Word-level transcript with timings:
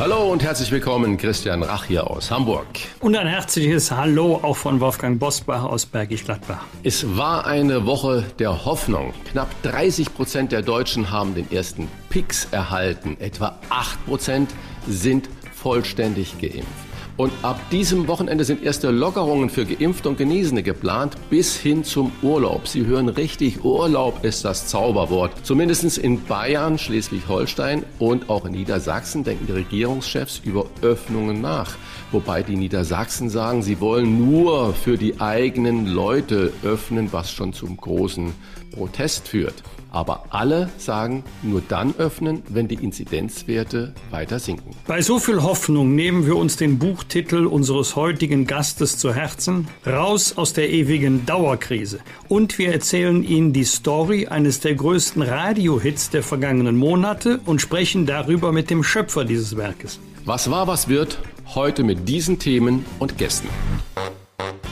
Hallo 0.00 0.32
und 0.32 0.42
herzlich 0.42 0.72
willkommen, 0.72 1.16
Christian 1.16 1.62
Rach 1.62 1.84
hier 1.84 2.10
aus 2.10 2.28
Hamburg. 2.28 2.66
Und 2.98 3.14
ein 3.14 3.28
herzliches 3.28 3.92
Hallo 3.92 4.40
auch 4.42 4.56
von 4.56 4.80
Wolfgang 4.80 5.20
Bosbach 5.20 5.62
aus 5.62 5.86
Bergisch 5.86 6.24
Gladbach. 6.24 6.64
Es 6.82 7.16
war 7.16 7.46
eine 7.46 7.86
Woche 7.86 8.24
der 8.40 8.64
Hoffnung. 8.64 9.14
Knapp 9.30 9.48
30 9.62 10.12
Prozent 10.12 10.50
der 10.50 10.62
Deutschen 10.62 11.12
haben 11.12 11.36
den 11.36 11.48
ersten 11.52 11.88
Pix 12.10 12.48
erhalten. 12.50 13.16
Etwa 13.20 13.56
8 13.70 14.04
Prozent 14.06 14.50
sind 14.88 15.30
vollständig 15.54 16.40
geimpft. 16.40 16.93
Und 17.16 17.32
ab 17.42 17.60
diesem 17.70 18.08
Wochenende 18.08 18.42
sind 18.42 18.64
erste 18.64 18.90
Lockerungen 18.90 19.48
für 19.48 19.64
Geimpfte 19.64 20.08
und 20.08 20.18
Genesene 20.18 20.64
geplant, 20.64 21.14
bis 21.30 21.56
hin 21.56 21.84
zum 21.84 22.10
Urlaub. 22.22 22.66
Sie 22.66 22.86
hören 22.86 23.08
richtig, 23.08 23.64
Urlaub 23.64 24.24
ist 24.24 24.44
das 24.44 24.66
Zauberwort. 24.66 25.30
Zumindest 25.44 25.96
in 25.96 26.24
Bayern, 26.24 26.76
Schleswig-Holstein 26.76 27.84
und 28.00 28.28
auch 28.30 28.46
in 28.46 28.52
Niedersachsen 28.52 29.22
denken 29.22 29.46
die 29.46 29.52
Regierungschefs 29.52 30.40
über 30.44 30.66
Öffnungen 30.82 31.40
nach. 31.40 31.76
Wobei 32.10 32.42
die 32.42 32.56
Niedersachsen 32.56 33.30
sagen, 33.30 33.62
sie 33.62 33.80
wollen 33.80 34.18
nur 34.18 34.74
für 34.74 34.98
die 34.98 35.20
eigenen 35.20 35.86
Leute 35.86 36.52
öffnen, 36.64 37.12
was 37.12 37.30
schon 37.30 37.52
zum 37.52 37.76
großen 37.76 38.32
Protest 38.72 39.28
führt. 39.28 39.62
Aber 39.94 40.24
alle 40.30 40.70
sagen, 40.76 41.22
nur 41.44 41.62
dann 41.68 41.94
öffnen, 41.98 42.42
wenn 42.48 42.66
die 42.66 42.74
Inzidenzwerte 42.74 43.94
weiter 44.10 44.40
sinken. 44.40 44.74
Bei 44.88 45.00
so 45.00 45.20
viel 45.20 45.40
Hoffnung 45.44 45.94
nehmen 45.94 46.26
wir 46.26 46.34
uns 46.34 46.56
den 46.56 46.80
Buchtitel 46.80 47.46
unseres 47.46 47.94
heutigen 47.94 48.48
Gastes 48.48 48.98
zu 48.98 49.14
Herzen, 49.14 49.68
Raus 49.86 50.36
aus 50.36 50.52
der 50.52 50.68
ewigen 50.68 51.26
Dauerkrise. 51.26 52.00
Und 52.28 52.58
wir 52.58 52.72
erzählen 52.72 53.22
Ihnen 53.22 53.52
die 53.52 53.62
Story 53.62 54.26
eines 54.26 54.58
der 54.58 54.74
größten 54.74 55.22
Radiohits 55.22 56.10
der 56.10 56.24
vergangenen 56.24 56.76
Monate 56.76 57.38
und 57.46 57.60
sprechen 57.60 58.04
darüber 58.04 58.50
mit 58.50 58.70
dem 58.70 58.82
Schöpfer 58.82 59.24
dieses 59.24 59.56
Werkes. 59.56 60.00
Was 60.24 60.50
war, 60.50 60.66
was 60.66 60.88
wird, 60.88 61.18
heute 61.54 61.84
mit 61.84 62.08
diesen 62.08 62.40
Themen 62.40 62.84
und 62.98 63.16
Gästen. 63.16 63.48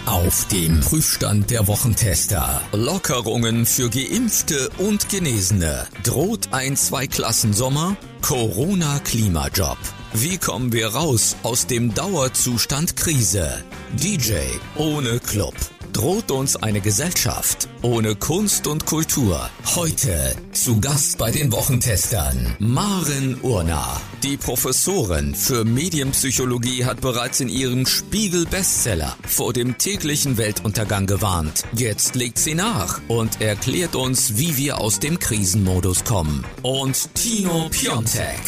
Auf 0.07 0.49
dem 0.49 0.81
Prüfstand 0.81 1.51
der 1.53 1.69
Wochentester. 1.69 2.61
Lockerungen 2.73 3.65
für 3.65 3.89
Geimpfte 3.89 4.69
und 4.79 5.09
Genesene. 5.09 5.87
Droht 6.03 6.49
ein 6.51 6.77
Zweiklassensommer? 6.77 7.97
Corona-Klimajob. 8.21 9.79
Wie 10.13 10.39
kommen 10.39 10.73
wir 10.73 10.89
raus 10.89 11.37
aus 11.45 11.69
dem 11.69 11.95
Dauerzustand 11.95 12.97
Krise? 12.97 13.63
DJ 13.97 14.33
ohne 14.77 15.21
Club. 15.21 15.55
Droht 15.93 16.31
uns 16.31 16.57
eine 16.57 16.81
Gesellschaft 16.81 17.69
ohne 17.83 18.15
Kunst 18.15 18.67
und 18.67 18.87
Kultur? 18.87 19.51
Heute 19.77 20.35
zu 20.53 20.81
Gast 20.81 21.19
bei 21.19 21.31
den 21.31 21.53
Wochentestern 21.53 22.57
Maren 22.59 23.39
Urner. 23.43 24.01
Die 24.23 24.39
Professorin 24.39 25.35
für 25.35 25.65
Medienpsychologie 25.65 26.87
hat 26.87 27.03
bereits 27.03 27.41
in 27.41 27.51
ihrem 27.51 27.85
Spiegel-Bestseller 27.85 29.17
vor 29.29 29.53
dem 29.53 29.77
täglichen 29.77 30.39
Weltuntergang 30.39 31.07
gewarnt. 31.07 31.65
Jetzt 31.75 32.15
legt 32.15 32.39
sie 32.39 32.55
nach 32.55 33.01
und 33.09 33.43
erklärt 33.43 33.95
uns, 33.95 34.39
wie 34.39 34.57
wir 34.57 34.79
aus 34.79 34.99
dem 34.99 35.19
Krisenmodus 35.19 36.05
kommen. 36.05 36.43
Und 36.63 37.15
Tino 37.15 37.69
Piontek. 37.71 38.41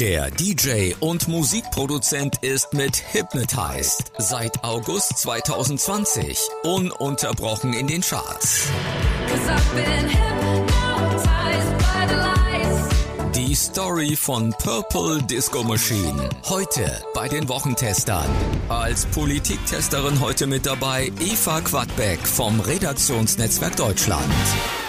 Der 0.00 0.30
DJ 0.30 0.92
und 1.00 1.26
Musikproduzent 1.26 2.36
ist 2.44 2.72
mit 2.72 3.02
Hypnotized 3.12 4.12
seit 4.18 4.62
August 4.62 5.18
2020 5.18 6.38
ununterbrochen 6.62 7.72
in 7.72 7.88
den 7.88 8.02
Charts. 8.02 8.68
Die 13.48 13.54
Story 13.54 14.14
von 14.14 14.52
Purple 14.62 15.22
Disco 15.22 15.62
Machine. 15.62 16.28
Heute 16.50 16.84
bei 17.14 17.28
den 17.28 17.48
Wochentestern. 17.48 18.26
Als 18.68 19.06
Politiktesterin 19.06 20.20
heute 20.20 20.46
mit 20.46 20.66
dabei 20.66 21.10
Eva 21.18 21.62
Quadbeck 21.62 22.18
vom 22.26 22.60
Redaktionsnetzwerk 22.60 23.74
Deutschland. 23.76 24.22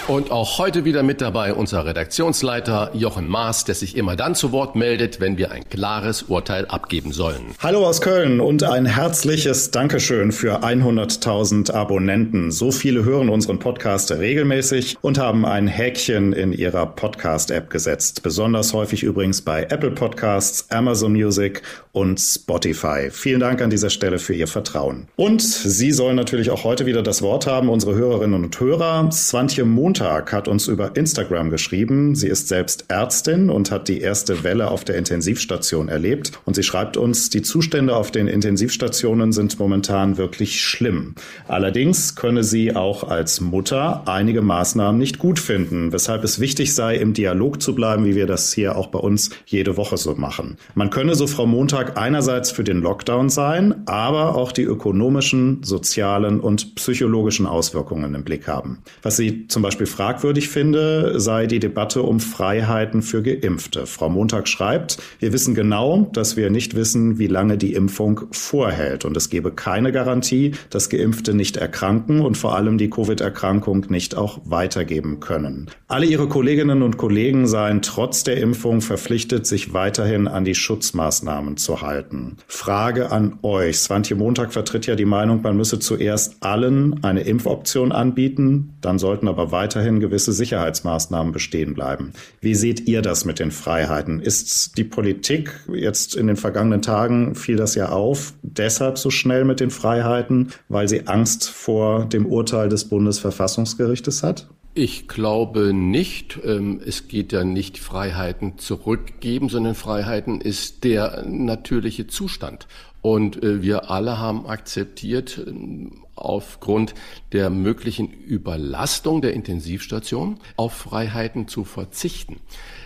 Und 0.10 0.32
auch 0.32 0.58
heute 0.58 0.86
wieder 0.86 1.04
mit 1.04 1.22
dabei 1.22 1.54
unser 1.54 1.86
Redaktionsleiter 1.86 2.90
Jochen 2.96 3.28
Maas, 3.28 3.64
der 3.66 3.76
sich 3.76 3.96
immer 3.96 4.16
dann 4.16 4.34
zu 4.34 4.52
Wort 4.52 4.76
meldet, 4.76 5.20
wenn 5.20 5.38
wir 5.38 5.52
ein 5.52 5.70
klares 5.70 6.24
Urteil 6.24 6.66
abgeben 6.66 7.12
sollen. 7.12 7.54
Hallo 7.60 7.86
aus 7.86 8.02
Köln 8.02 8.40
und 8.40 8.64
ein 8.64 8.88
herzliches 8.88 9.70
Dankeschön 9.70 10.32
für 10.32 10.64
100.000 10.64 11.72
Abonnenten. 11.72 12.50
So 12.50 12.72
viele 12.72 13.06
hören 13.06 13.30
unseren 13.30 13.60
Podcast 13.60 14.12
regelmäßig 14.12 14.98
und 15.02 15.20
haben 15.20 15.46
ein 15.46 15.68
Häkchen 15.68 16.34
in 16.34 16.54
ihrer 16.54 16.88
Podcast-App 16.88 17.70
gesetzt. 17.70 18.24
Besonders 18.24 18.49
häufig 18.56 19.04
übrigens 19.04 19.42
bei 19.42 19.64
Apple 19.64 19.92
Podcasts, 19.92 20.70
Amazon 20.72 21.14
Music 21.14 21.62
und 21.92 22.20
Spotify. 22.20 23.10
Vielen 23.12 23.40
Dank 23.40 23.62
an 23.62 23.70
dieser 23.70 23.90
Stelle 23.90 24.20
für 24.20 24.34
Ihr 24.34 24.48
Vertrauen. 24.48 25.08
Und 25.16 25.42
Sie 25.42 25.92
sollen 25.92 26.16
natürlich 26.16 26.50
auch 26.50 26.64
heute 26.64 26.86
wieder 26.86 27.04
das 27.04 27.22
Wort 27.22 27.48
haben, 27.48 27.70
unsere 27.70 27.96
Hörerinnen 27.96 28.44
und 28.44 28.60
Hörer. 28.60 29.12
Swantje 29.12 29.66
Montag 29.66 30.32
hat 30.32 30.48
uns 30.48 30.68
über 30.68 30.96
Instagram 30.96 31.50
geschrieben. 31.50 32.16
Sie 32.16 32.28
ist 32.28 32.48
selbst 32.48 32.86
Ärztin 32.88 33.50
und 33.50 33.72
hat 33.72 33.88
die 33.88 34.02
erste 34.02 34.44
Welle 34.44 34.72
auf 34.72 34.86
der 34.86 34.98
Intensivstation 34.98 35.90
erlebt. 35.90 36.32
Und 36.46 36.56
sie 36.56 36.64
schreibt 36.64 36.96
uns, 36.96 37.30
die 37.30 37.42
Zustände 37.42 37.96
auf 37.96 38.12
den 38.12 38.28
Intensivstationen 38.28 39.32
sind 39.32 39.60
momentan 39.60 40.18
wirklich 40.18 40.62
schlimm. 40.62 41.16
Allerdings 41.48 42.16
könne 42.16 42.44
sie 42.44 42.76
auch 42.76 43.04
als 43.04 43.42
Mutter 43.42 44.04
einige 44.06 44.42
Maßnahmen 44.42 44.98
nicht 44.98 45.20
gut 45.20 45.40
finden, 45.40 45.92
weshalb 45.92 46.24
es 46.24 46.40
wichtig 46.40 46.74
sei, 46.74 46.96
im 46.96 47.14
Dialog 47.14 47.62
zu 47.62 47.76
bleiben, 47.76 48.06
wie 48.06 48.16
wir 48.16 48.28
das 48.28 48.39
hier 48.54 48.78
auch 48.78 48.88
bei 48.88 49.00
uns 49.00 49.30
jede 49.46 49.78
Woche 49.78 49.98
so 49.98 50.16
machen. 50.16 50.58
Man 50.76 50.90
könne 50.90 51.16
so 51.16 51.28
Frau 51.28 51.46
Montag 51.46 51.98
einerseits 51.98 52.52
für 52.52 52.64
den 52.64 52.82
Lockdown 52.82 53.30
sein, 53.30 53.84
aber 53.86 54.36
auch 54.36 54.52
die 54.52 54.64
ökonomischen, 54.64 55.64
sozialen 55.64 56.40
und 56.40 56.76
psychologischen 56.76 57.46
Auswirkungen 57.46 58.16
im 58.16 58.24
Blick 58.24 58.48
haben. 58.48 58.80
Was 59.02 59.18
sie 59.18 59.48
zum 59.48 59.62
Beispiel 59.62 59.86
fragwürdig 59.86 60.50
finde, 60.50 61.20
sei 61.20 61.48
die 61.48 61.60
Debatte 61.60 62.02
um 62.04 62.20
Freiheiten 62.20 63.02
für 63.02 63.22
Geimpfte. 63.22 63.86
Frau 63.86 64.10
Montag 64.10 64.48
schreibt, 64.48 64.98
wir 65.20 65.34
wissen 65.34 65.56
genau, 65.56 66.10
dass 66.14 66.38
wir 66.38 66.50
nicht 66.50 66.76
wissen, 66.76 67.20
wie 67.20 67.28
lange 67.28 67.58
die 67.58 67.74
Impfung 67.74 68.22
vorhält 68.32 69.06
und 69.06 69.16
es 69.18 69.30
gebe 69.30 69.52
keine 69.52 69.92
Garantie, 69.92 70.54
dass 70.70 70.90
Geimpfte 70.90 71.34
nicht 71.34 71.58
erkranken 71.58 72.22
und 72.22 72.38
vor 72.38 72.56
allem 72.56 72.78
die 72.78 72.90
Covid-Erkrankung 72.90 73.88
nicht 73.90 74.16
auch 74.16 74.40
weitergeben 74.46 75.20
können. 75.20 75.70
Alle 75.88 76.06
ihre 76.06 76.28
Kolleginnen 76.28 76.82
und 76.82 76.98
Kollegen 76.98 77.48
seien 77.48 77.82
trotz 77.82 78.24
der 78.30 78.38
Impfung 78.38 78.82
verpflichtet, 78.82 79.48
sich 79.48 79.74
weiterhin 79.74 80.28
an 80.28 80.46
die 80.46 80.54
Schutzmaßnahmen 80.54 81.58
zu 81.58 81.82
halten. 81.82 82.38
Frage 82.48 83.12
an 83.12 83.40
euch. 83.42 83.80
Swantje 83.80 84.16
Montag 84.16 84.54
vertritt 84.54 84.86
ja 84.86 84.96
die 84.96 85.06
Meinung, 85.06 85.42
man 85.42 85.58
müsse 85.58 85.80
zuerst 85.80 86.38
allen 86.42 87.04
eine 87.04 87.22
Impfoption 87.22 87.92
anbieten, 87.92 88.76
dann 88.82 89.00
sollten 89.00 89.28
aber 89.28 89.52
weiterhin 89.52 90.00
gewisse 90.00 90.32
Sicherheitsmaßnahmen 90.32 91.34
bestehen 91.34 91.74
bleiben. 91.74 92.14
Wie 92.40 92.54
seht 92.54 92.88
ihr 92.88 93.02
das 93.02 93.26
mit 93.26 93.40
den 93.40 93.50
Freiheiten? 93.50 94.20
Ist 94.20 94.78
die 94.78 94.84
Politik 94.84 95.60
jetzt 95.74 96.16
in 96.16 96.28
den 96.28 96.38
vergangenen 96.38 96.84
Tagen 96.84 97.34
fiel 97.34 97.56
das 97.56 97.74
ja 97.74 97.90
auf, 97.90 98.34
deshalb 98.44 99.00
so 99.00 99.10
schnell 99.10 99.44
mit 99.44 99.60
den 99.60 99.72
Freiheiten, 99.72 100.50
weil 100.68 100.88
sie 100.88 101.08
Angst 101.08 101.50
vor 101.50 102.06
dem 102.06 102.28
Urteil 102.28 102.70
des 102.70 102.86
Bundesverfassungsgerichtes 102.86 104.22
hat? 104.22 104.48
Ich 104.74 105.08
glaube 105.08 105.74
nicht. 105.74 106.40
Ähm, 106.44 106.80
es 106.86 107.08
geht 107.08 107.32
ja 107.32 107.44
nicht 107.44 107.80
Freiheiten 107.80 108.58
zurückgeben, 108.58 109.50
sondern 109.50 109.76
Freiheiten 109.76 110.42
ist 110.42 110.84
der 110.84 111.26
natürliche 111.26 112.08
Zustand. 112.08 112.68
Und 113.02 113.42
äh, 113.42 113.62
wir 113.62 113.90
alle 113.90 114.20
haben 114.20 114.46
akzeptiert, 114.46 115.42
ähm, 115.46 116.04
aufgrund 116.16 116.94
der 117.32 117.50
möglichen 117.50 118.12
Überlastung 118.12 119.22
der 119.22 119.34
Intensivstation 119.34 120.38
auf 120.58 120.74
Freiheiten 120.74 121.48
zu 121.48 121.64
verzichten. 121.64 122.42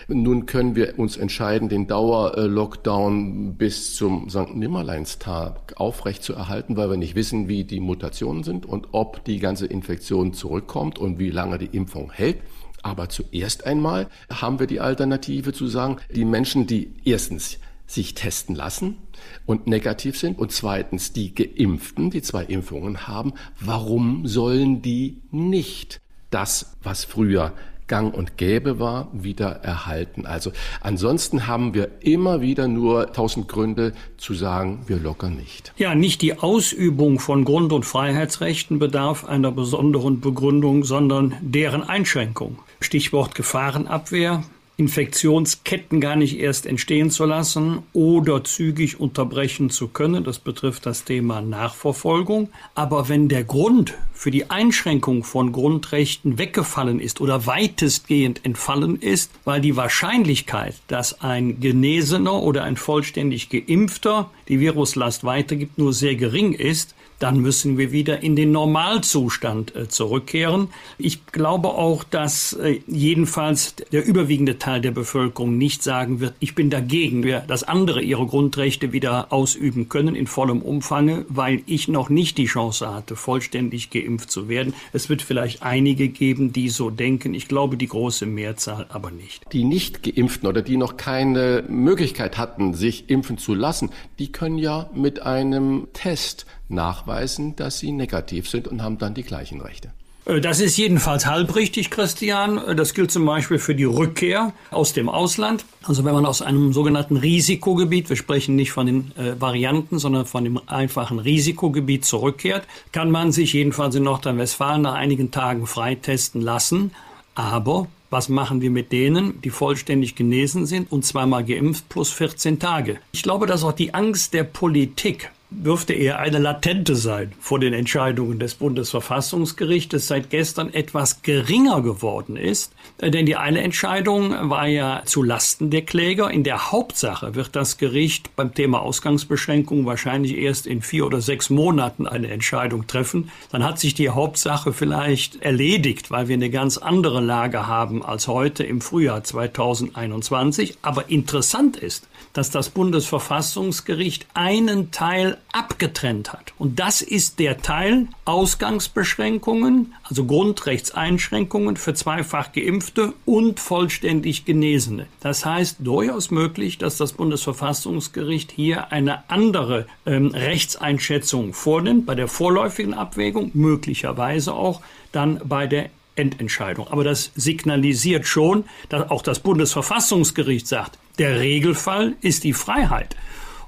Nun 0.08 0.46
können 0.46 0.76
wir 0.76 0.98
uns 0.98 1.16
entscheiden, 1.16 1.68
den 1.68 1.86
Dauerlockdown 1.86 3.56
bis 3.56 3.96
zum 3.96 4.28
St. 4.28 4.54
Nimmerleinstag 4.54 5.74
aufrechtzuerhalten, 5.76 6.76
weil 6.76 6.90
wir 6.90 6.96
nicht 6.96 7.14
wissen, 7.14 7.48
wie 7.48 7.64
die 7.64 7.80
Mutationen 7.80 8.42
sind 8.42 8.66
und 8.66 8.88
ob 8.92 9.24
die 9.24 9.38
ganze 9.38 9.66
Infektion 9.66 10.34
zurückkommt 10.34 10.98
und 10.98 11.18
wie 11.18 11.30
lange 11.30 11.58
die 11.58 11.76
Impfung 11.76 12.12
hält. 12.12 12.38
Aber 12.82 13.08
zuerst 13.08 13.64
einmal 13.64 14.08
haben 14.30 14.60
wir 14.60 14.66
die 14.66 14.80
Alternative 14.80 15.54
zu 15.54 15.66
sagen, 15.68 15.96
die 16.14 16.26
Menschen, 16.26 16.66
die 16.66 16.92
erstens 17.04 17.58
sich 17.86 18.14
testen 18.14 18.54
lassen 18.54 18.98
und 19.46 19.66
negativ 19.66 20.18
sind 20.18 20.38
und 20.38 20.52
zweitens 20.52 21.12
die 21.12 21.34
Geimpften, 21.34 22.10
die 22.10 22.22
zwei 22.22 22.44
Impfungen 22.44 23.06
haben, 23.06 23.32
warum 23.60 24.26
sollen 24.26 24.82
die 24.82 25.22
nicht 25.30 26.00
das, 26.30 26.76
was 26.82 27.04
früher 27.04 27.52
gang 27.86 28.14
und 28.14 28.36
gäbe 28.36 28.78
war, 28.78 29.08
wieder 29.12 29.48
erhalten. 29.62 30.26
Also 30.26 30.52
ansonsten 30.80 31.46
haben 31.46 31.74
wir 31.74 31.90
immer 32.00 32.40
wieder 32.40 32.68
nur 32.68 33.12
tausend 33.12 33.48
Gründe 33.48 33.92
zu 34.16 34.34
sagen, 34.34 34.82
wir 34.86 34.96
lockern 34.96 35.36
nicht. 35.36 35.72
Ja, 35.76 35.94
nicht 35.94 36.22
die 36.22 36.38
Ausübung 36.38 37.18
von 37.18 37.44
Grund- 37.44 37.72
und 37.72 37.84
Freiheitsrechten 37.84 38.78
bedarf 38.78 39.24
einer 39.24 39.52
besonderen 39.52 40.20
Begründung, 40.20 40.84
sondern 40.84 41.34
deren 41.40 41.82
Einschränkung. 41.82 42.58
Stichwort 42.80 43.34
Gefahrenabwehr, 43.34 44.44
Infektionsketten 44.76 46.00
gar 46.00 46.16
nicht 46.16 46.38
erst 46.38 46.66
entstehen 46.66 47.10
zu 47.10 47.24
lassen 47.24 47.84
oder 47.92 48.42
zügig 48.42 48.98
unterbrechen 48.98 49.70
zu 49.70 49.86
können. 49.86 50.24
Das 50.24 50.40
betrifft 50.40 50.84
das 50.86 51.04
Thema 51.04 51.40
Nachverfolgung. 51.40 52.48
Aber 52.74 53.08
wenn 53.08 53.28
der 53.28 53.44
Grund 53.44 53.94
für 54.12 54.32
die 54.32 54.50
Einschränkung 54.50 55.22
von 55.22 55.52
Grundrechten 55.52 56.38
weggefallen 56.38 56.98
ist 56.98 57.20
oder 57.20 57.46
weitestgehend 57.46 58.44
entfallen 58.44 59.00
ist, 59.00 59.30
weil 59.44 59.60
die 59.60 59.76
Wahrscheinlichkeit, 59.76 60.74
dass 60.88 61.20
ein 61.20 61.60
Genesener 61.60 62.42
oder 62.42 62.64
ein 62.64 62.76
vollständig 62.76 63.50
geimpfter 63.50 64.30
die 64.48 64.58
Viruslast 64.58 65.22
weitergibt, 65.22 65.78
nur 65.78 65.92
sehr 65.92 66.16
gering 66.16 66.52
ist, 66.52 66.96
dann 67.24 67.40
müssen 67.40 67.78
wir 67.78 67.90
wieder 67.90 68.22
in 68.22 68.36
den 68.36 68.52
Normalzustand 68.52 69.74
äh, 69.74 69.88
zurückkehren. 69.88 70.68
Ich 70.98 71.24
glaube 71.24 71.68
auch, 71.68 72.04
dass 72.04 72.52
äh, 72.52 72.80
jedenfalls 72.86 73.76
der 73.92 74.04
überwiegende 74.04 74.58
Teil 74.58 74.82
der 74.82 74.90
Bevölkerung 74.90 75.56
nicht 75.56 75.82
sagen 75.82 76.20
wird, 76.20 76.34
ich 76.40 76.54
bin 76.54 76.68
dagegen, 76.68 77.26
dass 77.46 77.62
andere 77.62 78.02
ihre 78.02 78.26
Grundrechte 78.26 78.92
wieder 78.92 79.32
ausüben 79.32 79.88
können 79.88 80.14
in 80.14 80.26
vollem 80.26 80.60
Umfange, 80.60 81.24
weil 81.30 81.62
ich 81.64 81.88
noch 81.88 82.10
nicht 82.10 82.36
die 82.36 82.44
Chance 82.44 82.92
hatte, 82.92 83.16
vollständig 83.16 83.88
geimpft 83.88 84.30
zu 84.30 84.50
werden. 84.50 84.74
Es 84.92 85.08
wird 85.08 85.22
vielleicht 85.22 85.62
einige 85.62 86.08
geben, 86.08 86.52
die 86.52 86.68
so 86.68 86.90
denken. 86.90 87.32
Ich 87.32 87.48
glaube, 87.48 87.78
die 87.78 87.88
große 87.88 88.26
Mehrzahl 88.26 88.84
aber 88.90 89.10
nicht. 89.10 89.50
Die 89.50 89.64
nicht 89.64 90.02
geimpften 90.02 90.46
oder 90.46 90.60
die 90.60 90.76
noch 90.76 90.98
keine 90.98 91.64
Möglichkeit 91.68 92.36
hatten, 92.36 92.74
sich 92.74 93.08
impfen 93.08 93.38
zu 93.38 93.54
lassen, 93.54 93.88
die 94.18 94.30
können 94.30 94.58
ja 94.58 94.90
mit 94.92 95.22
einem 95.22 95.88
Test 95.94 96.44
nachweisen, 96.68 97.56
dass 97.56 97.78
sie 97.78 97.92
negativ 97.92 98.48
sind 98.48 98.68
und 98.68 98.82
haben 98.82 98.98
dann 98.98 99.14
die 99.14 99.22
gleichen 99.22 99.60
Rechte. 99.60 99.90
Äh, 100.24 100.40
das 100.40 100.60
ist 100.60 100.76
jedenfalls 100.76 101.26
halbrichtig, 101.26 101.90
Christian. 101.90 102.58
Äh, 102.58 102.74
das 102.74 102.94
gilt 102.94 103.10
zum 103.10 103.26
Beispiel 103.26 103.58
für 103.58 103.74
die 103.74 103.84
Rückkehr 103.84 104.52
aus 104.70 104.92
dem 104.92 105.08
Ausland. 105.08 105.64
Also 105.82 106.04
wenn 106.04 106.14
man 106.14 106.26
aus 106.26 106.42
einem 106.42 106.72
sogenannten 106.72 107.16
Risikogebiet, 107.16 108.08
wir 108.08 108.16
sprechen 108.16 108.56
nicht 108.56 108.72
von 108.72 108.86
den 108.86 109.12
äh, 109.16 109.40
Varianten, 109.40 109.98
sondern 109.98 110.26
von 110.26 110.44
dem 110.44 110.60
einfachen 110.66 111.18
Risikogebiet 111.18 112.04
zurückkehrt, 112.04 112.66
kann 112.92 113.10
man 113.10 113.32
sich 113.32 113.52
jedenfalls 113.52 113.94
in 113.94 114.04
Nordrhein-Westfalen 114.04 114.82
nach 114.82 114.94
einigen 114.94 115.30
Tagen 115.30 115.66
freitesten 115.66 116.40
lassen. 116.40 116.92
Aber 117.34 117.88
was 118.10 118.28
machen 118.28 118.60
wir 118.60 118.70
mit 118.70 118.92
denen, 118.92 119.40
die 119.42 119.50
vollständig 119.50 120.14
genesen 120.14 120.66
sind 120.66 120.92
und 120.92 121.04
zweimal 121.04 121.44
geimpft 121.44 121.88
plus 121.88 122.10
14 122.10 122.60
Tage? 122.60 122.98
Ich 123.10 123.24
glaube, 123.24 123.46
dass 123.46 123.64
auch 123.64 123.72
die 123.72 123.92
Angst 123.92 124.34
der 124.34 124.44
Politik 124.44 125.32
dürfte 125.62 125.92
eher 125.92 126.18
eine 126.18 126.38
latente 126.38 126.96
sein 126.96 127.32
vor 127.40 127.58
den 127.58 127.72
Entscheidungen 127.72 128.38
des 128.38 128.54
Bundesverfassungsgerichtes 128.54 130.08
seit 130.08 130.30
gestern 130.30 130.72
etwas 130.72 131.22
geringer 131.22 131.82
geworden 131.82 132.36
ist. 132.36 132.72
Äh, 132.98 133.10
denn 133.10 133.26
die 133.26 133.36
eine 133.36 133.60
Entscheidung 133.62 134.50
war 134.50 134.66
ja 134.66 135.02
zu 135.04 135.22
Lasten 135.22 135.70
der 135.70 135.82
Kläger. 135.82 136.30
In 136.30 136.44
der 136.44 136.72
Hauptsache 136.72 137.34
wird 137.34 137.56
das 137.56 137.78
Gericht 137.78 138.34
beim 138.36 138.54
Thema 138.54 138.80
Ausgangsbeschränkung 138.80 139.86
wahrscheinlich 139.86 140.36
erst 140.36 140.66
in 140.66 140.82
vier 140.82 141.06
oder 141.06 141.20
sechs 141.20 141.50
Monaten 141.50 142.06
eine 142.06 142.28
Entscheidung 142.28 142.86
treffen. 142.86 143.30
Dann 143.50 143.64
hat 143.64 143.78
sich 143.78 143.94
die 143.94 144.10
Hauptsache 144.10 144.72
vielleicht 144.72 145.42
erledigt, 145.42 146.10
weil 146.10 146.28
wir 146.28 146.34
eine 146.34 146.50
ganz 146.50 146.78
andere 146.78 147.20
Lage 147.20 147.66
haben 147.66 148.04
als 148.04 148.28
heute 148.28 148.64
im 148.64 148.80
Frühjahr 148.80 149.22
2021. 149.22 150.78
Aber 150.82 151.08
interessant 151.08 151.76
ist, 151.76 152.08
dass 152.34 152.50
das 152.50 152.68
Bundesverfassungsgericht 152.68 154.26
einen 154.34 154.90
Teil 154.90 155.38
abgetrennt 155.52 156.32
hat. 156.32 156.52
Und 156.58 156.78
das 156.78 157.00
ist 157.00 157.38
der 157.38 157.62
Teil 157.62 158.08
Ausgangsbeschränkungen, 158.26 159.94
also 160.02 160.26
Grundrechtseinschränkungen 160.26 161.76
für 161.76 161.94
zweifach 161.94 162.52
Geimpfte 162.52 163.14
und 163.24 163.60
vollständig 163.60 164.44
Genesene. 164.44 165.06
Das 165.20 165.46
heißt 165.46 165.76
durchaus 165.78 166.30
möglich, 166.30 166.76
dass 166.76 166.96
das 166.96 167.12
Bundesverfassungsgericht 167.12 168.50
hier 168.50 168.92
eine 168.92 169.30
andere 169.30 169.86
ähm, 170.04 170.28
Rechtseinschätzung 170.28 171.54
vornimmt, 171.54 172.04
bei 172.04 172.16
der 172.16 172.28
vorläufigen 172.28 172.94
Abwägung, 172.94 173.52
möglicherweise 173.54 174.52
auch 174.54 174.82
dann 175.12 175.40
bei 175.44 175.68
der 175.68 175.90
Endentscheidung. 176.16 176.88
Aber 176.88 177.04
das 177.04 177.32
signalisiert 177.34 178.26
schon, 178.26 178.64
dass 178.88 179.10
auch 179.10 179.22
das 179.22 179.40
Bundesverfassungsgericht 179.40 180.66
sagt, 180.66 180.98
der 181.18 181.40
Regelfall 181.40 182.14
ist 182.20 182.44
die 182.44 182.52
Freiheit. 182.52 183.16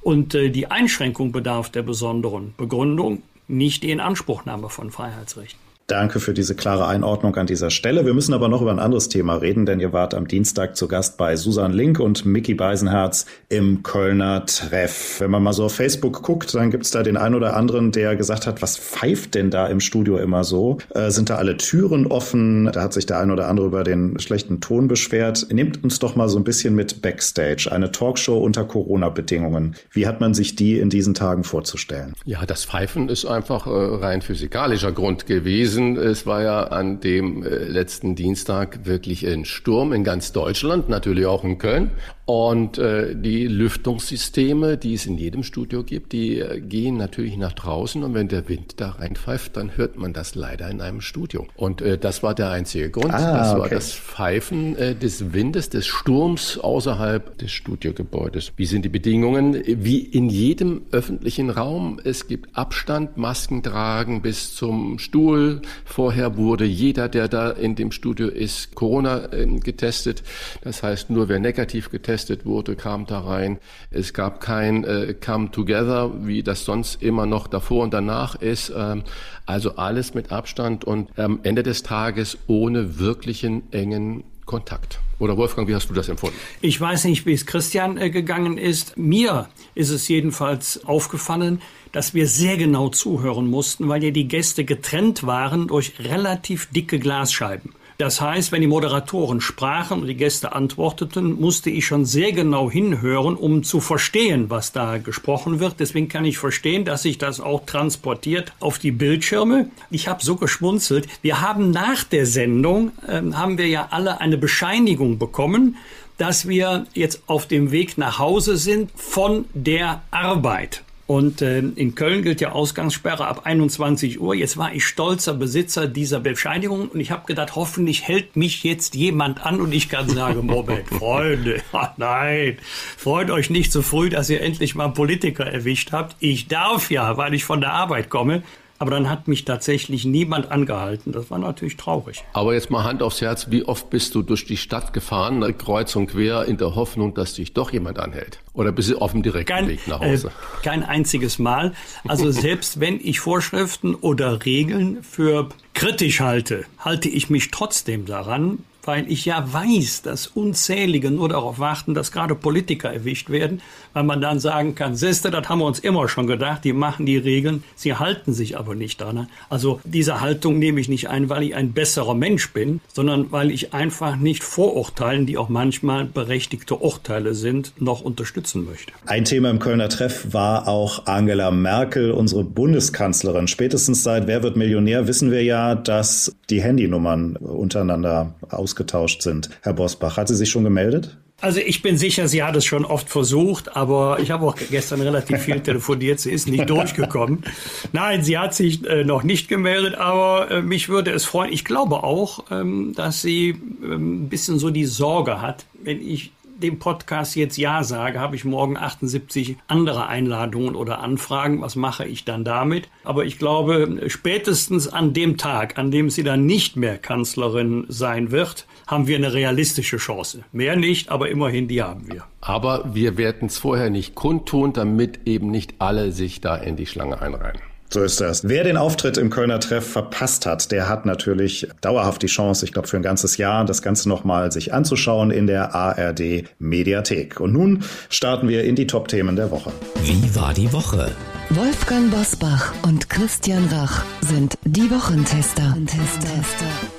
Und 0.00 0.34
äh, 0.34 0.50
die 0.50 0.70
Einschränkung 0.70 1.32
bedarf 1.32 1.70
der 1.70 1.82
besonderen 1.82 2.54
Begründung, 2.56 3.22
nicht 3.48 3.82
die 3.82 3.90
Inanspruchnahme 3.90 4.69
von 4.69 4.90
Freiheitsrechten. 4.90 5.65
Danke 5.88 6.19
für 6.19 6.35
diese 6.35 6.56
klare 6.56 6.88
Einordnung 6.88 7.37
an 7.37 7.47
dieser 7.47 7.71
Stelle. 7.71 8.05
Wir 8.05 8.12
müssen 8.12 8.35
aber 8.35 8.49
noch 8.49 8.61
über 8.61 8.73
ein 8.73 8.81
anderes 8.81 9.09
Thema 9.09 9.37
reden, 9.37 9.67
denn 9.67 9.79
ihr 9.79 9.93
wart 9.93 10.15
am 10.15 10.27
Dienstag 10.27 10.77
zu 10.77 10.88
Gast 10.88 11.17
bei 11.17 11.37
Susan 11.37 11.73
Link 11.73 12.00
und 12.00 12.27
Mickey 12.27 12.55
Beisenherz 12.55 13.25
im 13.49 13.85
Kölner 13.85 14.44
Treff. 14.47 15.21
Wenn 15.21 15.31
man 15.31 15.44
mal 15.44 15.53
so 15.53 15.67
auf 15.67 15.77
Facebook 15.77 16.25
guckt, 16.25 16.53
dann 16.56 16.73
gibt's 16.73 16.91
da 16.91 17.05
den 17.05 17.17
einen 17.17 17.37
oder 17.37 17.55
anderen, 17.55 17.93
der 17.93 18.17
gesagt 18.17 18.49
hat, 18.49 18.62
was 18.62 18.77
pfeift 18.77 19.37
denn 19.37 19.53
da 19.53 19.69
im 19.69 19.79
Studio 19.79 20.19
immer 20.19 20.43
so? 20.43 20.79
Äh, 20.93 21.11
sind 21.12 21.31
da 21.31 21.37
alle 21.37 21.56
Türen 21.56 22.09
offen? 22.09 22.69
Da 22.73 22.83
hat 22.83 22.93
sich 22.93 23.06
der 23.06 23.21
ein 23.21 23.31
oder 23.31 23.47
andere 23.47 23.69
über 23.69 23.85
den 23.85 24.19
schlechten 24.19 24.61
Ton 24.61 24.88
beschwert. 24.88 25.47
Nehmt 25.53 25.85
uns 25.85 26.00
doch 26.00 26.17
mal 26.17 26.29
so 26.29 26.37
ein 26.37 26.44
bisschen 26.44 26.75
mit 26.75 27.00
Backstage, 27.00 27.71
eine 27.71 27.93
Talkshow 27.93 28.38
unter 28.38 28.65
Corona-Bedingungen. 28.65 29.77
Wie 29.93 30.09
hat 30.09 30.21
man 30.21 30.35
sich 30.35 30.56
die 30.56 30.81
in 30.81 30.91
diesen 30.91 31.15
Tagen 31.15 31.44
vorzustellen? 31.44 32.15
Ja, 32.25 32.44
das 32.44 32.65
Pfeifen 32.65 33.09
ist 33.09 33.25
einfach 33.25 33.69
äh, 33.69 33.71
rein 33.71 34.21
physikalischer 34.21 34.91
Grund 34.91 35.27
gewesen 35.27 35.75
gewesen. 35.76 35.96
Es 35.96 36.26
war 36.26 36.43
ja 36.43 36.64
an 36.64 37.00
dem 37.00 37.43
äh, 37.43 37.49
letzten 37.49 38.14
Dienstag 38.14 38.81
wirklich 38.84 39.26
ein 39.26 39.44
Sturm 39.44 39.93
in 39.93 40.05
ganz 40.05 40.32
Deutschland, 40.32 40.88
natürlich 40.88 41.26
auch 41.26 41.44
in 41.44 41.58
Köln. 41.58 41.90
Und 42.26 42.76
äh, 42.78 43.14
die 43.14 43.46
Lüftungssysteme, 43.46 44.76
die 44.76 44.94
es 44.94 45.06
in 45.06 45.17
jedem 45.17 45.44
Studio 45.44 45.84
gibt, 45.84 46.12
die 46.12 46.40
äh, 46.40 46.61
gehen 46.61 46.96
natürlich 46.96 47.37
nach 47.37 47.52
draußen 47.52 48.02
und 48.02 48.14
wenn 48.14 48.26
der 48.26 48.49
Wind 48.49 48.81
da 48.81 48.90
reinpfeift, 48.90 49.56
dann 49.56 49.76
hört 49.76 49.96
man 49.96 50.12
das 50.12 50.34
leider 50.34 50.69
in 50.69 50.81
einem 50.81 51.00
Studio. 51.00 51.47
Und 51.54 51.83
äh, 51.83 51.97
das 51.97 52.25
war 52.25 52.35
der 52.35 52.50
einzige 52.50 52.90
Grund. 52.90 53.14
Ah, 53.14 53.38
das 53.38 53.50
okay. 53.52 53.61
war 53.61 53.68
das 53.68 53.92
Pfeifen 53.92 54.76
äh, 54.76 54.97
des 54.97 55.35
Windes, 55.35 55.71
des 55.71 55.87
Sturms 55.87 56.59
außerhalb 56.59 57.38
des 57.38 57.52
Studiogebäudes. 57.52 58.52
Wie 58.56 58.66
sind 58.66 58.85
die 58.85 58.88
Bedingungen? 58.88 59.62
Wie 59.64 60.00
in 60.00 60.28
jedem 60.28 60.83
öffentlichen 60.90 61.49
Raum. 61.49 62.00
Es 62.02 62.26
gibt 62.26 62.56
Abstand, 62.56 63.16
Masken 63.18 63.62
tragen 63.62 64.21
bis 64.21 64.52
zum 64.52 64.99
Stuhl. 64.99 65.62
Vorher 65.85 66.37
wurde 66.37 66.64
jeder, 66.64 67.09
der 67.09 67.28
da 67.28 67.52
in 67.52 67.76
dem 67.76 67.92
Studio 67.92 68.26
ist, 68.26 68.75
Corona 68.75 69.33
äh, 69.33 69.47
getestet. 69.47 70.25
Das 70.62 70.83
heißt, 70.83 71.09
nur 71.09 71.28
wer 71.28 71.38
negativ 71.38 71.88
getestet 71.88 72.15
getestet 72.16 72.46
wurde, 72.46 72.76
kam 72.76 73.04
da 73.06 73.20
rein. 73.20 73.58
Es 73.90 74.14
gab 74.14 74.40
kein 74.40 74.85
äh, 74.85 75.14
Come 75.14 75.50
Together, 75.50 76.12
wie 76.26 76.42
das 76.42 76.64
sonst 76.64 77.02
immer 77.02 77.26
noch 77.26 77.46
davor 77.46 77.85
und 77.85 77.92
danach 77.92 78.37
ist. 78.37 78.73
Ähm, 78.75 79.02
also 79.44 79.76
alles 79.76 80.14
mit 80.14 80.32
Abstand 80.32 80.85
und 80.85 81.18
am 81.18 81.40
Ende 81.42 81.62
des 81.62 81.82
Tages 81.82 82.38
ohne 82.46 82.99
wirklichen 82.99 83.70
engen 83.70 84.25
Kontakt. 84.46 85.00
Oder 85.18 85.37
Wolfgang, 85.37 85.68
wie 85.68 85.75
hast 85.75 85.90
du 85.90 85.94
das 85.94 86.08
empfunden? 86.08 86.37
Ich 86.62 86.80
weiß 86.80 87.04
nicht, 87.04 87.26
wie 87.26 87.32
es 87.32 87.44
Christian 87.44 87.99
äh, 87.99 88.08
gegangen 88.08 88.56
ist. 88.56 88.96
Mir 88.96 89.49
ist 89.75 89.90
es 89.90 90.08
jedenfalls 90.08 90.87
aufgefallen, 90.87 91.61
dass 91.92 92.14
wir 92.14 92.26
sehr 92.26 92.56
genau 92.56 92.88
zuhören 92.88 93.46
mussten, 93.46 93.88
weil 93.88 94.02
ja 94.02 94.11
die 94.11 94.28
Gäste 94.28 94.64
getrennt 94.64 95.26
waren 95.26 95.66
durch 95.68 95.99
relativ 95.99 96.66
dicke 96.70 96.99
Glasscheiben. 96.99 97.75
Das 97.99 98.21
heißt, 98.21 98.53
wenn 98.53 98.61
die 98.61 98.67
Moderatoren 98.67 99.41
sprachen 99.41 100.03
und 100.03 100.07
die 100.07 100.17
Gäste 100.17 100.53
antworteten, 100.53 101.41
musste 101.41 101.71
ich 101.71 101.87
schon 101.87 102.05
sehr 102.05 102.33
genau 102.33 102.71
hinhören, 102.71 103.37
um 103.37 103.62
zu 103.62 103.81
verstehen, 103.81 104.50
was 104.50 104.73
da 104.73 104.99
gesprochen 104.99 105.61
wird. 105.61 105.81
Deswegen 105.81 106.09
kann 106.09 106.26
ich 106.26 106.37
verstehen, 106.37 106.85
dass 106.85 107.03
sich 107.03 107.17
das 107.17 107.41
auch 107.41 107.65
transportiert 107.65 108.53
auf 108.61 108.79
die 108.79 108.93
Bildschirme. 108.93 109.71
Ich 109.91 110.09
habe 110.09 110.23
so 110.23 110.37
geschmunzelt. 110.37 111.09
Wir 111.23 111.41
haben 111.41 111.71
nach 111.71 112.05
der 112.05 112.26
Sendung, 112.26 112.93
äh, 113.07 113.23
haben 113.33 113.57
wir 113.57 113.67
ja 113.67 113.88
alle 113.91 114.21
eine 114.21 114.37
Bescheinigung 114.37 115.19
bekommen, 115.19 115.76
dass 116.19 116.47
wir 116.47 116.87
jetzt 116.93 117.23
auf 117.26 117.47
dem 117.47 117.71
Weg 117.71 117.97
nach 117.97 118.19
Hause 118.19 118.59
sind 118.59 118.91
von 118.95 119.47
der 119.55 120.03
Arbeit. 120.11 120.83
Und 121.06 121.40
äh, 121.40 121.60
in 121.60 121.94
Köln 121.94 122.22
gilt 122.22 122.40
ja 122.40 122.50
Ausgangssperre 122.50 123.26
ab 123.26 123.42
21 123.44 124.20
Uhr. 124.20 124.34
Jetzt 124.34 124.56
war 124.56 124.75
ich 124.75 124.84
stolzer 124.84 125.34
Besitzer 125.34 125.86
dieser 125.86 126.18
Bescheinigung 126.18 126.88
und 126.88 126.98
ich 126.98 127.12
habe 127.12 127.26
gedacht, 127.26 127.54
hoffentlich 127.54 128.08
hält 128.08 128.34
mich 128.34 128.64
jetzt 128.64 128.96
jemand 128.96 129.46
an 129.46 129.60
und 129.60 129.72
ich 129.72 129.88
kann 129.88 130.08
sagen, 130.08 130.46
Moment, 130.46 130.88
Freunde, 130.88 131.62
nein, 131.96 132.58
freut 132.96 133.30
euch 133.30 133.50
nicht 133.50 133.70
so 133.70 133.82
früh, 133.82 134.10
dass 134.10 134.28
ihr 134.30 134.40
endlich 134.40 134.75
mal 134.75 134.86
einen 134.86 134.94
Politiker 134.94 135.46
erwischt 135.46 135.92
habt. 135.92 136.16
Ich 136.18 136.48
darf 136.48 136.90
ja, 136.90 137.16
weil 137.16 137.34
ich 137.34 137.44
von 137.44 137.60
der 137.60 137.72
Arbeit 137.72 138.10
komme. 138.10 138.42
Aber 138.78 138.90
dann 138.90 139.09
hat 139.09 139.28
mich 139.28 139.45
tatsächlich 139.45 140.04
niemand 140.04 140.50
angehalten. 140.50 141.12
Das 141.12 141.30
war 141.30 141.38
natürlich 141.38 141.76
traurig. 141.76 142.25
Aber 142.33 142.54
jetzt 142.54 142.71
mal 142.71 142.85
Hand 142.85 143.02
aufs 143.02 143.21
Herz, 143.21 143.50
wie 143.50 143.64
oft 143.64 143.90
bist 143.90 144.14
du 144.14 144.23
durch 144.23 144.45
die 144.45 144.56
Stadt 144.56 144.92
gefahren, 144.92 145.38
ne, 145.38 145.52
kreuz 145.52 145.97
und 145.97 146.09
quer, 146.09 146.45
in 146.45 146.59
der 146.59 146.75
Hoffnung, 146.75 147.14
dass 147.14 147.35
dich 147.35 147.54
doch 147.54 147.73
jemand 147.73 147.99
anhält? 147.99 148.40
Oder 148.52 148.73
bist 148.73 148.90
du 148.90 148.99
auf 148.99 149.12
dem 149.12 149.23
direkten 149.23 149.52
kein, 149.52 149.68
Weg 149.68 149.87
nach 149.88 150.00
Hause? 150.00 150.28
Äh, 150.28 150.64
kein 150.64 150.83
einziges 150.83 151.38
Mal. 151.38 151.73
Also 152.06 152.30
selbst 152.30 152.80
wenn 152.80 153.00
ich 153.02 153.21
Vorschriften 153.21 153.95
oder 153.95 154.45
Regeln 154.45 155.02
für 155.02 155.49
kritisch 155.75 156.21
halte, 156.21 156.64
halte 156.78 157.09
ich 157.09 157.30
mich 157.30 157.50
trotzdem 157.50 158.06
daran, 158.06 158.59
weil 158.87 159.11
ich 159.11 159.25
ja 159.25 159.52
weiß, 159.52 160.02
dass 160.02 160.26
unzählige 160.26 161.11
nur 161.11 161.28
darauf 161.28 161.59
warten, 161.59 161.95
dass 161.95 162.12
gerade 162.12 162.35
Politiker 162.35 162.93
erwischt 162.93 163.31
werden, 163.31 163.61
weil 163.93 164.05
man 164.05 164.21
dann 164.21 164.40
sagen 164.40 164.75
kann, 164.75 164.95
siehste, 164.95 165.31
das 165.31 165.49
haben 165.49 165.61
wir 165.61 165.66
uns 165.66 165.78
immer 165.78 166.09
schon 166.09 166.26
gedacht, 166.26 166.64
die 166.64 166.73
machen 166.73 167.07
die 167.07 167.16
Regeln, 167.16 167.64
sie 167.75 167.95
halten 167.95 168.33
sich 168.33 168.59
aber 168.59 168.75
nicht 168.75 169.00
daran. 169.00 169.28
Also 169.49 169.81
diese 169.85 170.21
Haltung 170.21 170.59
nehme 170.59 170.81
ich 170.81 170.88
nicht 170.88 171.09
ein, 171.09 171.28
weil 171.28 171.43
ich 171.43 171.55
ein 171.55 171.73
besserer 171.73 172.14
Mensch 172.14 172.52
bin, 172.52 172.81
sondern 172.93 173.33
weil 173.33 173.50
ich 173.50 173.75
einfach 173.75 174.16
nicht 174.16 174.45
Vorurteilen, 174.45 175.26
die 175.26 175.38
auch 175.38 175.49
manchmal 175.49 176.05
berechtigte 176.05 176.76
Urteile 176.76 177.35
sind, 177.35 177.73
noch 177.81 178.00
unterstützen 178.00 178.64
möchte. 178.64 178.93
Ein 179.07 179.25
Thema 179.25 179.50
im 179.50 179.59
Kölner 179.59 179.88
Treff 179.88 180.33
war 180.33 180.69
auch 180.69 181.07
Angela 181.07 181.50
Merkel, 181.50 182.11
unsere 182.11 182.45
Bundeskanzlerin. 182.45 183.49
Spätestens 183.49 184.02
seit 184.02 184.26
Wer 184.26 184.43
wird 184.43 184.57
Millionär 184.57 185.09
wissen 185.09 185.31
wir 185.31 185.43
ja, 185.43 185.75
dass 185.75 186.35
die 186.50 186.62
Handynummern 186.62 187.37
untereinander 187.37 188.35
aus 188.50 188.75
ausgetauscht 188.76 189.23
sind. 189.23 189.50
Herr 189.62 189.73
Bosbach, 189.73 190.16
hat 190.16 190.28
sie 190.28 190.35
sich 190.35 190.50
schon 190.50 190.64
gemeldet? 190.64 191.16
Also 191.42 191.61
ich 191.61 191.83
bin 191.83 191.99
sicher, 191.99 192.28
sie 192.28 192.42
hat 192.42 192.56
es 192.56 192.64
schon 192.64 192.87
oft 192.87 193.11
versucht, 193.11 193.76
aber 193.76 194.18
ich 194.21 194.30
habe 194.30 194.47
auch 194.47 194.56
gestern 194.71 195.02
relativ 195.02 195.40
viel 195.40 195.61
telefoniert. 195.61 196.18
Sie 196.18 196.30
ist 196.30 196.49
nicht 196.49 196.71
durchgekommen. 196.71 197.45
Nein, 197.92 198.25
sie 198.25 198.38
hat 198.38 198.54
sich 198.54 198.87
äh, 198.87 199.04
noch 199.04 199.23
nicht 199.23 199.49
gemeldet, 199.49 199.97
aber 199.97 200.50
äh, 200.50 200.62
mich 200.62 200.88
würde 200.88 201.11
es 201.11 201.26
freuen. 201.26 201.52
Ich 201.52 201.66
glaube 201.66 202.04
auch, 202.04 202.45
ähm, 202.50 202.95
dass 202.97 203.21
sie 203.21 203.50
ähm, 203.50 204.25
ein 204.25 204.28
bisschen 204.30 204.59
so 204.59 204.71
die 204.71 204.87
Sorge 204.87 205.42
hat, 205.42 205.66
wenn 205.83 206.00
ich 206.00 206.33
dem 206.62 206.78
Podcast 206.78 207.36
jetzt 207.36 207.56
Ja 207.56 207.82
sage, 207.82 208.20
habe 208.20 208.36
ich 208.36 208.44
morgen 208.44 208.76
78 208.76 209.56
andere 209.68 210.06
Einladungen 210.06 210.75
oder 210.75 211.00
Anfragen. 211.00 211.60
Was 211.60 211.76
mache 211.76 212.06
ich 212.06 212.25
dann 212.25 212.44
damit? 212.44 212.88
Aber 213.04 213.25
ich 213.25 213.38
glaube, 213.38 214.02
spätestens 214.08 214.88
an 214.88 215.12
dem 215.12 215.36
Tag, 215.36 215.78
an 215.78 215.90
dem 215.90 216.10
sie 216.10 216.22
dann 216.22 216.46
nicht 216.46 216.76
mehr 216.76 216.98
Kanzlerin 216.98 217.84
sein 217.88 218.30
wird, 218.30 218.66
haben 218.86 219.06
wir 219.06 219.16
eine 219.16 219.32
realistische 219.32 219.96
Chance. 219.96 220.44
Mehr 220.52 220.76
nicht, 220.76 221.10
aber 221.10 221.28
immerhin 221.28 221.68
die 221.68 221.82
haben 221.82 222.10
wir. 222.10 222.25
Aber 222.40 222.94
wir 222.94 223.16
werden 223.18 223.46
es 223.46 223.58
vorher 223.58 223.90
nicht 223.90 224.14
kundtun, 224.14 224.72
damit 224.72 225.20
eben 225.26 225.50
nicht 225.50 225.75
alle 225.78 226.12
sich 226.12 226.40
da 226.40 226.56
in 226.56 226.76
die 226.76 226.86
Schlange 226.86 227.20
einreihen. 227.20 227.60
So 227.88 228.02
ist 228.02 228.21
das. 228.21 228.49
Wer 228.49 228.64
den 228.64 228.76
Auftritt 228.76 229.16
im 229.16 229.31
Kölner 229.31 229.61
Treff 229.61 229.87
verpasst 229.87 230.45
hat, 230.47 230.73
der 230.73 230.88
hat 230.88 231.07
natürlich 231.07 231.69
dauerhaft 231.81 232.23
die 232.23 232.26
Chance, 232.26 232.64
ich 232.64 232.73
glaube 232.73 232.88
für 232.88 232.97
ein 232.97 233.02
ganzes 233.02 233.37
Jahr, 233.37 233.64
das 233.64 233.81
Ganze 233.81 234.09
nochmal 234.09 234.50
sich 234.52 234.75
anzuschauen 234.75 235.31
in 235.31 235.47
der 235.47 235.75
ARD 235.75 236.45
Mediathek. 236.59 237.40
Und 237.40 237.52
nun 237.52 237.85
starten 238.09 238.49
wir 238.49 238.64
in 238.64 238.75
die 238.75 238.87
Top-Themen 238.87 239.37
der 239.37 239.50
Woche. 239.50 239.73
Wie 240.02 240.35
war 240.35 240.52
die 240.52 240.73
Woche? 240.73 241.11
Wolfgang 241.50 242.11
Bosbach 242.11 242.73
und 242.83 243.09
Christian 243.09 243.66
Rach 243.66 244.02
sind 244.21 244.59
die 244.64 244.90
Wochentester. 244.90 245.71
Wochentester. 245.71 246.96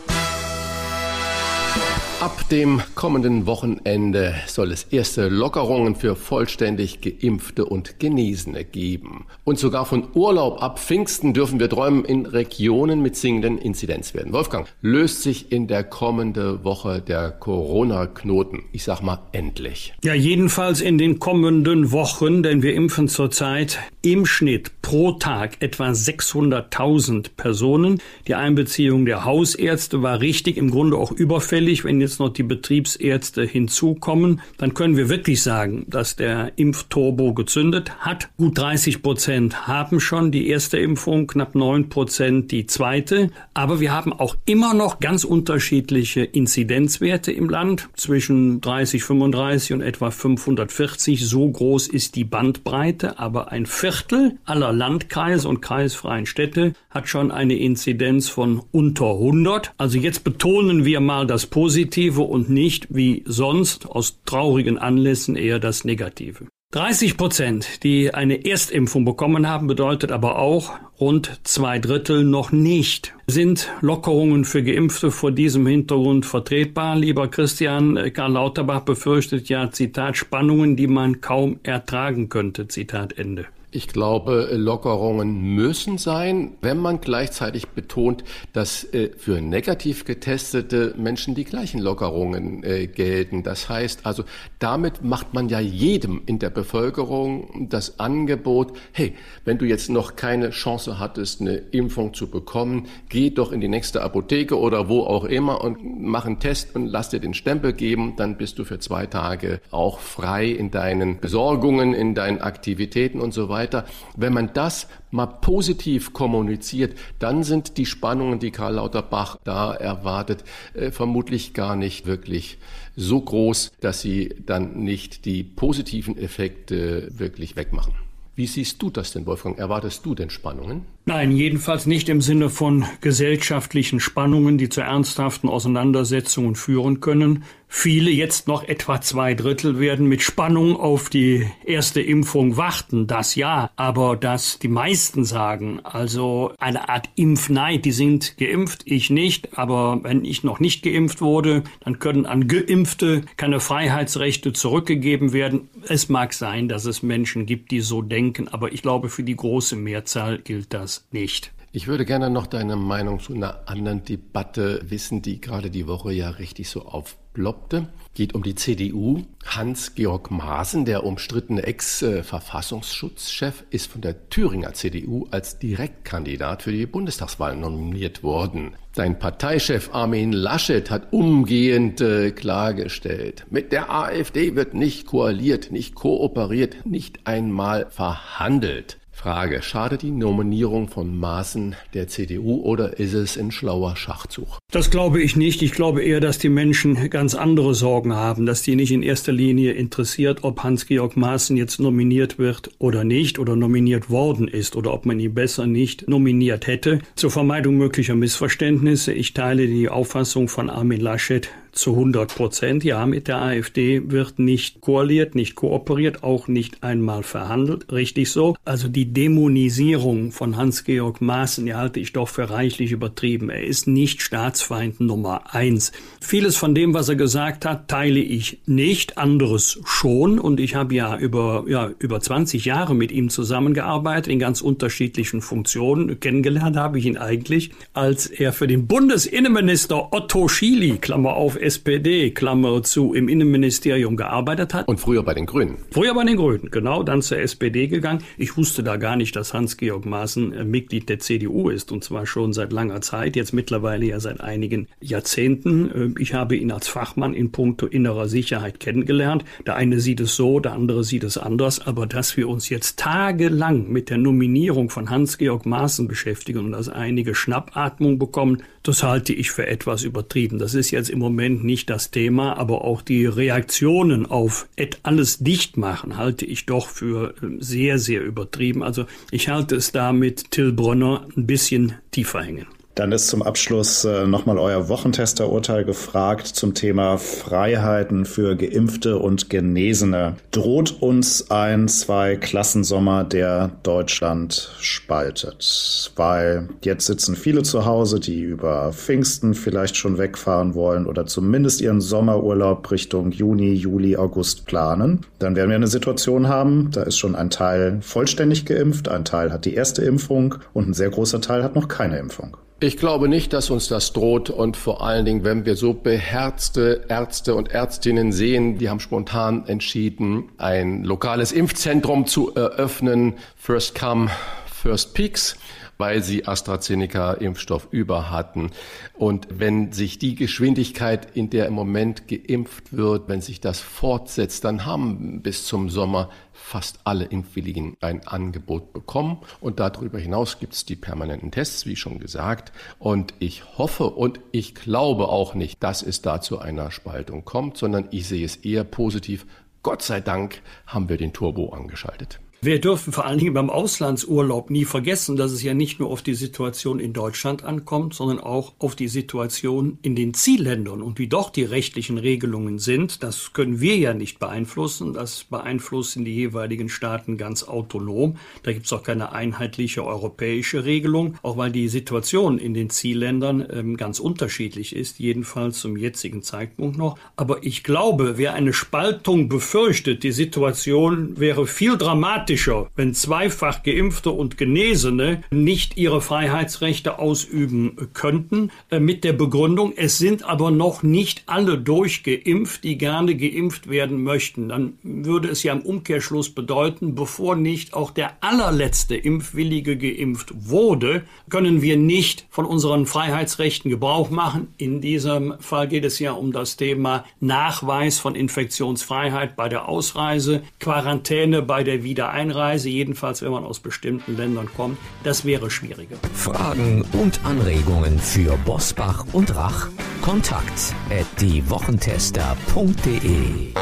Ab 2.28 2.50
dem 2.50 2.82
kommenden 2.94 3.46
Wochenende 3.46 4.36
soll 4.48 4.74
es 4.74 4.84
erste 4.84 5.30
Lockerungen 5.30 5.96
für 5.96 6.18
vollständig 6.18 7.00
geimpfte 7.00 7.64
und 7.64 8.02
Genesene 8.02 8.66
geben. 8.66 9.28
Und 9.46 9.60
sogar 9.60 9.86
von 9.86 10.10
Urlaub 10.14 10.62
ab 10.62 10.78
Pfingsten 10.78 11.34
dürfen 11.34 11.62
wir 11.62 11.70
träumen 11.70 12.04
in 12.04 12.26
Regionen 12.26 13.02
mit 13.02 13.16
sinkenden 13.16 13.58
Inzidenzwerten. 13.58 14.34
Wolfgang, 14.34 14.68
löst 14.82 15.24
sich 15.24 15.54
in 15.54 15.68
der 15.68 15.86
kommenden 15.86 16.66
Woche 16.66 17.02
der 17.02 17.32
Corona-Knoten? 17.32 18.66
Ich 18.74 18.84
sag 18.84 19.02
mal 19.02 19.20
endlich. 19.32 19.94
Ja, 20.04 20.14
jedenfalls 20.14 20.82
in 20.82 20.98
den 20.98 21.20
kommenden 21.20 21.94
Wochen, 21.94 22.44
denn 22.44 22.62
wir 22.62 22.74
impfen 22.74 23.08
zurzeit 23.08 23.80
im 24.02 24.26
Schnitt 24.26 24.82
pro 24.82 25.14
Tag 25.14 25.62
etwa 25.62 25.92
600.000 25.92 27.32
Personen. 27.38 28.02
Die 28.28 28.36
Einbeziehung 28.36 29.06
der 29.06 29.24
Hausärzte 29.24 30.02
war 30.02 30.20
richtig, 30.20 30.58
im 30.58 30.72
Grunde 30.72 30.98
auch 30.98 31.12
überfällig, 31.14 31.86
wenn 31.86 32.02
jetzt 32.02 32.17
noch 32.20 32.30
die 32.30 32.44
Betriebsärzte 32.44 33.44
hinzukommen, 33.44 34.42
dann 34.58 34.74
können 34.74 34.98
wir 34.98 35.10
wirklich 35.10 35.42
sagen, 35.42 35.86
dass 35.88 36.16
der 36.16 36.54
Impfturbo 36.58 37.34
gezündet 37.34 37.92
hat. 38.00 38.30
Gut 38.38 38.58
30 38.58 39.02
Prozent 39.02 39.68
haben 39.68 40.00
schon 40.00 40.32
die 40.32 40.48
erste 40.48 40.78
Impfung, 40.78 41.28
knapp 41.28 41.56
9 41.56 41.90
Prozent 41.90 42.52
die 42.52 42.66
zweite. 42.66 43.30
Aber 43.54 43.80
wir 43.80 43.92
haben 43.92 44.14
auch 44.14 44.36
immer 44.46 44.74
noch 44.74 45.00
ganz 45.00 45.24
unterschiedliche 45.24 46.24
Inzidenzwerte 46.24 47.32
im 47.32 47.50
Land 47.50 47.90
zwischen 47.96 48.62
30, 48.62 49.04
35 49.04 49.74
und 49.74 49.82
etwa 49.82 50.12
540. 50.12 51.26
So 51.28 51.50
groß 51.50 51.88
ist 51.88 52.16
die 52.16 52.24
Bandbreite, 52.24 53.20
aber 53.20 53.52
ein 53.52 53.66
Viertel 53.66 54.38
aller 54.46 54.74
Landkreise 54.74 55.48
und 55.48 55.62
kreisfreien 55.62 56.26
Städte 56.26 56.74
hat 56.90 57.08
schon 57.08 57.32
eine 57.32 57.56
Inzidenz 57.56 58.30
von 58.30 58.62
unter 58.72 59.12
100. 59.12 59.74
Also 59.78 59.98
jetzt 59.98 60.24
betonen 60.24 60.86
wir 60.86 61.00
mal 61.00 61.28
das 61.28 61.46
Positive 61.46 61.97
Positive 61.98 62.22
und 62.22 62.48
nicht 62.48 62.86
wie 62.92 63.24
sonst 63.26 63.88
aus 63.88 64.20
traurigen 64.24 64.78
Anlässen 64.78 65.36
eher 65.36 65.58
das 65.58 65.84
Negative. 65.84 66.46
30 66.74 67.18
Prozent, 67.18 67.84
die 67.84 68.14
eine 68.14 68.46
Erstimpfung 68.46 69.04
bekommen 69.04 69.50
haben, 69.50 69.66
bedeutet 69.66 70.12
aber 70.12 70.38
auch 70.38 70.74
rund 71.00 71.40
zwei 71.44 71.80
Drittel 71.80 72.24
noch 72.24 72.52
nicht. 72.52 73.16
Sind 73.26 73.72
Lockerungen 73.82 74.46
für 74.46 74.62
Geimpfte 74.62 75.10
vor 75.10 75.32
diesem 75.32 75.66
Hintergrund 75.66 76.28
vertretbar? 76.28 76.96
Lieber 76.96 77.30
Christian, 77.30 77.98
Karl 78.14 78.34
Lauterbach 78.34 78.82
befürchtet 78.82 79.50
ja, 79.50 79.72
Zitat, 79.72 80.18
Spannungen, 80.18 80.76
die 80.76 80.88
man 80.88 81.20
kaum 81.22 81.60
ertragen 81.64 82.30
könnte, 82.30 82.68
Zitat 82.68 83.18
Ende. 83.18 83.48
Ich 83.78 83.90
glaube, 83.90 84.50
Lockerungen 84.54 85.40
müssen 85.40 86.00
sein, 86.00 86.54
wenn 86.62 86.80
man 86.80 87.00
gleichzeitig 87.00 87.68
betont, 87.68 88.24
dass 88.52 88.84
äh, 88.86 89.12
für 89.16 89.40
negativ 89.40 90.04
getestete 90.04 90.96
Menschen 90.98 91.36
die 91.36 91.44
gleichen 91.44 91.80
Lockerungen 91.80 92.64
äh, 92.64 92.88
gelten. 92.88 93.44
Das 93.44 93.70
heißt 93.70 94.08
also, 94.08 94.24
damit 94.58 95.04
macht 95.04 95.36
man 95.36 95.48
ja 95.48 95.60
jedem 95.60 96.24
in 96.26 96.40
der 96.40 96.50
Bevölkerung 96.50 97.68
das 97.70 98.00
Angebot, 98.00 98.76
hey, 98.94 99.14
wenn 99.46 99.60
du 99.60 99.66
jetzt 99.66 99.92
noch 99.92 100.16
keine 100.16 100.50
Chance 100.50 100.98
hattest, 100.98 101.42
eine 101.42 101.58
Impfung 101.58 102.16
zu 102.16 102.32
bekommen, 102.32 102.88
geh 103.10 103.30
doch 103.30 103.52
in 103.52 103.62
die 103.62 103.68
nächste 103.68 104.02
Apotheke 104.02 104.58
oder 104.58 104.90
wo 104.90 105.02
auch 105.02 105.24
immer 105.24 105.64
und 105.64 105.78
mach 106.02 106.26
einen 106.26 106.40
Test 106.40 106.76
und 106.76 106.88
lass 106.88 107.10
dir 107.10 107.20
den 107.20 107.36
Stempel 107.36 107.74
geben, 107.74 108.16
dann 108.18 108.38
bist 108.38 108.58
du 108.58 108.66
für 108.66 108.80
zwei 108.80 109.06
Tage 109.06 109.62
auch 109.70 110.00
frei 110.00 110.48
in 110.48 110.72
deinen 110.72 111.20
Besorgungen, 111.20 111.94
in 111.94 112.16
deinen 112.16 112.42
Aktivitäten 112.42 113.22
und 113.22 113.36
so 113.36 113.50
weiter 113.50 113.67
weiter. 113.68 113.86
Wenn 114.16 114.34
man 114.34 114.52
das 114.54 114.88
mal 115.12 115.26
positiv 115.26 116.14
kommuniziert, 116.14 116.98
dann 117.20 117.44
sind 117.44 117.78
die 117.78 117.86
Spannungen, 117.86 118.40
die 118.40 118.52
Karl 118.52 118.76
Lauterbach 118.76 119.38
da 119.44 119.74
erwartet, 119.74 120.44
äh, 120.74 120.92
vermutlich 120.92 121.54
gar 121.54 121.76
nicht 121.76 122.06
wirklich 122.06 122.58
so 122.96 123.22
groß, 123.22 123.72
dass 123.82 124.02
sie 124.02 124.36
dann 124.46 124.84
nicht 124.84 125.26
die 125.26 125.44
positiven 125.44 126.18
Effekte 126.18 127.10
wirklich 127.12 127.56
wegmachen. 127.56 127.94
Wie 128.36 128.48
siehst 128.48 128.82
du 128.82 128.90
das 128.90 129.12
denn, 129.12 129.26
Wolfgang? 129.26 129.58
Erwartest 129.58 130.06
du 130.06 130.16
denn 130.16 130.30
Spannungen? 130.30 130.86
Nein, 131.10 131.32
jedenfalls 131.32 131.86
nicht 131.86 132.10
im 132.10 132.20
Sinne 132.20 132.50
von 132.50 132.84
gesellschaftlichen 133.00 134.02
Spannungen, 134.02 134.58
die 134.58 134.68
zu 134.68 134.82
ernsthaften 134.82 135.48
Auseinandersetzungen 135.48 136.56
führen 136.56 137.00
können. 137.00 137.46
Viele, 137.70 138.12
jetzt 138.12 138.48
noch 138.48 138.64
etwa 138.64 139.00
zwei 139.02 139.34
Drittel, 139.34 139.80
werden 139.80 140.08
mit 140.08 140.22
Spannung 140.22 140.78
auf 140.78 141.10
die 141.10 141.48
erste 141.66 142.02
Impfung 142.02 142.58
warten. 142.58 143.08
Das 143.08 143.36
ja, 143.36 143.72
aber 143.76 144.18
dass 144.18 144.60
die 144.60 144.68
meisten 144.68 145.24
sagen, 145.24 145.80
also 145.84 146.54
eine 146.60 146.90
Art 146.90 147.10
Impfneid, 147.16 147.86
die 147.86 147.92
sind 147.92 148.38
geimpft, 148.38 148.82
ich 148.86 149.10
nicht, 149.10 149.58
aber 149.58 150.00
wenn 150.04 150.26
ich 150.26 150.44
noch 150.44 150.60
nicht 150.60 150.84
geimpft 150.84 151.22
wurde, 151.22 151.64
dann 151.82 152.00
können 152.00 152.26
an 152.26 152.48
Geimpfte 152.48 153.24
keine 153.36 153.60
Freiheitsrechte 153.60 154.54
zurückgegeben 154.54 155.32
werden. 155.32 155.70
Es 155.88 156.10
mag 156.10 156.34
sein, 156.34 156.68
dass 156.68 156.86
es 156.86 157.04
Menschen 157.04 157.46
gibt, 157.46 157.72
die 157.72 157.82
so 157.82 158.02
denken, 158.02 158.48
aber 158.48 158.74
ich 158.74 158.82
glaube, 158.82 159.10
für 159.10 159.24
die 159.24 159.36
große 159.36 159.76
Mehrzahl 159.76 160.40
gilt 160.40 160.74
das 160.74 160.97
nicht. 161.12 161.52
Ich 161.72 161.88
würde 161.88 162.06
gerne 162.06 162.30
noch 162.30 162.48
deine 162.48 162.76
Meinung 162.76 163.20
zu 163.20 163.34
einer 163.34 163.68
anderen 163.68 164.04
Debatte 164.04 164.82
wissen, 164.90 165.22
die 165.22 165.42
gerade 165.42 165.70
die 165.70 165.88
Woche 165.88 166.14
ja 166.14 166.30
richtig 166.30 166.70
so 166.70 166.86
auf 166.86 167.18
aufploppte 167.38 167.88
geht 168.14 168.34
um 168.34 168.42
die 168.42 168.56
CDU. 168.56 169.22
Hans-Georg 169.46 170.32
Maaßen, 170.32 170.86
der 170.86 171.04
umstrittene 171.04 171.64
Ex-Verfassungsschutzchef, 171.64 173.64
ist 173.70 173.92
von 173.92 174.02
der 174.02 174.30
Thüringer 174.30 174.74
CDU 174.74 175.28
als 175.30 175.60
Direktkandidat 175.60 176.64
für 176.64 176.72
die 176.72 176.88
Bundestagswahl 176.88 177.56
nominiert 177.56 178.24
worden. 178.24 178.74
Sein 178.94 179.20
Parteichef 179.20 179.94
Armin 179.94 180.34
Laschet 180.34 180.90
hat 180.90 181.14
umgehend 181.14 182.02
äh, 182.02 182.32
klargestellt, 182.32 183.46
mit 183.52 183.72
der 183.72 183.92
AfD 183.92 184.56
wird 184.56 184.74
nicht 184.74 185.06
koaliert, 185.06 185.72
nicht 185.72 185.94
kooperiert, 185.94 186.88
nicht 186.88 187.28
einmal 187.28 187.86
verhandelt. 187.92 188.98
Frage, 189.18 189.64
schadet 189.64 190.04
die 190.04 190.12
Nominierung 190.12 190.90
von 190.90 191.18
Maaßen 191.18 191.76
der 191.96 192.08
CDU 192.08 192.62
oder 192.62 193.00
ist 193.00 193.14
es 193.14 193.36
ein 193.36 193.50
schlauer 193.50 193.96
Schachzug? 193.96 194.60
Das 194.72 194.92
glaube 194.92 195.24
ich 195.24 195.36
nicht. 195.36 195.64
Ich 195.64 195.72
glaube 195.72 196.04
eher, 196.04 196.20
dass 196.20 196.38
die 196.38 196.50
Menschen 196.50 197.10
ganz 197.10 197.34
andere 197.34 197.74
Sorgen 197.74 198.14
haben, 198.14 198.46
dass 198.46 198.62
die 198.62 198.76
nicht 198.76 198.92
in 198.92 199.02
erster 199.02 199.32
Linie 199.32 199.74
interessiert, 199.74 200.44
ob 200.44 200.62
Hans-Georg 200.62 201.18
Maaßen 201.18 201.58
jetzt 201.58 201.80
nominiert 201.80 202.38
wird 202.38 202.70
oder 202.78 203.04
nicht 203.04 203.40
oder 203.40 203.56
nominiert 203.56 204.12
worden 204.12 204.48
ist 204.48 204.76
oder 204.76 204.94
ob 204.94 205.08
man 205.08 205.20
ihn 205.20 205.34
besser 205.34 205.66
nicht 205.66 206.08
nominiert 206.08 206.68
hätte. 206.68 207.00
Zur 207.16 207.32
Vermeidung 207.32 207.76
möglicher 207.76 208.16
Missverständnisse. 208.16 209.14
Ich 209.14 209.34
teile 209.34 209.66
die 209.66 209.90
Auffassung 209.90 210.48
von 210.48 210.70
Armin 210.70 211.02
Laschet, 211.02 211.50
zu 211.78 211.92
100 211.92 212.36
Prozent. 212.36 212.84
Ja, 212.84 213.06
mit 213.06 213.28
der 213.28 213.42
AfD 213.42 214.10
wird 214.12 214.40
nicht 214.40 214.82
koaliert, 214.82 215.36
nicht 215.36 215.56
kooperiert, 215.56 216.24
auch 216.24 216.48
nicht 216.48 216.84
einmal 216.84 217.24
verhandelt. 217.24 217.92
Richtig 217.92 218.32
so. 218.32 218.56
Also 218.66 218.88
die 218.88 219.14
Dämonisierung 219.14 220.32
von 220.32 220.58
Hans-Georg 220.58 221.22
Maaßen, 221.22 221.66
die 221.66 221.76
halte 221.76 222.00
ich 222.00 222.14
doch 222.14 222.28
für 222.28 222.50
reichlich 222.50 222.92
übertrieben. 222.92 223.50
Er 223.50 223.64
ist 223.64 223.88
nicht 223.88 224.22
Staatsfeind 224.22 225.00
Nummer 225.00 225.54
eins. 225.54 225.92
Vieles 226.20 226.56
von 226.56 226.76
dem, 226.76 226.94
was 226.94 227.10
er 227.10 227.16
gesagt 227.16 227.66
hat, 227.66 227.88
teile 227.88 228.20
ich 228.20 228.60
nicht, 228.66 229.18
anderes 229.18 229.80
schon. 229.86 230.40
Und 230.40 230.60
ich 230.60 230.76
habe 230.76 230.96
ja 230.96 231.18
über, 231.18 231.66
ja, 231.68 231.92
über 232.00 232.20
20 232.20 232.66
Jahre 232.66 232.96
mit 232.96 233.12
ihm 233.12 233.30
zusammengearbeitet 233.30 234.32
in 234.32 234.40
ganz 234.40 234.62
unterschiedlichen 234.62 235.42
Funktionen. 235.42 236.20
Kennengelernt 236.20 236.76
habe 236.76 237.00
ich 237.00 237.06
ihn 237.06 237.18
eigentlich, 237.18 237.72
als 237.94 238.28
er 238.28 238.54
für 238.54 238.68
den 238.68 238.88
Bundesinnenminister 238.88 240.14
Otto 240.14 240.48
Schily, 240.48 240.98
Klammer 240.98 241.36
auf, 241.36 241.56
SPD, 241.68 242.32
Klammer 242.32 242.82
zu, 242.82 243.14
im 243.14 243.28
Innenministerium 243.28 244.16
gearbeitet 244.16 244.74
hat. 244.74 244.88
Und 244.88 245.02
früher 245.02 245.22
bei 245.22 245.34
den 245.34 245.46
Grünen. 245.46 245.80
Früher 245.92 246.16
bei 246.16 246.24
den 246.24 246.38
Grünen, 246.38 246.72
genau, 246.72 247.04
dann 247.04 247.22
zur 247.22 247.40
SPD 247.40 247.88
gegangen. 247.88 248.24
Ich 248.38 248.56
wusste 248.56 248.84
da 248.84 248.96
gar 248.96 249.18
nicht, 249.18 249.36
dass 249.36 249.54
Hans-Georg 249.54 250.06
Maaßen 250.06 250.54
äh, 250.54 250.64
Mitglied 250.64 251.10
der 251.10 251.20
CDU 251.20 251.70
ist, 251.70 251.92
und 251.92 252.06
zwar 252.06 252.26
schon 252.26 252.54
seit 252.54 252.72
langer 252.72 253.02
Zeit, 253.02 253.36
jetzt 253.36 253.52
mittlerweile 253.52 254.06
ja 254.06 254.22
seit 254.22 254.40
einigen 254.40 254.88
Jahrzehnten. 255.02 256.16
Äh, 256.16 256.22
ich 256.22 256.34
habe 256.34 256.56
ihn 256.56 256.72
als 256.72 256.88
Fachmann 256.88 257.34
in 257.34 257.52
puncto 257.52 257.86
innerer 257.86 258.30
Sicherheit 258.30 258.80
kennengelernt. 258.80 259.44
Der 259.66 259.76
eine 259.76 260.00
sieht 260.00 260.22
es 260.22 260.38
so, 260.38 260.62
der 260.62 260.72
andere 260.72 261.04
sieht 261.04 261.26
es 261.26 261.38
anders, 261.38 261.86
aber 261.86 262.08
dass 262.08 262.38
wir 262.38 262.48
uns 262.48 262.70
jetzt 262.70 262.98
tagelang 262.98 263.92
mit 263.92 264.10
der 264.10 264.20
Nominierung 264.20 264.90
von 264.90 265.10
Hans-Georg 265.10 265.66
Maaßen 265.66 266.08
beschäftigen 266.08 266.60
und 266.60 266.72
dass 266.72 266.88
einige 266.88 267.36
Schnappatmung 267.36 268.20
bekommen, 268.20 268.64
das 268.84 269.04
halte 269.04 269.34
ich 269.34 269.52
für 269.52 269.68
etwas 269.68 270.04
übertrieben. 270.04 270.60
Das 270.60 270.74
ist 270.74 270.92
jetzt 270.92 271.10
im 271.10 271.20
Moment 271.20 271.47
Moment 271.48 271.64
nicht 271.64 271.90
das 271.90 272.12
Thema, 272.12 272.58
aber 272.58 272.84
auch 272.84 273.02
die 273.02 273.26
Reaktionen 273.26 274.26
auf 274.26 274.68
alles 275.04 275.40
dicht 275.40 275.78
machen 275.78 276.18
halte 276.18 276.46
ich 276.46 276.66
doch 276.66 276.88
für 276.90 277.36
äh, 277.42 277.58
sehr, 277.60 278.00
sehr 278.00 278.22
übertrieben. 278.24 278.84
Also 278.84 279.06
ich 279.32 279.48
halte 279.48 279.76
es 279.76 279.92
da 279.92 280.12
mit 280.12 280.52
Till 280.52 280.74
Brönner 280.74 281.26
ein 281.38 281.48
bisschen 281.48 281.94
tiefer 282.12 282.42
hängen. 282.42 282.68
Dann 282.98 283.12
ist 283.12 283.28
zum 283.28 283.44
Abschluss 283.44 284.06
äh, 284.06 284.26
nochmal 284.26 284.58
euer 284.58 284.90
Wochentesterurteil 284.90 285.86
gefragt 285.86 286.48
zum 286.48 286.74
Thema 286.74 287.20
Freiheiten 287.20 288.26
für 288.26 288.56
Geimpfte 288.56 289.20
und 289.20 289.52
Genesene. 289.52 290.38
Droht 290.50 291.00
uns 291.00 291.52
ein 291.52 291.90
Zwei-Klassensommer, 291.90 293.24
der 293.24 293.70
Deutschland 293.84 294.72
spaltet? 294.80 296.12
Weil 296.16 296.70
jetzt 296.84 297.06
sitzen 297.06 297.36
viele 297.36 297.62
zu 297.62 297.86
Hause, 297.86 298.20
die 298.20 298.42
über 298.42 298.92
Pfingsten 298.94 299.54
vielleicht 299.54 299.96
schon 299.96 300.18
wegfahren 300.18 300.74
wollen 300.74 301.06
oder 301.06 301.28
zumindest 301.28 301.82
ihren 301.82 302.02
Sommerurlaub 302.02 302.90
Richtung 302.90 303.30
Juni, 303.30 303.74
Juli, 303.74 304.18
August 304.18 304.66
planen. 304.66 305.22
Dann 305.38 305.56
werden 305.56 305.70
wir 305.70 305.76
eine 305.76 305.86
Situation 305.86 306.48
haben, 306.48 306.90
da 306.90 307.04
ist 307.04 307.20
schon 307.20 307.36
ein 307.36 307.52
Teil 307.52 308.00
vollständig 308.02 308.66
geimpft, 308.66 309.08
ein 309.08 309.24
Teil 309.24 309.54
hat 309.54 309.66
die 309.66 309.76
erste 309.76 310.04
Impfung 310.04 310.56
und 310.74 310.90
ein 310.90 310.94
sehr 310.96 311.12
großer 311.12 311.42
Teil 311.42 311.64
hat 311.64 311.76
noch 311.76 311.90
keine 311.90 312.18
Impfung. 312.18 312.58
Ich 312.80 312.98
glaube 312.98 313.28
nicht, 313.28 313.54
dass 313.54 313.72
uns 313.72 313.88
das 313.88 314.14
droht 314.14 314.52
und 314.52 314.78
vor 314.78 315.02
allen 315.02 315.26
Dingen, 315.26 315.44
wenn 315.44 315.66
wir 315.66 315.76
so 315.76 315.96
beherzte 315.96 317.06
Ärzte 317.10 317.56
und 317.56 317.72
Ärztinnen 317.72 318.32
sehen, 318.32 318.78
die 318.78 318.88
haben 318.88 319.00
spontan 319.00 319.66
entschieden, 319.66 320.50
ein 320.60 321.04
lokales 321.04 321.52
Impfzentrum 321.52 322.28
zu 322.28 322.54
eröffnen. 322.54 323.34
First 323.56 324.00
come, 324.00 324.30
first 324.68 325.16
peaks 325.16 325.58
weil 325.98 326.22
sie 326.24 326.46
AstraZeneca-Impfstoff 326.46 327.88
über 327.92 328.30
hatten. 328.30 328.72
Und 329.14 329.48
wenn 329.50 329.92
sich 329.92 330.20
die 330.20 330.36
Geschwindigkeit, 330.36 331.36
in 331.36 331.50
der 331.50 331.66
im 331.66 331.74
Moment 331.74 332.28
geimpft 332.28 332.96
wird, 332.96 333.28
wenn 333.28 333.42
sich 333.42 333.62
das 333.62 333.80
fortsetzt, 333.80 334.64
dann 334.64 334.86
haben 334.86 335.42
bis 335.42 335.66
zum 335.66 335.90
Sommer 335.90 336.30
fast 336.68 337.00
alle 337.06 337.24
Impfwilligen 337.24 337.96
ein 338.02 338.28
Angebot 338.28 338.92
bekommen. 338.92 339.38
Und 339.62 339.80
darüber 339.80 340.20
hinaus 340.20 340.60
gibt 340.60 340.74
es 340.74 340.84
die 340.84 340.98
permanenten 340.98 341.50
Tests, 341.50 341.86
wie 341.86 341.96
schon 341.96 342.20
gesagt. 342.20 342.74
Und 343.00 343.34
ich 343.40 343.78
hoffe 343.78 344.08
und 344.10 344.42
ich 344.52 344.76
glaube 344.76 345.30
auch 345.30 345.54
nicht, 345.54 345.82
dass 345.82 346.04
es 346.04 346.22
da 346.22 346.42
zu 346.42 346.60
einer 346.60 346.92
Spaltung 346.92 347.46
kommt, 347.46 347.78
sondern 347.78 348.10
ich 348.12 348.28
sehe 348.28 348.46
es 348.46 348.58
eher 348.58 348.84
positiv. 348.84 349.46
Gott 349.82 350.02
sei 350.02 350.20
Dank 350.20 350.62
haben 350.86 351.08
wir 351.08 351.18
den 351.18 351.32
Turbo 351.32 351.70
angeschaltet. 351.70 352.42
Wir 352.60 352.82
dürfen 352.82 353.14
vor 353.14 353.26
allen 353.26 353.38
Dingen 353.38 353.54
beim 353.54 353.70
Auslandsurlaub 353.70 354.72
nie 354.72 354.86
vergessen, 354.86 355.38
dass 355.38 355.52
es 355.52 355.62
ja 355.62 355.76
nicht 355.76 356.00
nur 356.00 356.10
auf 356.10 356.24
die 356.24 356.34
Situation 356.34 357.00
in 357.00 357.14
Deutschland 357.14 357.64
ankommt, 357.64 358.16
sondern 358.16 358.40
auch 358.40 358.74
auf 358.80 358.96
die 358.96 359.08
Situation 359.08 360.00
in 360.02 360.16
den 360.16 360.34
Zielländern 360.34 361.04
und 361.04 361.20
wie 361.20 361.28
dort 361.28 361.56
die 361.56 361.66
rechtlichen 361.66 362.18
Regelungen 362.18 362.80
sind. 362.80 363.22
Das 363.22 363.54
können 363.54 363.80
wir 363.80 363.98
ja 363.98 364.16
nicht 364.16 364.40
beeinflussen. 364.40 365.14
Das 365.14 365.44
beeinflussen 365.44 366.26
die 366.26 366.34
jeweiligen 366.34 366.90
Staaten 366.90 367.38
ganz 367.38 367.64
autonom. 367.64 368.38
Da 368.64 368.74
gibt 368.74 368.88
es 368.88 368.94
auch 368.94 369.04
keine 369.04 369.34
einheitliche 369.34 370.04
europäische 370.04 370.84
Regelung, 370.84 371.36
auch 371.44 371.58
weil 371.58 371.72
die 371.72 371.90
Situation 371.90 372.58
in 372.58 372.74
den 372.74 372.90
Zielländern 372.90 373.68
ähm, 373.72 373.98
ganz 373.98 374.20
unterschiedlich 374.20 374.96
ist, 374.96 375.20
jedenfalls 375.20 375.78
zum 375.78 375.96
jetzigen 375.96 376.42
Zeitpunkt 376.42 376.98
noch. 376.98 377.20
Aber 377.36 377.64
ich 377.64 377.84
glaube, 377.84 378.40
wer 378.40 378.56
eine 378.56 378.74
Spaltung 378.74 379.48
befürchtet, 379.48 380.24
die 380.24 380.32
Situation 380.32 381.40
wäre 381.40 381.68
viel 381.68 382.00
dramatischer 382.00 382.47
dramatischer, 382.48 382.90
wenn 382.96 383.14
zweifach 383.14 383.84
Geimpfte 383.84 384.32
und 384.32 384.58
Genesene 384.58 385.44
nicht 385.52 385.98
ihre 385.98 386.22
Freiheitsrechte 386.22 387.20
ausüben 387.20 387.98
könnten, 388.14 388.72
äh, 388.90 389.00
mit 389.00 389.24
der 389.24 389.34
Begründung, 389.34 389.94
es 389.96 390.18
sind 390.18 390.44
aber 390.44 390.72
noch 390.72 391.04
nicht 391.04 391.44
alle 391.46 391.78
durchgeimpft, 391.78 392.84
die 392.84 392.98
gerne 392.98 393.36
geimpft 393.36 393.90
werden 393.90 394.24
möchten. 394.24 394.70
Dann 394.70 394.94
würde 395.04 395.50
es 395.50 395.64
ja 395.64 395.74
im 395.74 395.82
Umkehrschluss 395.82 396.50
bedeuten, 396.50 397.16
bevor 397.16 397.56
nicht 397.56 397.94
auch 397.94 398.12
der 398.12 398.42
allerletzte 398.42 399.16
Impfwillige 399.16 399.98
geimpft 399.98 400.54
wurde, 400.56 401.24
können 401.50 401.82
wir 401.82 401.98
nicht 401.98 402.46
von 402.50 402.66
unseren 402.66 403.06
Freiheitsrechten 403.06 403.92
Gebrauch 403.92 404.30
machen. 404.30 404.68
In 404.78 405.02
diesem 405.02 405.56
Fall 405.60 405.88
geht 405.88 406.06
es 406.06 406.20
ja 406.20 406.32
um 406.32 406.54
das 406.54 406.78
Thema 406.78 407.26
Nachweis 407.42 408.20
von 408.20 408.36
Infektionsfreiheit 408.36 409.56
bei 409.58 409.68
der 409.68 409.90
Ausreise, 409.90 410.64
Quarantäne 410.80 411.62
bei 411.62 411.84
der 411.84 412.04
Wiedereinreise 412.04 412.37
Einreise, 412.38 412.90
jedenfalls 412.90 413.42
wenn 413.42 413.52
man 413.52 413.64
aus 413.64 413.80
bestimmten 413.80 414.38
Ländern 414.38 414.70
kommt, 414.76 415.00
das 415.24 415.44
wäre 415.44 415.72
schwieriger. 415.72 416.18
Fragen 416.36 417.04
und 417.14 417.44
Anregungen 417.44 418.20
für 418.20 418.56
Bosbach 418.66 419.26
und 419.34 419.56
Rach? 419.56 419.88
Kontakt 420.22 420.94
at 421.10 421.26
diewochentester.de 421.42 423.74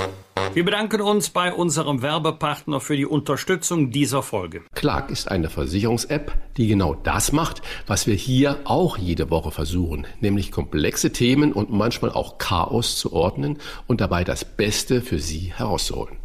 wir 0.55 0.63
bedanken 0.63 1.01
uns 1.01 1.31
bei 1.31 1.53
unserem 1.53 2.01
Werbepartner 2.01 2.79
für 2.79 2.95
die 2.95 3.05
Unterstützung 3.05 3.91
dieser 3.91 4.23
Folge. 4.23 4.63
Clark 4.73 5.11
ist 5.11 5.29
eine 5.29 5.49
Versicherungs-App, 5.49 6.31
die 6.55 6.67
genau 6.67 6.93
das 6.93 7.33
macht, 7.33 7.61
was 7.87 8.07
wir 8.07 8.15
hier 8.15 8.59
auch 8.63 8.97
jede 8.97 9.29
Woche 9.29 9.51
versuchen, 9.51 10.07
nämlich 10.21 10.53
komplexe 10.53 11.11
Themen 11.11 11.51
und 11.51 11.71
manchmal 11.71 12.11
auch 12.11 12.37
Chaos 12.37 12.97
zu 12.97 13.11
ordnen 13.11 13.57
und 13.87 13.99
dabei 13.99 14.23
das 14.23 14.45
Beste 14.45 15.01
für 15.01 15.19
Sie 15.19 15.51
herauszuholen. 15.53 16.24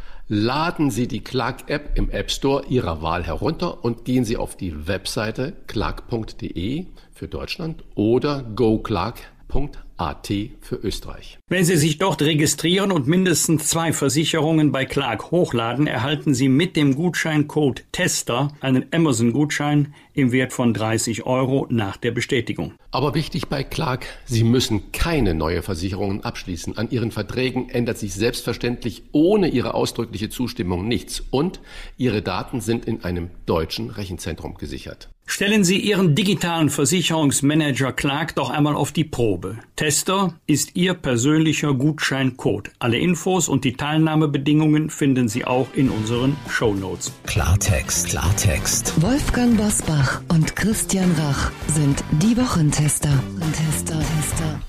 Laden 0.33 0.91
Sie 0.91 1.09
die 1.09 1.19
Clark-App 1.19 1.91
im 1.95 2.09
App 2.09 2.31
Store 2.31 2.63
Ihrer 2.69 3.01
Wahl 3.01 3.25
herunter 3.25 3.83
und 3.83 4.05
gehen 4.05 4.23
Sie 4.23 4.37
auf 4.37 4.55
die 4.55 4.87
Webseite 4.87 5.51
clark.de 5.67 6.85
für 7.13 7.27
Deutschland 7.27 7.83
oder 7.95 8.41
goclark.at 8.41 10.27
für 10.61 10.75
Österreich. 10.77 11.37
Wenn 11.49 11.65
Sie 11.65 11.75
sich 11.75 11.97
dort 11.97 12.21
registrieren 12.21 12.93
und 12.93 13.07
mindestens 13.07 13.67
zwei 13.67 13.91
Versicherungen 13.91 14.71
bei 14.71 14.85
Clark 14.85 15.31
hochladen, 15.31 15.85
erhalten 15.85 16.33
Sie 16.33 16.47
mit 16.47 16.77
dem 16.77 16.95
Gutscheincode 16.95 17.83
TESTER 17.91 18.53
einen 18.61 18.85
Amazon-Gutschein 18.93 19.93
im 20.13 20.31
Wert 20.31 20.53
von 20.53 20.73
30 20.73 21.25
Euro 21.25 21.67
nach 21.69 21.97
der 21.97 22.11
Bestätigung. 22.11 22.73
Aber 22.91 23.15
wichtig 23.15 23.47
bei 23.47 23.63
Clark, 23.63 24.05
Sie 24.25 24.43
müssen 24.43 24.91
keine 24.91 25.33
neue 25.33 25.61
Versicherungen 25.61 26.23
abschließen. 26.23 26.77
An 26.77 26.89
Ihren 26.89 27.11
Verträgen 27.11 27.69
ändert 27.69 27.97
sich 27.97 28.13
selbstverständlich 28.13 29.03
ohne 29.11 29.47
Ihre 29.47 29.73
ausdrückliche 29.73 30.29
Zustimmung 30.29 30.87
nichts 30.87 31.23
und 31.31 31.61
Ihre 31.97 32.21
Daten 32.21 32.61
sind 32.61 32.85
in 32.85 33.03
einem 33.03 33.29
deutschen 33.45 33.89
Rechenzentrum 33.89 34.55
gesichert. 34.55 35.09
Stellen 35.25 35.63
Sie 35.63 35.77
Ihren 35.77 36.13
digitalen 36.13 36.69
Versicherungsmanager 36.69 37.93
Clark 37.93 38.35
doch 38.35 38.49
einmal 38.49 38.75
auf 38.75 38.91
die 38.91 39.05
Probe. 39.05 39.59
Tester 39.77 40.33
ist 40.45 40.75
Ihr 40.75 40.93
persönlicher 40.93 41.73
Gutscheincode. 41.73 42.71
Alle 42.79 42.97
Infos 42.97 43.47
und 43.47 43.63
die 43.63 43.73
Teilnahmebedingungen 43.73 44.89
finden 44.89 45.29
Sie 45.29 45.45
auch 45.45 45.67
in 45.73 45.89
unseren 45.89 46.35
Show 46.49 46.73
Notes. 46.73 47.13
Klartext, 47.27 48.09
Klartext. 48.09 49.01
Wolfgang 49.01 49.55
Bosbach 49.55 50.00
und 50.29 50.55
Christian 50.55 51.11
Rach 51.17 51.51
sind 51.67 52.03
die 52.21 52.37
Wochentester. 52.37 53.09
Tester, 53.53 53.99
Tester. 53.99 54.59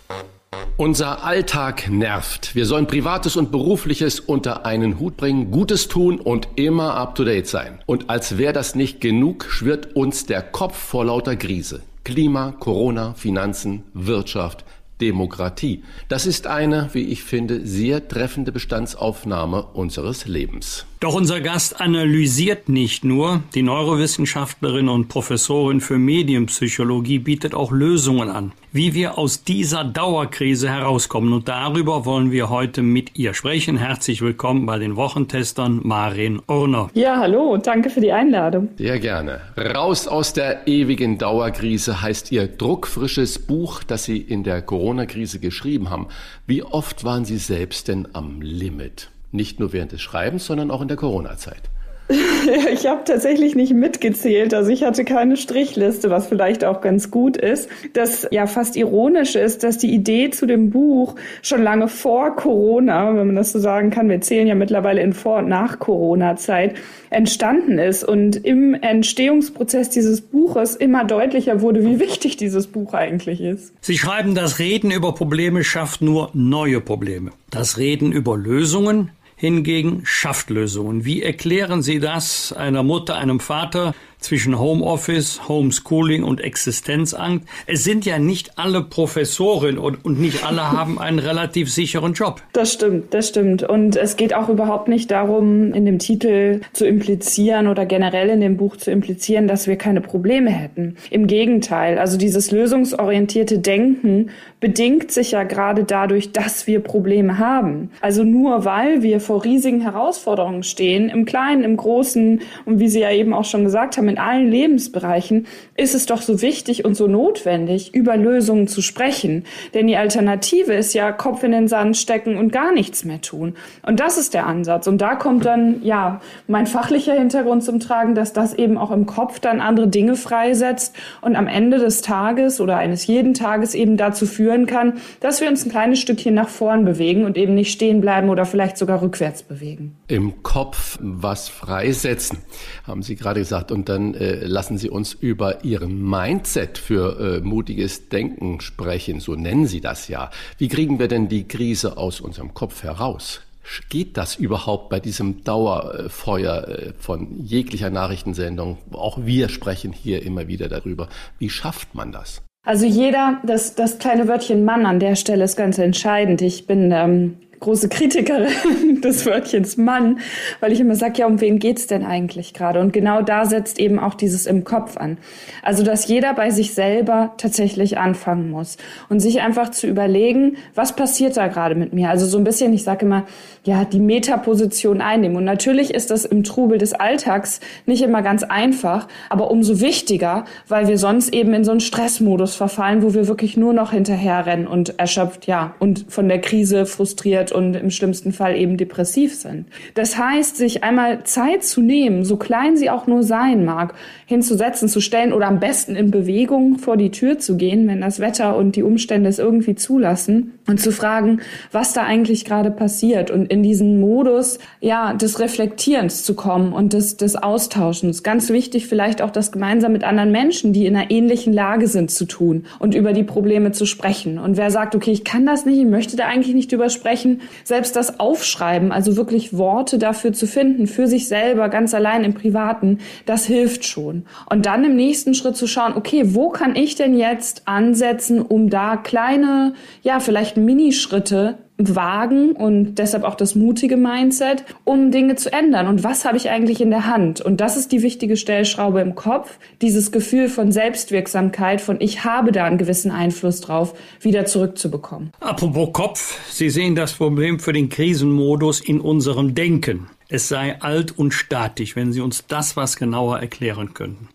Unser 0.76 1.24
Alltag 1.24 1.90
nervt. 1.90 2.54
Wir 2.54 2.66
sollen 2.66 2.86
Privates 2.86 3.36
und 3.36 3.52
Berufliches 3.52 4.20
unter 4.20 4.66
einen 4.66 4.98
Hut 4.98 5.16
bringen, 5.16 5.50
Gutes 5.50 5.88
tun 5.88 6.18
und 6.18 6.48
immer 6.56 6.94
up-to-date 6.94 7.46
sein. 7.46 7.78
Und 7.86 8.10
als 8.10 8.38
wäre 8.38 8.52
das 8.52 8.74
nicht 8.74 9.00
genug, 9.00 9.46
schwirrt 9.48 9.94
uns 9.94 10.26
der 10.26 10.42
Kopf 10.42 10.76
vor 10.76 11.04
lauter 11.04 11.36
Krise. 11.36 11.82
Klima, 12.04 12.52
Corona, 12.58 13.14
Finanzen, 13.14 13.84
Wirtschaft, 13.94 14.64
Demokratie. 15.00 15.82
Das 16.08 16.26
ist 16.26 16.46
eine, 16.46 16.90
wie 16.92 17.04
ich 17.04 17.22
finde, 17.24 17.66
sehr 17.66 18.06
treffende 18.08 18.52
Bestandsaufnahme 18.52 19.64
unseres 19.72 20.26
Lebens. 20.26 20.86
Doch 21.00 21.14
unser 21.14 21.40
Gast 21.40 21.80
analysiert 21.80 22.68
nicht 22.68 23.04
nur. 23.04 23.42
Die 23.54 23.62
Neurowissenschaftlerin 23.62 24.88
und 24.88 25.08
Professorin 25.08 25.80
für 25.80 25.98
Medienpsychologie 25.98 27.18
bietet 27.18 27.54
auch 27.54 27.72
Lösungen 27.72 28.30
an, 28.30 28.52
wie 28.72 28.94
wir 28.94 29.18
aus 29.18 29.44
dieser 29.44 29.84
Dauerkrise 29.84 30.68
herauskommen. 30.70 31.32
Und 31.32 31.48
darüber 31.48 32.06
wollen 32.06 32.30
wir 32.30 32.48
heute 32.48 32.82
mit 32.82 33.18
ihr 33.18 33.34
sprechen. 33.34 33.76
Herzlich 33.76 34.22
willkommen 34.22 34.64
bei 34.64 34.78
den 34.78 34.96
Wochentestern 34.96 35.80
Marin 35.82 36.40
Urner. 36.48 36.88
Ja, 36.94 37.18
hallo 37.18 37.52
und 37.52 37.66
danke 37.66 37.90
für 37.90 38.00
die 38.00 38.12
Einladung. 38.12 38.70
Sehr 38.76 38.98
gerne. 38.98 39.42
Raus 39.56 40.08
aus 40.08 40.32
der 40.32 40.66
ewigen 40.66 41.18
Dauerkrise 41.18 42.00
heißt 42.00 42.32
ihr 42.32 42.48
druckfrisches 42.48 43.38
Buch, 43.38 43.82
das 43.82 44.04
Sie 44.04 44.16
in 44.18 44.42
der 44.42 44.62
Corona-Krise 44.62 45.38
geschrieben 45.38 45.90
haben. 45.90 46.08
Wie 46.46 46.62
oft 46.62 47.04
waren 47.04 47.26
Sie 47.26 47.38
selbst 47.38 47.88
denn 47.88 48.08
am 48.14 48.40
Limit? 48.40 49.10
Nicht 49.32 49.60
nur 49.60 49.72
während 49.72 49.92
des 49.92 50.00
Schreibens, 50.00 50.46
sondern 50.46 50.70
auch 50.70 50.80
in 50.80 50.88
der 50.88 50.96
Corona-Zeit. 50.96 51.71
Ich 52.72 52.86
habe 52.86 53.02
tatsächlich 53.04 53.54
nicht 53.54 53.74
mitgezählt, 53.74 54.54
also 54.54 54.70
ich 54.70 54.84
hatte 54.84 55.04
keine 55.04 55.36
Strichliste, 55.36 56.10
was 56.10 56.26
vielleicht 56.26 56.64
auch 56.64 56.80
ganz 56.80 57.10
gut 57.10 57.36
ist. 57.36 57.68
Das 57.92 58.26
ja 58.30 58.46
fast 58.46 58.76
ironisch 58.76 59.36
ist, 59.36 59.62
dass 59.62 59.78
die 59.78 59.92
Idee 59.92 60.30
zu 60.30 60.46
dem 60.46 60.70
Buch 60.70 61.14
schon 61.42 61.62
lange 61.62 61.88
vor 61.88 62.34
Corona, 62.36 63.14
wenn 63.16 63.26
man 63.28 63.36
das 63.36 63.52
so 63.52 63.58
sagen 63.58 63.90
kann, 63.90 64.08
wir 64.08 64.20
zählen 64.20 64.46
ja 64.46 64.54
mittlerweile 64.54 65.02
in 65.02 65.12
Vor- 65.12 65.38
und 65.38 65.48
nach 65.48 65.78
Corona-Zeit, 65.78 66.74
entstanden 67.10 67.78
ist 67.78 68.04
und 68.04 68.36
im 68.36 68.74
Entstehungsprozess 68.74 69.90
dieses 69.90 70.22
Buches 70.22 70.76
immer 70.76 71.04
deutlicher 71.04 71.60
wurde, 71.60 71.84
wie 71.84 72.00
wichtig 72.00 72.36
dieses 72.36 72.66
Buch 72.66 72.94
eigentlich 72.94 73.40
ist. 73.40 73.72
Sie 73.80 73.98
schreiben, 73.98 74.34
das 74.34 74.58
Reden 74.58 74.90
über 74.90 75.14
Probleme 75.14 75.62
schafft 75.62 76.02
nur 76.02 76.30
neue 76.32 76.80
Probleme. 76.80 77.32
Das 77.50 77.76
Reden 77.76 78.12
über 78.12 78.36
Lösungen 78.36 79.10
hingegen 79.42 80.02
schafft 80.04 80.50
Lösungen. 80.50 81.04
Wie 81.04 81.20
erklären 81.20 81.82
Sie 81.82 81.98
das 81.98 82.52
einer 82.52 82.84
Mutter, 82.84 83.16
einem 83.16 83.40
Vater, 83.40 83.92
zwischen 84.22 84.58
Homeoffice, 84.58 85.48
Homeschooling 85.48 86.22
und 86.22 86.40
Existenzangst. 86.40 87.46
Es 87.66 87.84
sind 87.84 88.06
ja 88.06 88.18
nicht 88.18 88.58
alle 88.58 88.82
Professoren 88.82 89.78
und, 89.78 90.04
und 90.04 90.20
nicht 90.20 90.44
alle 90.44 90.62
haben 90.72 90.98
einen 90.98 91.18
relativ 91.18 91.70
sicheren 91.70 92.14
Job. 92.14 92.40
Das 92.52 92.72
stimmt, 92.72 93.12
das 93.12 93.28
stimmt. 93.28 93.62
Und 93.62 93.96
es 93.96 94.16
geht 94.16 94.34
auch 94.34 94.48
überhaupt 94.48 94.88
nicht 94.88 95.10
darum, 95.10 95.74
in 95.74 95.84
dem 95.84 95.98
Titel 95.98 96.60
zu 96.72 96.86
implizieren 96.86 97.66
oder 97.66 97.84
generell 97.84 98.30
in 98.30 98.40
dem 98.40 98.56
Buch 98.56 98.76
zu 98.76 98.90
implizieren, 98.90 99.48
dass 99.48 99.66
wir 99.66 99.76
keine 99.76 100.00
Probleme 100.00 100.50
hätten. 100.50 100.96
Im 101.10 101.26
Gegenteil, 101.26 101.98
also 101.98 102.16
dieses 102.16 102.50
lösungsorientierte 102.50 103.58
Denken 103.58 104.30
bedingt 104.62 105.10
sich 105.10 105.32
ja 105.32 105.42
gerade 105.42 105.82
dadurch, 105.82 106.30
dass 106.30 106.68
wir 106.68 106.78
Probleme 106.78 107.38
haben. 107.38 107.90
Also 108.00 108.22
nur 108.22 108.64
weil 108.64 109.02
wir 109.02 109.18
vor 109.18 109.44
riesigen 109.44 109.80
Herausforderungen 109.80 110.62
stehen, 110.62 111.08
im 111.08 111.24
Kleinen, 111.24 111.64
im 111.64 111.76
Großen 111.76 112.40
und 112.64 112.78
wie 112.78 112.88
Sie 112.88 113.00
ja 113.00 113.10
eben 113.10 113.34
auch 113.34 113.44
schon 113.44 113.64
gesagt 113.64 113.96
haben, 113.96 114.08
in 114.08 114.18
allen 114.18 114.48
Lebensbereichen 114.48 115.48
ist 115.76 115.96
es 115.96 116.06
doch 116.06 116.22
so 116.22 116.42
wichtig 116.42 116.84
und 116.84 116.94
so 116.94 117.08
notwendig, 117.08 117.92
über 117.92 118.16
Lösungen 118.16 118.68
zu 118.68 118.82
sprechen. 118.82 119.44
Denn 119.74 119.88
die 119.88 119.96
Alternative 119.96 120.72
ist 120.72 120.94
ja 120.94 121.10
Kopf 121.10 121.42
in 121.42 121.50
den 121.50 121.66
Sand 121.66 121.96
stecken 121.96 122.36
und 122.36 122.52
gar 122.52 122.72
nichts 122.72 123.04
mehr 123.04 123.20
tun. 123.20 123.56
Und 123.84 123.98
das 123.98 124.16
ist 124.16 124.32
der 124.32 124.46
Ansatz. 124.46 124.86
Und 124.86 124.98
da 124.98 125.16
kommt 125.16 125.44
dann, 125.44 125.82
ja, 125.82 126.20
mein 126.46 126.68
fachlicher 126.68 127.14
Hintergrund 127.14 127.64
zum 127.64 127.80
Tragen, 127.80 128.14
dass 128.14 128.32
das 128.32 128.54
eben 128.54 128.78
auch 128.78 128.92
im 128.92 129.06
Kopf 129.06 129.40
dann 129.40 129.60
andere 129.60 129.88
Dinge 129.88 130.14
freisetzt 130.14 130.94
und 131.20 131.34
am 131.34 131.48
Ende 131.48 131.78
des 131.78 132.00
Tages 132.00 132.60
oder 132.60 132.76
eines 132.76 133.08
jeden 133.08 133.34
Tages 133.34 133.74
eben 133.74 133.96
dazu 133.96 134.24
führen 134.52 134.66
kann, 134.66 135.00
dass 135.20 135.40
wir 135.40 135.48
uns 135.48 135.64
ein 135.64 135.70
kleines 135.70 136.00
Stückchen 136.00 136.34
nach 136.34 136.48
vorn 136.48 136.84
bewegen 136.84 137.24
und 137.24 137.36
eben 137.36 137.54
nicht 137.54 137.72
stehen 137.72 138.00
bleiben 138.00 138.28
oder 138.28 138.44
vielleicht 138.44 138.76
sogar 138.76 139.02
rückwärts 139.02 139.42
bewegen. 139.42 139.96
Im 140.08 140.42
Kopf 140.42 140.98
was 141.00 141.48
freisetzen, 141.48 142.38
haben 142.86 143.02
Sie 143.02 143.16
gerade 143.16 143.40
gesagt. 143.40 143.72
Und 143.72 143.88
dann 143.88 144.14
äh, 144.14 144.44
lassen 144.44 144.78
Sie 144.78 144.90
uns 144.90 145.14
über 145.14 145.64
Ihren 145.64 146.02
Mindset 146.08 146.78
für 146.78 147.38
äh, 147.38 147.40
mutiges 147.40 148.08
Denken 148.08 148.60
sprechen, 148.60 149.20
so 149.20 149.34
nennen 149.34 149.66
Sie 149.66 149.80
das 149.80 150.08
ja. 150.08 150.30
Wie 150.58 150.68
kriegen 150.68 150.98
wir 150.98 151.08
denn 151.08 151.28
die 151.28 151.48
Krise 151.48 151.96
aus 151.96 152.20
unserem 152.20 152.54
Kopf 152.54 152.82
heraus? 152.82 153.40
Geht 153.88 154.16
das 154.16 154.34
überhaupt 154.34 154.90
bei 154.90 154.98
diesem 154.98 155.44
Dauerfeuer 155.44 156.68
äh, 156.68 156.92
von 156.98 157.44
jeglicher 157.44 157.90
Nachrichtensendung? 157.90 158.78
Auch 158.90 159.18
wir 159.24 159.48
sprechen 159.48 159.92
hier 159.92 160.22
immer 160.24 160.48
wieder 160.48 160.68
darüber. 160.68 161.08
Wie 161.38 161.48
schafft 161.48 161.94
man 161.94 162.10
das? 162.10 162.42
Also 162.64 162.86
jeder, 162.86 163.40
das, 163.42 163.74
das 163.74 163.98
kleine 163.98 164.28
Wörtchen 164.28 164.64
Mann 164.64 164.86
an 164.86 165.00
der 165.00 165.16
Stelle 165.16 165.42
ist 165.44 165.56
ganz 165.56 165.78
entscheidend. 165.78 166.42
Ich 166.42 166.68
bin 166.68 166.92
ähm, 166.92 167.36
große 167.58 167.88
Kritikerin 167.88 169.00
des 169.02 169.26
Wörtchens 169.26 169.76
Mann, 169.76 170.20
weil 170.60 170.70
ich 170.70 170.78
immer 170.78 170.94
sage, 170.94 171.14
ja, 171.18 171.26
um 171.26 171.40
wen 171.40 171.58
geht's 171.58 171.88
denn 171.88 172.04
eigentlich 172.04 172.54
gerade? 172.54 172.78
Und 172.78 172.92
genau 172.92 173.20
da 173.20 173.46
setzt 173.46 173.80
eben 173.80 173.98
auch 173.98 174.14
dieses 174.14 174.46
im 174.46 174.62
Kopf 174.62 174.96
an. 174.96 175.18
Also, 175.62 175.82
dass 175.82 176.06
jeder 176.06 176.34
bei 176.34 176.50
sich 176.50 176.72
selber 176.72 177.32
tatsächlich 177.36 177.98
anfangen 177.98 178.48
muss 178.50 178.76
und 179.08 179.18
sich 179.18 179.40
einfach 179.40 179.72
zu 179.72 179.88
überlegen, 179.88 180.56
was 180.76 180.94
passiert 180.94 181.36
da 181.36 181.48
gerade 181.48 181.74
mit 181.74 181.92
mir? 181.92 182.10
Also 182.10 182.26
so 182.26 182.38
ein 182.38 182.44
bisschen, 182.44 182.72
ich 182.72 182.84
sage 182.84 183.06
immer, 183.06 183.24
ja, 183.64 183.84
die 183.84 184.00
Metaposition 184.00 185.00
einnehmen. 185.00 185.36
Und 185.36 185.44
natürlich 185.44 185.94
ist 185.94 186.10
das 186.10 186.24
im 186.24 186.42
Trubel 186.42 186.78
des 186.78 186.94
Alltags 186.94 187.60
nicht 187.86 188.02
immer 188.02 188.22
ganz 188.22 188.42
einfach, 188.42 189.06
aber 189.28 189.50
umso 189.50 189.80
wichtiger, 189.80 190.44
weil 190.66 190.88
wir 190.88 190.98
sonst 190.98 191.32
eben 191.32 191.54
in 191.54 191.64
so 191.64 191.70
einen 191.70 191.80
Stressmodus 191.80 192.56
verfallen, 192.56 193.02
wo 193.02 193.14
wir 193.14 193.28
wirklich 193.28 193.56
nur 193.56 193.72
noch 193.72 193.92
hinterherrennen 193.92 194.66
und 194.66 194.98
erschöpft, 194.98 195.46
ja, 195.46 195.74
und 195.78 196.06
von 196.08 196.28
der 196.28 196.40
Krise 196.40 196.86
frustriert 196.86 197.52
und 197.52 197.74
im 197.74 197.90
schlimmsten 197.90 198.32
Fall 198.32 198.56
eben 198.56 198.76
depressiv 198.76 199.34
sind. 199.34 199.66
Das 199.94 200.18
heißt, 200.18 200.56
sich 200.56 200.82
einmal 200.82 201.22
Zeit 201.22 201.62
zu 201.62 201.82
nehmen, 201.82 202.24
so 202.24 202.36
klein 202.36 202.76
sie 202.76 202.90
auch 202.90 203.06
nur 203.06 203.22
sein 203.22 203.64
mag, 203.64 203.94
hinzusetzen, 204.26 204.88
zu 204.88 205.00
stellen 205.00 205.32
oder 205.32 205.46
am 205.46 205.60
besten 205.60 205.94
in 205.94 206.10
Bewegung 206.10 206.78
vor 206.78 206.96
die 206.96 207.10
Tür 207.10 207.38
zu 207.38 207.56
gehen, 207.56 207.86
wenn 207.86 208.00
das 208.00 208.18
Wetter 208.18 208.56
und 208.56 208.74
die 208.74 208.82
Umstände 208.82 209.28
es 209.28 209.38
irgendwie 209.38 209.76
zulassen 209.76 210.58
und 210.66 210.80
zu 210.80 210.90
fragen, 210.90 211.40
was 211.70 211.92
da 211.92 212.02
eigentlich 212.02 212.44
gerade 212.44 212.70
passiert 212.72 213.30
und 213.30 213.51
in 213.52 213.62
diesen 213.62 214.00
Modus, 214.00 214.58
ja, 214.80 215.12
des 215.12 215.38
Reflektierens 215.38 216.24
zu 216.24 216.34
kommen 216.34 216.72
und 216.72 216.94
des, 216.94 217.18
des 217.18 217.36
Austauschens. 217.36 218.22
Ganz 218.22 218.48
wichtig 218.48 218.86
vielleicht 218.86 219.20
auch 219.20 219.30
das 219.30 219.52
gemeinsam 219.52 219.92
mit 219.92 220.04
anderen 220.04 220.32
Menschen, 220.32 220.72
die 220.72 220.86
in 220.86 220.96
einer 220.96 221.10
ähnlichen 221.10 221.52
Lage 221.52 221.86
sind, 221.86 222.10
zu 222.10 222.24
tun 222.24 222.64
und 222.78 222.94
über 222.94 223.12
die 223.12 223.24
Probleme 223.24 223.72
zu 223.72 223.84
sprechen. 223.84 224.38
Und 224.38 224.56
wer 224.56 224.70
sagt, 224.70 224.94
okay, 224.94 225.10
ich 225.12 225.22
kann 225.22 225.44
das 225.44 225.66
nicht, 225.66 225.78
ich 225.78 225.84
möchte 225.84 226.16
da 226.16 226.24
eigentlich 226.24 226.54
nicht 226.54 226.72
drüber 226.72 226.88
sprechen, 226.88 227.42
selbst 227.62 227.94
das 227.94 228.18
Aufschreiben, 228.18 228.90
also 228.90 229.18
wirklich 229.18 229.56
Worte 229.56 229.98
dafür 229.98 230.32
zu 230.32 230.46
finden, 230.46 230.86
für 230.86 231.06
sich 231.06 231.28
selber, 231.28 231.68
ganz 231.68 231.92
allein 231.92 232.24
im 232.24 232.32
Privaten, 232.32 233.00
das 233.26 233.44
hilft 233.44 233.84
schon. 233.84 234.24
Und 234.48 234.64
dann 234.64 234.82
im 234.82 234.96
nächsten 234.96 235.34
Schritt 235.34 235.58
zu 235.58 235.66
schauen, 235.66 235.92
okay, 235.94 236.34
wo 236.34 236.48
kann 236.48 236.74
ich 236.74 236.94
denn 236.94 237.14
jetzt 237.14 237.68
ansetzen, 237.68 238.40
um 238.40 238.70
da 238.70 238.96
kleine, 238.96 239.74
ja, 240.02 240.20
vielleicht 240.20 240.56
Minischritte 240.56 241.58
wagen 241.94 242.52
und 242.52 242.96
deshalb 242.96 243.24
auch 243.24 243.34
das 243.34 243.54
mutige 243.54 243.96
Mindset, 243.96 244.64
um 244.84 245.10
Dinge 245.10 245.36
zu 245.36 245.52
ändern. 245.52 245.86
Und 245.86 246.04
was 246.04 246.24
habe 246.24 246.36
ich 246.36 246.50
eigentlich 246.50 246.80
in 246.80 246.90
der 246.90 247.06
Hand? 247.06 247.40
Und 247.40 247.60
das 247.60 247.76
ist 247.76 247.92
die 247.92 248.02
wichtige 248.02 248.36
Stellschraube 248.36 249.00
im 249.00 249.14
Kopf, 249.14 249.58
dieses 249.80 250.12
Gefühl 250.12 250.48
von 250.48 250.72
Selbstwirksamkeit, 250.72 251.80
von 251.80 252.00
ich 252.00 252.24
habe 252.24 252.52
da 252.52 252.64
einen 252.64 252.78
gewissen 252.78 253.10
Einfluss 253.10 253.60
drauf, 253.60 253.94
wieder 254.20 254.44
zurückzubekommen. 254.44 255.32
Apropos 255.40 255.92
Kopf, 255.92 256.38
Sie 256.50 256.70
sehen 256.70 256.94
das 256.94 257.12
Problem 257.12 257.58
für 257.58 257.72
den 257.72 257.88
Krisenmodus 257.88 258.80
in 258.80 259.00
unserem 259.00 259.54
Denken. 259.54 260.08
Es 260.28 260.48
sei 260.48 260.80
alt 260.80 261.18
und 261.18 261.32
statisch, 261.32 261.94
wenn 261.94 262.12
Sie 262.12 262.20
uns 262.20 262.46
das 262.46 262.76
was 262.76 262.96
genauer 262.96 263.40
erklären 263.40 263.92
könnten. 263.92 264.28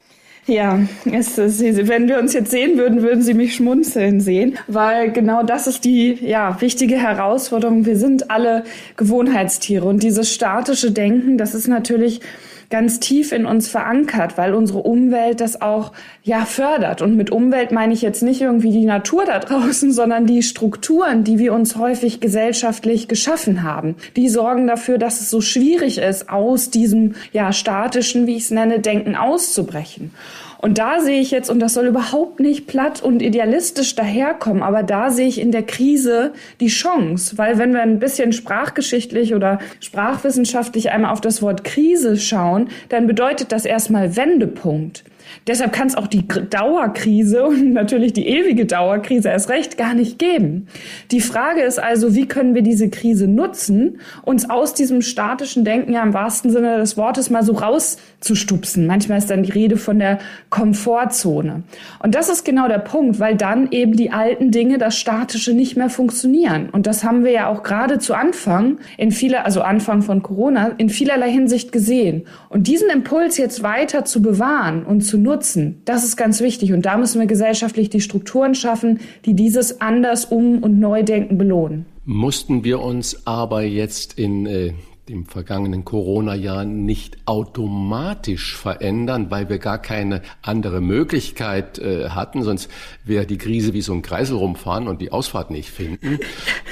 Ja, 0.48 0.80
es, 1.12 1.38
es, 1.38 1.60
wenn 1.62 2.08
wir 2.08 2.20
uns 2.20 2.34
jetzt 2.34 2.52
sehen 2.52 2.78
würden, 2.78 3.02
würden 3.02 3.22
Sie 3.22 3.34
mich 3.34 3.56
schmunzeln 3.56 4.22
sehen, 4.22 4.58
weil 4.68 5.12
genau 5.12 5.44
das 5.44 5.68
ist 5.68 5.84
die 5.84 6.14
ja, 6.26 6.56
wichtige 6.62 6.96
Herausforderung. 6.96 7.86
Wir 7.86 7.98
sind 7.98 8.32
alle 8.32 8.64
Gewohnheitstiere 8.96 9.86
und 9.86 10.04
dieses 10.04 10.34
statische 10.34 10.92
Denken, 10.92 11.38
das 11.38 11.54
ist 11.54 11.68
natürlich 11.68 12.22
ganz 12.70 13.00
tief 13.00 13.32
in 13.32 13.46
uns 13.46 13.68
verankert, 13.68 14.38
weil 14.38 14.54
unsere 14.54 14.80
Umwelt 14.80 15.42
das 15.42 15.62
auch 15.62 15.94
ja 16.24 16.46
fördert. 16.46 17.02
Und 17.02 17.16
mit 17.16 17.32
Umwelt 17.32 17.72
meine 17.72 17.94
ich 17.94 18.02
jetzt 18.02 18.24
nicht 18.24 18.42
irgendwie 18.42 18.72
die 18.72 18.86
Natur 18.86 19.26
da 19.26 19.40
draußen, 19.40 19.92
sondern 19.92 20.26
die 20.26 20.44
Strukturen, 20.44 21.24
die 21.24 21.40
wir 21.40 21.54
uns 21.54 21.78
häufig 21.78 22.20
gesellschaftlich 22.20 23.08
geschaffen 23.08 23.64
haben. 23.64 23.96
Die 24.16 24.30
sorgen 24.30 24.68
dafür, 24.68 24.98
dass 24.98 25.22
es 25.22 25.30
so 25.30 25.42
schwierig 25.42 25.98
ist, 25.98 26.30
aus 26.30 26.70
diesem 26.70 27.16
ja 27.32 27.54
statischen, 27.54 28.28
wie 28.28 28.36
ich 28.36 28.44
es 28.44 28.52
nenne, 28.52 28.80
Denken 28.80 29.16
auszubrechen. 29.16 30.12
Und 30.60 30.78
da 30.78 31.00
sehe 31.00 31.22
ich 31.22 31.32
jetzt, 31.32 31.50
und 31.50 31.60
das 31.60 31.74
soll 31.74 31.88
überhaupt 31.88 32.40
nicht 32.40 32.68
platt 32.68 33.02
und 33.02 33.22
idealistisch 33.22 33.96
daherkommen, 33.96 34.64
aber 34.64 34.84
da 34.84 35.10
sehe 35.10 35.28
ich 35.28 35.40
in 35.40 35.52
der 35.52 35.64
Krise 35.64 36.34
die 36.60 36.68
Chance, 36.68 37.38
weil 37.38 37.58
wenn 37.58 37.74
wir 37.74 37.82
ein 37.82 38.00
bisschen 38.00 38.34
sprachgeschichtlich 38.34 39.36
oder 39.36 39.60
sprachwissenschaftlich 39.80 40.92
einmal 40.92 41.12
auf 41.12 41.22
das 41.22 41.42
Wort 41.42 41.64
Krise 41.64 42.18
schauen, 42.18 42.70
dann 42.90 43.08
bedeutet 43.08 43.52
das 43.52 43.66
erstmal 43.66 44.16
Wendepunkt. 44.16 45.04
Deshalb 45.48 45.74
kann 45.74 45.88
es 45.88 45.96
auch 45.96 46.08
die 46.08 46.28
Dauerkrise 46.28 47.46
und 47.46 47.74
natürlich 47.74 48.14
die 48.14 48.28
ewige 48.28 48.66
Dauerkrise 48.66 49.30
erst 49.30 49.50
recht 49.50 49.78
gar 49.78 49.94
nicht 49.94 50.20
geben. 50.20 50.68
Die 51.12 51.22
Frage 51.22 51.62
ist 51.62 51.80
also, 51.80 52.16
wie 52.16 52.28
können 52.28 52.56
wir 52.56 52.62
diese 52.62 52.90
Krise 52.90 53.28
nutzen, 53.28 54.00
uns 54.24 54.50
aus 54.50 54.74
diesem 54.74 55.02
statischen 55.02 55.64
Denken 55.64 55.94
ja 55.94 56.04
im 56.04 56.14
wahrsten 56.14 56.52
Sinne 56.52 56.78
des 56.78 56.98
Wortes 56.98 57.30
mal 57.30 57.44
so 57.44 57.54
rauszustupsen. 57.54 58.88
Manchmal 58.88 59.20
ist 59.20 59.30
dann 59.30 59.44
die 59.44 59.52
Rede 59.52 59.78
von 59.78 60.00
der 60.00 60.20
Komfortzone. 60.50 61.64
Und 62.00 62.16
das 62.16 62.30
ist 62.30 62.46
genau 62.46 62.68
der 62.68 62.80
Punkt, 62.80 63.20
weil 63.20 63.36
dann 63.36 63.72
eben 63.72 63.94
die 63.94 64.12
alten 64.12 64.52
Dinge, 64.52 64.78
das 64.78 64.98
Statische 64.98 65.54
nicht 65.54 65.78
mehr 65.78 65.90
funktionieren. 65.90 66.70
Und 66.72 66.88
das 66.88 67.04
haben 67.04 67.24
wir 67.24 67.32
ja 67.32 67.48
auch 67.48 67.64
gerade 67.64 68.00
zu 68.00 68.14
Anfang, 68.14 68.78
in 68.98 69.12
vieler, 69.12 69.46
also 69.46 69.62
Anfang 69.62 70.02
von 70.02 70.24
Corona, 70.24 70.72
in 70.78 70.90
vielerlei 70.90 71.32
Hinsicht 71.32 71.72
gesehen. 71.72 72.26
Und 72.50 72.68
diesen 72.68 72.90
Impuls 72.90 73.38
jetzt 73.38 73.64
weiter 73.64 74.06
zu 74.06 74.22
bewahren 74.22 74.84
und 74.84 75.02
zu 75.02 75.17
nutzen, 75.18 75.82
das 75.86 76.04
ist 76.04 76.18
ganz 76.18 76.42
wichtig. 76.42 76.74
Und 76.74 76.86
da 76.86 76.98
müssen 76.98 77.20
wir 77.20 77.28
gesellschaftlich 77.28 77.90
die 77.90 78.02
Strukturen 78.02 78.56
schaffen, 78.56 79.00
die 79.26 79.34
dieses 79.34 79.82
anders 79.82 80.26
um- 80.26 80.64
und 80.64 80.80
Neudenken 80.80 81.38
belohnen. 81.38 81.86
Mussten 82.06 82.64
wir 82.64 82.82
uns 82.82 83.26
aber 83.28 83.64
jetzt 83.64 84.18
in 84.18 84.46
äh, 84.46 84.74
dem 85.10 85.26
vergangenen 85.26 85.86
Corona-Jahr 85.86 86.66
nicht 86.66 87.18
automatisch 87.26 88.58
verändern, 88.58 89.32
weil 89.32 89.48
wir 89.48 89.58
gar 89.58 89.78
keine 89.78 90.22
andere 90.42 90.82
Möglichkeit 90.82 91.80
äh, 91.80 92.10
hatten, 92.10 92.44
sonst 92.44 92.70
wäre 93.06 93.26
die 93.26 93.38
Krise 93.38 93.74
wie 93.74 93.82
so 93.82 93.94
ein 93.94 94.02
Kreisel 94.02 94.36
rumfahren 94.36 94.90
und 94.90 95.02
die 95.02 95.14
Ausfahrt 95.14 95.50
nicht 95.50 95.70
finden. 95.70 96.20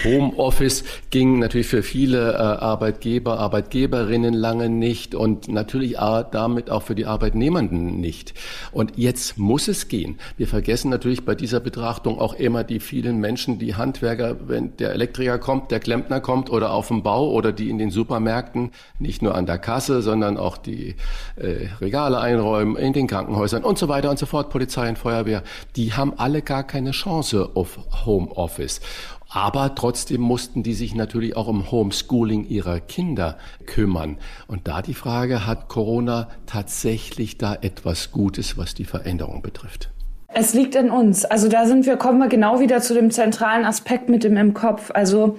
Homeoffice 0.03 0.83
ging 1.11 1.39
natürlich 1.39 1.67
für 1.67 1.81
viele 1.81 2.33
äh, 2.33 2.35
Arbeitgeber, 2.35 3.39
Arbeitgeberinnen 3.39 4.33
lange 4.33 4.67
nicht 4.67 5.15
und 5.15 5.47
natürlich 5.47 5.95
damit 6.31 6.69
auch 6.69 6.83
für 6.83 6.95
die 6.95 7.05
Arbeitnehmenden 7.05 8.01
nicht. 8.01 8.33
Und 8.73 8.97
jetzt 8.97 9.37
muss 9.37 9.69
es 9.69 9.87
gehen. 9.87 10.17
Wir 10.35 10.47
vergessen 10.47 10.89
natürlich 10.89 11.23
bei 11.23 11.35
dieser 11.35 11.61
Betrachtung 11.61 12.19
auch 12.19 12.33
immer 12.33 12.65
die 12.65 12.81
vielen 12.81 13.19
Menschen, 13.19 13.59
die 13.59 13.75
Handwerker, 13.75 14.49
wenn 14.49 14.75
der 14.75 14.91
Elektriker 14.91 15.39
kommt, 15.39 15.71
der 15.71 15.79
Klempner 15.79 16.19
kommt 16.19 16.49
oder 16.49 16.73
auf 16.73 16.89
dem 16.89 17.01
Bau 17.01 17.31
oder 17.31 17.53
die 17.53 17.69
in 17.69 17.77
den 17.77 17.91
Supermärkten 17.91 18.24
Supermärkten, 18.25 18.71
nicht 18.99 19.21
nur 19.21 19.35
an 19.35 19.45
der 19.45 19.59
Kasse, 19.59 20.01
sondern 20.01 20.37
auch 20.37 20.57
die 20.57 20.95
äh, 21.35 21.67
Regale 21.79 22.19
einräumen, 22.19 22.75
in 22.75 22.93
den 22.93 23.07
Krankenhäusern 23.07 23.63
und 23.63 23.77
so 23.77 23.87
weiter 23.87 24.09
und 24.09 24.19
so 24.19 24.25
fort, 24.25 24.49
Polizei 24.49 24.89
und 24.89 24.97
Feuerwehr, 24.97 25.43
die 25.75 25.93
haben 25.93 26.13
alle 26.17 26.41
gar 26.41 26.63
keine 26.63 26.91
Chance 26.91 27.51
auf 27.53 27.79
Homeoffice. 28.05 28.81
Aber 29.29 29.75
trotzdem 29.75 30.21
mussten 30.21 30.63
die 30.63 30.73
sich 30.73 30.95
natürlich 30.95 31.35
auch 31.35 31.47
um 31.47 31.69
Homeschooling 31.69 32.47
ihrer 32.47 32.79
Kinder 32.79 33.37
kümmern. 33.65 34.17
Und 34.47 34.67
da 34.67 34.81
die 34.81 34.93
Frage, 34.93 35.45
hat 35.45 35.67
Corona 35.67 36.29
tatsächlich 36.45 37.37
da 37.37 37.55
etwas 37.55 38.11
Gutes, 38.11 38.57
was 38.57 38.75
die 38.75 38.85
Veränderung 38.85 39.41
betrifft? 39.41 39.89
Es 40.27 40.53
liegt 40.53 40.75
in 40.75 40.89
uns. 40.89 41.25
Also 41.25 41.47
da 41.47 41.65
sind 41.65 41.85
wir, 41.85 41.97
kommen 41.97 42.19
wir 42.19 42.27
genau 42.27 42.59
wieder 42.59 42.81
zu 42.81 42.93
dem 42.93 43.11
zentralen 43.11 43.65
Aspekt 43.65 44.09
mit 44.09 44.23
dem 44.23 44.37
im 44.37 44.53
Kopf. 44.53 44.91
Also 44.93 45.37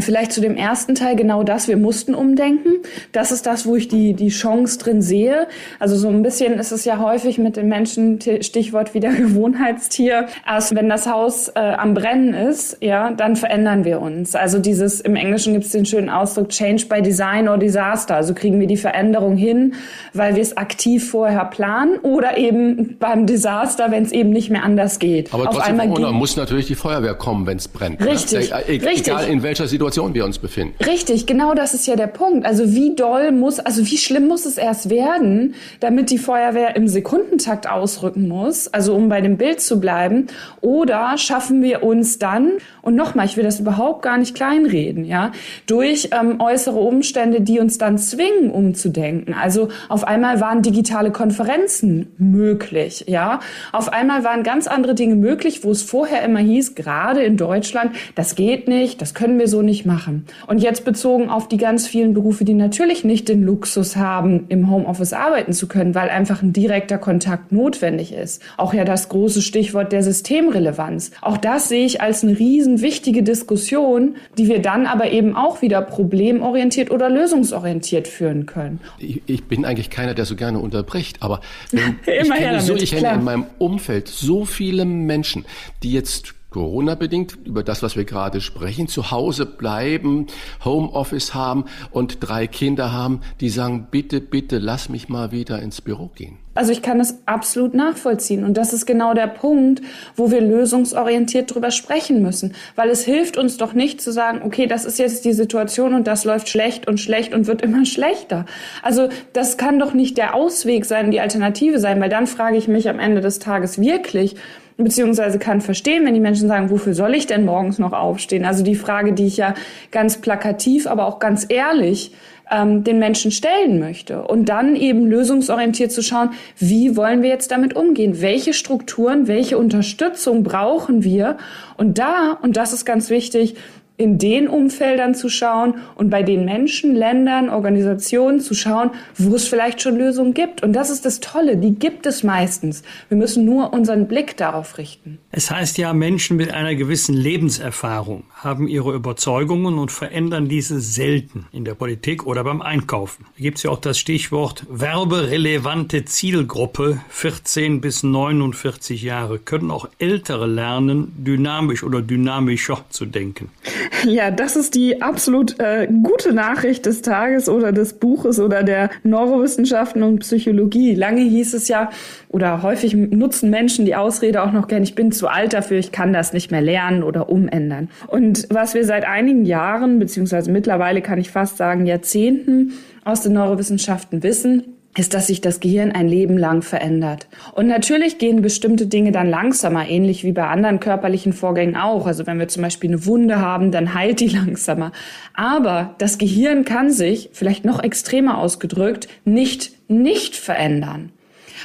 Vielleicht 0.00 0.32
zu 0.32 0.40
dem 0.40 0.56
ersten 0.56 0.94
Teil 0.94 1.16
genau 1.16 1.42
das, 1.42 1.68
wir 1.68 1.76
mussten 1.76 2.14
umdenken. 2.14 2.76
Das 3.12 3.30
ist 3.30 3.44
das, 3.44 3.66
wo 3.66 3.76
ich 3.76 3.88
die, 3.88 4.14
die 4.14 4.30
Chance 4.30 4.78
drin 4.78 5.02
sehe. 5.02 5.46
Also 5.78 5.96
so 5.96 6.08
ein 6.08 6.22
bisschen 6.22 6.54
ist 6.54 6.72
es 6.72 6.86
ja 6.86 6.98
häufig 6.98 7.36
mit 7.36 7.58
den 7.58 7.68
Menschen, 7.68 8.18
Stichwort 8.40 8.94
wieder 8.94 9.12
Gewohnheitstier. 9.12 10.28
Erst 10.46 10.74
wenn 10.74 10.88
das 10.88 11.06
Haus 11.06 11.48
äh, 11.48 11.58
am 11.58 11.92
Brennen 11.92 12.32
ist, 12.32 12.78
ja, 12.80 13.10
dann 13.10 13.36
verändern 13.36 13.84
wir 13.84 14.00
uns. 14.00 14.34
Also 14.34 14.60
dieses, 14.60 15.00
im 15.00 15.14
Englischen 15.14 15.52
gibt 15.52 15.66
es 15.66 15.72
den 15.72 15.84
schönen 15.84 16.08
Ausdruck 16.08 16.48
Change 16.48 16.86
by 16.86 17.02
Design 17.02 17.46
or 17.46 17.58
Disaster. 17.58 18.16
Also 18.16 18.32
kriegen 18.32 18.60
wir 18.60 18.66
die 18.66 18.78
Veränderung 18.78 19.36
hin, 19.36 19.74
weil 20.14 20.36
wir 20.36 20.42
es 20.42 20.56
aktiv 20.56 21.10
vorher 21.10 21.44
planen 21.44 21.98
oder 21.98 22.38
eben 22.38 22.96
beim 22.98 23.26
Desaster, 23.26 23.90
wenn 23.90 24.04
es 24.04 24.12
eben 24.12 24.30
nicht 24.30 24.48
mehr 24.48 24.64
anders 24.64 24.98
geht. 24.98 25.34
Aber 25.34 25.48
Auf 25.48 25.56
trotzdem, 25.56 25.80
einmal 25.80 26.12
muss 26.12 26.36
natürlich 26.36 26.66
die 26.66 26.76
Feuerwehr 26.76 27.14
kommen, 27.14 27.46
wenn 27.46 27.58
es 27.58 27.68
brennt. 27.68 28.00
Ne? 28.00 28.06
Richtig, 28.06 28.50
ne? 28.50 28.56
richtig. 28.68 29.08
Egal 29.08 29.28
in 29.28 29.42
welcher 29.42 29.66
Situation 29.66 29.81
Situation 29.82 30.14
wir 30.14 30.24
uns 30.24 30.38
befinden. 30.38 30.74
Richtig, 30.84 31.26
genau 31.26 31.54
das 31.54 31.74
ist 31.74 31.88
ja 31.88 31.96
der 31.96 32.06
Punkt. 32.06 32.46
Also 32.46 32.72
wie 32.72 32.94
doll 32.94 33.32
muss, 33.32 33.58
also 33.58 33.84
wie 33.84 33.96
schlimm 33.96 34.28
muss 34.28 34.46
es 34.46 34.56
erst 34.56 34.90
werden, 34.90 35.54
damit 35.80 36.10
die 36.10 36.18
Feuerwehr 36.18 36.76
im 36.76 36.86
Sekundentakt 36.86 37.68
ausrücken 37.68 38.28
muss, 38.28 38.68
also 38.68 38.94
um 38.94 39.08
bei 39.08 39.20
dem 39.20 39.36
Bild 39.36 39.60
zu 39.60 39.80
bleiben, 39.80 40.28
oder 40.60 41.18
schaffen 41.18 41.62
wir 41.62 41.82
uns 41.82 42.20
dann, 42.20 42.52
und 42.82 42.96
nochmal, 42.96 43.26
ich 43.26 43.36
will 43.36 43.44
das 43.44 43.60
überhaupt 43.60 44.02
gar 44.02 44.18
nicht 44.18 44.34
kleinreden, 44.34 45.04
ja, 45.04 45.32
durch 45.66 46.10
ähm, 46.12 46.40
äußere 46.40 46.78
Umstände, 46.78 47.40
die 47.40 47.60
uns 47.60 47.78
dann 47.78 47.96
zwingen, 47.96 48.50
umzudenken. 48.50 49.34
Also 49.34 49.68
auf 49.88 50.04
einmal 50.04 50.40
waren 50.40 50.62
digitale 50.62 51.12
Konferenzen 51.12 52.12
möglich, 52.18 53.04
ja. 53.06 53.40
Auf 53.72 53.92
einmal 53.92 54.24
waren 54.24 54.42
ganz 54.42 54.66
andere 54.66 54.94
Dinge 54.94 55.14
möglich, 55.14 55.64
wo 55.64 55.70
es 55.70 55.82
vorher 55.82 56.22
immer 56.22 56.40
hieß, 56.40 56.74
gerade 56.74 57.22
in 57.22 57.36
Deutschland, 57.36 57.92
das 58.14 58.34
geht 58.34 58.68
nicht, 58.68 59.00
das 59.00 59.14
können 59.14 59.38
wir 59.38 59.48
so 59.48 59.62
nicht 59.62 59.86
machen. 59.86 60.26
Und 60.46 60.58
jetzt 60.58 60.84
bezogen 60.84 61.30
auf 61.30 61.48
die 61.48 61.56
ganz 61.56 61.86
vielen 61.86 62.14
Berufe, 62.14 62.44
die 62.44 62.54
natürlich 62.54 63.04
nicht 63.04 63.28
den 63.28 63.44
Luxus 63.44 63.96
haben, 63.96 64.46
im 64.48 64.70
Homeoffice 64.70 65.12
arbeiten 65.12 65.52
zu 65.52 65.68
können, 65.68 65.94
weil 65.94 66.08
einfach 66.08 66.42
ein 66.42 66.52
direkter 66.52 66.98
Kontakt 66.98 67.52
notwendig 67.52 68.12
ist. 68.12 68.42
Auch 68.56 68.74
ja 68.74 68.84
das 68.84 69.08
große 69.08 69.42
Stichwort 69.42 69.92
der 69.92 70.02
Systemrelevanz. 70.02 71.12
Auch 71.20 71.36
das 71.36 71.68
sehe 71.68 71.86
ich 71.86 72.00
als 72.00 72.24
eine 72.24 72.38
riesen 72.38 72.71
wichtige 72.80 73.22
Diskussion, 73.22 74.16
die 74.38 74.48
wir 74.48 74.60
dann 74.60 74.86
aber 74.86 75.10
eben 75.10 75.36
auch 75.36 75.62
wieder 75.62 75.82
problemorientiert 75.82 76.90
oder 76.90 77.10
lösungsorientiert 77.10 78.08
führen 78.08 78.46
können. 78.46 78.80
Ich, 78.98 79.22
ich 79.26 79.44
bin 79.44 79.64
eigentlich 79.64 79.90
keiner, 79.90 80.14
der 80.14 80.24
so 80.24 80.36
gerne 80.36 80.58
unterbricht, 80.58 81.22
aber 81.22 81.40
wenn, 81.70 81.98
ich 82.06 82.30
kenne, 82.30 82.60
so, 82.60 82.74
ich 82.74 82.90
kenne 82.90 83.14
in 83.14 83.24
meinem 83.24 83.46
Umfeld 83.58 84.08
so 84.08 84.44
viele 84.44 84.84
Menschen, 84.84 85.44
die 85.82 85.92
jetzt 85.92 86.34
Corona-bedingt, 86.52 87.38
über 87.44 87.62
das, 87.62 87.82
was 87.82 87.96
wir 87.96 88.04
gerade 88.04 88.40
sprechen, 88.40 88.86
zu 88.86 89.10
Hause 89.10 89.46
bleiben, 89.46 90.26
Homeoffice 90.64 91.34
haben 91.34 91.64
und 91.90 92.18
drei 92.20 92.46
Kinder 92.46 92.92
haben, 92.92 93.20
die 93.40 93.48
sagen, 93.48 93.88
bitte, 93.90 94.20
bitte, 94.20 94.58
lass 94.58 94.88
mich 94.88 95.08
mal 95.08 95.32
wieder 95.32 95.60
ins 95.60 95.80
Büro 95.80 96.10
gehen. 96.14 96.38
Also 96.54 96.70
ich 96.70 96.82
kann 96.82 96.98
das 96.98 97.16
absolut 97.24 97.72
nachvollziehen. 97.72 98.44
Und 98.44 98.58
das 98.58 98.74
ist 98.74 98.84
genau 98.84 99.14
der 99.14 99.26
Punkt, 99.26 99.80
wo 100.16 100.30
wir 100.30 100.42
lösungsorientiert 100.42 101.54
drüber 101.54 101.70
sprechen 101.70 102.22
müssen. 102.22 102.54
Weil 102.76 102.90
es 102.90 103.04
hilft 103.04 103.38
uns 103.38 103.56
doch 103.56 103.72
nicht 103.72 104.02
zu 104.02 104.12
sagen, 104.12 104.42
okay, 104.44 104.66
das 104.66 104.84
ist 104.84 104.98
jetzt 104.98 105.24
die 105.24 105.32
Situation 105.32 105.94
und 105.94 106.06
das 106.06 106.24
läuft 106.24 106.50
schlecht 106.50 106.86
und 106.88 107.00
schlecht 107.00 107.32
und 107.32 107.46
wird 107.46 107.62
immer 107.62 107.86
schlechter. 107.86 108.44
Also 108.82 109.08
das 109.32 109.56
kann 109.56 109.78
doch 109.78 109.94
nicht 109.94 110.18
der 110.18 110.34
Ausweg 110.34 110.84
sein, 110.84 111.10
die 111.10 111.20
Alternative 111.20 111.78
sein, 111.78 112.00
weil 112.00 112.10
dann 112.10 112.26
frage 112.26 112.58
ich 112.58 112.68
mich 112.68 112.88
am 112.90 112.98
Ende 112.98 113.22
des 113.22 113.38
Tages 113.38 113.80
wirklich, 113.80 114.36
beziehungsweise 114.76 115.38
kann 115.38 115.60
verstehen, 115.60 116.04
wenn 116.04 116.14
die 116.14 116.20
Menschen 116.20 116.48
sagen, 116.48 116.70
wofür 116.70 116.94
soll 116.94 117.14
ich 117.14 117.26
denn 117.26 117.44
morgens 117.44 117.78
noch 117.78 117.92
aufstehen? 117.92 118.44
Also 118.44 118.64
die 118.64 118.74
Frage, 118.74 119.12
die 119.12 119.26
ich 119.26 119.36
ja 119.36 119.54
ganz 119.90 120.18
plakativ, 120.18 120.86
aber 120.86 121.06
auch 121.06 121.18
ganz 121.18 121.46
ehrlich 121.48 122.12
ähm, 122.50 122.84
den 122.84 122.98
Menschen 122.98 123.30
stellen 123.30 123.78
möchte. 123.78 124.22
Und 124.22 124.46
dann 124.46 124.76
eben 124.76 125.06
lösungsorientiert 125.06 125.92
zu 125.92 126.02
schauen, 126.02 126.30
wie 126.58 126.96
wollen 126.96 127.22
wir 127.22 127.30
jetzt 127.30 127.50
damit 127.50 127.74
umgehen? 127.74 128.20
Welche 128.20 128.52
Strukturen, 128.52 129.26
welche 129.26 129.58
Unterstützung 129.58 130.42
brauchen 130.42 131.02
wir? 131.02 131.38
Und 131.76 131.98
da, 131.98 132.38
und 132.42 132.56
das 132.56 132.72
ist 132.72 132.84
ganz 132.84 133.10
wichtig, 133.10 133.56
in 134.02 134.18
den 134.18 134.48
Umfeldern 134.48 135.14
zu 135.14 135.28
schauen 135.28 135.76
und 135.94 136.10
bei 136.10 136.22
den 136.22 136.44
Menschen, 136.44 136.94
Ländern, 136.94 137.48
Organisationen 137.48 138.40
zu 138.40 138.54
schauen, 138.54 138.90
wo 139.16 139.34
es 139.34 139.48
vielleicht 139.48 139.80
schon 139.80 139.96
Lösungen 139.96 140.34
gibt. 140.34 140.62
Und 140.62 140.72
das 140.72 140.90
ist 140.90 141.04
das 141.06 141.20
Tolle, 141.20 141.56
die 141.56 141.74
gibt 141.74 142.04
es 142.06 142.22
meistens. 142.22 142.82
Wir 143.08 143.16
müssen 143.16 143.44
nur 143.44 143.72
unseren 143.72 144.08
Blick 144.08 144.36
darauf 144.36 144.76
richten. 144.78 145.18
Es 145.30 145.50
heißt 145.50 145.78
ja, 145.78 145.92
Menschen 145.92 146.36
mit 146.36 146.52
einer 146.52 146.74
gewissen 146.74 147.14
Lebenserfahrung 147.14 148.24
haben 148.34 148.68
ihre 148.68 148.92
Überzeugungen 148.92 149.78
und 149.78 149.90
verändern 149.90 150.48
diese 150.48 150.80
selten 150.80 151.46
in 151.52 151.64
der 151.64 151.74
Politik 151.74 152.26
oder 152.26 152.44
beim 152.44 152.60
Einkaufen. 152.60 153.24
Da 153.36 153.42
gibt 153.42 153.58
es 153.58 153.62
ja 153.62 153.70
auch 153.70 153.80
das 153.80 153.98
Stichwort 153.98 154.66
werberelevante 154.68 156.04
Zielgruppe 156.04 157.00
14 157.08 157.80
bis 157.80 158.02
49 158.02 159.02
Jahre. 159.02 159.38
Können 159.38 159.70
auch 159.70 159.88
Ältere 159.98 160.46
lernen, 160.46 161.12
dynamisch 161.16 161.84
oder 161.84 162.02
dynamischer 162.02 162.84
zu 162.90 163.06
denken? 163.06 163.50
Ja, 164.06 164.30
das 164.30 164.56
ist 164.56 164.74
die 164.74 165.00
absolut 165.02 165.58
äh, 165.60 165.88
gute 166.02 166.32
Nachricht 166.32 166.86
des 166.86 167.02
Tages 167.02 167.48
oder 167.48 167.72
des 167.72 167.94
Buches 167.94 168.40
oder 168.40 168.62
der 168.62 168.90
Neurowissenschaften 169.04 170.02
und 170.02 170.20
Psychologie. 170.20 170.94
Lange 170.94 171.22
hieß 171.22 171.54
es 171.54 171.68
ja, 171.68 171.90
oder 172.28 172.62
häufig 172.62 172.94
nutzen 172.94 173.50
Menschen 173.50 173.84
die 173.84 173.94
Ausrede 173.94 174.42
auch 174.42 174.52
noch 174.52 174.68
gern, 174.68 174.82
ich 174.82 174.94
bin 174.94 175.12
zu 175.12 175.28
alt 175.28 175.52
dafür, 175.52 175.78
ich 175.78 175.92
kann 175.92 176.12
das 176.12 176.32
nicht 176.32 176.50
mehr 176.50 176.62
lernen 176.62 177.02
oder 177.02 177.28
umändern. 177.28 177.90
Und 178.08 178.46
was 178.50 178.74
wir 178.74 178.84
seit 178.84 179.06
einigen 179.06 179.44
Jahren, 179.44 179.98
beziehungsweise 179.98 180.50
mittlerweile 180.50 181.02
kann 181.02 181.18
ich 181.18 181.30
fast 181.30 181.56
sagen 181.56 181.86
Jahrzehnten 181.86 182.72
aus 183.04 183.22
den 183.22 183.32
Neurowissenschaften 183.34 184.22
wissen, 184.22 184.64
ist, 184.96 185.14
dass 185.14 185.28
sich 185.28 185.40
das 185.40 185.60
Gehirn 185.60 185.92
ein 185.92 186.06
Leben 186.06 186.36
lang 186.36 186.62
verändert. 186.62 187.26
Und 187.52 187.66
natürlich 187.66 188.18
gehen 188.18 188.42
bestimmte 188.42 188.86
Dinge 188.86 189.10
dann 189.10 189.28
langsamer, 189.28 189.88
ähnlich 189.88 190.22
wie 190.22 190.32
bei 190.32 190.46
anderen 190.46 190.80
körperlichen 190.80 191.32
Vorgängen 191.32 191.76
auch. 191.76 192.06
Also 192.06 192.26
wenn 192.26 192.38
wir 192.38 192.48
zum 192.48 192.62
Beispiel 192.62 192.90
eine 192.90 193.06
Wunde 193.06 193.40
haben, 193.40 193.70
dann 193.70 193.94
heilt 193.94 194.20
die 194.20 194.28
langsamer. 194.28 194.92
Aber 195.34 195.94
das 195.98 196.18
Gehirn 196.18 196.64
kann 196.64 196.90
sich, 196.90 197.30
vielleicht 197.32 197.64
noch 197.64 197.82
extremer 197.82 198.38
ausgedrückt, 198.38 199.08
nicht 199.24 199.72
nicht 199.88 200.36
verändern. 200.36 201.12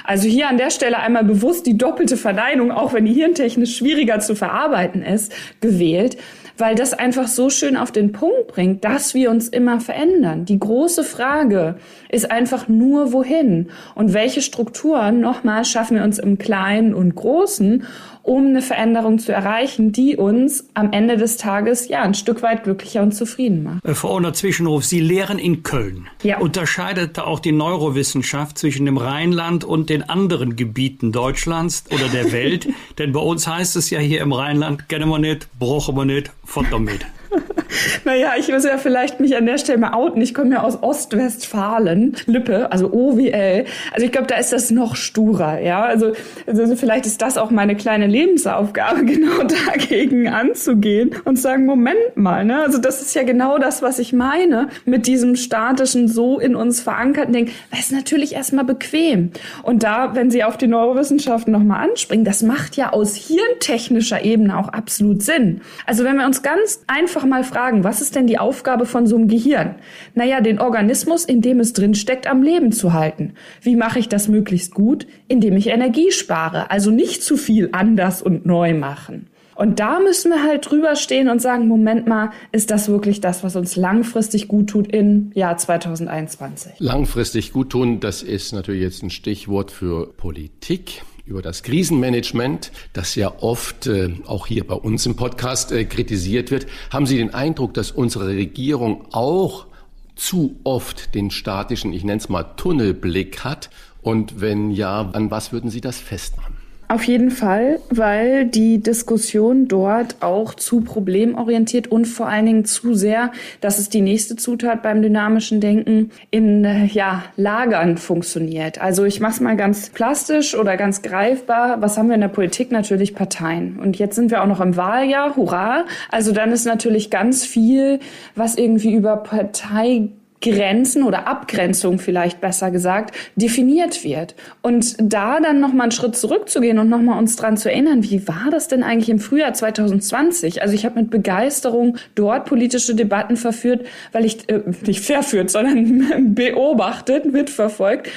Also 0.04 0.28
hier 0.28 0.48
an 0.50 0.58
der 0.58 0.70
Stelle 0.70 1.00
einmal 1.00 1.24
bewusst 1.24 1.66
die 1.66 1.78
doppelte 1.78 2.18
Verneinung, 2.18 2.72
auch 2.72 2.94
wenn 2.94 3.06
die 3.06 3.14
hirntechnisch 3.14 3.78
schwieriger 3.78 4.20
zu 4.20 4.36
verarbeiten 4.36 5.02
ist, 5.02 5.34
gewählt 5.60 6.18
weil 6.58 6.76
das 6.76 6.94
einfach 6.94 7.28
so 7.28 7.50
schön 7.50 7.78
auf 7.78 7.92
den 7.92 8.12
Punkt 8.12 8.48
bringt, 8.48 8.84
dass 8.84 9.14
wir 9.14 9.30
uns 9.30 9.48
immer 9.48 9.80
verändern. 9.80 10.46
Die 10.46 10.60
große 10.60 11.04
Frage 11.04 11.76
ist 12.10 12.32
einfach 12.32 12.68
nur 12.68 13.14
wohin? 13.14 13.70
Und 13.96 14.14
welche 14.14 14.42
Strukturen? 14.42 15.22
Nochmal 15.22 15.66
schaffen 15.66 15.98
wir 15.98 16.04
uns 16.04 16.20
im 16.20 16.38
Kleinen 16.38 16.94
und 16.94 17.16
Großen 17.16 17.84
um 18.28 18.48
eine 18.48 18.62
Veränderung 18.62 19.20
zu 19.20 19.32
erreichen, 19.32 19.94
die 19.94 20.18
uns 20.18 20.68
am 20.74 20.92
Ende 20.92 21.16
des 21.16 21.38
Tages 21.38 21.88
ja 21.88 22.02
ein 22.02 22.14
Stück 22.14 22.44
weit 22.44 22.66
glücklicher 22.66 23.02
und 23.02 23.14
zufrieden 23.14 23.64
macht. 23.64 23.86
Äh, 23.86 23.96
Frau 23.96 24.16
Ohner 24.16 24.34
Zwischenruf, 24.34 24.84
Sie 24.84 25.00
lehren 25.00 25.40
in 25.40 25.64
Köln. 25.64 26.10
Ja. 26.24 26.40
Unterscheidet 26.40 27.18
da 27.18 27.24
auch 27.24 27.40
die 27.40 27.54
Neurowissenschaft 27.54 28.58
zwischen 28.58 28.86
dem 28.86 28.98
Rheinland 28.98 29.64
und 29.64 29.90
den 29.90 30.04
anderen 30.04 30.58
Gebieten 30.58 31.14
Deutschlands 31.14 31.86
oder 31.90 32.10
der 32.10 32.34
Welt? 32.34 32.68
Denn 32.98 33.14
bei 33.14 33.22
uns 33.22 33.48
heißt 33.48 33.78
es 33.78 33.90
ja 33.90 34.00
hier 34.00 34.20
im 34.20 34.34
Rheinland, 34.34 34.90
kennen 34.90 35.08
wir 35.08 35.20
nicht, 35.20 35.48
brauchen 35.58 35.96
wir 35.96 36.04
nicht, 36.04 36.32
futtern 36.44 36.84
mit. 36.84 37.06
naja, 38.06 38.34
ich 38.38 38.48
muss 38.50 38.64
ja 38.64 38.78
vielleicht 38.78 39.20
mich 39.20 39.36
an 39.36 39.46
der 39.46 39.58
Stelle 39.58 39.78
mal 39.78 39.94
outen. 39.94 40.22
Ich 40.22 40.34
komme 40.34 40.56
ja 40.56 40.64
aus 40.64 40.82
Ostwestfalen, 40.82 42.16
Lippe, 42.26 42.72
also 42.72 42.92
OWL. 42.92 43.66
Also 43.94 44.06
ich 44.06 44.12
glaube, 44.12 44.28
da 44.28 44.36
ist 44.36 44.54
das 44.54 44.72
noch 44.72 44.96
sturer, 44.96 45.60
ja. 45.60 45.84
Also, 45.84 46.14
also 46.46 46.76
vielleicht 46.76 47.06
ist 47.06 47.22
das 47.22 47.38
auch 47.38 47.52
meine 47.52 47.76
kleine 47.76 48.08
Lebensaufgabe, 48.08 49.06
genau 49.06 49.44
dagegen 49.44 50.28
anzugehen 50.28 51.12
und 51.26 51.38
sagen, 51.38 51.66
Moment 51.66 52.16
mal, 52.16 52.46
ne? 52.46 52.62
Also 52.62 52.78
das 52.78 53.02
ist 53.02 53.16
ja 53.16 53.24
genau 53.24 53.58
das, 53.58 53.82
was 53.82 54.00
ich 54.00 54.14
meine 54.14 54.70
mit 54.86 55.08
diesem 55.08 55.36
statischen, 55.36 56.08
so 56.08 56.40
in 56.40 56.56
uns 56.56 56.82
verankerten 56.82 57.34
Ding. 57.34 57.52
Das 57.72 57.80
ist 57.82 57.92
natürlich 57.92 58.34
erstmal 58.34 58.66
bequem. 58.66 59.32
Und 59.64 59.84
da, 59.84 60.16
wenn 60.16 60.32
Sie 60.32 60.44
auf 60.44 60.58
die 60.58 60.68
Neurowissenschaften 60.68 61.52
nochmal 61.52 61.88
anspringen, 61.90 62.26
das 62.26 62.44
macht 62.44 62.76
ja 62.78 62.94
aus 62.94 63.16
hirntechnischer 63.16 64.24
Ebene 64.24 64.58
auch 64.58 64.70
absolut 64.70 65.22
Sinn. 65.22 65.62
Also 65.86 66.04
wenn 66.04 66.18
wir 66.18 66.26
uns 66.26 66.42
ganz 66.42 66.84
einfach 66.88 67.17
mal 67.26 67.44
fragen, 67.44 67.84
was 67.84 68.02
ist 68.02 68.16
denn 68.16 68.28
die 68.28 68.40
Aufgabe 68.40 68.86
von 68.86 69.08
so 69.08 69.16
einem 69.16 69.28
Gehirn? 69.28 69.76
Naja, 70.16 70.42
den 70.42 70.60
Organismus, 70.60 71.26
in 71.26 71.42
dem 71.42 71.60
es 71.60 71.74
drin 71.74 71.96
steckt, 71.96 72.28
am 72.28 72.42
Leben 72.42 72.72
zu 72.72 72.94
halten. 72.94 73.34
Wie 73.62 73.76
mache 73.76 74.00
ich 74.00 74.10
das 74.10 74.28
möglichst 74.28 74.74
gut? 74.74 75.08
Indem 75.28 75.58
ich 75.58 75.68
Energie 75.68 76.12
spare, 76.12 76.72
also 76.72 76.92
nicht 76.92 77.24
zu 77.24 77.38
viel 77.38 77.70
anders 77.72 78.22
und 78.22 78.46
neu 78.46 78.74
machen. 78.74 79.28
Und 79.58 79.80
da 79.80 80.00
müssen 80.00 80.30
wir 80.30 80.44
halt 80.44 80.70
drüber 80.70 80.96
stehen 80.96 81.30
und 81.30 81.42
sagen, 81.42 81.68
Moment 81.68 82.06
mal, 82.06 82.30
ist 82.52 82.70
das 82.70 82.90
wirklich 82.90 83.22
das, 83.22 83.44
was 83.44 83.56
uns 83.56 83.76
langfristig 83.76 84.48
gut 84.48 84.70
tut 84.70 84.94
im 84.94 85.32
Jahr 85.34 85.58
2021? 85.58 86.74
Langfristig 86.78 87.54
gut 87.54 87.72
tun, 87.72 88.00
das 88.00 88.22
ist 88.22 88.54
natürlich 88.54 88.84
jetzt 88.84 89.02
ein 89.02 89.10
Stichwort 89.10 89.72
für 89.72 90.14
Politik 90.14 91.02
über 91.28 91.42
das 91.42 91.62
Krisenmanagement, 91.62 92.72
das 92.94 93.16
ja 93.16 93.34
oft 93.42 93.86
äh, 93.88 94.16
auch 94.26 94.48
hier 94.48 94.66
bei 94.66 94.76
uns 94.76 95.06
im 95.06 95.16
Podcast 95.16 95.72
äh, 95.72 95.86
kritisiert 95.86 96.52
wird. 96.52 96.68
Haben 96.90 97.06
Sie 97.06 97.18
den 97.18 97.34
Eindruck, 97.34 97.74
dass 97.74 97.92
unsere 97.92 98.28
Regierung 98.28 99.06
auch 99.12 99.68
zu 100.16 100.60
oft 100.64 101.14
den 101.14 101.30
statischen, 101.30 101.94
ich 101.94 102.04
nenne 102.04 102.18
es 102.20 102.30
mal 102.30 102.44
Tunnelblick 102.44 103.44
hat? 103.44 103.70
Und 104.02 104.40
wenn 104.40 104.72
ja, 104.72 105.10
an 105.12 105.30
was 105.30 105.52
würden 105.52 105.70
Sie 105.70 105.82
das 105.82 106.00
festmachen? 106.00 106.47
Auf 106.90 107.04
jeden 107.04 107.32
Fall, 107.32 107.80
weil 107.90 108.46
die 108.46 108.80
Diskussion 108.80 109.68
dort 109.68 110.16
auch 110.22 110.54
zu 110.54 110.80
problemorientiert 110.80 111.88
und 111.88 112.06
vor 112.06 112.30
allen 112.30 112.46
Dingen 112.46 112.66
zu 112.66 112.94
sehr, 112.94 113.34
das 113.60 113.78
ist 113.78 113.94
die 113.94 114.00
nächste 114.00 114.38
Zutat 114.38 114.84
beim 114.84 115.02
dynamischen 115.02 115.60
Denken, 115.60 116.12
in 116.32 116.88
ja, 116.94 117.26
Lagern 117.36 117.98
funktioniert. 117.98 118.80
Also 118.80 119.04
ich 119.04 119.20
mache 119.20 119.34
es 119.34 119.42
mal 119.42 119.58
ganz 119.58 119.90
plastisch 119.90 120.56
oder 120.56 120.78
ganz 120.78 121.02
greifbar. 121.02 121.82
Was 121.82 121.98
haben 121.98 122.08
wir 122.08 122.16
in 122.16 122.22
der 122.22 122.30
Politik? 122.30 122.72
Natürlich 122.72 123.14
Parteien. 123.14 123.80
Und 123.80 124.00
jetzt 124.00 124.16
sind 124.16 124.32
wir 124.32 124.42
auch 124.42 124.48
noch 124.48 124.62
im 124.62 124.78
Wahljahr, 124.78 125.36
hurra. 125.36 125.84
Also 126.10 126.32
dann 126.32 126.54
ist 126.54 126.66
natürlich 126.66 127.10
ganz 127.10 127.46
viel, 127.46 128.00
was 128.36 128.56
irgendwie 128.56 128.94
über 128.94 129.18
Partei 129.18 130.08
Grenzen 130.42 131.04
oder 131.04 131.28
Abgrenzung 131.28 132.00
vielleicht 132.00 132.42
besser 132.42 132.70
gesagt 132.70 133.16
definiert 133.36 134.04
wird 134.04 134.36
und 134.62 134.96
da 135.02 135.40
dann 135.40 135.60
noch 135.60 135.74
mal 135.74 135.84
einen 135.84 135.92
Schritt 135.92 136.16
zurückzugehen 136.16 136.78
und 136.78 136.90
noch 136.90 137.02
mal 137.02 137.18
uns 137.18 137.36
dran 137.36 137.58
zu 137.58 137.72
erinnern, 137.72 138.04
wie 138.04 138.28
war 138.28 138.50
das 138.52 138.68
denn 138.68 138.84
eigentlich 138.84 139.10
im 139.10 139.20
Frühjahr 139.20 139.54
2020? 139.54 140.62
Also 140.62 140.76
ich 140.76 140.86
habe 140.86 141.00
mit 141.00 141.10
Begeisterung 141.10 141.98
dort 142.16 142.46
politische 142.46 142.94
Debatten 142.94 143.36
verführt, 143.36 143.86
weil 144.12 144.26
ich 144.26 144.48
äh, 144.50 144.62
nicht 144.86 145.04
verführt, 145.04 145.50
sondern 145.50 146.34
beobachtet, 146.36 147.32
mitverfolgt 147.32 148.10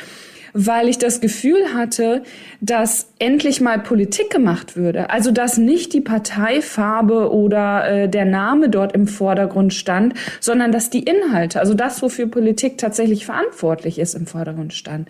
weil 0.52 0.88
ich 0.88 0.98
das 0.98 1.20
Gefühl 1.20 1.74
hatte, 1.74 2.22
dass 2.60 3.12
endlich 3.18 3.60
mal 3.60 3.78
Politik 3.78 4.30
gemacht 4.30 4.76
würde. 4.76 5.10
Also 5.10 5.30
dass 5.30 5.58
nicht 5.58 5.92
die 5.92 6.00
Parteifarbe 6.00 7.32
oder 7.32 7.88
äh, 7.88 8.08
der 8.08 8.24
Name 8.24 8.68
dort 8.68 8.92
im 8.92 9.06
Vordergrund 9.06 9.74
stand, 9.74 10.14
sondern 10.40 10.72
dass 10.72 10.90
die 10.90 11.02
Inhalte, 11.02 11.60
also 11.60 11.74
das, 11.74 12.02
wofür 12.02 12.26
Politik 12.26 12.78
tatsächlich 12.78 13.26
verantwortlich 13.26 13.98
ist, 13.98 14.14
im 14.14 14.26
Vordergrund 14.26 14.72
stand. 14.72 15.08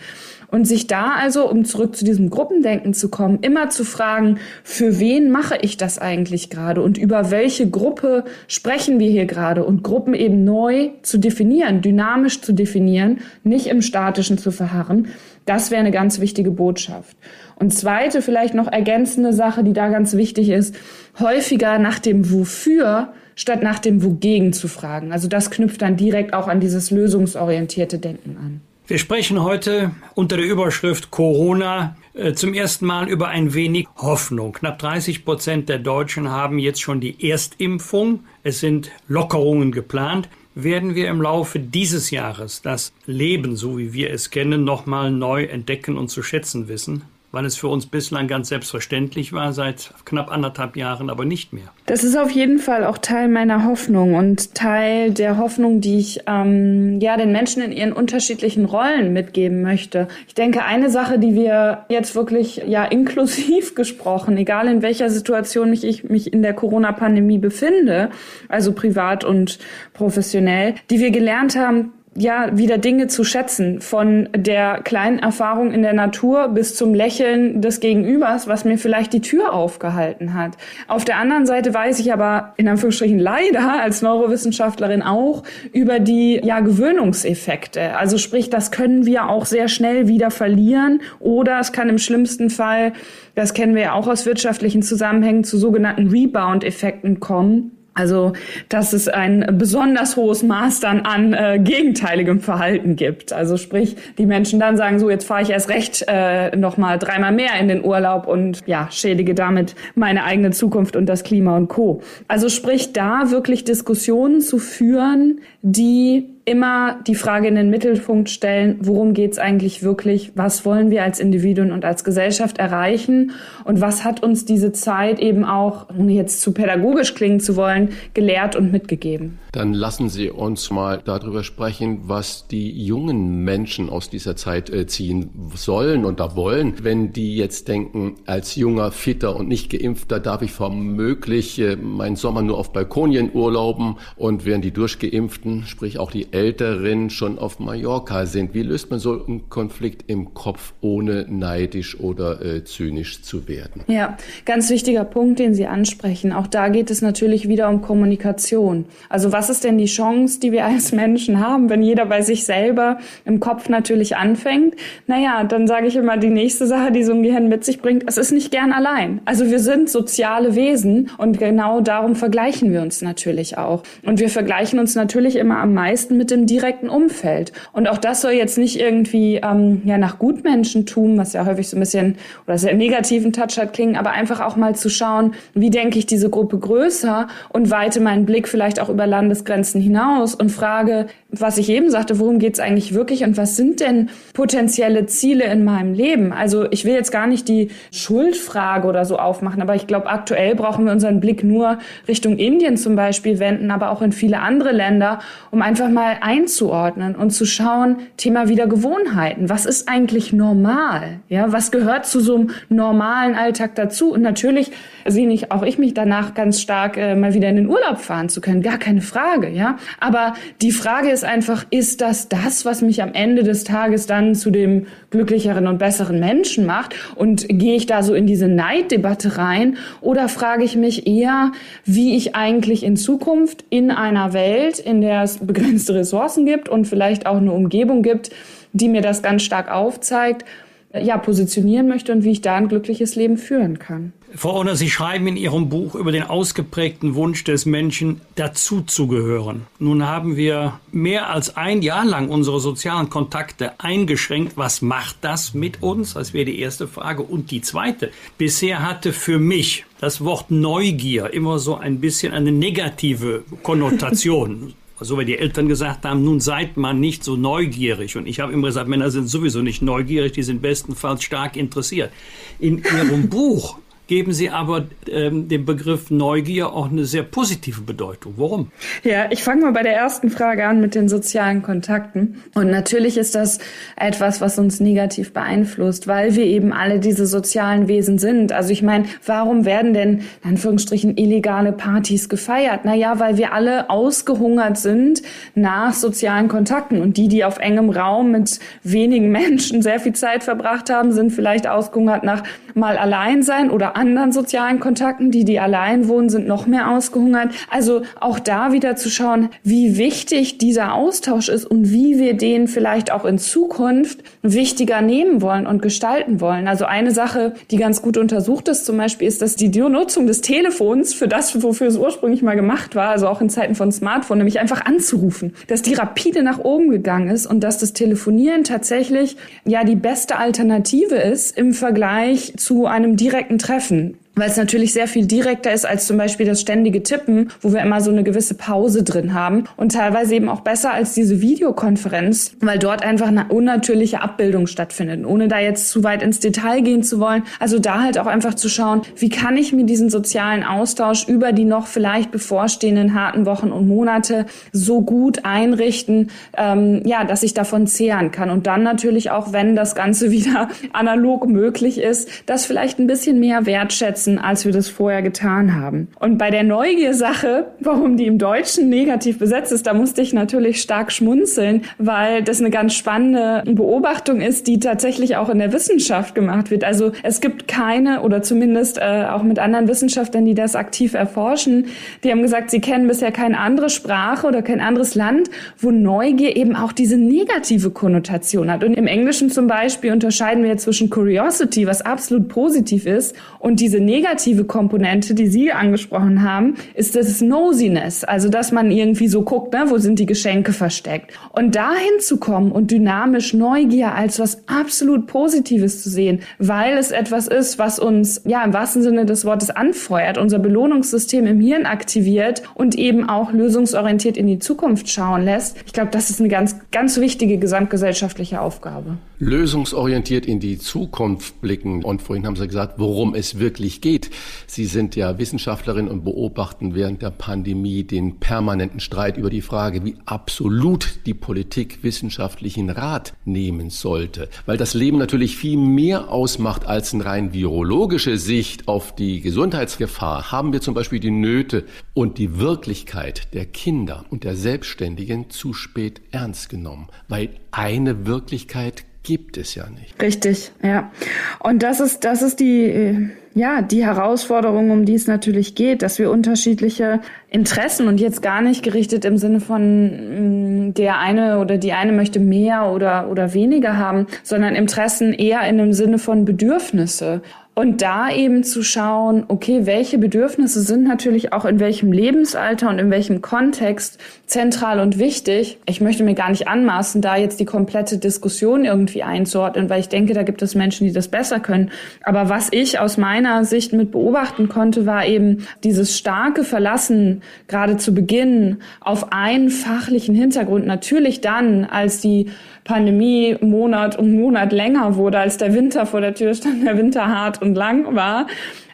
Und 0.51 0.67
sich 0.67 0.87
da 0.87 1.15
also, 1.17 1.49
um 1.49 1.65
zurück 1.65 1.95
zu 1.95 2.05
diesem 2.05 2.29
Gruppendenken 2.31 2.93
zu 2.93 3.09
kommen, 3.09 3.39
immer 3.43 3.71
zu 3.71 3.85
fragen, 3.85 4.39
für 4.65 4.99
wen 4.99 5.31
mache 5.31 5.57
ich 5.63 5.77
das 5.77 5.99
eigentlich 5.99 6.51
gerade 6.51 6.83
und 6.83 6.99
über 6.99 7.31
welche 7.31 7.71
Gruppe 7.71 8.25
sprechen 8.49 8.99
wir 8.99 9.11
hier 9.11 9.27
gerade 9.27 9.65
und 9.65 9.83
Gruppen 9.85 10.15
eben 10.15 10.45
neu 10.45 10.91
zu 11.03 11.19
definieren, 11.19 11.83
dynamisch 11.83 12.41
zu 12.41 12.53
definieren, 12.53 13.21
nicht 13.45 13.69
im 13.69 13.81
Statischen 13.81 14.39
zu 14.39 14.51
verharren, 14.51 15.09
das 15.47 15.71
wäre 15.71 15.81
eine 15.81 15.91
ganz 15.91 16.21
wichtige 16.21 16.51
Botschaft. 16.51 17.17
Und 17.57 17.73
zweite, 17.73 18.23
vielleicht 18.23 18.55
noch 18.55 18.71
ergänzende 18.71 19.33
Sache, 19.33 19.65
die 19.65 19.73
da 19.73 19.89
ganz 19.89 20.15
wichtig 20.15 20.49
ist, 20.49 20.75
häufiger 21.19 21.79
nach 21.79 21.99
dem 21.99 22.31
Wofür 22.33 23.13
statt 23.35 23.63
nach 23.63 23.79
dem 23.79 24.05
Wogegen 24.05 24.53
zu 24.53 24.69
fragen. 24.69 25.13
Also 25.13 25.29
das 25.29 25.51
knüpft 25.51 25.83
dann 25.83 25.97
direkt 25.97 26.35
auch 26.35 26.47
an 26.47 26.61
dieses 26.61 26.91
lösungsorientierte 26.91 27.99
Denken 27.99 28.37
an. 28.37 28.61
Wir 28.91 28.99
sprechen 28.99 29.41
heute 29.45 29.93
unter 30.17 30.37
der 30.37 30.47
Überschrift 30.47 31.13
Corona 31.13 31.97
äh, 32.13 32.33
zum 32.33 32.55
ersten 32.55 32.87
Mal 32.87 33.09
über 33.09 33.29
ein 33.29 33.55
wenig 33.55 33.87
Hoffnung. 33.95 34.53
Knapp 34.55 34.81
30 34.81 35.25
Prozent 35.25 35.69
der 35.69 35.79
Deutschen 35.79 36.29
haben 36.29 36.59
jetzt 36.59 36.83
schon 36.83 37.01
die 37.01 37.31
Erstimpfung. 37.31 38.25
Es 38.43 38.59
sind 38.59 38.91
Lockerungen 39.07 39.71
geplant. 39.71 40.29
Werden 40.57 40.97
wir 40.97 41.07
im 41.07 41.23
Laufe 41.23 41.61
dieses 41.61 42.11
Jahres 42.11 42.63
das 42.63 42.93
Leben, 43.07 43.55
so 43.55 43.79
wie 43.79 43.93
wir 43.93 44.11
es 44.11 44.31
kennen, 44.31 44.65
nochmal 44.65 45.13
neu 45.13 45.45
entdecken 45.45 45.97
und 45.97 46.09
zu 46.09 46.25
schätzen 46.25 46.67
wissen? 46.67 47.05
Weil 47.33 47.45
es 47.45 47.57
für 47.57 47.69
uns 47.69 47.87
bislang 47.87 48.27
ganz 48.27 48.49
selbstverständlich 48.49 49.33
war, 49.33 49.53
seit 49.53 49.93
knapp 50.05 50.31
anderthalb 50.31 50.77
Jahren 50.77 51.11
aber 51.11 51.25
nicht 51.25 51.53
mehr. 51.53 51.73
Das 51.87 52.05
ist 52.05 52.17
auf 52.17 52.31
jeden 52.31 52.59
Fall 52.59 52.85
auch 52.85 52.99
Teil 52.99 53.29
meiner 53.29 53.65
Hoffnung 53.65 54.15
und 54.15 54.55
Teil 54.55 55.13
der 55.13 55.39
Hoffnung, 55.39 55.81
die 55.81 55.99
ich 55.99 56.21
ähm, 56.27 57.01
ja 57.01 57.17
den 57.17 57.33
Menschen 57.33 57.63
in 57.63 57.73
ihren 57.73 57.93
unterschiedlichen 57.93 58.65
Rollen 58.65 59.13
mitgeben 59.13 59.63
möchte. 59.63 60.09
Ich 60.27 60.35
denke, 60.35 60.65
eine 60.65 60.91
Sache, 60.91 61.19
die 61.19 61.35
wir 61.35 61.85
jetzt 61.89 62.15
wirklich 62.15 62.63
ja 62.67 62.85
inklusiv 62.85 63.75
gesprochen, 63.81 64.37
egal 64.37 64.69
in 64.69 64.83
welcher 64.83 65.11
Situation 65.11 65.71
mich 65.71 65.85
ich 65.85 66.05
mich 66.05 66.33
in 66.33 66.43
der 66.43 66.55
Corona-Pandemie 66.55 67.39
befinde, 67.39 68.11
also 68.49 68.73
privat 68.73 69.25
und 69.25 69.59
professionell, 69.93 70.75
die 70.91 71.01
wir 71.01 71.11
gelernt 71.11 71.57
haben, 71.57 71.93
ja, 72.17 72.57
wieder 72.59 72.79
Dinge 72.79 73.07
zu 73.07 73.23
schätzen, 73.23 73.81
von 73.81 74.29
der 74.35 74.81
kleinen 74.83 75.21
Erfahrung 75.21 75.71
in 75.71 75.83
der 75.83 75.93
Natur 75.93 76.49
bis 76.49 76.75
zum 76.75 76.93
Lächeln 76.93 77.63
des 77.63 77.79
Gegenübers, 77.79 78.49
was 78.49 78.65
mir 78.65 78.79
vielleicht 78.79 79.13
die 79.13 79.21
Tür 79.21 79.53
aufgehalten 79.53 80.35
hat. 80.35 80.57
Auf 80.89 81.05
der 81.05 81.19
anderen 81.19 81.47
Seite 81.47 81.73
weiß 81.73 82.01
ich 82.01 82.13
aber 82.13 82.53
in 82.57 82.69
Anführungsstrichen 82.69 83.21
leider 83.21 83.81
als 83.81 84.03
Neurowissenschaftlerin 84.03 85.03
auch 85.03 85.45
über 85.73 86.01
die 86.01 86.41
ja, 86.43 86.59
Gewöhnungseffekte. 86.61 87.97
Also 87.97 88.19
sprich, 88.19 88.51
das 88.51 88.73
können 88.73 89.07
wir 89.07 89.29
auch 89.29 89.47
sehr 89.47 89.69
schnell 89.69 90.09
wieder 90.09 90.33
verlieren 90.33 91.03
oder 91.21 91.61
es 91.61 91.71
kann 91.71 91.89
im 91.89 91.99
schlimmsten 91.99 92.51
Fall, 92.51 92.93
das 93.37 93.55
kennen 93.55 93.77
wir 93.77 93.83
ja 93.83 93.93
auch 93.93 94.09
aus 94.09 94.27
wirtschaftlichen 94.27 94.83
Zusammenhängen, 94.83 95.45
zu 95.45 95.57
sogenannten 95.59 96.09
Rebound-Effekten 96.09 97.21
kommen 97.21 97.77
also, 98.01 98.33
dass 98.71 98.95
es 98.95 99.09
ein 99.09 99.47
besonders 99.59 100.17
hohes 100.17 100.43
Maß 100.43 100.81
dann 100.81 101.01
an 101.01 101.35
äh, 101.35 101.59
gegenteiligem 101.63 102.41
Verhalten 102.41 102.97
gibt. 102.97 103.35
Also 103.35 103.59
sprich, 103.59 103.95
die 104.17 104.25
Menschen 104.25 104.59
dann 104.59 104.79
sagen, 104.79 104.99
so 104.99 105.11
jetzt 105.11 105.27
fahre 105.27 105.43
ich 105.43 105.51
erst 105.51 105.69
recht 105.69 106.05
äh, 106.09 106.57
noch 106.57 106.79
mal 106.79 106.99
dreimal 106.99 107.33
mehr 107.33 107.61
in 107.61 107.69
den 107.69 107.85
Urlaub 107.85 108.27
und 108.27 108.63
ja 108.67 108.89
schädige 108.91 109.35
damit 109.35 109.75
meine 109.95 110.25
eigene 110.25 110.51
Zukunft 110.51 110.97
und 110.97 111.07
das 111.07 111.25
Klima 111.25 111.59
und 111.59 111.69
Co. 111.69 112.01
Also 112.27 112.49
sprich, 112.49 112.95
da 112.95 113.31
wirklich 113.31 113.65
Diskussionen 113.65 114.41
zu 114.41 114.59
führen, 114.59 115.41
die 115.61 116.40
immer 116.51 116.99
die 117.07 117.15
Frage 117.15 117.47
in 117.47 117.55
den 117.55 117.71
Mittelpunkt 117.71 118.29
stellen, 118.29 118.79
worum 118.81 119.15
geht 119.15 119.31
es 119.31 119.39
eigentlich 119.39 119.85
wirklich, 119.85 120.33
was 120.35 120.65
wollen 120.65 120.91
wir 120.91 121.05
als 121.05 121.21
Individuen 121.21 121.71
und 121.71 121.85
als 121.85 122.03
Gesellschaft 122.03 122.59
erreichen 122.59 123.31
und 123.65 123.81
was 123.81 124.03
hat 124.03 124.25
uns 124.25 124.47
diese 124.47 124.73
Zeit 124.73 125.21
eben 125.21 125.45
auch, 125.45 125.87
ohne 125.97 126.13
jetzt 126.13 126.41
zu 126.41 126.53
pädagogisch 126.53 127.15
klingen 127.15 127.39
zu 127.39 127.55
wollen, 127.55 127.91
gelehrt 128.15 128.57
und 128.57 128.73
mitgegeben. 128.73 129.39
Dann 129.53 129.75
lassen 129.75 130.09
Sie 130.09 130.29
uns 130.29 130.73
mal 130.73 131.01
darüber 131.05 131.45
sprechen, 131.45 132.01
was 132.09 132.49
die 132.49 132.85
jungen 132.85 133.45
Menschen 133.45 133.89
aus 133.89 134.11
dieser 134.11 134.35
Zeit 134.35 134.71
äh, 134.71 134.87
ziehen 134.87 135.31
sollen 135.55 136.05
und 136.05 136.19
da 136.19 136.35
wollen. 136.35 136.75
Wenn 136.83 137.13
die 137.13 137.37
jetzt 137.37 137.69
denken, 137.69 138.17
als 138.27 138.57
junger, 138.57 138.91
fitter 138.91 139.37
und 139.37 139.47
nicht 139.47 139.71
geimpfter 139.71 140.19
darf 140.19 140.43
ich 140.43 140.59
womöglich 140.59 141.61
äh, 141.61 141.77
meinen 141.77 142.17
Sommer 142.17 142.43
nur 142.43 142.59
auf 142.59 142.73
Balkonien 142.73 143.31
urlauben 143.33 143.97
und 144.17 144.45
während 144.45 144.65
die 144.65 144.73
Durchgeimpften, 144.73 145.65
sprich 145.67 145.99
auch 145.99 146.11
die 146.11 146.33
Älteren 146.41 147.11
schon 147.11 147.39
auf 147.39 147.59
Mallorca 147.59 148.25
sind. 148.25 148.55
Wie 148.55 148.63
löst 148.63 148.91
man 148.91 148.99
so 148.99 149.27
einen 149.27 149.51
Konflikt 149.51 150.05
im 150.07 150.33
Kopf, 150.33 150.73
ohne 150.81 151.27
neidisch 151.29 152.01
oder 152.01 152.43
äh, 152.43 152.65
zynisch 152.65 153.21
zu 153.21 153.47
werden? 153.47 153.83
Ja, 153.89 154.17
ganz 154.47 154.71
wichtiger 154.71 155.05
Punkt, 155.05 155.39
den 155.39 155.53
Sie 155.55 155.67
ansprechen. 155.67 156.33
Auch 156.33 156.47
da 156.47 156.71
geht 156.71 156.91
es 156.91 157.03
natürlich 157.03 157.47
wieder 157.47 157.69
um 157.69 157.83
Kommunikation. 157.83 158.87
Also 159.11 159.33
was 159.33 159.51
ist 159.51 159.65
denn 159.65 159.77
die 159.77 159.85
Chance, 159.85 160.41
die 160.41 160.51
wir 160.51 160.65
als 160.65 160.93
Menschen 160.93 161.41
haben, 161.41 161.69
wenn 161.69 161.83
jeder 161.83 162.07
bei 162.07 162.23
sich 162.23 162.45
selber 162.45 162.99
im 163.27 163.39
Kopf 163.39 163.69
natürlich 163.69 164.17
anfängt? 164.17 164.77
Naja, 165.07 165.45
dann 165.45 165.67
sage 165.67 165.89
ich 165.89 165.97
immer 165.97 166.17
die 166.17 166.31
nächste 166.31 166.67
Sache, 166.67 166.91
die 166.91 167.05
so 167.05 167.13
ein 167.13 167.23
Gehirn 167.23 167.51
mit 167.51 167.67
sich 167.67 167.83
bringt, 167.83 168.05
es 168.07 168.17
ist 168.17 168.33
nicht 168.33 168.51
gern 168.51 168.73
allein. 168.73 169.21
Also 169.27 169.51
wir 169.51 169.59
sind 169.59 169.91
soziale 169.91 170.55
Wesen 170.55 171.11
und 171.19 171.39
genau 171.39 171.83
darum 171.83 172.17
vergleichen 172.17 172.73
wir 172.73 172.81
uns 172.81 173.03
natürlich 173.03 173.59
auch. 173.59 173.83
Und 174.07 174.21
wir 174.21 174.31
vergleichen 174.31 174.79
uns 174.79 174.95
natürlich 174.95 175.37
immer 175.37 175.59
am 175.59 175.75
meisten 175.75 176.17
mit 176.21 176.31
dem 176.31 176.45
direkten 176.45 176.91
Umfeld. 176.91 177.51
Und 177.73 177.89
auch 177.89 177.97
das 177.97 178.21
soll 178.21 178.33
jetzt 178.33 178.59
nicht 178.59 178.79
irgendwie 178.79 179.41
ähm, 179.43 179.81
ja 179.87 179.97
nach 179.97 180.19
Gutmenschentum, 180.19 181.17
was 181.17 181.33
ja 181.33 181.47
häufig 181.47 181.71
so 181.71 181.79
ein 181.79 181.81
bisschen 181.81 182.17
oder 182.47 182.59
sehr 182.59 182.75
negativen 182.75 183.33
Touch 183.33 183.57
hat, 183.57 183.73
klingen, 183.73 183.97
aber 183.97 184.11
einfach 184.11 184.41
auch 184.41 184.55
mal 184.55 184.75
zu 184.77 184.91
schauen, 184.91 185.33
wie 185.55 185.71
denke 185.71 185.99
ich 185.99 186.05
diese 186.05 186.29
Gruppe 186.29 186.59
größer 186.59 187.27
und 187.49 187.71
weite 187.71 188.01
meinen 188.01 188.27
Blick 188.27 188.49
vielleicht 188.49 188.81
auch 188.81 188.91
über 188.91 189.07
Landesgrenzen 189.07 189.81
hinaus 189.81 190.35
und 190.35 190.51
frage, 190.51 191.07
was 191.31 191.57
ich 191.57 191.71
eben 191.71 191.91
sagte, 191.91 192.19
worum 192.19 192.39
geht 192.39 192.55
es 192.55 192.61
eigentlich 192.61 192.93
wirklich 192.93 193.25
und 193.25 193.39
was 193.39 193.57
sind 193.57 193.81
denn 193.81 194.11
potenzielle 194.35 195.07
Ziele 195.07 195.45
in 195.45 195.65
meinem 195.65 195.95
Leben? 195.95 196.33
Also 196.35 196.71
ich 196.71 196.85
will 196.85 196.93
jetzt 196.93 197.13
gar 197.13 197.27
nicht 197.27 197.49
die 197.49 197.71
Schuldfrage 197.93 198.87
oder 198.87 199.07
so 199.07 199.17
aufmachen, 199.17 199.63
aber 199.63 199.75
ich 199.75 199.87
glaube, 199.87 200.09
aktuell 200.09 200.55
brauchen 200.55 200.85
wir 200.85 200.93
unseren 200.93 201.21
Blick 201.21 201.45
nur 201.45 201.79
Richtung 202.09 202.37
Indien 202.37 202.77
zum 202.77 202.95
Beispiel 202.95 203.39
wenden, 203.39 203.71
aber 203.71 203.91
auch 203.91 204.03
in 204.03 204.13
viele 204.13 204.41
andere 204.41 204.73
Länder, 204.73 205.21
um 205.51 205.63
einfach 205.63 205.89
mal 205.89 206.10
einzuordnen 206.21 207.17
und 207.17 207.31
zu 207.31 207.47
schauen, 207.47 207.97
Thema 208.17 208.49
wieder 208.49 208.67
Gewohnheiten. 208.67 209.49
Was 209.49 209.67
ist 209.67 209.89
eigentlich 209.89 210.33
normal? 210.33 211.21
Ja, 211.29 211.53
was 211.53 211.71
gehört 211.71 212.07
zu 212.07 212.21
so 212.21 212.37
einem 212.37 212.51
normalen 212.69 213.35
Alltag 213.35 213.75
dazu? 213.75 214.13
Und 214.13 214.23
natürlich 214.23 214.73
sehe 215.07 215.29
ich 215.31 215.53
auch 215.53 215.63
ich 215.63 215.79
mich 215.79 215.95
danach 215.95 216.35
ganz 216.35 216.61
stark 216.61 216.97
äh, 216.97 217.15
mal 217.15 217.35
wieder 217.35 217.49
in 217.49 217.57
den 217.57 217.69
Urlaub 217.69 217.99
fahren 217.99 218.29
zu 218.29 218.41
können, 218.41 218.63
gar 218.63 218.79
keine 218.79 219.01
Frage, 219.01 219.49
ja. 219.49 219.79
Aber 219.99 220.35
die 220.63 220.73
Frage 220.73 221.11
ist 221.11 221.25
einfach, 221.25 221.65
ist 221.71 222.01
das 222.01 222.29
das, 222.29 222.65
was 222.65 222.83
mich 222.83 223.03
am 223.03 223.13
Ende 223.13 223.43
des 223.43 223.65
Tages 223.65 224.07
dann 224.07 224.35
zu 224.35 224.51
dem 224.51 224.87
glücklicheren 225.11 225.67
und 225.67 225.79
besseren 225.79 226.21
Menschen 226.21 226.67
macht? 226.67 226.95
Und 227.15 227.47
gehe 227.49 227.77
ich 227.77 227.87
da 227.87 228.03
so 228.03 228.15
in 228.15 228.27
diese 228.27 228.49
Neiddebatte 228.49 229.39
rein? 229.39 229.77
Oder 230.01 230.29
frage 230.29 230.65
ich 230.65 230.77
mich 230.77 231.07
eher, 231.07 231.53
wie 231.85 232.17
ich 232.17 232.35
eigentlich 232.35 232.83
in 232.83 232.97
Zukunft 232.97 233.65
in 233.71 233.91
einer 233.91 234.33
Welt, 234.33 234.79
in 234.79 235.01
der 235.01 235.23
es 235.23 235.39
begrenzte 235.39 236.00
Ressourcen 236.01 236.47
gibt 236.47 236.69
und 236.69 236.87
vielleicht 236.87 237.27
auch 237.27 237.37
eine 237.37 237.53
Umgebung 237.53 238.03
gibt, 238.03 238.31
die 238.73 238.89
mir 238.89 239.03
das 239.03 239.23
ganz 239.23 239.43
stark 239.43 239.71
aufzeigt, 239.71 240.45
ja, 240.93 241.19
positionieren 241.19 241.87
möchte 241.87 242.13
und 242.13 242.25
wie 242.25 242.33
ich 242.33 242.41
da 242.41 242.57
ein 242.57 242.69
glückliches 242.69 243.15
Leben 243.15 243.37
führen 243.37 243.79
kann. 243.79 244.13
Frau 244.35 244.55
Orner, 244.55 244.77
Sie 244.77 244.91
schreiben 244.91 245.27
in 245.27 245.37
Ihrem 245.37 245.69
Buch 245.69 245.97
über 245.97 246.13
den 246.13 246.23
ausgeprägten 246.23 247.17
Wunsch 247.17 247.43
des 247.43 247.67
Menschen, 247.67 248.21
dazuzugehören. 248.37 249.67
Nun 249.81 250.07
haben 250.07 250.37
wir 250.37 250.79
mehr 250.93 251.31
als 251.31 251.57
ein 251.57 251.83
Jahr 251.83 252.05
lang 252.05 252.29
unsere 252.29 252.61
sozialen 252.61 253.11
Kontakte 253.11 253.73
eingeschränkt. 253.79 254.57
Was 254.57 254.83
macht 254.83 255.17
das 255.23 255.53
mit 255.53 255.83
uns? 255.83 256.15
Das 256.15 256.33
wäre 256.33 256.45
die 256.45 256.61
erste 256.61 256.87
Frage. 256.87 257.23
Und 257.23 257.51
die 257.51 257.61
zweite. 257.61 258.11
Bisher 258.39 258.83
hatte 258.83 259.13
für 259.13 259.41
mich 259.41 259.85
das 260.01 260.25
Wort 260.25 260.51
Neugier 260.51 261.33
immer 261.33 261.59
so 261.59 261.77
ein 261.77 262.01
bisschen 262.01 262.33
eine 262.33 262.53
negative 262.53 263.43
Konnotation. 263.65 264.75
So 265.01 265.19
wie 265.19 265.25
die 265.25 265.39
Eltern 265.39 265.69
gesagt 265.69 266.05
haben, 266.05 266.25
nun 266.25 266.41
seid 266.41 266.77
man 266.77 267.01
nicht 267.01 267.25
so 267.25 267.37
neugierig. 267.37 268.17
Und 268.17 268.27
ich 268.27 268.41
habe 268.41 268.53
immer 268.53 268.69
gesagt, 268.69 268.89
Männer 268.89 269.11
sind 269.11 269.29
sowieso 269.29 269.63
nicht 269.63 269.83
neugierig, 269.83 270.33
die 270.33 270.43
sind 270.43 270.63
bestenfalls 270.63 271.23
stark 271.23 271.57
interessiert. 271.57 272.13
In 272.59 272.79
ihrem 272.79 273.29
Buch 273.31 273.79
geben 274.11 274.33
Sie 274.33 274.51
aber 274.51 274.87
ähm, 275.09 275.47
dem 275.47 275.65
Begriff 275.65 276.11
Neugier 276.11 276.73
auch 276.73 276.91
eine 276.91 277.05
sehr 277.05 277.23
positive 277.23 277.83
Bedeutung. 277.83 278.35
Warum? 278.39 278.73
Ja, 279.05 279.31
ich 279.31 279.45
fange 279.45 279.63
mal 279.63 279.73
bei 279.73 279.85
der 279.85 279.95
ersten 279.95 280.31
Frage 280.31 280.67
an 280.67 280.81
mit 280.81 280.97
den 280.97 281.09
sozialen 281.09 281.63
Kontakten. 281.63 282.43
Und 282.57 282.73
natürlich 282.73 283.17
ist 283.17 283.37
das 283.37 283.61
etwas, 283.95 284.41
was 284.41 284.59
uns 284.59 284.81
negativ 284.81 285.33
beeinflusst, 285.33 286.09
weil 286.09 286.35
wir 286.35 286.45
eben 286.45 286.73
alle 286.73 286.99
diese 286.99 287.25
sozialen 287.25 287.87
Wesen 287.87 288.19
sind. 288.19 288.51
Also 288.51 288.73
ich 288.73 288.83
meine, 288.83 289.05
warum 289.25 289.65
werden 289.65 289.95
denn 289.95 290.25
in 290.43 290.51
Anführungsstrichen 290.51 291.17
illegale 291.17 291.71
Partys 291.71 292.29
gefeiert? 292.29 292.85
Naja, 292.85 293.21
weil 293.21 293.37
wir 293.37 293.53
alle 293.53 293.91
ausgehungert 293.91 294.77
sind 294.77 295.23
nach 295.55 295.93
sozialen 295.93 296.49
Kontakten. 296.49 297.01
Und 297.01 297.17
die, 297.17 297.29
die 297.29 297.45
auf 297.45 297.59
engem 297.59 297.91
Raum 297.91 298.33
mit 298.33 298.59
wenigen 298.83 299.31
Menschen 299.31 299.83
sehr 299.83 300.01
viel 300.01 300.15
Zeit 300.15 300.43
verbracht 300.43 300.91
haben, 300.91 301.13
sind 301.13 301.31
vielleicht 301.31 301.69
ausgehungert 301.69 302.25
nach 302.25 302.43
mal 302.75 302.97
allein 302.97 303.45
sein 303.45 303.71
oder 303.71 304.00
anderen 304.01 304.33
sozialen 304.33 304.81
Kontakten. 304.81 305.31
Die, 305.31 305.45
die 305.45 305.61
allein 305.61 306.09
wohnen, 306.09 306.31
sind 306.31 306.47
noch 306.47 306.67
mehr 306.67 306.91
ausgehungert. 306.91 307.51
Also 307.71 308.03
auch 308.19 308.39
da 308.39 308.73
wieder 308.73 308.97
zu 308.97 309.11
schauen, 309.11 309.51
wie 309.63 309.99
wichtig 309.99 310.59
dieser 310.59 310.95
Austausch 310.95 311.49
ist 311.49 311.67
und 311.67 311.91
wie 311.91 312.19
wir 312.19 312.35
den 312.35 312.67
vielleicht 312.67 313.13
auch 313.13 313.27
in 313.27 313.39
Zukunft 313.39 314.21
wichtiger 314.43 315.03
nehmen 315.03 315.43
wollen 315.43 315.67
und 315.67 315.83
gestalten 315.83 316.41
wollen. 316.41 316.67
Also 316.67 316.87
eine 316.87 317.11
Sache, 317.11 317.55
die 317.71 317.77
ganz 317.77 318.01
gut 318.01 318.17
untersucht 318.17 318.69
ist 318.69 318.87
zum 318.87 318.97
Beispiel, 318.97 319.29
ist, 319.29 319.43
dass 319.43 319.57
die 319.57 319.69
Nutzung 319.69 320.27
des 320.27 320.41
Telefons 320.41 321.15
für 321.15 321.29
das, 321.29 321.63
wofür 321.63 321.89
es 321.89 321.97
ursprünglich 321.97 322.43
mal 322.43 322.57
gemacht 322.57 322.95
war, 322.95 323.11
also 323.11 323.29
auch 323.29 323.41
in 323.41 323.51
Zeiten 323.51 323.75
von 323.75 323.93
Smartphone, 323.93 324.39
nämlich 324.39 324.61
einfach 324.61 324.85
anzurufen, 324.85 325.53
dass 325.67 325.83
die 325.83 325.95
rapide 325.95 326.43
nach 326.43 326.59
oben 326.59 326.91
gegangen 326.91 327.29
ist 327.29 327.47
und 327.47 327.61
dass 327.61 327.79
das 327.79 327.93
Telefonieren 327.93 328.65
tatsächlich 328.65 329.37
ja 329.65 329.85
die 329.85 329.97
beste 329.97 330.37
Alternative 330.37 331.17
ist 331.17 331.57
im 331.57 331.73
Vergleich 331.73 332.55
zu 332.57 332.87
einem 332.87 333.17
direkten 333.17 333.59
Treffen 333.59 333.90
offen 333.91 334.20
weil 334.37 334.49
es 334.49 334.57
natürlich 334.57 334.93
sehr 334.93 335.09
viel 335.09 335.27
direkter 335.27 335.73
ist 335.73 335.85
als 335.85 336.07
zum 336.07 336.17
Beispiel 336.17 336.47
das 336.47 336.61
ständige 336.61 337.03
Tippen, 337.03 337.51
wo 337.61 337.73
wir 337.73 337.81
immer 337.81 338.01
so 338.01 338.11
eine 338.11 338.23
gewisse 338.23 338.55
Pause 338.55 339.03
drin 339.03 339.35
haben 339.35 339.65
und 339.77 339.93
teilweise 339.93 340.35
eben 340.35 340.49
auch 340.49 340.61
besser 340.61 340.93
als 340.93 341.15
diese 341.15 341.41
Videokonferenz, 341.41 342.57
weil 342.61 342.79
dort 342.79 343.03
einfach 343.03 343.29
eine 343.29 343.47
unnatürliche 343.49 344.23
Abbildung 344.23 344.67
stattfindet, 344.67 345.27
ohne 345.27 345.49
da 345.49 345.59
jetzt 345.59 345.91
zu 345.91 346.05
weit 346.05 346.23
ins 346.23 346.41
Detail 346.41 346.81
gehen 346.83 347.03
zu 347.03 347.21
wollen. 347.21 347.43
Also 347.59 347.79
da 347.79 348.03
halt 348.03 348.19
auch 348.19 348.27
einfach 348.27 348.55
zu 348.55 348.69
schauen, 348.69 349.03
wie 349.17 349.29
kann 349.29 349.57
ich 349.57 349.73
mir 349.73 349.85
diesen 349.85 350.11
sozialen 350.11 350.65
Austausch 350.65 351.29
über 351.29 351.53
die 351.53 351.65
noch 351.65 351.87
vielleicht 351.87 352.31
bevorstehenden 352.31 353.15
harten 353.15 353.47
Wochen 353.47 353.71
und 353.71 353.89
Monate 353.89 354.47
so 354.73 355.03
gut 355.03 355.45
einrichten, 355.45 356.31
ähm, 356.57 357.03
ja, 357.05 357.25
dass 357.25 357.43
ich 357.43 357.53
davon 357.53 357.87
zehren 357.87 358.31
kann 358.31 358.51
und 358.51 358.67
dann 358.67 358.83
natürlich 358.83 359.31
auch, 359.31 359.53
wenn 359.53 359.77
das 359.77 359.95
Ganze 359.95 360.31
wieder 360.31 360.69
analog 360.93 361.49
möglich 361.49 361.99
ist, 361.99 362.29
das 362.47 362.65
vielleicht 362.65 362.99
ein 362.99 363.07
bisschen 363.07 363.41
mehr 363.41 363.67
wertschätzen 363.67 364.20
setzen, 364.21 364.39
als 364.39 364.65
wir 364.65 364.73
das 364.73 364.89
vorher 364.89 365.23
getan 365.23 365.75
haben. 365.75 366.09
Und 366.19 366.39
bei 366.39 366.51
der 366.51 366.63
Neugier-Sache, 366.63 367.67
warum 367.81 368.17
die 368.17 368.27
im 368.27 368.39
Deutschen 368.39 368.89
negativ 368.89 369.39
besetzt 369.39 369.73
ist, 369.73 369.87
da 369.87 369.95
musste 369.95 370.23
ich 370.23 370.33
natürlich 370.33 370.81
stark 370.83 371.11
schmunzeln, 371.13 371.83
weil 371.99 372.43
das 372.43 372.61
eine 372.61 372.71
ganz 372.71 372.95
spannende 372.95 373.63
Beobachtung 373.67 374.41
ist, 374.41 374.67
die 374.67 374.79
tatsächlich 374.79 375.37
auch 375.37 375.49
in 375.49 375.59
der 375.59 375.73
Wissenschaft 375.73 376.35
gemacht 376.35 376.71
wird. 376.71 376.85
Also 376.85 377.13
es 377.23 377.41
gibt 377.41 377.67
keine 377.67 378.23
oder 378.23 378.43
zumindest 378.43 378.99
äh, 378.99 379.25
auch 379.31 379.43
mit 379.43 379.59
anderen 379.59 379.89
Wissenschaftlern, 379.89 380.45
die 380.45 380.55
das 380.55 380.77
aktiv 380.77 381.15
erforschen, 381.15 381.87
die 382.23 382.31
haben 382.31 382.43
gesagt, 382.43 382.71
sie 382.71 382.81
kennen 382.81 383.09
bisher 383.09 383.33
keine 383.33 383.59
andere 383.59 383.91
Sprache 383.91 384.47
oder 384.47 384.63
kein 384.63 384.81
anderes 384.81 385.15
Land, 385.15 385.51
wo 385.79 385.91
Neugier 385.91 386.57
eben 386.57 386.77
auch 386.77 386.93
diese 386.93 387.17
negative 387.17 387.91
Konnotation 387.91 388.71
hat. 388.71 388.85
Und 388.85 388.95
im 388.95 389.07
Englischen 389.07 389.51
zum 389.51 389.67
Beispiel 389.67 390.13
unterscheiden 390.13 390.65
wir 390.65 390.77
zwischen 390.77 391.11
Curiosity, 391.11 391.87
was 391.87 392.03
absolut 392.03 392.49
positiv 392.49 393.07
ist, 393.07 393.35
und 393.59 393.81
diese 393.81 394.01
negative 394.11 394.65
Komponente, 394.65 395.35
die 395.35 395.47
Sie 395.47 395.73
angesprochen 395.73 396.43
haben, 396.43 396.75
ist 396.95 397.15
das 397.17 397.41
Nosiness, 397.41 398.25
also 398.25 398.49
dass 398.49 398.73
man 398.73 398.91
irgendwie 398.91 399.29
so 399.29 399.43
guckt, 399.43 399.73
ne, 399.73 399.85
wo 399.89 399.99
sind 399.99 400.19
die 400.19 400.27
Geschenke 400.27 400.73
versteckt. 400.73 401.33
Und 401.51 401.77
dahin 401.77 402.21
zu 402.21 402.39
kommen 402.39 402.73
und 402.73 402.91
dynamisch 402.91 403.55
Neugier 403.55 404.15
als 404.15 404.41
was 404.41 404.69
absolut 404.69 405.27
Positives 405.27 406.03
zu 406.03 406.11
sehen, 406.11 406.41
weil 406.59 406.99
es 406.99 407.11
etwas 407.13 407.47
ist, 407.47 407.79
was 407.79 407.99
uns 407.99 408.43
ja 408.45 408.65
im 408.65 408.73
wahrsten 408.73 409.03
Sinne 409.03 409.27
des 409.27 409.45
Wortes 409.45 409.71
anfeuert, 409.71 410.39
unser 410.39 410.59
Belohnungssystem 410.59 411.47
im 411.47 411.61
Hirn 411.61 411.87
aktiviert 411.87 412.63
und 412.75 412.97
eben 412.97 413.29
auch 413.29 413.53
lösungsorientiert 413.53 414.37
in 414.37 414.47
die 414.47 414.59
Zukunft 414.59 415.09
schauen 415.09 415.45
lässt. 415.45 415.77
Ich 415.87 415.93
glaube, 415.93 416.11
das 416.11 416.31
ist 416.31 416.41
eine 416.41 416.49
ganz, 416.49 416.77
ganz 416.91 417.21
wichtige 417.21 417.59
gesamtgesellschaftliche 417.59 418.61
Aufgabe. 418.61 419.19
Lösungsorientiert 419.39 420.45
in 420.45 420.61
die 420.61 420.79
Zukunft 420.79 421.63
blicken. 421.63 422.05
Und 422.05 422.21
vorhin 422.21 422.47
haben 422.47 422.57
Sie 422.57 422.67
gesagt, 422.67 422.99
worum 422.99 423.35
es 423.35 423.59
wirklich 423.59 424.00
geht. 424.01 424.31
Sie 424.67 424.87
sind 424.87 425.17
ja 425.17 425.39
Wissenschaftlerin 425.39 426.09
und 426.09 426.25
beobachten 426.25 426.95
während 426.95 427.23
der 427.23 427.31
Pandemie 427.31 428.05
den 428.05 428.39
permanenten 428.39 429.01
Streit 429.01 429.37
über 429.37 429.51
die 429.51 429.63
Frage, 429.63 430.05
wie 430.05 430.17
absolut 430.27 431.21
die 431.27 431.35
Politik 431.35 432.03
wissenschaftlichen 432.03 432.91
Rat 432.91 433.35
nehmen 433.45 433.91
sollte. 433.91 434.49
Weil 434.67 434.77
das 434.77 434.95
Leben 434.95 435.19
natürlich 435.19 435.57
viel 435.57 435.77
mehr 435.77 436.31
ausmacht 436.31 436.87
als 436.87 437.15
eine 437.15 437.25
rein 437.25 437.53
virologische 437.53 438.39
Sicht 438.39 438.89
auf 438.89 439.15
die 439.15 439.41
Gesundheitsgefahr, 439.41 440.51
haben 440.51 440.73
wir 440.73 440.81
zum 440.81 440.95
Beispiel 440.95 441.21
die 441.21 441.31
Nöte 441.31 441.85
und 442.15 442.39
die 442.39 442.59
Wirklichkeit 442.59 443.49
der 443.55 443.67
Kinder 443.67 444.25
und 444.31 444.45
der 444.45 444.57
Selbstständigen 444.57 445.51
zu 445.51 445.73
spät 445.73 446.21
ernst 446.31 446.69
genommen. 446.69 447.09
Weil 447.29 447.51
eine 447.71 448.27
Wirklichkeit 448.27 449.05
gibt 449.23 449.57
es 449.57 449.75
ja 449.75 449.85
nicht. 449.89 450.21
Richtig, 450.21 450.73
ja. 450.83 451.11
Und 451.59 451.83
das 451.83 452.01
ist, 452.01 452.25
das 452.25 452.43
ist 452.43 452.61
die, 452.61 452.85
äh, 452.85 453.29
ja, 453.55 453.83
die 453.83 454.05
Herausforderung, 454.05 454.91
um 454.91 455.05
die 455.05 455.15
es 455.15 455.27
natürlich 455.27 455.75
geht, 455.75 456.03
dass 456.03 456.19
wir 456.19 456.31
unterschiedliche 456.31 457.21
Interessen 457.49 458.07
und 458.09 458.21
jetzt 458.21 458.43
gar 458.43 458.63
nicht 458.63 458.83
gerichtet 458.83 459.25
im 459.25 459.37
Sinne 459.39 459.61
von 459.61 460.89
mm, 460.89 460.95
der 460.95 461.19
eine 461.19 461.59
oder 461.59 461.77
die 461.77 461.93
eine 461.93 462.13
möchte 462.13 462.41
mehr 462.41 462.91
oder, 462.91 463.29
oder 463.29 463.53
weniger 463.53 463.97
haben, 463.97 464.27
sondern 464.43 464.75
Interessen 464.75 465.33
eher 465.33 465.63
in 465.69 465.79
dem 465.79 465.93
Sinne 465.93 466.19
von 466.19 466.45
Bedürfnisse. 466.45 467.43
Und 467.81 468.03
da 468.03 468.31
eben 468.31 468.63
zu 468.63 468.83
schauen, 468.83 469.45
okay, 469.49 469.87
welche 469.87 470.19
Bedürfnisse 470.19 470.83
sind 470.83 471.03
natürlich 471.05 471.55
auch 471.55 471.65
in 471.65 471.81
welchem 471.81 472.13
Lebensalter 472.13 472.91
und 472.91 472.99
in 472.99 473.11
welchem 473.11 473.41
Kontext 473.41 474.21
zentral 474.45 475.01
und 475.01 475.19
wichtig. 475.19 475.79
Ich 475.87 476.03
möchte 476.03 476.23
mir 476.23 476.35
gar 476.35 476.51
nicht 476.51 476.69
anmaßen, 476.69 477.23
da 477.23 477.37
jetzt 477.37 477.59
die 477.59 477.65
komplette 477.65 478.19
Diskussion 478.19 478.85
irgendwie 478.85 479.23
einzuordnen, 479.23 479.89
weil 479.89 480.01
ich 480.01 480.11
denke, 480.11 480.35
da 480.35 480.43
gibt 480.43 480.61
es 480.61 480.75
Menschen, 480.75 481.07
die 481.07 481.13
das 481.15 481.29
besser 481.29 481.59
können. 481.59 481.91
Aber 482.23 482.51
was 482.51 482.69
ich 482.71 482.99
aus 482.99 483.17
meiner 483.17 483.65
Sicht 483.65 483.95
mit 483.95 484.11
beobachten 484.11 484.69
konnte, 484.69 485.07
war 485.07 485.25
eben 485.25 485.67
dieses 485.83 486.19
starke 486.19 486.65
Verlassen, 486.65 487.41
gerade 487.67 487.97
zu 487.97 488.13
Beginn, 488.13 488.81
auf 489.01 489.33
einen 489.33 489.71
fachlichen 489.71 490.35
Hintergrund. 490.35 490.85
Natürlich 490.85 491.41
dann, 491.41 491.87
als 491.87 492.21
die 492.21 492.51
Pandemie 492.85 493.57
Monat 493.61 494.19
um 494.19 494.33
Monat 494.33 494.73
länger 494.73 495.17
wurde, 495.17 495.39
als 495.39 495.57
der 495.59 495.75
Winter 495.75 496.07
vor 496.07 496.21
der 496.21 496.35
Tür 496.35 496.55
stand, 496.55 496.83
der 496.87 496.97
Winter 496.97 497.27
hart 497.27 497.63
und 497.63 497.75
lang 497.75 498.15
war, 498.15 498.47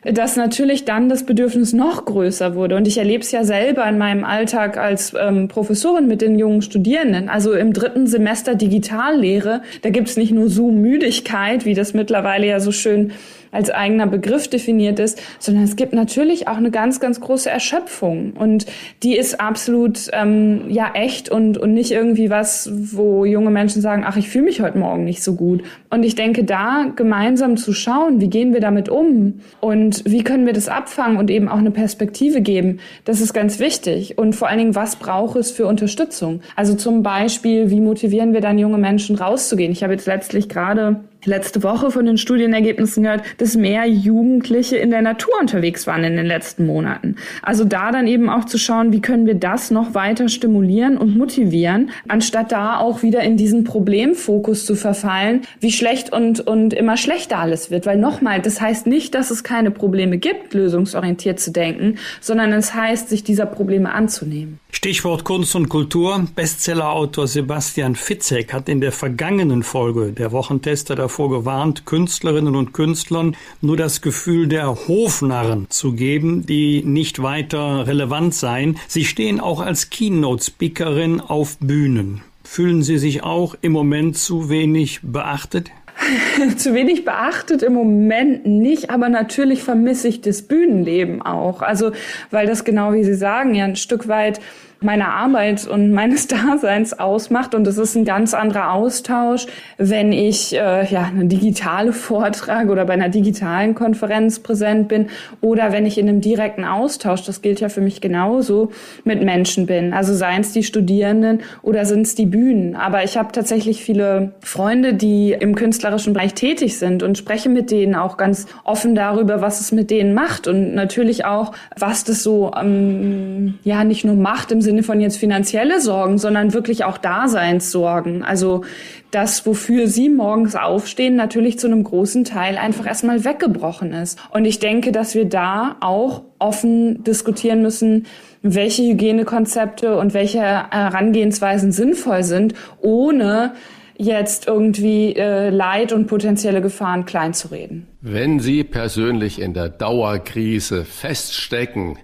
dass 0.03 0.37
natürlich 0.37 0.85
dann 0.85 1.09
das 1.09 1.25
Bedürfnis 1.25 1.73
noch 1.73 2.05
größer 2.05 2.55
wurde. 2.55 2.77
Und 2.77 2.87
ich 2.87 2.99
erlebe 2.99 3.23
es 3.23 3.33
ja 3.33 3.45
selber 3.45 3.89
in 3.89 3.99
meinem 3.99 4.25
Alltag 4.25 4.77
als 4.77 5.15
ähm, 5.19 5.49
Professorin 5.49 6.07
mit 6.07 6.23
den 6.23 6.39
jungen 6.39 6.63
Studierenden. 6.63 7.29
Also 7.29 7.53
im 7.53 7.73
dritten 7.73 8.07
Semester 8.07 8.55
Digitallehre, 8.55 9.63
da 9.83 9.91
gibt 9.91 10.09
es 10.09 10.17
nicht 10.17 10.33
nur 10.33 10.49
Zoom-Müdigkeit, 10.49 11.65
wie 11.65 11.75
das 11.75 11.93
mittlerweile 11.93 12.47
ja 12.47 12.61
so 12.61 12.71
schön 12.71 13.13
als 13.57 13.71
eigener 13.71 14.07
Begriff 14.07 14.49
definiert 14.49 14.99
ist, 14.99 15.21
sondern 15.39 15.65
es 15.65 15.77
gibt 15.77 15.95
natürlich 15.95 16.47
auch 16.47 16.59
eine 16.59 16.71
ganz, 16.71 17.01
ganz 17.01 17.21
große 17.21 17.51
Erschöpfung. 17.51 18.35
Und 18.39 18.67
die 19.03 19.17
ist 19.17 19.41
absolut 19.41 20.11
ähm, 20.13 20.67
ja 20.69 20.91
echt 20.95 21.31
und, 21.31 21.57
und 21.57 21.73
nicht 21.73 21.91
irgendwie 21.91 22.31
was, 22.31 22.71
wo 22.73 23.25
junge 23.25 23.51
Menschen 23.51 23.81
sagen, 23.81 24.05
ach, 24.07 24.17
ich 24.17 24.29
fühle 24.29 24.45
mich 24.45 24.61
heute 24.61 24.79
Morgen 24.79 25.05
nicht 25.05 25.23
so 25.23 25.35
gut. 25.35 25.63
Und 25.91 26.03
ich 26.03 26.15
denke, 26.15 26.45
da 26.45 26.93
gemeinsam 26.95 27.57
zu 27.57 27.73
schauen, 27.73 28.21
wie 28.21 28.29
gehen 28.29 28.53
wir 28.53 28.61
damit 28.61 28.89
um 28.89 29.41
und 29.61 30.03
wie 30.05 30.23
können 30.23 30.45
wir 30.45 30.53
das 30.53 30.69
abfangen 30.69 31.17
und 31.17 31.31
eben 31.31 31.49
auch 31.49 31.59
eine 31.59 31.71
Perspektive 31.71 32.43
geben, 32.43 32.79
das 33.05 33.21
ist 33.21 33.33
ganz 33.33 33.59
wichtig. 33.59 34.19
Und 34.19 34.35
vor 34.35 34.49
allen 34.49 34.59
Dingen, 34.59 34.75
was 34.75 34.97
braucht 34.97 35.37
es 35.37 35.51
für 35.51 35.67
Unterstützung? 35.67 36.41
Also 36.55 36.75
zum 36.75 37.03
Beispiel, 37.03 37.71
wie 37.71 37.81
motivieren 37.81 38.35
wir 38.35 38.43
dann 38.43 38.59
junge 38.59 38.79
Menschen 38.79 39.17
rauszugehen? 39.17 39.73
Ich 39.73 39.83
habe 39.83 39.95
jetzt 39.95 40.07
letztlich 40.07 40.51
gerade 40.51 41.01
letzte 41.27 41.63
Woche 41.63 41.91
von 41.91 42.07
den 42.07 42.19
Studienergebnissen 42.19 43.03
gehört, 43.03 43.23
dass 43.39 43.57
mehr 43.57 43.87
Jugendliche 43.87 44.77
in 44.77 44.91
der 44.91 45.03
Natur 45.03 45.35
unterwegs 45.41 45.87
waren 45.87 46.05
in 46.05 46.17
den 46.17 46.27
letzten 46.27 46.67
Monaten. 46.67 47.17
Also 47.43 47.65
da 47.65 47.91
dann 47.93 48.07
eben 48.07 48.29
auch 48.29 48.45
zu 48.45 48.59
schauen, 48.59 48.93
wie 48.93 49.01
können 49.01 49.27
wir 49.27 49.35
das 49.35 49.71
noch 49.71 49.95
weiter 49.95 50.29
stimulieren 50.29 50.97
und 50.97 51.17
motivieren, 51.17 51.91
anstatt 52.09 52.53
da 52.53 52.79
auch 52.79 53.03
wieder 53.03 53.23
in 53.23 53.37
diesen 53.37 53.65
Problemfokus 53.65 54.65
zu 54.65 54.75
verfallen, 54.75 55.43
wie 55.61 55.73
schlecht 55.73 56.13
und, 56.13 56.41
und 56.41 56.73
immer 56.73 56.97
schlechter 56.97 57.39
alles 57.39 57.71
wird. 57.71 57.87
Weil 57.87 57.99
nochmal, 57.99 58.41
das 58.41 58.61
heißt 58.61 58.87
nicht, 58.87 59.15
dass 59.15 59.31
es 59.31 59.45
keine 59.45 59.71
Probleme 59.71 60.19
gibt, 60.19 60.55
lösungsorientiert 60.55 61.41
zu 61.41 61.51
denken, 61.51 61.97
sondern 62.21 62.53
es 62.53 62.75
heißt, 62.75 63.09
sich 63.09 63.25
dieser 63.25 63.47
Probleme 63.47 63.93
anzunehmen. 63.93 64.61
Stichwort 64.71 65.25
Kunst 65.25 65.57
und 65.57 65.69
Kultur. 65.69 66.25
Bestsellerautor 66.35 67.27
Sebastian 67.27 67.97
Fitzek 67.97 68.53
hat 68.53 68.69
in 68.69 68.81
der 68.81 68.93
vergangenen 68.93 69.63
Folge 69.63 70.13
der 70.13 70.33
Wochentester 70.33 70.95
davor 70.95 71.16
davor 71.17 71.31
gewarnt, 71.31 71.87
Künstlerinnen 71.87 72.55
und 72.57 72.75
Künstlern 72.75 73.37
nur 73.63 73.79
das 73.79 74.03
Gefühl 74.03 74.49
der 74.49 74.87
Hofnarren 74.87 75.67
zu 75.71 75.93
geben, 75.93 76.45
die 76.45 76.83
nicht 76.85 77.23
weiter 77.23 77.87
relevant 77.87 78.35
seien. 78.35 78.77
Sie 78.87 79.07
stehen 79.07 79.41
auch 79.41 79.61
als 79.61 79.89
Keynote-Speakerin 79.89 81.23
auf 81.23 81.57
Bühnen. 81.59 82.21
Fühlen 82.45 82.83
Sie 82.83 82.99
sich 82.99 83.23
auch 83.23 83.57
im 83.63 83.73
Moment 83.73 84.19
zu 84.19 84.51
wenig 84.51 85.01
beachtet? 85.03 85.71
zu 86.59 86.75
wenig 86.75 87.07
beachtet 87.07 87.63
im 87.63 87.73
Moment 87.73 88.45
nicht, 88.45 88.91
aber 88.91 89.09
natürlich 89.09 89.63
vermisse 89.63 90.09
ich 90.09 90.21
das 90.21 90.43
Bühnenleben 90.43 91.23
auch. 91.23 91.63
Also, 91.63 91.93
weil 92.31 92.47
das 92.47 92.65
genau 92.65 92.93
wie 92.93 93.05
Sie 93.05 93.15
sagen, 93.15 93.55
ja 93.55 93.65
ein 93.65 93.77
Stück 93.77 94.07
weit 94.07 94.39
meiner 94.81 95.09
Arbeit 95.09 95.67
und 95.67 95.93
meines 95.93 96.27
Daseins 96.29 96.99
ausmacht. 96.99 97.55
Und 97.55 97.67
es 97.67 97.79
ist 97.79 97.97
ein 97.97 98.05
ganz 98.05 98.35
anderer 98.35 98.73
Austausch, 98.73 99.47
wenn 99.79 100.13
ich 100.13 100.55
äh, 100.55 100.87
ja 100.87 101.05
eine 101.05 101.27
digitale 101.27 101.93
Vortrag 101.93 102.69
oder 102.69 102.85
bei 102.85 102.93
einer 102.93 103.09
digitalen 103.09 103.75
Konferenz 103.75 104.41
präsent 104.41 104.89
bin 104.89 105.09
oder 105.41 105.73
wenn 105.73 105.87
ich 105.87 105.99
in 105.99 106.09
einem 106.09 106.21
direkten 106.21 106.65
Austausch, 106.65 107.25
das 107.25 107.43
gilt 107.43 107.61
ja 107.61 107.69
für 107.69 107.81
mich 107.81 108.01
genauso, 108.01 108.71
mit 109.05 109.23
Menschen 109.23 109.67
bin. 109.67 109.93
Also 109.93 110.15
seien 110.15 110.43
es 110.43 110.53
die 110.53 110.63
Studierenden 110.63 111.41
oder 111.63 111.85
sind 111.85 112.03
es 112.03 112.15
die 112.15 112.27
Bühnen. 112.27 112.77
Aber 112.77 113.05
ich 113.05 113.17
habe 113.17 113.33
tatsächlich 113.33 113.83
viele 113.83 114.33
Freunde, 114.41 114.95
die 114.95 115.33
im 115.33 115.55
künstlerischen 115.55 116.13
Bereich 116.13 116.35
tätig 116.35 116.79
sind 116.79 117.03
und 117.03 117.17
spreche 117.19 117.49
mit 117.49 117.71
denen 117.71 117.95
auch 117.95 118.17
ganz 118.17 118.47
offen 118.65 118.95
darüber, 118.95 119.41
was 119.41 119.61
es 119.61 119.73
mit 119.73 119.91
denen 119.91 120.15
macht 120.15 120.47
und 120.47 120.75
natürlich 120.75 121.25
auch, 121.25 121.53
was 121.77 122.05
das 122.05 122.23
so 122.23 122.53
ähm, 122.59 123.55
ja 123.63 123.85
nicht 123.85 124.05
nur 124.05 124.15
macht 124.15 124.53
im 124.53 124.61
Sinne 124.67 124.83
von 124.83 125.01
jetzt 125.01 125.17
finanzielle 125.17 125.81
Sorgen, 125.81 126.19
sondern 126.19 126.53
wirklich 126.53 126.85
auch 126.85 126.99
Daseinssorgen. 126.99 128.23
Also 128.23 128.65
das, 129.11 129.47
wofür 129.47 129.87
sie 129.87 130.11
morgens 130.11 130.57
aufstehen, 130.57 131.17
natürlich 131.17 131.59
zu 131.59 131.69
einem 131.69 131.85
großen 131.85 132.25
Teil 132.25 132.59
einfach 132.59 132.87
erstmal 132.87 133.25
weggebrochen 133.25 133.93
ist. 133.93 134.19
Und 134.31 134.45
ich 134.45 134.59
denke, 134.59 134.93
dass 134.93 135.15
wir 135.15 135.25
da 135.25 135.77
auch 135.81 136.23
offen 136.39 137.05
diskutieren 137.05 137.63
müssen, 137.63 138.07
welche 138.43 138.83
Hygienekonzepte 138.83 139.97
und 139.97 140.13
welche 140.13 140.41
Herangehensweisen 140.41 141.73
sinnvoll 141.73 142.25
sind, 142.25 142.55
ohne 142.81 143.55
jetzt 143.99 144.47
irgendwie 144.47 145.15
äh, 145.17 145.49
Leid 145.51 145.93
und 145.93 146.07
potenzielle 146.07 146.61
Gefahren 146.61 147.07
kleinzureden. 147.07 147.87
Wenn 148.01 148.41
Sie 148.41 148.65
persönlich 148.65 149.41
in 149.41 149.55
der 149.55 149.69
Dauerkrise 149.69 150.85
feststecken, 150.85 151.99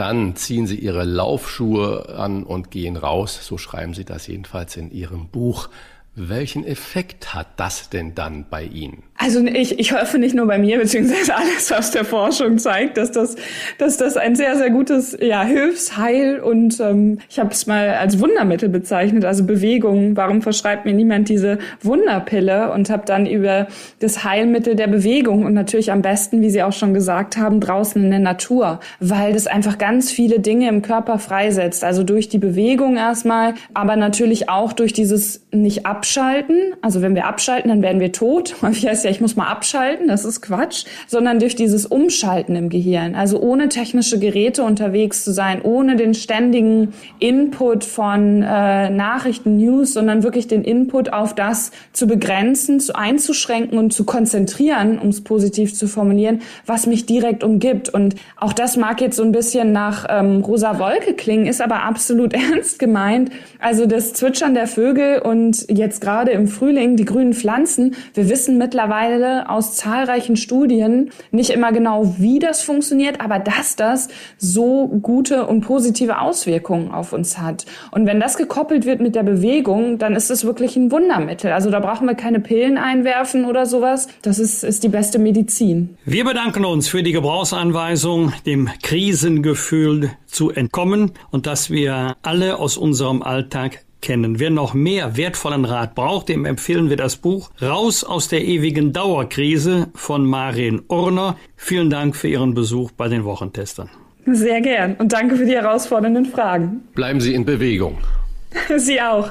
dann 0.00 0.34
ziehen 0.34 0.66
sie 0.66 0.78
ihre 0.78 1.04
Laufschuhe 1.04 2.08
an 2.16 2.42
und 2.42 2.70
gehen 2.70 2.96
raus. 2.96 3.38
So 3.42 3.58
schreiben 3.58 3.92
sie 3.92 4.06
das 4.06 4.26
jedenfalls 4.26 4.78
in 4.78 4.90
ihrem 4.90 5.28
Buch. 5.28 5.68
Welchen 6.14 6.64
Effekt 6.64 7.34
hat 7.34 7.60
das 7.60 7.90
denn 7.90 8.14
dann 8.14 8.48
bei 8.48 8.64
Ihnen? 8.64 9.02
Also 9.22 9.44
ich, 9.44 9.78
ich 9.78 9.92
hoffe 9.92 10.18
nicht 10.18 10.34
nur 10.34 10.46
bei 10.46 10.56
mir, 10.56 10.78
beziehungsweise 10.78 11.36
alles 11.36 11.70
aus 11.70 11.90
der 11.90 12.06
Forschung 12.06 12.56
zeigt, 12.56 12.96
dass 12.96 13.12
das, 13.12 13.36
dass 13.76 13.98
das 13.98 14.16
ein 14.16 14.34
sehr, 14.34 14.56
sehr 14.56 14.70
gutes 14.70 15.14
ja, 15.20 15.42
Hilfsheil 15.42 16.40
und 16.40 16.80
ähm, 16.80 17.18
ich 17.28 17.38
habe 17.38 17.50
es 17.50 17.66
mal 17.66 17.90
als 17.90 18.18
Wundermittel 18.18 18.70
bezeichnet, 18.70 19.26
also 19.26 19.44
Bewegung. 19.44 20.16
Warum 20.16 20.40
verschreibt 20.40 20.86
mir 20.86 20.94
niemand 20.94 21.28
diese 21.28 21.58
Wunderpille? 21.82 22.72
Und 22.72 22.88
habe 22.88 23.02
dann 23.04 23.26
über 23.26 23.66
das 23.98 24.24
Heilmittel 24.24 24.74
der 24.74 24.86
Bewegung 24.86 25.44
und 25.44 25.52
natürlich 25.52 25.92
am 25.92 26.00
besten, 26.00 26.40
wie 26.40 26.48
Sie 26.48 26.62
auch 26.62 26.72
schon 26.72 26.94
gesagt 26.94 27.36
haben, 27.36 27.60
draußen 27.60 28.02
in 28.02 28.10
der 28.10 28.20
Natur, 28.20 28.80
weil 29.00 29.34
das 29.34 29.46
einfach 29.46 29.76
ganz 29.76 30.10
viele 30.10 30.40
Dinge 30.40 30.66
im 30.70 30.80
Körper 30.80 31.18
freisetzt. 31.18 31.84
Also 31.84 32.04
durch 32.04 32.30
die 32.30 32.38
Bewegung 32.38 32.96
erstmal, 32.96 33.52
aber 33.74 33.96
natürlich 33.96 34.48
auch 34.48 34.72
durch 34.72 34.94
dieses 34.94 35.42
nicht 35.52 35.84
abschalten. 35.84 36.56
Also 36.80 37.02
wenn 37.02 37.14
wir 37.14 37.26
abschalten, 37.26 37.68
dann 37.68 37.82
werden 37.82 38.00
wir 38.00 38.12
tot. 38.12 38.56
Man 38.62 38.72
heißt 38.72 39.04
ja 39.04 39.09
ich 39.10 39.20
muss 39.20 39.36
mal 39.36 39.48
abschalten, 39.48 40.08
das 40.08 40.24
ist 40.24 40.40
Quatsch, 40.40 40.84
sondern 41.06 41.38
durch 41.38 41.56
dieses 41.56 41.86
Umschalten 41.86 42.56
im 42.56 42.68
Gehirn. 42.68 43.14
Also 43.14 43.40
ohne 43.40 43.68
technische 43.68 44.18
Geräte 44.18 44.62
unterwegs 44.62 45.24
zu 45.24 45.32
sein, 45.32 45.60
ohne 45.62 45.96
den 45.96 46.14
ständigen 46.14 46.94
Input 47.18 47.84
von 47.84 48.42
äh, 48.42 48.90
Nachrichten, 48.90 49.56
News, 49.56 49.92
sondern 49.92 50.22
wirklich 50.22 50.48
den 50.48 50.62
Input 50.62 51.12
auf 51.12 51.34
das 51.34 51.72
zu 51.92 52.06
begrenzen, 52.06 52.80
zu 52.80 52.94
einzuschränken 52.94 53.78
und 53.78 53.92
zu 53.92 54.04
konzentrieren, 54.04 54.98
um 54.98 55.08
es 55.08 55.22
positiv 55.22 55.74
zu 55.74 55.88
formulieren, 55.88 56.40
was 56.66 56.86
mich 56.86 57.06
direkt 57.06 57.44
umgibt. 57.44 57.88
Und 57.88 58.14
auch 58.36 58.52
das 58.52 58.76
mag 58.76 59.00
jetzt 59.00 59.16
so 59.16 59.22
ein 59.22 59.32
bisschen 59.32 59.72
nach 59.72 60.06
ähm, 60.08 60.42
rosa 60.42 60.78
Wolke 60.78 61.14
klingen, 61.14 61.46
ist 61.46 61.60
aber 61.60 61.82
absolut 61.82 62.32
ernst 62.52 62.78
gemeint. 62.78 63.30
Also 63.58 63.86
das 63.86 64.12
Zwitschern 64.12 64.54
der 64.54 64.66
Vögel 64.66 65.18
und 65.18 65.66
jetzt 65.68 66.00
gerade 66.00 66.30
im 66.30 66.48
Frühling 66.48 66.96
die 66.96 67.04
grünen 67.04 67.34
Pflanzen. 67.34 67.96
Wir 68.14 68.28
wissen 68.28 68.58
mittlerweile, 68.58 68.99
mittlerweile 69.00 69.48
aus 69.48 69.76
zahlreichen 69.76 70.36
Studien 70.36 71.10
nicht 71.30 71.50
immer 71.50 71.72
genau, 71.72 72.14
wie 72.18 72.38
das 72.38 72.62
funktioniert, 72.62 73.20
aber 73.20 73.38
dass 73.38 73.76
das 73.76 74.08
so 74.38 74.88
gute 75.02 75.46
und 75.46 75.62
positive 75.62 76.20
Auswirkungen 76.20 76.90
auf 76.90 77.12
uns 77.12 77.38
hat. 77.38 77.66
Und 77.90 78.06
wenn 78.06 78.20
das 78.20 78.36
gekoppelt 78.36 78.84
wird 78.84 79.00
mit 79.00 79.14
der 79.14 79.22
Bewegung, 79.22 79.98
dann 79.98 80.14
ist 80.14 80.30
es 80.30 80.44
wirklich 80.44 80.76
ein 80.76 80.90
Wundermittel. 80.90 81.52
Also 81.52 81.70
da 81.70 81.80
brauchen 81.80 82.06
wir 82.06 82.14
keine 82.14 82.40
Pillen 82.40 82.78
einwerfen 82.78 83.44
oder 83.44 83.66
sowas. 83.66 84.08
Das 84.22 84.38
ist, 84.38 84.64
ist 84.64 84.82
die 84.84 84.88
beste 84.88 85.18
Medizin. 85.18 85.96
Wir 86.04 86.24
bedanken 86.24 86.64
uns 86.64 86.88
für 86.88 87.02
die 87.02 87.12
Gebrauchsanweisung, 87.12 88.32
dem 88.46 88.68
Krisengefühl 88.82 90.10
zu 90.26 90.50
entkommen 90.50 91.12
und 91.30 91.46
dass 91.46 91.70
wir 91.70 92.16
alle 92.22 92.58
aus 92.58 92.76
unserem 92.76 93.22
Alltag 93.22 93.84
kennen. 94.00 94.38
Wer 94.38 94.50
noch 94.50 94.74
mehr 94.74 95.16
wertvollen 95.16 95.64
Rat 95.64 95.94
braucht, 95.94 96.28
dem 96.28 96.44
empfehlen 96.44 96.90
wir 96.90 96.96
das 96.96 97.16
Buch 97.16 97.50
Raus 97.60 98.04
aus 98.04 98.28
der 98.28 98.44
ewigen 98.44 98.92
Dauerkrise 98.92 99.88
von 99.94 100.26
Marin 100.26 100.82
Urner. 100.88 101.36
Vielen 101.56 101.90
Dank 101.90 102.16
für 102.16 102.28
Ihren 102.28 102.54
Besuch 102.54 102.90
bei 102.92 103.08
den 103.08 103.24
Wochentestern. 103.24 103.90
Sehr 104.26 104.60
gern 104.60 104.94
und 104.96 105.12
danke 105.12 105.36
für 105.36 105.46
die 105.46 105.54
herausfordernden 105.54 106.26
Fragen. 106.26 106.82
Bleiben 106.94 107.20
Sie 107.20 107.34
in 107.34 107.44
Bewegung. 107.44 107.98
Sie 108.76 109.00
auch. 109.00 109.30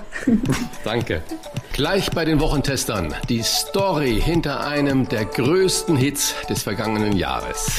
Danke. 0.83 1.21
Gleich 1.73 2.09
bei 2.11 2.25
den 2.25 2.39
Wochentestern 2.39 3.13
die 3.29 3.41
Story 3.41 4.19
hinter 4.21 4.65
einem 4.65 5.07
der 5.07 5.25
größten 5.25 5.95
Hits 5.95 6.35
des 6.49 6.63
vergangenen 6.63 7.15
Jahres. 7.15 7.71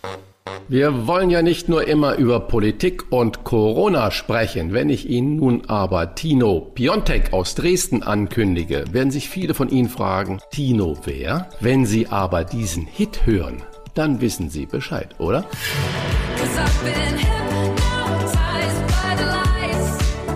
Wir 0.69 1.09
wollen 1.09 1.31
ja 1.31 1.43
nicht 1.43 1.69
nur 1.69 1.89
immer 1.89 2.15
über 2.19 2.39
Politik 2.39 3.11
und 3.11 3.43
Corona 3.43 4.13
sprechen. 4.13 4.73
Wenn 4.73 4.89
ich 4.89 5.11
Ihnen 5.11 5.35
nun 5.35 5.65
aber 5.67 6.15
Tino 6.15 6.71
Piontek 6.73 7.33
aus 7.33 7.57
Dresden 7.57 8.05
ankündige, 8.05 8.85
werden 8.93 9.11
sich 9.11 9.29
viele 9.29 9.55
von 9.55 9.71
Ihnen 9.71 9.89
fragen, 9.89 10.39
Tino 10.53 10.97
wer? 11.05 11.49
Wenn 11.59 11.85
Sie 11.85 12.07
aber 12.07 12.45
diesen 12.45 12.87
Hit 12.87 13.27
hören, 13.27 13.65
dann 13.95 14.21
wissen 14.21 14.51
Sie 14.51 14.67
Bescheid, 14.67 15.15
oder? 15.19 15.45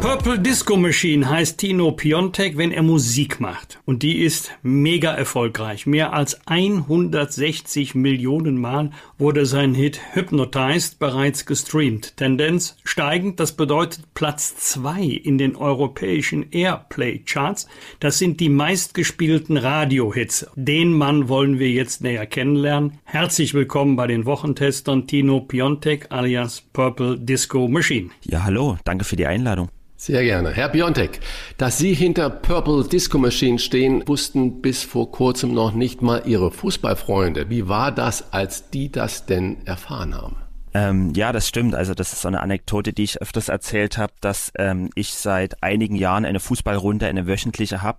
Purple 0.06 0.38
Disco 0.38 0.76
Machine 0.76 1.28
heißt 1.28 1.58
Tino 1.58 1.90
Piontek, 1.90 2.56
wenn 2.56 2.70
er 2.70 2.84
Musik 2.84 3.40
macht. 3.40 3.80
Und 3.86 4.04
die 4.04 4.18
ist 4.18 4.52
mega 4.62 5.12
erfolgreich. 5.12 5.84
Mehr 5.84 6.12
als 6.12 6.46
160 6.46 7.96
Millionen 7.96 8.56
Mal 8.56 8.92
wurde 9.18 9.46
sein 9.46 9.74
Hit 9.74 10.00
Hypnotized 10.12 11.00
bereits 11.00 11.44
gestreamt. 11.44 12.16
Tendenz 12.16 12.76
steigend, 12.84 13.40
das 13.40 13.56
bedeutet 13.56 14.14
Platz 14.14 14.54
zwei 14.54 15.02
in 15.02 15.38
den 15.38 15.56
europäischen 15.56 16.52
Airplay 16.52 17.18
Charts. 17.18 17.66
Das 17.98 18.16
sind 18.16 18.38
die 18.38 18.48
meistgespielten 18.48 19.56
Radiohits. 19.56 20.46
Den 20.54 20.92
Mann 20.92 21.28
wollen 21.28 21.58
wir 21.58 21.70
jetzt 21.70 22.00
näher 22.00 22.26
kennenlernen. 22.26 23.00
Herzlich 23.02 23.54
willkommen 23.54 23.96
bei 23.96 24.06
den 24.06 24.24
Wochentestern 24.24 25.08
Tino 25.08 25.40
Piontek 25.40 26.12
alias 26.12 26.60
Purple 26.60 27.18
Disco 27.18 27.66
Machine. 27.66 28.10
Ja, 28.22 28.44
hallo, 28.44 28.78
danke 28.84 29.04
für 29.04 29.16
die 29.16 29.26
Einladung. 29.26 29.68
Sehr 30.06 30.22
gerne. 30.22 30.52
Herr 30.52 30.68
Biontek, 30.68 31.18
dass 31.56 31.78
Sie 31.78 31.92
hinter 31.92 32.30
Purple 32.30 32.84
Disco 32.84 33.18
Machine 33.18 33.58
stehen, 33.58 34.06
wussten 34.06 34.62
bis 34.62 34.84
vor 34.84 35.10
kurzem 35.10 35.52
noch 35.52 35.72
nicht 35.72 36.00
mal 36.00 36.22
Ihre 36.26 36.52
Fußballfreunde. 36.52 37.50
Wie 37.50 37.66
war 37.66 37.90
das, 37.90 38.32
als 38.32 38.70
die 38.70 38.92
das 38.92 39.26
denn 39.26 39.66
erfahren 39.66 40.14
haben? 40.14 40.36
Ähm, 40.74 41.12
ja, 41.16 41.32
das 41.32 41.48
stimmt. 41.48 41.74
Also 41.74 41.92
das 41.92 42.12
ist 42.12 42.22
so 42.22 42.28
eine 42.28 42.40
Anekdote, 42.40 42.92
die 42.92 43.02
ich 43.02 43.20
öfters 43.20 43.48
erzählt 43.48 43.98
habe, 43.98 44.12
dass 44.20 44.52
ähm, 44.56 44.90
ich 44.94 45.12
seit 45.12 45.60
einigen 45.64 45.96
Jahren 45.96 46.24
eine 46.24 46.38
Fußballrunde, 46.38 47.08
eine 47.08 47.26
wöchentliche 47.26 47.82
habe 47.82 47.98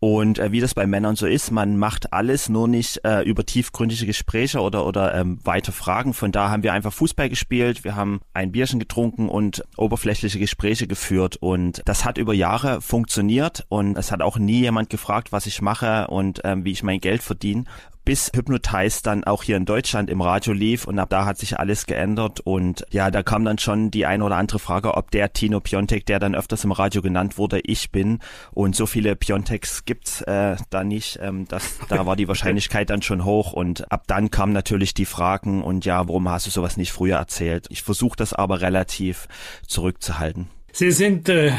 und 0.00 0.38
äh, 0.38 0.50
wie 0.50 0.60
das 0.60 0.72
bei 0.72 0.86
Männern 0.86 1.14
so 1.14 1.26
ist, 1.26 1.50
man 1.50 1.76
macht 1.76 2.14
alles 2.14 2.48
nur 2.48 2.66
nicht 2.66 3.04
äh, 3.04 3.20
über 3.22 3.44
tiefgründige 3.44 4.06
Gespräche 4.06 4.60
oder, 4.60 4.86
oder 4.86 5.14
ähm, 5.14 5.38
weite 5.44 5.72
Fragen. 5.72 6.14
Von 6.14 6.32
da 6.32 6.48
haben 6.48 6.62
wir 6.62 6.72
einfach 6.72 6.92
Fußball 6.92 7.28
gespielt, 7.28 7.84
wir 7.84 7.96
haben 7.96 8.22
ein 8.32 8.50
Bierchen 8.50 8.80
getrunken 8.80 9.28
und 9.28 9.62
oberflächliche 9.76 10.38
Gespräche 10.38 10.86
geführt. 10.86 11.36
Und 11.36 11.82
das 11.84 12.06
hat 12.06 12.16
über 12.16 12.32
Jahre 12.32 12.80
funktioniert 12.80 13.66
und 13.68 13.98
es 13.98 14.10
hat 14.10 14.22
auch 14.22 14.38
nie 14.38 14.60
jemand 14.60 14.88
gefragt, 14.88 15.32
was 15.32 15.44
ich 15.44 15.60
mache 15.60 16.06
und 16.08 16.40
ähm, 16.44 16.64
wie 16.64 16.72
ich 16.72 16.82
mein 16.82 17.00
Geld 17.00 17.22
verdiene 17.22 17.64
bis 18.10 18.32
Hypnotize 18.34 19.04
dann 19.04 19.22
auch 19.22 19.44
hier 19.44 19.56
in 19.56 19.66
Deutschland 19.66 20.10
im 20.10 20.20
Radio 20.20 20.52
lief 20.52 20.88
und 20.88 20.98
ab 20.98 21.10
da 21.10 21.26
hat 21.26 21.38
sich 21.38 21.60
alles 21.60 21.86
geändert 21.86 22.40
und 22.40 22.84
ja, 22.90 23.08
da 23.08 23.22
kam 23.22 23.44
dann 23.44 23.58
schon 23.58 23.92
die 23.92 24.04
eine 24.04 24.24
oder 24.24 24.34
andere 24.34 24.58
Frage, 24.58 24.94
ob 24.94 25.12
der 25.12 25.32
Tino 25.32 25.60
Piontek, 25.60 26.06
der 26.06 26.18
dann 26.18 26.34
öfters 26.34 26.64
im 26.64 26.72
Radio 26.72 27.02
genannt 27.02 27.38
wurde, 27.38 27.60
ich 27.60 27.92
bin 27.92 28.18
und 28.50 28.74
so 28.74 28.86
viele 28.86 29.14
Pionteks 29.14 29.84
gibt's 29.84 30.22
äh, 30.22 30.56
da 30.70 30.82
nicht, 30.82 31.20
ähm, 31.22 31.46
das, 31.46 31.78
da 31.88 32.04
war 32.04 32.16
die 32.16 32.26
Wahrscheinlichkeit 32.26 32.90
dann 32.90 33.02
schon 33.02 33.24
hoch 33.24 33.52
und 33.52 33.92
ab 33.92 34.08
dann 34.08 34.32
kamen 34.32 34.52
natürlich 34.52 34.92
die 34.92 35.06
Fragen 35.06 35.62
und 35.62 35.84
ja, 35.84 36.08
warum 36.08 36.28
hast 36.28 36.46
du 36.48 36.50
sowas 36.50 36.76
nicht 36.76 36.90
früher 36.90 37.16
erzählt? 37.16 37.68
Ich 37.70 37.84
versuche 37.84 38.16
das 38.16 38.32
aber 38.32 38.60
relativ 38.60 39.28
zurückzuhalten. 39.68 40.48
Sie 40.72 40.90
sind 40.90 41.28
äh, 41.28 41.52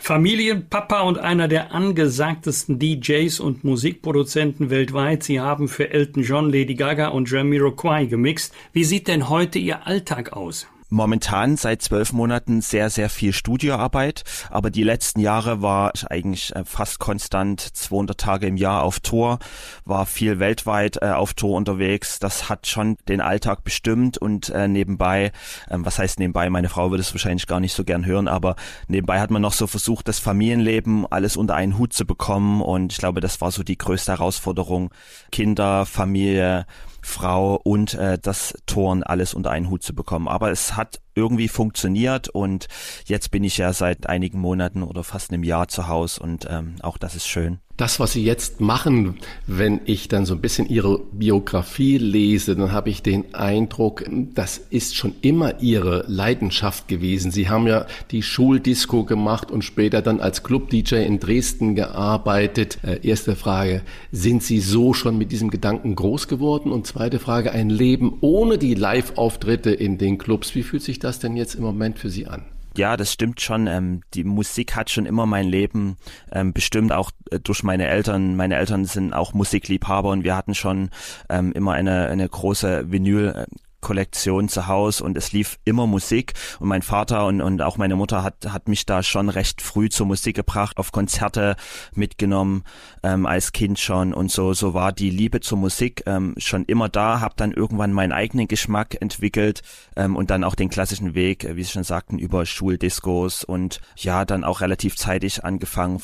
Familienpapa 0.00 1.02
und 1.02 1.18
einer 1.18 1.46
der 1.46 1.72
angesagtesten 1.72 2.78
DJs 2.78 3.38
und 3.38 3.64
Musikproduzenten 3.64 4.70
weltweit. 4.70 5.22
Sie 5.22 5.40
haben 5.40 5.68
für 5.68 5.90
Elton 5.90 6.22
John, 6.22 6.46
Lady 6.50 6.74
Gaga 6.74 7.08
und 7.08 7.30
Jamiroquai 7.30 8.06
gemixt. 8.06 8.54
Wie 8.72 8.84
sieht 8.84 9.08
denn 9.08 9.28
heute 9.28 9.58
Ihr 9.58 9.86
Alltag 9.86 10.32
aus? 10.32 10.66
Momentan 10.90 11.56
seit 11.56 11.82
zwölf 11.82 12.12
Monaten 12.12 12.60
sehr, 12.60 12.90
sehr 12.90 13.08
viel 13.08 13.32
Studioarbeit, 13.32 14.24
aber 14.50 14.70
die 14.70 14.82
letzten 14.82 15.20
Jahre 15.20 15.62
war 15.62 15.92
ich 15.94 16.06
eigentlich 16.10 16.54
äh, 16.54 16.64
fast 16.64 16.98
konstant 16.98 17.60
200 17.60 18.18
Tage 18.18 18.46
im 18.46 18.56
Jahr 18.56 18.82
auf 18.82 19.00
Tour, 19.00 19.38
war 19.84 20.04
viel 20.04 20.38
weltweit 20.38 20.98
äh, 21.00 21.10
auf 21.10 21.34
Tour 21.34 21.56
unterwegs. 21.56 22.18
Das 22.18 22.48
hat 22.48 22.66
schon 22.66 22.96
den 23.08 23.20
Alltag 23.20 23.64
bestimmt 23.64 24.18
und 24.18 24.50
äh, 24.50 24.68
nebenbei, 24.68 25.32
ähm, 25.70 25.86
was 25.86 25.98
heißt 25.98 26.18
nebenbei, 26.18 26.50
meine 26.50 26.68
Frau 26.68 26.90
würde 26.90 27.02
es 27.02 27.14
wahrscheinlich 27.14 27.46
gar 27.46 27.60
nicht 27.60 27.72
so 27.72 27.84
gern 27.84 28.04
hören, 28.04 28.28
aber 28.28 28.56
nebenbei 28.88 29.20
hat 29.20 29.30
man 29.30 29.42
noch 29.42 29.52
so 29.52 29.66
versucht, 29.66 30.08
das 30.08 30.18
Familienleben 30.18 31.06
alles 31.10 31.36
unter 31.36 31.54
einen 31.54 31.78
Hut 31.78 31.92
zu 31.92 32.04
bekommen 32.04 32.60
und 32.60 32.92
ich 32.92 32.98
glaube, 32.98 33.20
das 33.20 33.40
war 33.40 33.52
so 33.52 33.62
die 33.62 33.78
größte 33.78 34.12
Herausforderung. 34.12 34.90
Kinder, 35.30 35.86
Familie, 35.86 36.66
Frau 37.02 37.56
und 37.56 37.94
äh, 37.94 38.18
das 38.20 38.54
Toren 38.66 39.02
alles 39.02 39.34
unter 39.34 39.50
einen 39.50 39.70
Hut 39.70 39.82
zu 39.82 39.94
bekommen. 39.94 40.28
Aber 40.28 40.50
es 40.50 40.76
hat 40.76 41.00
irgendwie 41.14 41.48
funktioniert 41.48 42.28
und 42.28 42.68
jetzt 43.04 43.30
bin 43.30 43.44
ich 43.44 43.58
ja 43.58 43.72
seit 43.72 44.08
einigen 44.08 44.40
Monaten 44.40 44.82
oder 44.82 45.04
fast 45.04 45.32
einem 45.32 45.44
Jahr 45.44 45.68
zu 45.68 45.88
Hause 45.88 46.22
und 46.22 46.46
ähm, 46.48 46.76
auch 46.82 46.98
das 46.98 47.14
ist 47.14 47.26
schön. 47.26 47.58
Das, 47.80 47.98
was 47.98 48.12
Sie 48.12 48.22
jetzt 48.22 48.60
machen, 48.60 49.14
wenn 49.46 49.80
ich 49.86 50.06
dann 50.08 50.26
so 50.26 50.34
ein 50.34 50.42
bisschen 50.42 50.68
Ihre 50.68 50.98
Biografie 50.98 51.96
lese, 51.96 52.54
dann 52.54 52.72
habe 52.72 52.90
ich 52.90 53.02
den 53.02 53.34
Eindruck, 53.34 54.04
das 54.34 54.58
ist 54.58 54.96
schon 54.96 55.14
immer 55.22 55.62
Ihre 55.62 56.04
Leidenschaft 56.06 56.88
gewesen. 56.88 57.30
Sie 57.30 57.48
haben 57.48 57.66
ja 57.66 57.86
die 58.10 58.22
Schuldisco 58.22 59.04
gemacht 59.04 59.50
und 59.50 59.64
später 59.64 60.02
dann 60.02 60.20
als 60.20 60.42
Club-DJ 60.42 60.96
in 60.96 61.20
Dresden 61.20 61.74
gearbeitet. 61.74 62.76
Äh, 62.82 62.98
erste 63.02 63.34
Frage, 63.34 63.80
sind 64.12 64.42
Sie 64.42 64.60
so 64.60 64.92
schon 64.92 65.16
mit 65.16 65.32
diesem 65.32 65.48
Gedanken 65.48 65.94
groß 65.94 66.28
geworden? 66.28 66.72
Und 66.72 66.86
zweite 66.86 67.18
Frage, 67.18 67.52
ein 67.52 67.70
Leben 67.70 68.18
ohne 68.20 68.58
die 68.58 68.74
Live-Auftritte 68.74 69.70
in 69.70 69.96
den 69.96 70.18
Clubs, 70.18 70.54
wie 70.54 70.64
fühlt 70.64 70.82
sich 70.82 70.98
das 70.98 71.18
denn 71.18 71.34
jetzt 71.34 71.54
im 71.54 71.62
Moment 71.62 71.98
für 71.98 72.10
Sie 72.10 72.26
an? 72.26 72.44
Ja, 72.76 72.96
das 72.96 73.12
stimmt 73.12 73.40
schon. 73.40 73.66
Ähm, 73.66 74.02
die 74.14 74.24
Musik 74.24 74.76
hat 74.76 74.90
schon 74.90 75.06
immer 75.06 75.26
mein 75.26 75.46
Leben 75.46 75.96
ähm, 76.30 76.52
bestimmt, 76.52 76.92
auch 76.92 77.10
äh, 77.30 77.40
durch 77.40 77.62
meine 77.62 77.88
Eltern. 77.88 78.36
Meine 78.36 78.56
Eltern 78.56 78.84
sind 78.84 79.12
auch 79.12 79.32
Musikliebhaber 79.32 80.10
und 80.10 80.24
wir 80.24 80.36
hatten 80.36 80.54
schon 80.54 80.90
ähm, 81.28 81.52
immer 81.52 81.72
eine, 81.72 82.06
eine 82.06 82.28
große 82.28 82.90
Vinyl. 82.90 83.46
Äh, 83.80 83.90
Kollektion 83.90 84.48
zu 84.48 84.66
Hause 84.66 85.04
und 85.04 85.16
es 85.16 85.32
lief 85.32 85.58
immer 85.64 85.86
Musik. 85.86 86.34
Und 86.58 86.68
mein 86.68 86.82
Vater 86.82 87.26
und, 87.26 87.40
und 87.40 87.60
auch 87.60 87.76
meine 87.76 87.96
Mutter 87.96 88.22
hat, 88.22 88.52
hat 88.52 88.68
mich 88.68 88.86
da 88.86 89.02
schon 89.02 89.28
recht 89.28 89.62
früh 89.62 89.88
zur 89.88 90.06
Musik 90.06 90.36
gebracht, 90.36 90.78
auf 90.78 90.92
Konzerte 90.92 91.56
mitgenommen 91.94 92.64
ähm, 93.02 93.26
als 93.26 93.52
Kind 93.52 93.78
schon. 93.78 94.14
Und 94.14 94.30
so 94.30 94.54
so 94.54 94.74
war 94.74 94.92
die 94.92 95.10
Liebe 95.10 95.40
zur 95.40 95.58
Musik 95.58 96.04
ähm, 96.06 96.34
schon 96.38 96.64
immer 96.66 96.88
da, 96.88 97.20
habe 97.20 97.34
dann 97.36 97.52
irgendwann 97.52 97.92
meinen 97.92 98.12
eigenen 98.12 98.48
Geschmack 98.48 99.00
entwickelt 99.00 99.62
ähm, 99.96 100.16
und 100.16 100.30
dann 100.30 100.44
auch 100.44 100.54
den 100.54 100.70
klassischen 100.70 101.14
Weg, 101.14 101.46
wie 101.56 101.64
Sie 101.64 101.72
schon 101.72 101.84
sagten, 101.84 102.18
über 102.18 102.46
Schuldiscos 102.46 103.44
und 103.44 103.80
ja, 103.96 104.24
dann 104.24 104.44
auch 104.44 104.60
relativ 104.60 104.96
zeitig 104.96 105.44
angefangen 105.44 106.00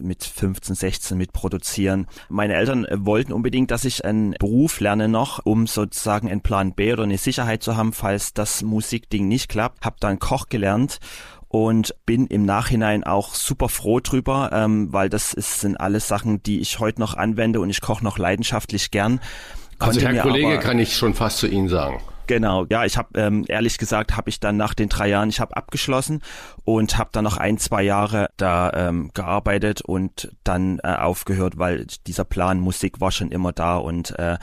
mit 0.00 0.24
15, 0.24 0.74
16 0.74 1.18
mit 1.18 1.32
produzieren. 1.32 2.06
Meine 2.28 2.54
Eltern 2.54 2.86
wollten 2.92 3.32
unbedingt, 3.32 3.70
dass 3.70 3.84
ich 3.84 4.04
einen 4.04 4.32
Beruf 4.32 4.80
lerne 4.80 5.08
noch, 5.08 5.44
um 5.44 5.66
sozusagen 5.66 6.30
einen 6.30 6.40
Plan 6.40 6.72
B 6.72 6.92
oder 6.92 7.04
eine 7.04 7.18
Sicherheit 7.18 7.62
zu 7.62 7.76
haben, 7.76 7.92
falls 7.92 8.34
das 8.34 8.62
Musikding 8.62 9.28
nicht 9.28 9.48
klappt. 9.48 9.84
Hab 9.84 10.00
dann 10.00 10.18
Koch 10.18 10.48
gelernt 10.48 10.98
und 11.48 11.94
bin 12.04 12.26
im 12.26 12.44
Nachhinein 12.44 13.04
auch 13.04 13.34
super 13.34 13.68
froh 13.68 14.00
drüber, 14.00 14.50
ähm, 14.52 14.92
weil 14.92 15.08
das 15.08 15.32
ist, 15.32 15.60
sind 15.60 15.76
alles 15.76 16.06
Sachen, 16.06 16.42
die 16.42 16.60
ich 16.60 16.78
heute 16.78 17.00
noch 17.00 17.14
anwende 17.14 17.60
und 17.60 17.70
ich 17.70 17.80
koche 17.80 18.04
noch 18.04 18.18
leidenschaftlich 18.18 18.90
gern. 18.90 19.20
Also 19.78 20.00
Herr 20.00 20.22
Kollege, 20.22 20.58
kann 20.58 20.78
ich 20.78 20.96
schon 20.96 21.14
fast 21.14 21.38
zu 21.38 21.46
Ihnen 21.46 21.68
sagen. 21.68 22.00
Genau, 22.28 22.66
ja, 22.68 22.84
ich 22.84 22.98
habe 22.98 23.18
ähm, 23.18 23.46
ehrlich 23.48 23.78
gesagt, 23.78 24.14
habe 24.14 24.28
ich 24.28 24.38
dann 24.38 24.58
nach 24.58 24.74
den 24.74 24.90
drei 24.90 25.08
Jahren, 25.08 25.30
ich 25.30 25.40
habe 25.40 25.56
abgeschlossen 25.56 26.22
und 26.62 26.98
habe 26.98 27.08
dann 27.10 27.24
noch 27.24 27.38
ein, 27.38 27.56
zwei 27.56 27.82
Jahre 27.82 28.28
da 28.36 28.70
ähm, 28.74 29.10
gearbeitet 29.14 29.80
und 29.80 30.30
dann 30.44 30.78
äh, 30.84 30.88
aufgehört, 30.88 31.56
weil 31.56 31.86
dieser 32.06 32.24
Plan 32.24 32.60
Musik 32.60 33.00
war 33.00 33.12
schon 33.12 33.30
immer 33.30 33.52
da 33.52 33.78
und 33.78 34.10
äh, 34.18 34.36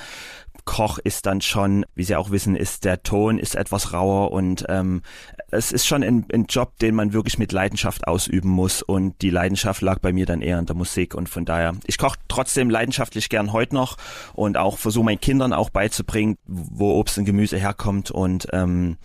Koch 0.65 0.97
ist 0.97 1.25
dann 1.27 1.41
schon, 1.41 1.85
wie 1.95 2.03
Sie 2.03 2.15
auch 2.15 2.31
wissen, 2.31 2.55
ist 2.55 2.85
der 2.85 3.03
Ton 3.03 3.37
ist 3.37 3.55
etwas 3.55 3.93
rauer 3.93 4.31
und 4.31 4.65
ähm, 4.67 5.03
es 5.51 5.71
ist 5.71 5.85
schon 5.85 6.03
ein, 6.03 6.25
ein 6.33 6.45
Job, 6.45 6.77
den 6.79 6.95
man 6.95 7.13
wirklich 7.13 7.37
mit 7.37 7.51
Leidenschaft 7.51 8.07
ausüben 8.07 8.49
muss 8.49 8.81
und 8.81 9.21
die 9.21 9.29
Leidenschaft 9.29 9.81
lag 9.81 9.99
bei 9.99 10.11
mir 10.11 10.25
dann 10.25 10.41
eher 10.41 10.59
in 10.59 10.65
der 10.65 10.75
Musik 10.75 11.13
und 11.13 11.29
von 11.29 11.45
daher, 11.45 11.75
ich 11.85 11.97
koche 11.97 12.17
trotzdem 12.27 12.69
leidenschaftlich 12.69 13.29
gern 13.29 13.53
heute 13.53 13.75
noch 13.75 13.97
und 14.33 14.57
auch 14.57 14.77
versuche 14.77 15.05
meinen 15.05 15.21
Kindern 15.21 15.53
auch 15.53 15.69
beizubringen, 15.69 16.37
wo 16.45 16.99
Obst 16.99 17.17
und 17.17 17.25
Gemüse 17.25 17.57
herkommt 17.57 18.09
und 18.09 18.47
ähm, 18.51 18.97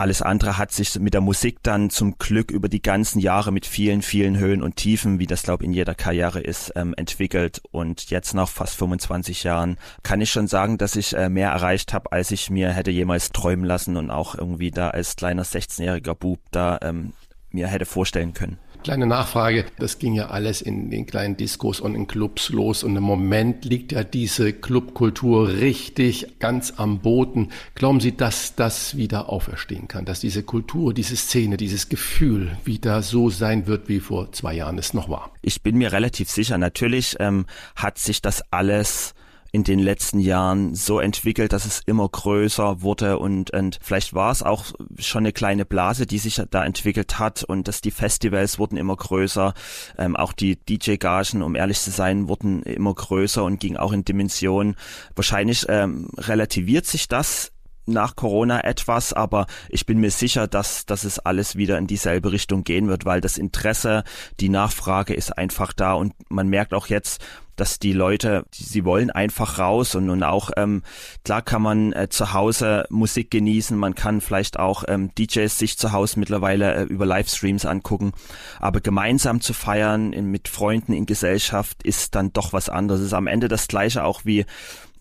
alles 0.00 0.22
andere 0.22 0.56
hat 0.56 0.72
sich 0.72 0.98
mit 0.98 1.12
der 1.12 1.20
Musik 1.20 1.58
dann 1.62 1.90
zum 1.90 2.16
Glück 2.16 2.50
über 2.50 2.70
die 2.70 2.80
ganzen 2.80 3.20
Jahre 3.20 3.52
mit 3.52 3.66
vielen, 3.66 4.00
vielen 4.00 4.38
Höhen 4.38 4.62
und 4.62 4.76
Tiefen, 4.76 5.18
wie 5.18 5.26
das 5.26 5.42
glaube 5.42 5.62
in 5.62 5.72
jeder 5.72 5.94
Karriere 5.94 6.40
ist, 6.40 6.72
ähm, 6.74 6.94
entwickelt. 6.96 7.60
Und 7.70 8.08
jetzt 8.08 8.32
nach 8.32 8.48
fast 8.48 8.76
25 8.76 9.44
Jahren 9.44 9.76
kann 10.02 10.22
ich 10.22 10.30
schon 10.30 10.46
sagen, 10.46 10.78
dass 10.78 10.96
ich 10.96 11.14
äh, 11.14 11.28
mehr 11.28 11.50
erreicht 11.50 11.92
habe, 11.92 12.12
als 12.12 12.30
ich 12.30 12.48
mir 12.48 12.70
hätte 12.70 12.90
jemals 12.90 13.30
träumen 13.30 13.66
lassen 13.66 13.98
und 13.98 14.10
auch 14.10 14.34
irgendwie 14.34 14.70
da 14.70 14.88
als 14.88 15.16
kleiner 15.16 15.44
16-jähriger 15.44 16.14
Bub 16.14 16.40
da 16.50 16.78
ähm, 16.80 17.12
mir 17.50 17.68
hätte 17.68 17.84
vorstellen 17.84 18.32
können. 18.32 18.58
Kleine 18.82 19.06
Nachfrage, 19.06 19.66
das 19.78 19.98
ging 19.98 20.14
ja 20.14 20.28
alles 20.28 20.62
in 20.62 20.90
den 20.90 21.04
kleinen 21.04 21.36
Diskos 21.36 21.80
und 21.80 21.94
in 21.94 22.06
Clubs 22.06 22.48
los 22.48 22.82
und 22.82 22.96
im 22.96 23.02
Moment 23.02 23.66
liegt 23.66 23.92
ja 23.92 24.04
diese 24.04 24.54
Clubkultur 24.54 25.48
richtig 25.48 26.38
ganz 26.38 26.72
am 26.78 27.00
Boden. 27.00 27.50
Glauben 27.74 28.00
Sie, 28.00 28.16
dass 28.16 28.54
das 28.54 28.96
wieder 28.96 29.28
auferstehen 29.28 29.86
kann, 29.86 30.06
dass 30.06 30.20
diese 30.20 30.42
Kultur, 30.42 30.94
diese 30.94 31.16
Szene, 31.16 31.58
dieses 31.58 31.90
Gefühl 31.90 32.56
wieder 32.64 33.02
so 33.02 33.28
sein 33.28 33.66
wird, 33.66 33.90
wie 33.90 34.00
vor 34.00 34.32
zwei 34.32 34.54
Jahren 34.54 34.78
es 34.78 34.94
noch 34.94 35.10
war? 35.10 35.30
Ich 35.42 35.62
bin 35.62 35.76
mir 35.76 35.92
relativ 35.92 36.30
sicher, 36.30 36.56
natürlich 36.56 37.16
ähm, 37.20 37.44
hat 37.76 37.98
sich 37.98 38.22
das 38.22 38.42
alles 38.50 39.12
in 39.52 39.64
den 39.64 39.78
letzten 39.78 40.20
Jahren 40.20 40.74
so 40.74 41.00
entwickelt, 41.00 41.52
dass 41.52 41.64
es 41.64 41.80
immer 41.86 42.08
größer 42.08 42.82
wurde 42.82 43.18
und, 43.18 43.50
und 43.50 43.78
vielleicht 43.82 44.14
war 44.14 44.30
es 44.30 44.42
auch 44.42 44.66
schon 44.98 45.22
eine 45.22 45.32
kleine 45.32 45.64
Blase, 45.64 46.06
die 46.06 46.18
sich 46.18 46.40
da 46.50 46.64
entwickelt 46.64 47.18
hat 47.18 47.42
und 47.44 47.68
dass 47.68 47.80
die 47.80 47.90
Festivals 47.90 48.58
wurden 48.58 48.76
immer 48.76 48.96
größer, 48.96 49.54
ähm, 49.98 50.16
auch 50.16 50.32
die 50.32 50.56
DJ-Gagen, 50.56 51.42
um 51.42 51.56
ehrlich 51.56 51.80
zu 51.80 51.90
sein, 51.90 52.28
wurden 52.28 52.62
immer 52.62 52.94
größer 52.94 53.42
und 53.42 53.60
gingen 53.60 53.76
auch 53.76 53.92
in 53.92 54.04
Dimensionen. 54.04 54.76
Wahrscheinlich 55.14 55.66
ähm, 55.68 56.08
relativiert 56.16 56.86
sich 56.86 57.08
das 57.08 57.52
nach 57.90 58.16
Corona 58.16 58.64
etwas, 58.64 59.12
aber 59.12 59.46
ich 59.68 59.86
bin 59.86 59.98
mir 59.98 60.10
sicher, 60.10 60.46
dass, 60.46 60.86
dass 60.86 61.04
es 61.04 61.18
alles 61.18 61.56
wieder 61.56 61.78
in 61.78 61.86
dieselbe 61.86 62.32
Richtung 62.32 62.64
gehen 62.64 62.88
wird, 62.88 63.04
weil 63.04 63.20
das 63.20 63.38
Interesse, 63.38 64.04
die 64.40 64.48
Nachfrage 64.48 65.14
ist 65.14 65.36
einfach 65.36 65.72
da 65.72 65.94
und 65.94 66.14
man 66.28 66.48
merkt 66.48 66.74
auch 66.74 66.86
jetzt, 66.86 67.22
dass 67.60 67.78
die 67.78 67.92
Leute, 67.92 68.46
sie 68.52 68.86
wollen 68.86 69.10
einfach 69.10 69.58
raus 69.58 69.94
und 69.94 70.06
nun 70.06 70.22
auch, 70.22 70.50
ähm, 70.56 70.82
klar 71.24 71.42
kann 71.42 71.60
man 71.60 71.92
äh, 71.92 72.08
zu 72.08 72.32
Hause 72.32 72.86
Musik 72.88 73.30
genießen, 73.30 73.76
man 73.76 73.94
kann 73.94 74.22
vielleicht 74.22 74.58
auch 74.58 74.84
ähm, 74.88 75.14
DJs 75.14 75.58
sich 75.58 75.76
zu 75.76 75.92
Hause 75.92 76.18
mittlerweile 76.18 76.74
äh, 76.74 76.82
über 76.84 77.04
Livestreams 77.04 77.66
angucken, 77.66 78.12
aber 78.60 78.80
gemeinsam 78.80 79.42
zu 79.42 79.52
feiern 79.52 80.14
in, 80.14 80.30
mit 80.30 80.48
Freunden 80.48 80.94
in 80.94 81.04
Gesellschaft 81.04 81.82
ist 81.82 82.14
dann 82.14 82.32
doch 82.32 82.54
was 82.54 82.70
anderes. 82.70 83.00
Es 83.00 83.08
ist 83.08 83.12
am 83.12 83.26
Ende 83.26 83.48
das 83.48 83.68
gleiche 83.68 84.04
auch 84.04 84.24
wie 84.24 84.46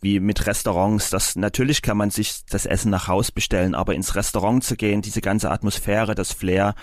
wie 0.01 0.19
mit 0.19 0.47
Restaurants. 0.47 1.09
Das 1.09 1.35
natürlich 1.35 1.81
kann 1.81 1.97
man 1.97 2.09
sich 2.09 2.45
das 2.49 2.65
Essen 2.65 2.91
nach 2.91 3.07
Haus 3.07 3.31
bestellen, 3.31 3.75
aber 3.75 3.95
ins 3.95 4.15
Restaurant 4.15 4.63
zu 4.63 4.75
gehen, 4.75 5.01
diese 5.01 5.21
ganze 5.21 5.51
Atmosphäre, 5.51 6.15
das 6.15 6.31
Flair, 6.31 6.75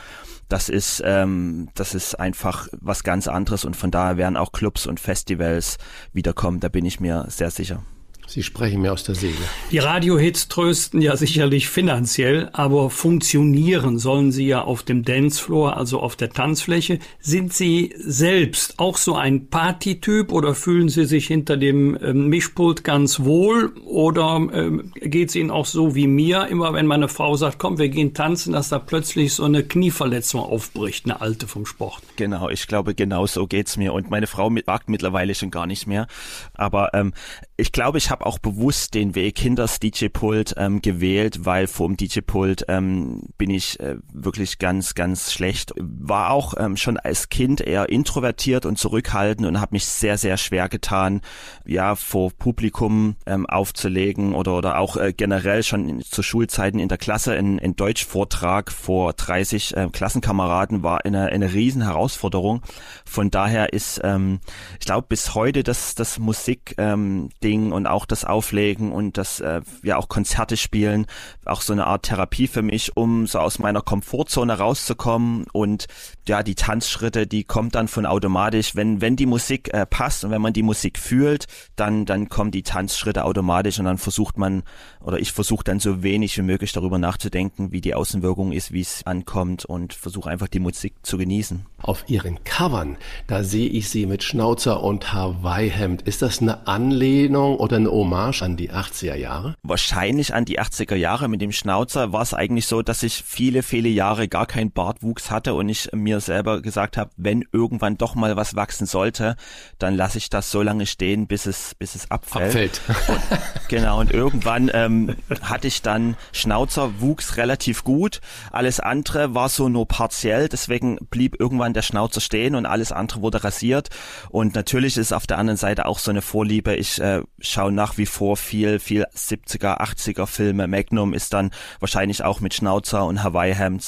das 0.49 0.69
ist 0.69 1.03
ähm, 1.05 1.69
das 1.75 1.95
ist 1.95 2.15
einfach 2.15 2.69
was 2.73 3.03
ganz 3.03 3.29
anderes 3.29 3.65
und 3.65 3.77
von 3.77 3.91
daher 3.91 4.17
werden 4.17 4.37
auch 4.37 4.53
Clubs 4.53 4.87
und 4.87 5.01
Festivals 5.01 5.79
wiederkommen. 6.13 6.61
Da 6.61 6.69
bin 6.69 6.85
ich 6.85 7.01
mir 7.01 7.27
sehr 7.29 7.51
sicher. 7.51 7.83
Sie 8.29 8.43
sprechen 8.43 8.83
mir 8.83 8.93
aus 8.93 9.05
der 9.05 9.15
Seele. 9.15 9.35
Die 9.71 9.79
Radiohits 9.79 10.49
trösten 10.49 11.01
ja 11.01 11.17
sicherlich 11.17 11.69
finanziell, 11.69 12.51
aber 12.53 12.91
funktionieren 12.91 13.99
sollen 13.99 14.33
sie 14.33 14.47
ja 14.47 14.63
auf 14.63 14.83
dem 14.83 15.05
Dancefloor, 15.05 15.77
also 15.77 16.01
auf 16.01 16.17
der 16.17 16.31
Tanzfläche. 16.31 16.99
Sind 17.21 17.53
Sie 17.53 17.95
selbst 17.97 18.79
auch 18.79 18.97
so 18.97 19.15
ein 19.15 19.47
Partytyp 19.47 20.33
oder 20.33 20.55
fühlen 20.55 20.89
Sie 20.89 21.05
sich 21.05 21.27
hinter 21.27 21.57
dem 21.57 21.97
ähm, 22.03 22.27
Mischpult 22.29 22.83
ganz 22.83 23.21
wohl 23.21 23.73
oder 23.85 24.37
ähm, 24.53 24.93
geht 24.97 25.29
es 25.29 25.37
Ihnen 25.37 25.51
auch 25.51 25.67
so 25.67 25.95
wie 25.95 26.09
mir, 26.09 26.49
immer 26.49 26.75
wenn 26.75 26.87
meine 26.87 27.09
Frau 27.09 27.37
sagt, 27.37 27.59
komm, 27.59 27.79
wir 27.79 27.89
gehen 27.89 28.13
tanzen, 28.13 28.53
dass 28.53 28.69
da 28.69 28.79
plötzlich 28.79 29.35
so 29.35 29.45
eine 29.45 29.63
Knieverletzung 29.63 30.41
aufbricht, 30.41 31.05
eine 31.05 31.21
alte 31.21 31.47
vom 31.47 31.65
Sport? 31.65 32.03
Genau, 32.17 32.49
ich 32.51 32.67
glaube, 32.67 32.95
genau 32.95 33.27
so 33.27 33.47
geht's 33.47 33.77
mir 33.77 33.93
und 33.93 34.11
meine 34.11 34.27
Frau 34.27 34.51
wagt 34.67 34.89
mittlerweile 34.89 35.35
schon 35.35 35.51
gar 35.51 35.67
nicht 35.67 35.87
mehr. 35.87 36.07
Aber 36.55 36.93
ähm, 36.95 37.13
ich 37.59 37.73
glaube, 37.73 37.97
ich 37.97 38.11
habe 38.11 38.27
auch 38.27 38.39
bewusst 38.39 38.93
den 38.93 39.15
Weg 39.15 39.39
hinter 39.39 39.63
das 39.63 39.81
DJ-Pult 39.81 40.55
ähm, 40.59 40.83
gewählt, 40.83 41.47
weil 41.47 41.67
vor 41.67 41.89
dem 41.89 41.97
DJ-Pult 41.97 42.67
ähm, 42.69 43.23
bin 43.39 43.49
ich 43.49 43.81
äh, 43.81 43.97
wirklich 44.13 44.59
ganz, 44.59 44.95
ganz 44.95 45.33
schlecht. 45.33 45.73
War 45.77 46.31
auch 46.31 46.55
ähm, 46.59 46.77
schon 46.77 46.99
als 46.99 47.31
Kind 47.31 47.63
eher 47.63 47.89
introvertiert 47.89 48.67
und 48.67 48.79
zurückhaltend 48.79 49.49
und 49.49 49.59
habe 49.61 49.75
mich 49.75 49.87
sehr, 49.87 50.19
sehr 50.19 50.37
schwer 50.37 50.69
getan, 50.69 51.23
ja, 51.65 51.95
vor 51.95 52.31
Publikum 52.31 53.17
ähm, 53.25 53.47
aufzulegen 53.47 54.35
oder, 54.35 54.59
oder 54.59 54.79
auch 54.79 54.99
äh, 54.99 55.15
generell 55.15 55.63
schon 55.63 55.89
in, 55.89 56.01
zu 56.03 56.23
Schulzeiten 56.23 56.79
in 56.79 56.89
der 56.89 56.99
Klasse 56.99 57.33
ein, 57.33 57.59
ein 57.59 57.75
Deutschvortrag 57.75 58.71
vor 58.71 59.15
30 59.15 59.77
äh, 59.77 59.89
Klassenkameraden 59.91 60.83
war 60.83 61.07
eine, 61.07 61.27
eine 61.27 61.55
riesen 61.55 61.83
Herausforderung. 61.83 62.61
Von 63.07 63.31
daher 63.31 63.73
ist, 63.73 63.99
ähm, 64.05 64.41
ich 64.79 64.85
glaube, 64.85 65.07
bis 65.09 65.35
heute 65.35 65.63
das, 65.63 65.95
das 65.95 66.19
Musik 66.19 66.75
ähm, 66.77 67.31
Ding 67.47 67.71
und 67.71 67.87
auch 67.87 68.07
das 68.07 68.25
Auflegen 68.25 68.91
und 68.91 69.19
das 69.19 69.39
äh, 69.39 69.61
ja 69.85 69.99
auch 69.99 70.09
Konzerte 70.09 70.57
spielen, 70.57 71.07
auch 71.45 71.61
so 71.61 71.73
eine 71.73 71.87
Art 71.87 72.03
Therapie 72.03 72.49
für 72.49 72.63
mich, 72.63 72.97
um 72.97 73.29
so 73.29 73.39
aus 73.39 73.61
meiner 73.61 73.83
Komfortzone 73.83 74.59
rauszukommen 74.59 75.47
und 75.53 75.87
ja, 76.27 76.43
die 76.43 76.57
Tanzschritte, 76.57 77.29
die 77.29 77.45
kommt 77.45 77.77
dann 77.77 77.87
von 77.87 78.05
automatisch, 78.05 78.75
wenn 78.75 79.01
wenn 79.01 79.15
die 79.15 79.27
Musik 79.27 79.73
äh, 79.73 79.87
passt 79.87 80.25
und 80.25 80.33
wenn 80.33 80.43
man 80.43 80.55
die 80.55 80.65
Musik 80.65 80.99
fühlt, 80.99 81.47
dann 81.77 82.05
dann 82.05 82.29
kommen 82.29 82.51
die 82.51 82.65
Tanzschritte 82.65 83.25
automatisch 83.25 83.79
und 83.79 83.85
dann 83.85 83.99
versucht 83.99 84.39
man 84.39 84.65
oder 85.01 85.21
ich 85.21 85.31
versuche 85.31 85.63
dann 85.63 85.79
so 85.79 86.03
wenig 86.03 86.37
wie 86.37 86.43
möglich 86.43 86.73
darüber 86.73 86.99
nachzudenken, 86.99 87.71
wie 87.71 87.81
die 87.81 87.95
Außenwirkung 87.95 88.51
ist, 88.51 88.73
wie 88.73 88.81
es 88.81 89.07
ankommt 89.07 89.65
und 89.65 89.95
versuche 89.95 90.29
einfach 90.29 90.49
die 90.49 90.59
Musik 90.59 90.95
zu 91.03 91.17
genießen. 91.17 91.65
Auf 91.81 92.03
Ihren 92.09 92.43
Covern, 92.43 92.97
da 93.29 93.45
sehe 93.45 93.69
ich 93.69 93.89
Sie 93.89 94.07
mit 94.07 94.25
Schnauzer 94.25 94.83
und 94.83 95.13
Hawaii-Hemd. 95.13 96.03
Ist 96.03 96.23
das 96.23 96.43
eine 96.43 96.67
Anlehnung 96.67 97.36
oder 97.45 97.77
eine 97.77 97.91
Hommage 97.91 98.43
an 98.43 98.57
die 98.57 98.71
80er 98.71 99.15
Jahre? 99.15 99.55
Wahrscheinlich 99.63 100.35
an 100.35 100.45
die 100.45 100.61
80er 100.61 100.95
Jahre. 100.97 101.29
Mit 101.29 101.41
dem 101.41 101.53
Schnauzer 101.53 102.13
war 102.13 102.23
es 102.23 102.35
eigentlich 102.35 102.67
so, 102.67 102.83
dass 102.83 103.03
ich 103.03 103.23
viele, 103.27 103.63
viele 103.63 103.89
Jahre 103.89 104.29
gar 104.29 104.47
keinen 104.47 104.71
Bartwuchs 104.71 105.31
hatte 105.31 105.55
und 105.55 105.69
ich 105.69 105.91
mir 105.93 106.21
selber 106.21 106.63
gesagt 106.63 106.97
habe, 106.97 107.11
wenn 107.17 107.45
irgendwann 107.53 107.97
doch 107.97 108.15
mal 108.15 108.37
was 108.37 108.57
wachsen 108.57 108.87
sollte, 108.87 109.37
dann 109.79 109.95
lasse 109.95 110.19
ich 110.19 110.31
das 110.31 110.51
so 110.51 110.63
lange 110.63 110.87
stehen, 110.87 111.27
bis 111.27 111.47
es, 111.47 111.75
bis 111.75 111.95
es 111.95 112.11
abfällt. 112.11 112.47
Abfällt. 112.47 112.81
Und, 113.09 113.69
genau, 113.69 114.01
und 114.01 114.13
irgendwann 114.13 114.71
ähm, 114.73 115.17
hatte 115.43 115.69
ich 115.69 115.83
dann 115.83 116.17
Schnauzer, 116.33 117.01
wuchs 117.01 117.37
relativ 117.37 117.85
gut. 117.85 118.21
Alles 118.51 118.81
andere 118.81 119.35
war 119.35 119.49
so 119.49 119.69
nur 119.69 119.87
partiell, 119.87 120.49
deswegen 120.49 120.99
blieb 121.11 121.39
irgendwann 121.39 121.75
der 121.75 121.83
Schnauzer 121.83 122.21
stehen 122.21 122.55
und 122.55 122.67
alles 122.67 122.93
andere 122.93 123.23
wurde 123.23 123.45
rasiert. 123.45 123.91
Und 124.31 124.55
natürlich 124.55 124.97
ist 124.97 125.13
auf 125.13 125.27
der 125.27 125.39
anderen 125.39 125.57
Seite 125.57 125.87
auch 125.87 125.99
so 125.99 126.11
eine 126.11 126.23
Vorliebe. 126.23 126.75
Ich 126.75 127.01
äh, 127.01 127.23
schaue 127.41 127.73
nach 127.73 127.99
wie 127.99 128.07
vor 128.07 128.37
viel, 128.37 128.79
viel 128.79 129.05
70er, 129.15 129.81
80er 129.81 130.27
Filme. 130.27 130.67
Magnum 130.67 131.15
ist 131.15 131.33
dann 131.33 131.51
wahrscheinlich 131.81 132.25
auch 132.25 132.41
mit 132.41 132.55
Schnauzer 132.55 133.05
und 133.05 133.23
Hawaii 133.23 133.55
Hemd 133.55 133.87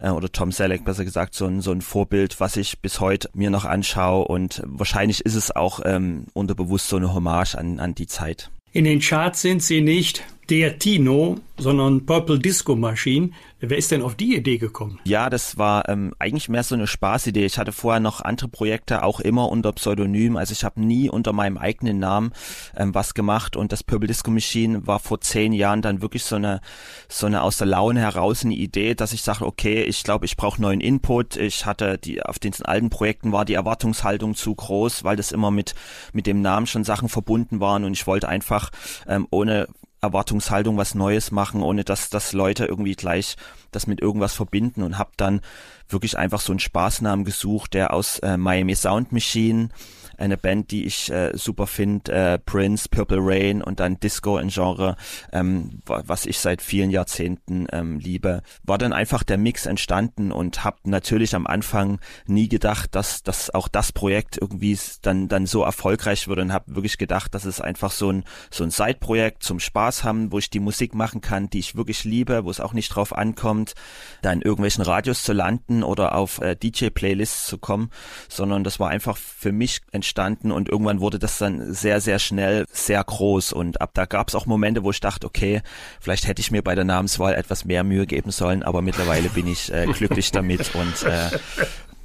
äh, 0.00 0.08
oder 0.10 0.30
Tom 0.30 0.52
Selleck 0.52 0.84
besser 0.84 1.04
gesagt, 1.04 1.34
so 1.34 1.46
ein, 1.46 1.60
so 1.60 1.72
ein 1.72 1.82
Vorbild, 1.82 2.40
was 2.40 2.56
ich 2.56 2.80
bis 2.80 3.00
heute 3.00 3.30
mir 3.34 3.50
noch 3.50 3.64
anschaue. 3.64 4.26
Und 4.26 4.62
wahrscheinlich 4.64 5.20
ist 5.22 5.34
es 5.34 5.54
auch 5.54 5.80
ähm, 5.84 6.26
unterbewusst 6.34 6.88
so 6.88 6.96
eine 6.96 7.14
Hommage 7.14 7.54
an, 7.56 7.80
an 7.80 7.94
die 7.94 8.06
Zeit. 8.06 8.50
In 8.72 8.84
den 8.84 9.00
Charts 9.00 9.42
sind 9.42 9.62
sie 9.62 9.80
nicht 9.80 10.24
der 10.50 10.78
Tino, 10.78 11.36
sondern 11.58 12.06
Purple 12.06 12.38
Disco 12.38 12.74
Machine. 12.74 13.30
Wer 13.60 13.76
ist 13.76 13.90
denn 13.90 14.02
auf 14.02 14.14
die 14.14 14.36
Idee 14.36 14.56
gekommen? 14.56 15.00
Ja, 15.04 15.28
das 15.28 15.58
war 15.58 15.88
ähm, 15.88 16.14
eigentlich 16.18 16.48
mehr 16.48 16.62
so 16.62 16.76
eine 16.76 16.86
Spaßidee. 16.86 17.44
Ich 17.44 17.58
hatte 17.58 17.72
vorher 17.72 18.00
noch 18.00 18.20
andere 18.20 18.48
Projekte, 18.48 19.02
auch 19.02 19.18
immer 19.18 19.48
unter 19.48 19.72
Pseudonym. 19.72 20.36
Also 20.36 20.52
ich 20.52 20.62
habe 20.62 20.80
nie 20.80 21.10
unter 21.10 21.32
meinem 21.32 21.58
eigenen 21.58 21.98
Namen 21.98 22.32
ähm, 22.76 22.94
was 22.94 23.14
gemacht. 23.14 23.56
Und 23.56 23.72
das 23.72 23.82
Purple 23.82 24.06
Disco 24.06 24.30
Machine 24.30 24.86
war 24.86 25.00
vor 25.00 25.20
zehn 25.20 25.52
Jahren 25.52 25.82
dann 25.82 26.02
wirklich 26.02 26.22
so 26.22 26.36
eine 26.36 26.60
so 27.08 27.26
eine 27.26 27.42
aus 27.42 27.56
der 27.56 27.66
Laune 27.66 28.00
heraus 28.00 28.44
eine 28.44 28.54
Idee, 28.54 28.94
dass 28.94 29.12
ich 29.12 29.22
sage, 29.22 29.44
okay, 29.44 29.82
ich 29.82 30.04
glaube, 30.04 30.24
ich 30.24 30.36
brauche 30.36 30.62
neuen 30.62 30.80
Input. 30.80 31.36
Ich 31.36 31.66
hatte 31.66 31.98
die 31.98 32.22
auf 32.22 32.38
den 32.38 32.54
alten 32.62 32.90
Projekten 32.90 33.32
war 33.32 33.44
die 33.44 33.54
Erwartungshaltung 33.54 34.36
zu 34.36 34.54
groß, 34.54 35.02
weil 35.02 35.16
das 35.16 35.32
immer 35.32 35.50
mit 35.50 35.74
mit 36.12 36.26
dem 36.28 36.40
Namen 36.40 36.68
schon 36.68 36.84
Sachen 36.84 37.08
verbunden 37.08 37.58
waren 37.58 37.84
und 37.84 37.92
ich 37.92 38.06
wollte 38.06 38.28
einfach 38.28 38.70
ähm, 39.08 39.26
ohne 39.30 39.66
Erwartungshaltung 40.00 40.76
was 40.76 40.94
Neues 40.94 41.30
machen, 41.30 41.62
ohne 41.62 41.84
dass, 41.84 42.10
dass 42.10 42.32
Leute 42.32 42.66
irgendwie 42.66 42.94
gleich 42.94 43.36
das 43.70 43.86
mit 43.86 44.00
irgendwas 44.00 44.34
verbinden 44.34 44.82
und 44.82 44.98
habe 44.98 45.10
dann 45.16 45.40
wirklich 45.88 46.16
einfach 46.16 46.40
so 46.40 46.52
einen 46.52 46.60
Spaßnamen 46.60 47.24
gesucht, 47.24 47.74
der 47.74 47.92
aus 47.92 48.18
äh, 48.20 48.36
Miami 48.36 48.74
Sound 48.74 49.12
Machine 49.12 49.70
eine 50.18 50.36
Band, 50.36 50.70
die 50.72 50.84
ich 50.84 51.10
äh, 51.10 51.30
super 51.34 51.66
finde, 51.66 52.12
äh, 52.12 52.38
Prince, 52.38 52.88
Purple 52.88 53.20
Rain 53.20 53.62
und 53.62 53.80
dann 53.80 54.00
Disco 54.00 54.36
ein 54.36 54.48
Genre, 54.48 54.96
ähm, 55.32 55.80
was 55.86 56.26
ich 56.26 56.38
seit 56.38 56.60
vielen 56.60 56.90
Jahrzehnten 56.90 57.66
ähm, 57.72 57.98
liebe, 58.00 58.42
war 58.64 58.78
dann 58.78 58.92
einfach 58.92 59.22
der 59.22 59.38
Mix 59.38 59.66
entstanden 59.66 60.32
und 60.32 60.64
habe 60.64 60.78
natürlich 60.84 61.34
am 61.34 61.46
Anfang 61.46 62.00
nie 62.26 62.48
gedacht, 62.48 62.94
dass, 62.94 63.22
dass 63.22 63.50
auch 63.54 63.68
das 63.68 63.92
Projekt 63.92 64.36
irgendwie 64.36 64.76
dann 65.02 65.28
dann 65.28 65.46
so 65.46 65.62
erfolgreich 65.62 66.28
wird 66.28 66.40
und 66.40 66.52
habe 66.52 66.74
wirklich 66.74 66.98
gedacht, 66.98 67.34
dass 67.34 67.44
es 67.44 67.60
einfach 67.60 67.92
so 67.92 68.10
ein 68.10 68.24
so 68.50 68.64
ein 68.64 68.70
Side-Projekt 68.70 69.42
zum 69.42 69.60
Spaß 69.60 70.02
haben, 70.04 70.32
wo 70.32 70.38
ich 70.38 70.50
die 70.50 70.60
Musik 70.60 70.94
machen 70.94 71.20
kann, 71.20 71.48
die 71.48 71.60
ich 71.60 71.76
wirklich 71.76 72.04
liebe, 72.04 72.44
wo 72.44 72.50
es 72.50 72.60
auch 72.60 72.72
nicht 72.72 72.88
drauf 72.88 73.16
ankommt, 73.16 73.74
da 74.22 74.32
in 74.32 74.42
irgendwelchen 74.42 74.82
Radios 74.82 75.22
zu 75.22 75.32
landen 75.32 75.84
oder 75.84 76.14
auf 76.14 76.40
äh, 76.40 76.56
DJ-Playlists 76.56 77.46
zu 77.46 77.58
kommen, 77.58 77.90
sondern 78.28 78.64
das 78.64 78.80
war 78.80 78.88
einfach 78.90 79.16
für 79.16 79.52
mich 79.52 79.80
entstanden 79.92 80.07
entstanden 80.08 80.50
und 80.50 80.68
irgendwann 80.70 81.00
wurde 81.00 81.18
das 81.18 81.36
dann 81.38 81.74
sehr, 81.74 82.00
sehr 82.00 82.18
schnell 82.18 82.64
sehr 82.72 83.04
groß 83.04 83.52
und 83.52 83.80
ab 83.80 83.90
da 83.92 84.06
gab 84.06 84.28
es 84.28 84.34
auch 84.34 84.46
Momente, 84.46 84.82
wo 84.82 84.90
ich 84.90 85.00
dachte, 85.00 85.26
okay, 85.26 85.60
vielleicht 86.00 86.26
hätte 86.26 86.40
ich 86.40 86.50
mir 86.50 86.62
bei 86.62 86.74
der 86.74 86.84
Namenswahl 86.84 87.34
etwas 87.34 87.66
mehr 87.66 87.84
Mühe 87.84 88.06
geben 88.06 88.30
sollen, 88.30 88.62
aber 88.62 88.80
mittlerweile 88.80 89.28
bin 89.28 89.46
ich 89.46 89.70
äh, 89.72 89.86
glücklich 89.86 90.32
damit 90.32 90.74
und 90.74 91.02
äh, 91.04 91.30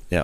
ja. 0.10 0.24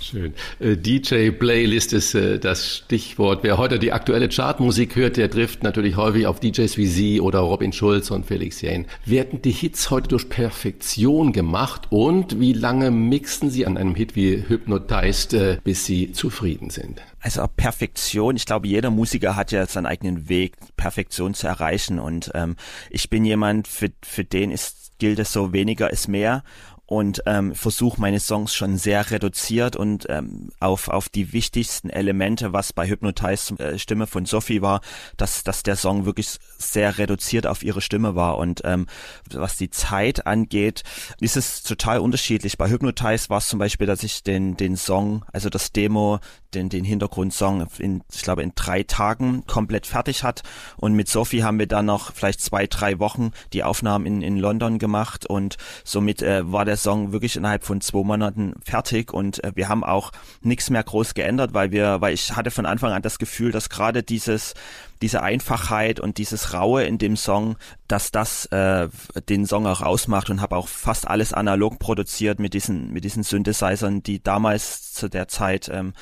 Schön. 0.00 0.32
Äh, 0.58 0.76
DJ-Playlist 0.76 1.92
ist 1.92 2.14
äh, 2.14 2.38
das 2.38 2.78
Stichwort. 2.78 3.40
Wer 3.42 3.58
heute 3.58 3.78
die 3.78 3.92
aktuelle 3.92 4.28
Chartmusik 4.28 4.96
hört, 4.96 5.18
der 5.18 5.30
trifft 5.30 5.62
natürlich 5.62 5.96
häufig 5.96 6.26
auf 6.26 6.40
DJs 6.40 6.76
wie 6.78 6.86
Sie 6.86 7.20
oder 7.20 7.40
Robin 7.40 7.72
Schulz 7.72 8.10
und 8.10 8.24
Felix 8.24 8.62
Jane. 8.62 8.86
Werden 9.04 9.42
die 9.42 9.50
Hits 9.50 9.90
heute 9.90 10.08
durch 10.08 10.28
Perfektion 10.28 11.32
gemacht 11.32 11.88
und 11.90 12.40
wie 12.40 12.54
lange 12.54 12.90
mixen 12.90 13.50
Sie 13.50 13.66
an 13.66 13.76
einem 13.76 13.94
Hit 13.94 14.16
wie 14.16 14.42
Hypnotized, 14.48 15.34
äh, 15.34 15.58
bis 15.62 15.84
Sie 15.84 16.12
zufrieden 16.12 16.70
sind? 16.70 17.02
Also 17.20 17.46
Perfektion, 17.54 18.36
ich 18.36 18.46
glaube, 18.46 18.66
jeder 18.66 18.90
Musiker 18.90 19.36
hat 19.36 19.52
ja 19.52 19.66
seinen 19.66 19.86
eigenen 19.86 20.30
Weg, 20.30 20.54
Perfektion 20.76 21.34
zu 21.34 21.46
erreichen. 21.46 21.98
Und 21.98 22.30
ähm, 22.34 22.56
ich 22.88 23.10
bin 23.10 23.26
jemand, 23.26 23.68
für, 23.68 23.90
für 24.02 24.24
den 24.24 24.50
ist, 24.50 24.92
gilt 24.98 25.18
es 25.18 25.32
so, 25.32 25.52
weniger 25.52 25.90
ist 25.90 26.08
mehr 26.08 26.42
und 26.90 27.22
ähm, 27.26 27.54
versuche 27.54 28.00
meine 28.00 28.18
Songs 28.18 28.52
schon 28.52 28.76
sehr 28.76 29.12
reduziert 29.12 29.76
und 29.76 30.06
ähm, 30.08 30.50
auf, 30.58 30.88
auf 30.88 31.08
die 31.08 31.32
wichtigsten 31.32 31.88
Elemente, 31.88 32.52
was 32.52 32.72
bei 32.72 32.88
Hypnotize 32.88 33.56
äh, 33.60 33.78
Stimme 33.78 34.08
von 34.08 34.26
Sophie 34.26 34.60
war, 34.60 34.80
dass, 35.16 35.44
dass 35.44 35.62
der 35.62 35.76
Song 35.76 36.04
wirklich 36.04 36.38
sehr 36.58 36.98
reduziert 36.98 37.46
auf 37.46 37.62
ihre 37.62 37.80
Stimme 37.80 38.16
war. 38.16 38.38
Und 38.38 38.62
ähm, 38.64 38.88
was 39.30 39.56
die 39.56 39.70
Zeit 39.70 40.26
angeht, 40.26 40.82
ist 41.20 41.36
es 41.36 41.62
total 41.62 42.00
unterschiedlich. 42.00 42.58
Bei 42.58 42.68
Hypnotize 42.68 43.30
war 43.30 43.38
es 43.38 43.46
zum 43.46 43.60
Beispiel, 43.60 43.86
dass 43.86 44.02
ich 44.02 44.24
den, 44.24 44.56
den 44.56 44.76
Song, 44.76 45.24
also 45.32 45.48
das 45.48 45.70
Demo, 45.70 46.18
den, 46.54 46.70
den 46.70 46.84
Hintergrundsong 46.84 47.68
in, 47.78 48.02
ich 48.12 48.22
glaube, 48.22 48.42
in 48.42 48.50
drei 48.56 48.82
Tagen 48.82 49.44
komplett 49.46 49.86
fertig 49.86 50.24
hat. 50.24 50.42
Und 50.76 50.94
mit 50.94 51.08
Sophie 51.08 51.44
haben 51.44 51.60
wir 51.60 51.68
dann 51.68 51.86
noch 51.86 52.12
vielleicht 52.12 52.40
zwei, 52.40 52.66
drei 52.66 52.98
Wochen 52.98 53.30
die 53.52 53.62
Aufnahmen 53.62 54.06
in, 54.06 54.22
in 54.22 54.36
London 54.38 54.80
gemacht 54.80 55.24
und 55.24 55.56
somit 55.84 56.20
äh, 56.22 56.50
war 56.50 56.64
der 56.64 56.79
Song 56.82 57.12
wirklich 57.12 57.36
innerhalb 57.36 57.64
von 57.64 57.80
zwei 57.80 58.02
Monaten 58.02 58.54
fertig 58.64 59.12
und 59.12 59.42
äh, 59.44 59.52
wir 59.54 59.68
haben 59.68 59.84
auch 59.84 60.12
nichts 60.42 60.70
mehr 60.70 60.82
groß 60.82 61.14
geändert, 61.14 61.54
weil 61.54 61.70
wir, 61.70 62.00
weil 62.00 62.14
ich 62.14 62.36
hatte 62.36 62.50
von 62.50 62.66
Anfang 62.66 62.92
an 62.92 63.02
das 63.02 63.18
Gefühl, 63.18 63.52
dass 63.52 63.68
gerade 63.68 64.02
dieses 64.02 64.54
diese 65.02 65.22
Einfachheit 65.22 66.00
und 66.00 66.18
dieses 66.18 66.52
Raue 66.52 66.84
in 66.84 66.98
dem 66.98 67.16
Song, 67.16 67.56
dass 67.88 68.10
das 68.10 68.46
äh, 68.46 68.88
den 69.28 69.46
Song 69.46 69.66
auch 69.66 69.80
ausmacht 69.80 70.30
und 70.30 70.40
habe 70.40 70.56
auch 70.56 70.68
fast 70.68 71.08
alles 71.08 71.32
analog 71.32 71.78
produziert 71.78 72.38
mit 72.38 72.54
diesen 72.54 72.92
mit 72.92 73.04
diesen 73.04 73.22
Synthesizern, 73.22 74.02
die 74.02 74.22
damals 74.22 74.92
zu 74.92 75.08
der 75.08 75.28
Zeit 75.28 75.70
ähm, 75.72 75.94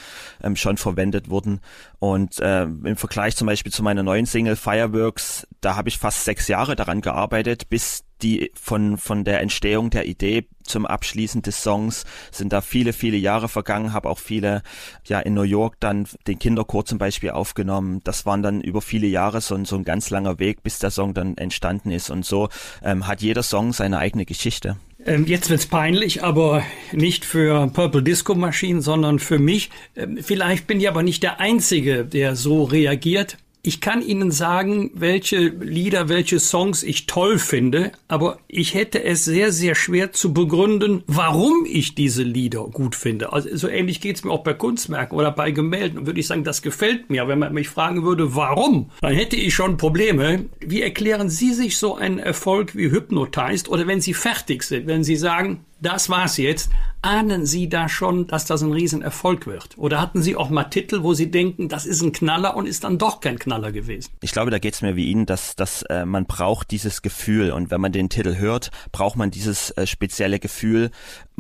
ähm, 0.42 0.56
schon 0.56 0.76
verwendet 0.76 1.30
wurden. 1.30 1.60
Und 1.98 2.40
äh, 2.40 2.64
im 2.64 2.96
Vergleich 2.96 3.36
zum 3.36 3.46
Beispiel 3.46 3.72
zu 3.72 3.82
meiner 3.82 4.02
neuen 4.02 4.26
Single 4.26 4.56
Fireworks, 4.56 5.46
da 5.60 5.76
habe 5.76 5.88
ich 5.88 5.98
fast 5.98 6.24
sechs 6.24 6.48
Jahre 6.48 6.76
daran 6.76 7.00
gearbeitet, 7.00 7.68
bis 7.68 8.04
die 8.22 8.50
von, 8.54 8.98
von 8.98 9.24
der 9.24 9.40
Entstehung 9.40 9.90
der 9.90 10.06
Idee 10.06 10.48
zum 10.62 10.86
Abschließen 10.86 11.42
des 11.42 11.62
Songs 11.62 12.04
sind 12.30 12.52
da 12.52 12.60
viele, 12.60 12.92
viele 12.92 13.16
Jahre 13.16 13.48
vergangen, 13.48 13.92
habe 13.92 14.10
auch 14.10 14.18
viele, 14.18 14.62
ja, 15.04 15.20
in 15.20 15.34
New 15.34 15.42
York 15.42 15.76
dann 15.80 16.06
den 16.26 16.38
Kinderchor 16.38 16.84
zum 16.84 16.98
Beispiel 16.98 17.30
aufgenommen. 17.30 18.00
Das 18.04 18.26
waren 18.26 18.42
dann 18.42 18.60
über 18.60 18.82
viele 18.88 19.06
Jahre 19.06 19.40
so, 19.40 19.54
ein 19.54 19.64
so 19.64 19.76
ein 19.76 19.84
ganz 19.84 20.10
langer 20.10 20.38
Weg, 20.38 20.62
bis 20.62 20.80
der 20.80 20.90
Song 20.90 21.14
dann 21.14 21.36
entstanden 21.36 21.92
ist. 21.92 22.10
Und 22.10 22.24
so 22.24 22.48
ähm, 22.82 23.06
hat 23.06 23.22
jeder 23.22 23.42
Song 23.44 23.72
seine 23.72 23.98
eigene 23.98 24.24
Geschichte. 24.24 24.76
Ähm, 25.04 25.26
jetzt 25.26 25.48
wird's 25.48 25.66
peinlich, 25.66 26.24
aber 26.24 26.62
nicht 26.92 27.24
für 27.24 27.68
Purple 27.68 28.02
Disco 28.02 28.34
Machine, 28.34 28.82
sondern 28.82 29.20
für 29.20 29.38
mich. 29.38 29.70
Ähm, 29.94 30.18
vielleicht 30.20 30.66
bin 30.66 30.80
ich 30.80 30.88
aber 30.88 31.02
nicht 31.02 31.22
der 31.22 31.38
Einzige, 31.38 32.04
der 32.04 32.34
so 32.34 32.64
reagiert. 32.64 33.36
Ich 33.62 33.80
kann 33.80 34.02
Ihnen 34.02 34.30
sagen, 34.30 34.90
welche 34.94 35.48
Lieder, 35.48 36.08
welche 36.08 36.38
Songs 36.38 36.82
ich 36.82 37.06
toll 37.06 37.38
finde, 37.38 37.92
aber 38.06 38.38
ich 38.46 38.74
hätte 38.74 39.02
es 39.02 39.24
sehr, 39.24 39.52
sehr 39.52 39.74
schwer 39.74 40.12
zu 40.12 40.32
begründen, 40.32 41.02
warum 41.06 41.66
ich 41.66 41.94
diese 41.94 42.22
Lieder 42.22 42.64
gut 42.64 42.94
finde. 42.94 43.32
Also 43.32 43.54
so 43.56 43.68
ähnlich 43.68 44.00
geht's 44.00 44.24
mir 44.24 44.30
auch 44.30 44.44
bei 44.44 44.54
Kunstwerken 44.54 45.18
oder 45.18 45.32
bei 45.32 45.50
Gemälden. 45.50 45.98
Und 45.98 46.06
würde 46.06 46.20
ich 46.20 46.26
sagen, 46.26 46.44
das 46.44 46.62
gefällt 46.62 47.10
mir. 47.10 47.26
Wenn 47.26 47.40
man 47.40 47.52
mich 47.52 47.68
fragen 47.68 48.04
würde, 48.04 48.34
warum, 48.34 48.90
dann 49.00 49.12
hätte 49.12 49.36
ich 49.36 49.54
schon 49.54 49.76
Probleme. 49.76 50.44
Wie 50.60 50.82
erklären 50.82 51.28
Sie 51.28 51.52
sich 51.52 51.78
so 51.78 51.96
einen 51.96 52.18
Erfolg 52.18 52.76
wie 52.76 52.90
Hypnotized 52.90 53.68
oder 53.68 53.86
wenn 53.86 54.00
Sie 54.00 54.14
fertig 54.14 54.62
sind, 54.62 54.86
wenn 54.86 55.04
Sie 55.04 55.16
sagen, 55.16 55.64
das 55.80 56.08
war's 56.08 56.36
jetzt. 56.36 56.70
Ahnen 57.00 57.46
Sie 57.46 57.68
da 57.68 57.88
schon, 57.88 58.26
dass 58.26 58.44
das 58.44 58.62
ein 58.62 58.72
Riesenerfolg 58.72 59.46
wird? 59.46 59.78
Oder 59.78 60.00
hatten 60.00 60.20
Sie 60.20 60.34
auch 60.34 60.50
mal 60.50 60.64
Titel, 60.64 61.04
wo 61.04 61.14
Sie 61.14 61.30
denken, 61.30 61.68
das 61.68 61.86
ist 61.86 62.02
ein 62.02 62.12
Knaller 62.12 62.56
und 62.56 62.66
ist 62.66 62.82
dann 62.82 62.98
doch 62.98 63.20
kein 63.20 63.38
Knaller 63.38 63.70
gewesen? 63.70 64.10
Ich 64.20 64.32
glaube, 64.32 64.50
da 64.50 64.58
geht's 64.58 64.82
mir 64.82 64.96
wie 64.96 65.06
Ihnen, 65.06 65.24
dass, 65.24 65.54
dass 65.54 65.82
äh, 65.82 66.04
man 66.04 66.26
braucht 66.26 66.72
dieses 66.72 67.02
Gefühl 67.02 67.52
und 67.52 67.70
wenn 67.70 67.80
man 67.80 67.92
den 67.92 68.08
Titel 68.08 68.36
hört, 68.36 68.70
braucht 68.90 69.16
man 69.16 69.30
dieses 69.30 69.70
äh, 69.70 69.86
spezielle 69.86 70.40
Gefühl. 70.40 70.90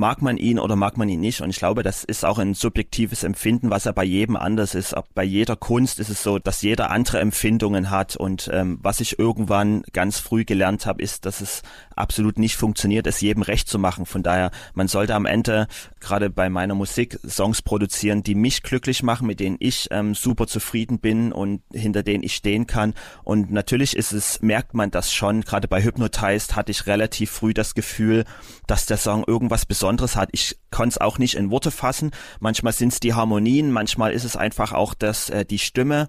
Mag 0.00 0.22
man 0.22 0.36
ihn 0.36 0.60
oder 0.60 0.76
mag 0.76 0.96
man 0.96 1.08
ihn 1.08 1.18
nicht? 1.18 1.40
Und 1.40 1.50
ich 1.50 1.56
glaube, 1.56 1.82
das 1.82 2.04
ist 2.04 2.24
auch 2.24 2.38
ein 2.38 2.54
subjektives 2.54 3.24
Empfinden, 3.24 3.68
was 3.68 3.82
ja 3.82 3.90
bei 3.90 4.04
jedem 4.04 4.36
anders 4.36 4.76
ist. 4.76 4.94
Bei 5.12 5.24
jeder 5.24 5.56
Kunst 5.56 5.98
ist 5.98 6.08
es 6.08 6.22
so, 6.22 6.38
dass 6.38 6.62
jeder 6.62 6.92
andere 6.92 7.18
Empfindungen 7.18 7.90
hat. 7.90 8.14
Und 8.14 8.48
ähm, 8.52 8.78
was 8.80 9.00
ich 9.00 9.18
irgendwann 9.18 9.82
ganz 9.92 10.20
früh 10.20 10.44
gelernt 10.44 10.86
habe, 10.86 11.02
ist, 11.02 11.26
dass 11.26 11.40
es 11.40 11.62
absolut 11.96 12.38
nicht 12.38 12.54
funktioniert, 12.54 13.08
es 13.08 13.20
jedem 13.20 13.42
recht 13.42 13.68
zu 13.68 13.80
machen. 13.80 14.06
Von 14.06 14.22
daher, 14.22 14.52
man 14.72 14.86
sollte 14.86 15.16
am 15.16 15.26
Ende 15.26 15.66
gerade 15.98 16.30
bei 16.30 16.48
meiner 16.48 16.76
Musik 16.76 17.18
Songs 17.28 17.60
produzieren, 17.60 18.22
die 18.22 18.36
mich 18.36 18.62
glücklich 18.62 19.02
machen, 19.02 19.26
mit 19.26 19.40
denen 19.40 19.56
ich 19.58 19.88
ähm, 19.90 20.14
super 20.14 20.46
zufrieden 20.46 21.00
bin 21.00 21.32
und 21.32 21.60
hinter 21.72 22.04
denen 22.04 22.22
ich 22.22 22.36
stehen 22.36 22.68
kann. 22.68 22.94
Und 23.24 23.50
natürlich 23.50 23.96
ist 23.96 24.12
es, 24.12 24.42
merkt 24.42 24.74
man 24.74 24.92
das 24.92 25.12
schon. 25.12 25.40
Gerade 25.40 25.66
bei 25.66 25.82
Hypnotized 25.82 26.54
hatte 26.54 26.70
ich 26.70 26.86
relativ 26.86 27.32
früh 27.32 27.52
das 27.52 27.74
Gefühl, 27.74 28.26
dass 28.68 28.86
der 28.86 28.96
Song 28.96 29.24
irgendwas 29.26 29.66
Besonderes 29.66 29.87
hat. 29.88 30.28
Ich 30.32 30.58
konnte 30.70 30.90
es 30.90 30.98
auch 30.98 31.18
nicht 31.18 31.34
in 31.34 31.50
Worte 31.50 31.70
fassen. 31.70 32.10
Manchmal 32.40 32.72
sind 32.72 32.92
es 32.92 33.00
die 33.00 33.14
Harmonien, 33.14 33.70
manchmal 33.70 34.12
ist 34.12 34.24
es 34.24 34.36
einfach 34.36 34.72
auch 34.72 34.94
das, 34.94 35.30
äh, 35.30 35.44
die 35.44 35.58
Stimme, 35.58 36.08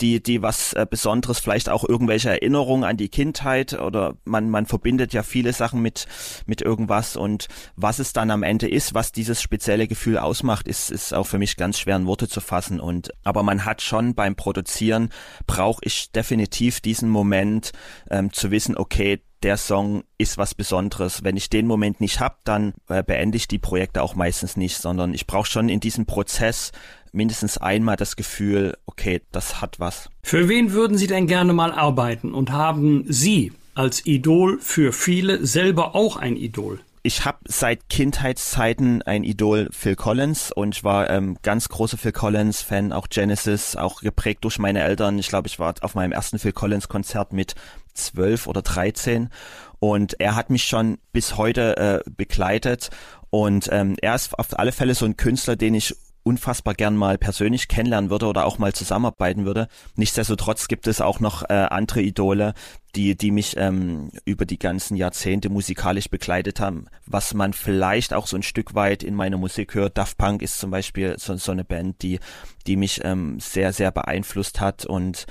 die, 0.00 0.22
die 0.22 0.42
was 0.42 0.72
äh, 0.72 0.86
Besonderes, 0.88 1.38
vielleicht 1.38 1.68
auch 1.68 1.88
irgendwelche 1.88 2.30
Erinnerungen 2.30 2.84
an 2.84 2.96
die 2.96 3.08
Kindheit 3.08 3.74
oder 3.74 4.14
man, 4.24 4.50
man 4.50 4.66
verbindet 4.66 5.12
ja 5.12 5.22
viele 5.22 5.52
Sachen 5.52 5.80
mit, 5.80 6.06
mit 6.46 6.62
irgendwas 6.62 7.16
und 7.16 7.48
was 7.76 7.98
es 7.98 8.12
dann 8.12 8.30
am 8.30 8.42
Ende 8.42 8.68
ist, 8.68 8.94
was 8.94 9.12
dieses 9.12 9.40
spezielle 9.40 9.86
Gefühl 9.86 10.18
ausmacht, 10.18 10.66
ist, 10.66 10.90
ist 10.90 11.14
auch 11.14 11.26
für 11.26 11.38
mich 11.38 11.56
ganz 11.56 11.78
schwer 11.78 11.96
in 11.96 12.06
Worte 12.06 12.28
zu 12.28 12.40
fassen 12.40 12.80
und, 12.80 13.10
aber 13.24 13.42
man 13.42 13.64
hat 13.64 13.82
schon 13.82 14.14
beim 14.14 14.34
Produzieren 14.34 15.10
brauche 15.46 15.80
ich 15.84 16.10
definitiv 16.12 16.80
diesen 16.80 17.08
Moment, 17.08 17.72
ähm, 18.10 18.32
zu 18.32 18.50
wissen, 18.50 18.76
okay, 18.76 19.20
der 19.42 19.56
Song 19.56 20.04
ist 20.18 20.38
was 20.38 20.54
Besonderes. 20.54 21.24
Wenn 21.24 21.36
ich 21.36 21.50
den 21.50 21.66
Moment 21.66 22.00
nicht 22.00 22.20
hab, 22.20 22.44
dann 22.44 22.74
äh, 22.88 23.02
beende 23.02 23.36
ich 23.36 23.48
die 23.48 23.58
Projekte 23.58 24.02
auch 24.02 24.14
meistens 24.14 24.56
nicht, 24.56 24.76
sondern 24.76 25.14
ich 25.14 25.26
brauche 25.26 25.46
schon 25.46 25.68
in 25.68 25.80
diesem 25.80 26.06
Prozess 26.06 26.72
mindestens 27.12 27.58
einmal 27.58 27.96
das 27.96 28.16
Gefühl, 28.16 28.76
okay, 28.86 29.22
das 29.32 29.60
hat 29.60 29.80
was. 29.80 30.10
Für 30.22 30.48
wen 30.48 30.72
würden 30.72 30.96
Sie 30.96 31.06
denn 31.06 31.26
gerne 31.26 31.52
mal 31.52 31.72
arbeiten 31.72 32.34
und 32.34 32.50
haben 32.50 33.04
Sie 33.08 33.52
als 33.74 34.04
Idol 34.06 34.58
für 34.60 34.92
viele 34.92 35.46
selber 35.46 35.94
auch 35.94 36.16
ein 36.16 36.36
Idol? 36.36 36.80
ich 37.02 37.24
habe 37.24 37.38
seit 37.48 37.88
Kindheitszeiten 37.88 39.02
ein 39.02 39.24
Idol 39.24 39.68
Phil 39.72 39.96
Collins 39.96 40.52
und 40.52 40.76
ich 40.76 40.84
war 40.84 41.08
ähm, 41.08 41.38
ganz 41.42 41.68
großer 41.68 41.96
Phil 41.96 42.12
Collins 42.12 42.60
Fan, 42.60 42.92
auch 42.92 43.08
Genesis, 43.08 43.76
auch 43.76 44.02
geprägt 44.02 44.44
durch 44.44 44.58
meine 44.58 44.82
Eltern. 44.82 45.18
Ich 45.18 45.28
glaube, 45.28 45.48
ich 45.48 45.58
war 45.58 45.74
auf 45.80 45.94
meinem 45.94 46.12
ersten 46.12 46.38
Phil 46.38 46.52
Collins 46.52 46.88
Konzert 46.88 47.32
mit 47.32 47.54
zwölf 47.94 48.46
oder 48.46 48.62
dreizehn 48.62 49.30
und 49.78 50.20
er 50.20 50.36
hat 50.36 50.50
mich 50.50 50.64
schon 50.64 50.98
bis 51.12 51.36
heute 51.36 51.76
äh, 51.76 52.10
begleitet 52.10 52.90
und 53.30 53.68
ähm, 53.72 53.96
er 54.00 54.14
ist 54.14 54.38
auf 54.38 54.58
alle 54.58 54.72
Fälle 54.72 54.94
so 54.94 55.04
ein 55.04 55.16
Künstler, 55.16 55.56
den 55.56 55.74
ich 55.74 55.94
unfassbar 56.22 56.74
gern 56.74 56.96
mal 56.96 57.16
persönlich 57.16 57.68
kennenlernen 57.68 58.10
würde 58.10 58.26
oder 58.26 58.44
auch 58.44 58.58
mal 58.58 58.72
zusammenarbeiten 58.72 59.46
würde. 59.46 59.68
Nichtsdestotrotz 59.96 60.68
gibt 60.68 60.86
es 60.86 61.00
auch 61.00 61.20
noch 61.20 61.48
äh, 61.48 61.54
andere 61.54 62.02
Idole, 62.02 62.54
die, 62.94 63.16
die 63.16 63.30
mich 63.30 63.56
ähm, 63.56 64.10
über 64.24 64.46
die 64.46 64.58
ganzen 64.58 64.96
Jahrzehnte 64.96 65.48
musikalisch 65.48 66.08
begleitet 66.08 66.60
haben, 66.60 66.86
was 67.06 67.34
man 67.34 67.52
vielleicht 67.52 68.12
auch 68.12 68.26
so 68.26 68.36
ein 68.36 68.42
Stück 68.42 68.74
weit 68.74 69.02
in 69.02 69.14
meiner 69.14 69.36
Musik 69.36 69.74
hört. 69.74 69.98
Daft 69.98 70.18
Punk 70.18 70.42
ist 70.42 70.58
zum 70.58 70.70
Beispiel 70.70 71.16
so, 71.18 71.36
so 71.36 71.52
eine 71.52 71.64
Band, 71.64 72.02
die, 72.02 72.20
die 72.66 72.76
mich 72.76 73.00
ähm, 73.04 73.38
sehr, 73.40 73.72
sehr 73.72 73.90
beeinflusst 73.90 74.60
hat. 74.60 74.84
Und 74.84 75.26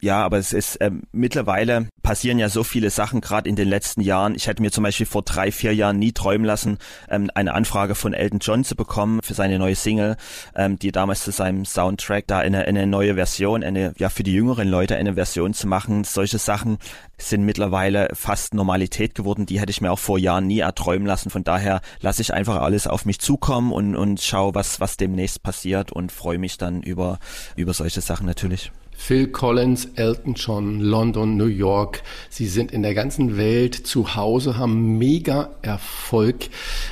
ja, 0.00 0.22
aber 0.22 0.38
es 0.38 0.52
ist 0.52 0.78
ähm, 0.80 1.04
mittlerweile 1.12 1.88
passieren 2.02 2.38
ja 2.38 2.48
so 2.48 2.62
viele 2.62 2.90
Sachen, 2.90 3.20
gerade 3.20 3.48
in 3.48 3.56
den 3.56 3.68
letzten 3.68 4.02
Jahren. 4.02 4.34
Ich 4.34 4.46
hätte 4.46 4.60
mir 4.60 4.70
zum 4.70 4.84
Beispiel 4.84 5.06
vor 5.06 5.22
drei, 5.22 5.50
vier 5.50 5.74
Jahren 5.74 5.98
nie 5.98 6.12
träumen 6.12 6.44
lassen, 6.44 6.78
ähm, 7.08 7.30
eine 7.34 7.54
Anfrage 7.54 7.94
von 7.94 8.12
Elton 8.12 8.40
John 8.40 8.64
zu 8.64 8.76
bekommen 8.76 9.20
für 9.22 9.34
seine 9.34 9.58
neue 9.58 9.74
Single, 9.74 10.16
ähm, 10.54 10.78
die 10.78 10.92
damals 10.92 11.24
zu 11.24 11.30
seinem 11.30 11.64
Soundtrack 11.64 12.26
da 12.26 12.38
eine, 12.38 12.66
eine 12.66 12.86
neue 12.86 13.14
Version, 13.14 13.64
eine, 13.64 13.94
ja, 13.96 14.10
für 14.10 14.22
die 14.22 14.34
jüngeren 14.34 14.68
Leute 14.68 14.96
eine 14.96 15.14
Version 15.14 15.54
zu 15.54 15.66
machen. 15.66 16.04
Solche 16.04 16.38
Sachen 16.38 16.78
sind 17.18 17.44
mittlerweile 17.44 18.08
fast 18.12 18.54
Normalität 18.54 19.14
geworden. 19.14 19.46
Die 19.46 19.60
hätte 19.60 19.70
ich 19.70 19.80
mir 19.80 19.92
auch 19.92 19.98
vor 19.98 20.18
Jahren 20.18 20.46
nie 20.46 20.60
erträumen 20.60 21.06
lassen. 21.06 21.30
Von 21.30 21.44
daher 21.44 21.80
lasse 22.00 22.22
ich 22.22 22.34
einfach 22.34 22.60
alles 22.60 22.86
auf 22.86 23.04
mich 23.04 23.20
zukommen 23.20 23.72
und, 23.72 23.96
und 23.96 24.20
schaue, 24.20 24.54
was, 24.54 24.80
was 24.80 24.96
demnächst 24.96 25.42
passiert 25.42 25.92
und 25.92 26.12
freue 26.12 26.38
mich 26.38 26.58
dann 26.58 26.82
über, 26.82 27.18
über 27.56 27.72
solche 27.72 28.00
Sachen 28.00 28.26
natürlich. 28.26 28.72
Phil 28.96 29.26
Collins, 29.26 29.88
Elton 29.96 30.34
John, 30.34 30.80
London, 30.80 31.36
New 31.36 31.46
York. 31.46 32.02
Sie 32.30 32.46
sind 32.46 32.72
in 32.72 32.82
der 32.82 32.94
ganzen 32.94 33.36
Welt 33.36 33.74
zu 33.74 34.14
Hause, 34.14 34.56
haben 34.56 34.98
mega 34.98 35.50
Erfolg. 35.62 36.48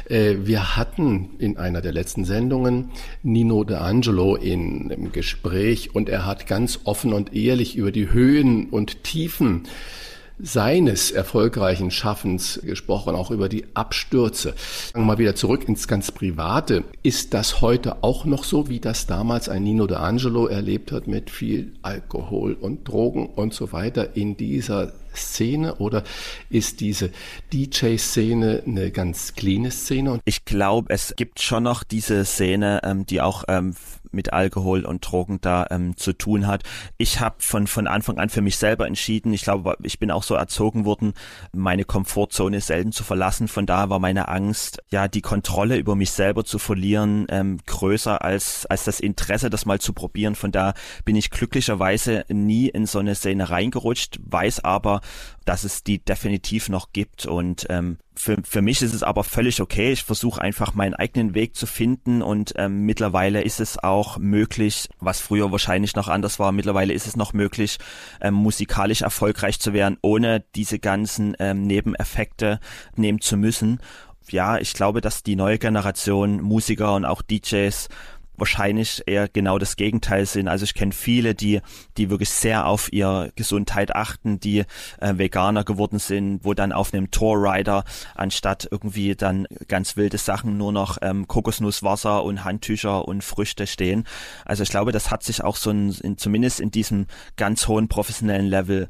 Äh, 0.08 0.34
wir 0.42 0.76
hatten 0.76 1.30
in 1.38 1.56
einer 1.56 1.80
der 1.80 1.92
letzten 1.92 2.24
Sendungen 2.24 2.90
Nino 3.22 3.62
D'Angelo 3.62 4.36
in, 4.36 4.90
im 4.90 5.12
Gespräch 5.12 5.94
und 5.94 6.08
er 6.08 6.26
hat 6.26 6.46
ganz 6.46 6.80
offen 6.84 7.12
und 7.12 7.34
ehrlich 7.34 7.76
über 7.76 7.92
die 7.92 8.10
Höhen 8.10 8.68
und 8.68 9.04
Tiefen 9.04 9.62
seines 10.38 11.10
erfolgreichen 11.10 11.90
Schaffens 11.90 12.60
gesprochen, 12.62 13.14
auch 13.14 13.30
über 13.30 13.48
die 13.48 13.64
Abstürze. 13.74 14.54
Mal 14.94 15.18
wieder 15.18 15.34
zurück 15.34 15.68
ins 15.68 15.88
ganz 15.88 16.10
Private. 16.10 16.84
Ist 17.02 17.34
das 17.34 17.60
heute 17.60 18.02
auch 18.02 18.24
noch 18.24 18.44
so, 18.44 18.68
wie 18.68 18.80
das 18.80 19.06
damals 19.06 19.48
ein 19.48 19.62
Nino 19.62 19.84
D'Angelo 19.84 20.48
erlebt 20.48 20.92
hat 20.92 21.06
mit 21.06 21.30
viel 21.30 21.72
Alkohol 21.82 22.54
und 22.54 22.88
Drogen 22.88 23.26
und 23.26 23.54
so 23.54 23.72
weiter 23.72 24.16
in 24.16 24.36
dieser 24.36 24.92
Szene 25.14 25.76
oder 25.76 26.04
ist 26.50 26.80
diese 26.80 27.10
DJ-Szene 27.52 28.62
eine 28.66 28.90
ganz 28.90 29.34
cleane 29.34 29.70
Szene? 29.70 30.20
Ich 30.24 30.44
glaube, 30.44 30.92
es 30.92 31.14
gibt 31.16 31.40
schon 31.40 31.64
noch 31.64 31.84
diese 31.84 32.24
Szene, 32.24 32.80
ähm, 32.82 33.06
die 33.06 33.20
auch 33.20 33.44
ähm, 33.48 33.74
mit 34.12 34.32
Alkohol 34.32 34.84
und 34.84 35.00
Drogen 35.00 35.40
da 35.40 35.66
ähm, 35.70 35.96
zu 35.96 36.12
tun 36.12 36.46
hat. 36.46 36.62
Ich 36.98 37.20
habe 37.20 37.36
von 37.38 37.66
von 37.66 37.86
Anfang 37.86 38.18
an 38.18 38.28
für 38.28 38.42
mich 38.42 38.56
selber 38.56 38.86
entschieden. 38.86 39.32
Ich 39.32 39.42
glaube, 39.42 39.76
ich 39.82 39.98
bin 39.98 40.10
auch 40.10 40.22
so 40.22 40.34
erzogen 40.34 40.84
worden, 40.84 41.14
meine 41.52 41.84
Komfortzone 41.84 42.60
selten 42.60 42.92
zu 42.92 43.04
verlassen. 43.04 43.48
Von 43.48 43.66
daher 43.66 43.90
war 43.90 43.98
meine 43.98 44.28
Angst, 44.28 44.82
ja, 44.90 45.08
die 45.08 45.20
Kontrolle 45.20 45.76
über 45.76 45.94
mich 45.94 46.12
selber 46.12 46.44
zu 46.44 46.58
verlieren, 46.58 47.26
ähm, 47.28 47.58
größer 47.66 48.22
als 48.22 48.66
als 48.66 48.84
das 48.84 49.00
Interesse, 49.00 49.50
das 49.50 49.66
mal 49.66 49.80
zu 49.80 49.92
probieren. 49.92 50.34
Von 50.34 50.52
da 50.52 50.74
bin 51.04 51.16
ich 51.16 51.30
glücklicherweise 51.30 52.24
nie 52.28 52.68
in 52.68 52.86
so 52.86 52.98
eine 52.98 53.14
Szene 53.14 53.50
reingerutscht, 53.50 54.18
weiß 54.24 54.64
aber, 54.64 55.00
dass 55.44 55.64
es 55.64 55.82
die 55.82 55.98
definitiv 55.98 56.68
noch 56.68 56.92
gibt 56.92 57.26
und 57.26 57.66
ähm, 57.70 57.98
für, 58.14 58.36
für 58.44 58.62
mich 58.62 58.82
ist 58.82 58.94
es 58.94 59.02
aber 59.02 59.24
völlig 59.24 59.60
okay. 59.60 59.92
Ich 59.92 60.02
versuche 60.02 60.40
einfach 60.40 60.74
meinen 60.74 60.94
eigenen 60.94 61.34
Weg 61.34 61.56
zu 61.56 61.66
finden 61.66 62.22
und 62.22 62.52
ähm, 62.56 62.84
mittlerweile 62.84 63.42
ist 63.42 63.60
es 63.60 63.78
auch 63.78 64.18
möglich, 64.18 64.88
was 64.98 65.20
früher 65.20 65.50
wahrscheinlich 65.50 65.96
noch 65.96 66.08
anders 66.08 66.38
war, 66.38 66.52
mittlerweile 66.52 66.92
ist 66.92 67.06
es 67.06 67.16
noch 67.16 67.32
möglich, 67.32 67.78
ähm, 68.20 68.34
musikalisch 68.34 69.02
erfolgreich 69.02 69.60
zu 69.60 69.72
werden, 69.72 69.98
ohne 70.02 70.44
diese 70.54 70.78
ganzen 70.78 71.34
ähm, 71.38 71.66
Nebeneffekte 71.66 72.60
nehmen 72.96 73.20
zu 73.20 73.36
müssen. 73.36 73.80
Ja, 74.28 74.58
ich 74.58 74.74
glaube, 74.74 75.00
dass 75.00 75.22
die 75.22 75.36
neue 75.36 75.58
Generation 75.58 76.40
Musiker 76.40 76.94
und 76.94 77.04
auch 77.04 77.22
DJs 77.22 77.88
wahrscheinlich 78.36 79.02
eher 79.06 79.28
genau 79.28 79.58
das 79.58 79.76
Gegenteil 79.76 80.26
sind. 80.26 80.48
Also 80.48 80.64
ich 80.64 80.74
kenne 80.74 80.92
viele, 80.92 81.34
die, 81.34 81.60
die 81.96 82.10
wirklich 82.10 82.30
sehr 82.30 82.66
auf 82.66 82.92
ihre 82.92 83.32
Gesundheit 83.36 83.94
achten, 83.94 84.40
die 84.40 84.64
äh, 85.00 85.16
Veganer 85.16 85.64
geworden 85.64 85.98
sind, 85.98 86.44
wo 86.44 86.54
dann 86.54 86.72
auf 86.72 86.92
einem 86.92 87.10
Tourrider 87.10 87.84
anstatt 88.14 88.68
irgendwie 88.70 89.14
dann 89.14 89.46
ganz 89.68 89.96
wilde 89.96 90.18
Sachen 90.18 90.56
nur 90.56 90.72
noch 90.72 90.98
ähm, 91.02 91.28
Kokosnusswasser 91.28 92.24
und 92.24 92.44
Handtücher 92.44 93.06
und 93.06 93.22
Früchte 93.22 93.66
stehen. 93.66 94.04
Also 94.44 94.62
ich 94.62 94.70
glaube, 94.70 94.92
das 94.92 95.10
hat 95.10 95.22
sich 95.22 95.44
auch 95.44 95.56
so 95.56 95.70
ein, 95.70 95.92
in, 96.02 96.18
zumindest 96.18 96.60
in 96.60 96.70
diesem 96.70 97.06
ganz 97.36 97.68
hohen 97.68 97.88
professionellen 97.88 98.46
Level 98.46 98.88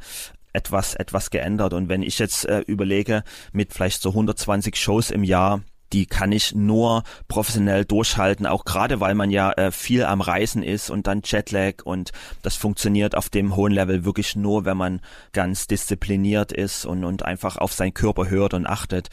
etwas, 0.52 0.94
etwas 0.94 1.30
geändert. 1.30 1.72
Und 1.72 1.88
wenn 1.88 2.02
ich 2.02 2.18
jetzt 2.18 2.44
äh, 2.44 2.60
überlege, 2.60 3.24
mit 3.52 3.72
vielleicht 3.72 4.02
so 4.02 4.10
120 4.10 4.76
Shows 4.76 5.10
im 5.10 5.24
Jahr, 5.24 5.62
die 5.92 6.06
kann 6.06 6.32
ich 6.32 6.54
nur 6.54 7.02
professionell 7.28 7.84
durchhalten, 7.84 8.46
auch 8.46 8.64
gerade 8.64 9.00
weil 9.00 9.14
man 9.14 9.30
ja 9.30 9.52
äh, 9.52 9.70
viel 9.70 10.04
am 10.04 10.20
Reisen 10.20 10.62
ist 10.62 10.90
und 10.90 11.06
dann 11.06 11.22
Jetlag 11.24 11.84
und 11.84 12.12
das 12.42 12.56
funktioniert 12.56 13.16
auf 13.16 13.28
dem 13.28 13.56
hohen 13.56 13.72
Level 13.72 14.04
wirklich 14.04 14.36
nur, 14.36 14.64
wenn 14.64 14.76
man 14.76 15.00
ganz 15.32 15.66
diszipliniert 15.66 16.52
ist 16.52 16.84
und, 16.84 17.04
und 17.04 17.24
einfach 17.24 17.56
auf 17.56 17.72
seinen 17.72 17.94
Körper 17.94 18.30
hört 18.30 18.54
und 18.54 18.66
achtet. 18.66 19.08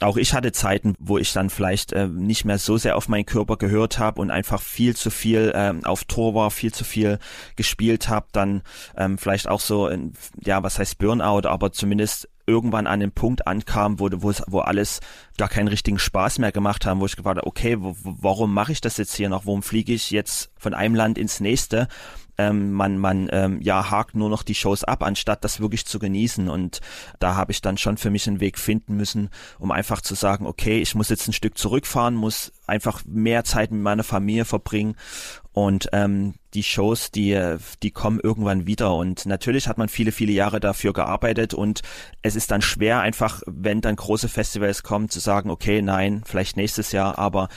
Auch 0.00 0.16
ich 0.16 0.34
hatte 0.34 0.52
Zeiten, 0.52 0.94
wo 0.98 1.18
ich 1.18 1.32
dann 1.32 1.50
vielleicht 1.50 1.92
äh, 1.92 2.08
nicht 2.08 2.44
mehr 2.44 2.58
so 2.58 2.76
sehr 2.76 2.96
auf 2.96 3.08
meinen 3.08 3.26
Körper 3.26 3.56
gehört 3.56 3.98
habe 3.98 4.20
und 4.20 4.30
einfach 4.30 4.60
viel 4.60 4.96
zu 4.96 5.10
viel 5.10 5.52
äh, 5.54 5.72
auf 5.86 6.04
Tor 6.04 6.34
war, 6.34 6.50
viel 6.50 6.72
zu 6.72 6.84
viel 6.84 7.18
gespielt 7.56 8.08
habe, 8.08 8.26
dann 8.32 8.62
ähm, 8.96 9.18
vielleicht 9.18 9.48
auch 9.48 9.60
so, 9.60 9.90
ja, 10.42 10.62
was 10.62 10.78
heißt 10.78 10.98
Burnout, 10.98 11.46
aber 11.48 11.72
zumindest 11.72 12.28
irgendwann 12.46 12.86
an 12.86 13.00
den 13.00 13.12
Punkt 13.12 13.46
ankam, 13.46 14.00
wo, 14.00 14.08
wo, 14.12 14.32
wo 14.46 14.60
alles 14.60 15.00
gar 15.38 15.48
keinen 15.48 15.68
richtigen 15.68 15.98
Spaß 15.98 16.38
mehr 16.38 16.52
gemacht 16.52 16.86
haben, 16.86 17.00
wo 17.00 17.06
ich 17.06 17.16
gefragt 17.16 17.38
habe, 17.38 17.46
okay, 17.46 17.76
wo, 17.80 17.96
warum 18.02 18.52
mache 18.52 18.72
ich 18.72 18.80
das 18.80 18.96
jetzt 18.96 19.14
hier 19.14 19.28
noch? 19.28 19.46
Warum 19.46 19.62
fliege 19.62 19.92
ich 19.92 20.10
jetzt 20.10 20.50
von 20.56 20.74
einem 20.74 20.94
Land 20.94 21.18
ins 21.18 21.40
nächste? 21.40 21.88
Ähm, 22.36 22.72
man 22.72 22.98
man 22.98 23.28
ähm, 23.30 23.60
ja 23.62 23.92
hakt 23.92 24.16
nur 24.16 24.28
noch 24.28 24.42
die 24.42 24.56
Shows 24.56 24.82
ab, 24.82 25.04
anstatt 25.04 25.44
das 25.44 25.60
wirklich 25.60 25.86
zu 25.86 26.00
genießen. 26.00 26.48
Und 26.48 26.80
da 27.20 27.36
habe 27.36 27.52
ich 27.52 27.62
dann 27.62 27.78
schon 27.78 27.96
für 27.96 28.10
mich 28.10 28.26
einen 28.26 28.40
Weg 28.40 28.58
finden 28.58 28.96
müssen, 28.96 29.30
um 29.58 29.70
einfach 29.70 30.00
zu 30.00 30.14
sagen, 30.14 30.46
okay, 30.46 30.80
ich 30.80 30.94
muss 30.96 31.10
jetzt 31.10 31.28
ein 31.28 31.32
Stück 31.32 31.56
zurückfahren, 31.56 32.16
muss 32.16 32.52
einfach 32.66 33.02
mehr 33.06 33.44
Zeit 33.44 33.70
mit 33.70 33.82
meiner 33.82 34.02
Familie 34.02 34.44
verbringen 34.44 34.96
und 35.52 35.88
ähm, 35.92 36.34
die 36.54 36.62
Shows, 36.62 37.10
die, 37.10 37.56
die 37.82 37.90
kommen 37.90 38.20
irgendwann 38.20 38.66
wieder. 38.66 38.94
Und 38.94 39.26
natürlich 39.26 39.68
hat 39.68 39.78
man 39.78 39.88
viele, 39.88 40.12
viele 40.12 40.32
Jahre 40.32 40.60
dafür 40.60 40.92
gearbeitet 40.92 41.54
und 41.54 41.82
es 42.22 42.36
ist 42.36 42.50
dann 42.50 42.62
schwer, 42.62 43.00
einfach, 43.00 43.42
wenn 43.46 43.80
dann 43.80 43.96
große 43.96 44.28
Festivals 44.28 44.82
kommen, 44.82 45.08
zu 45.08 45.20
sagen, 45.20 45.50
okay, 45.50 45.82
nein, 45.82 46.22
vielleicht 46.24 46.56
nächstes 46.56 46.92
Jahr, 46.92 47.18
aber 47.18 47.48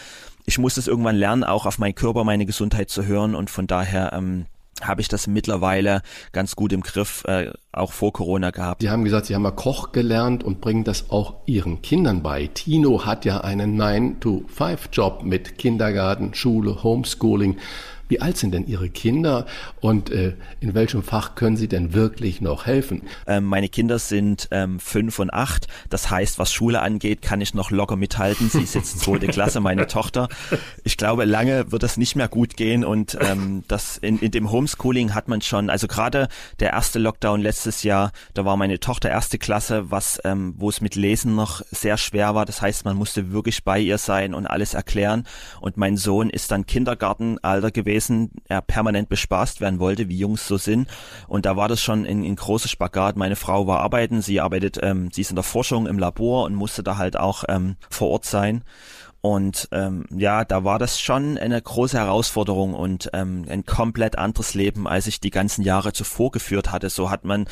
ich 0.46 0.58
muss 0.58 0.78
es 0.78 0.88
irgendwann 0.88 1.16
lernen, 1.16 1.44
auch 1.44 1.66
auf 1.66 1.78
meinen 1.78 1.96
Körper, 1.96 2.24
meine 2.24 2.46
Gesundheit 2.46 2.90
zu 2.90 3.06
hören 3.06 3.36
und 3.36 3.50
von 3.50 3.68
daher 3.68 4.14
ähm, 4.14 4.46
habe 4.82 5.02
ich 5.02 5.08
das 5.08 5.28
mittlerweile 5.28 6.02
ganz 6.32 6.56
gut 6.56 6.72
im 6.72 6.82
Griff, 6.82 7.24
äh, 7.26 7.52
auch 7.72 7.92
vor 7.92 8.14
Corona 8.14 8.52
gehabt. 8.52 8.82
Sie 8.82 8.90
haben 8.90 9.04
gesagt, 9.04 9.26
Sie 9.26 9.36
haben 9.36 9.42
mal 9.42 9.52
Koch 9.52 9.92
gelernt 9.92 10.44
und 10.44 10.62
bringen 10.62 10.84
das 10.84 11.10
auch 11.10 11.36
Ihren 11.46 11.82
Kindern 11.82 12.24
bei. 12.24 12.48
Tino 12.48 13.06
hat 13.06 13.26
ja 13.26 13.42
einen 13.42 13.80
9-to-5-Job 13.80 15.24
mit 15.24 15.58
Kindergarten, 15.58 16.34
Schule, 16.34 16.84
Homeschooling. 16.84 17.58
Wie 18.08 18.22
alt 18.22 18.38
sind 18.38 18.54
denn 18.54 18.66
Ihre 18.66 18.90
Kinder 18.90 19.46
und 19.82 20.10
äh, 20.10 20.36
in 20.62 20.74
welchem 20.74 21.04
Fach 21.04 21.36
können 21.36 21.58
Sie 21.58 21.68
denn 21.68 21.94
wirklich 21.94 22.40
noch 22.40 22.66
helfen? 22.66 23.02
Ähm, 23.26 23.44
meine 23.44 23.68
Kinder 23.68 24.00
sind 24.00 24.48
ähm, 24.52 24.80
fünf 24.80 25.20
und 25.20 25.34
acht. 25.34 25.68
Das 25.90 26.10
heißt, 26.10 26.40
was 26.40 26.54
Schule 26.54 26.82
angeht, 26.82 27.22
kann 27.22 27.42
ich 27.42 27.54
noch 27.54 27.70
locker 27.70 27.98
mithalten. 27.98 28.50
Sie 28.50 28.62
ist 28.62 28.76
jetzt 28.76 29.00
zweite 29.02 29.28
Klasse, 29.28 29.60
meine 29.60 29.88
Tochter. 29.88 30.30
Ich 30.84 30.96
glaube, 30.96 31.26
lange 31.26 31.72
wird 31.72 31.84
das 31.84 31.98
nicht 31.98 32.16
mehr 32.16 32.30
gut 32.30 32.56
gehen 32.56 32.86
und 32.86 33.18
ähm, 33.20 33.64
das 33.68 33.98
in, 33.98 34.20
in 34.20 34.32
dem 34.32 34.52
Homeschooling 34.52 35.14
hat 35.14 35.28
man 35.28 35.42
schon, 35.42 35.70
also 35.70 35.88
gerade 35.88 36.30
der 36.60 36.72
erste 36.72 37.00
Lockdown 37.00 37.42
letztes 37.42 37.84
Jahr, 37.84 38.12
da 38.34 38.46
war 38.46 38.56
meine 38.56 38.80
Tochter 38.80 39.10
erste 39.10 39.38
Klasse, 39.38 39.92
was 39.92 40.22
ähm, 40.24 40.54
wo 40.58 40.70
es 40.70 40.80
mit 40.80 40.96
Lesen 40.96 41.36
noch 41.36 41.62
sehr 41.72 41.98
schwer 41.98 42.36
war. 42.36 42.46
Das 42.46 42.62
heißt, 42.62 42.86
man 42.86 42.96
musste 42.96 43.32
wirklich 43.32 43.66
bei 43.66 43.80
ihr 43.80 43.98
sein 43.98 44.34
und 44.34 44.46
alles 44.46 44.74
erklären. 44.74 45.26
Und 45.60 45.76
mein 45.76 45.98
Sohn 45.98 46.30
ist 46.30 46.52
dann 46.52 46.66
Kindergartenalter 46.66 47.72
gewesen 47.72 47.97
gewesen, 47.98 48.32
er 48.48 48.62
permanent 48.62 49.10
bespaßt 49.10 49.62
werden 49.62 49.80
wollte, 49.80 50.10
wie 50.10 50.18
Jungs 50.18 50.48
so 50.48 50.58
sind. 50.58 50.88
Und 51.28 51.46
da 51.46 51.56
war 51.56 51.68
das 51.68 51.82
schon 51.82 52.06
ein, 52.06 52.24
ein 52.24 52.36
großes 52.36 52.70
Spagat. 52.70 53.18
Meine 53.18 53.36
Frau 53.36 53.68
war 53.68 53.80
arbeiten, 53.80 54.22
sie 54.22 54.40
arbeitet, 54.40 54.80
ähm, 54.82 55.10
sie 55.12 55.22
ist 55.22 55.32
in 55.32 55.36
der 55.36 55.44
Forschung 55.44 55.88
im 55.88 56.00
Labor 56.00 56.46
und 56.46 56.56
musste 56.56 56.84
da 56.84 56.98
halt 56.98 57.18
auch 57.18 57.44
ähm, 57.48 57.76
vor 57.90 58.10
Ort 58.10 58.26
sein. 58.26 58.64
Und 59.28 59.68
ähm, 59.74 60.06
ja, 60.10 60.46
da 60.46 60.64
war 60.64 60.80
das 60.80 61.02
schon 61.02 61.38
eine 61.38 61.62
große 61.62 61.98
Herausforderung 61.98 62.74
und 62.74 63.10
ähm, 63.12 63.44
ein 63.50 63.66
komplett 63.66 64.18
anderes 64.18 64.54
Leben, 64.54 64.88
als 64.88 65.06
ich 65.06 65.20
die 65.20 65.32
ganzen 65.32 65.64
Jahre 65.64 65.92
zuvor 65.92 66.32
geführt 66.32 66.72
hatte. 66.72 66.90
So 66.90 67.10
hat 67.10 67.26
man, 67.26 67.46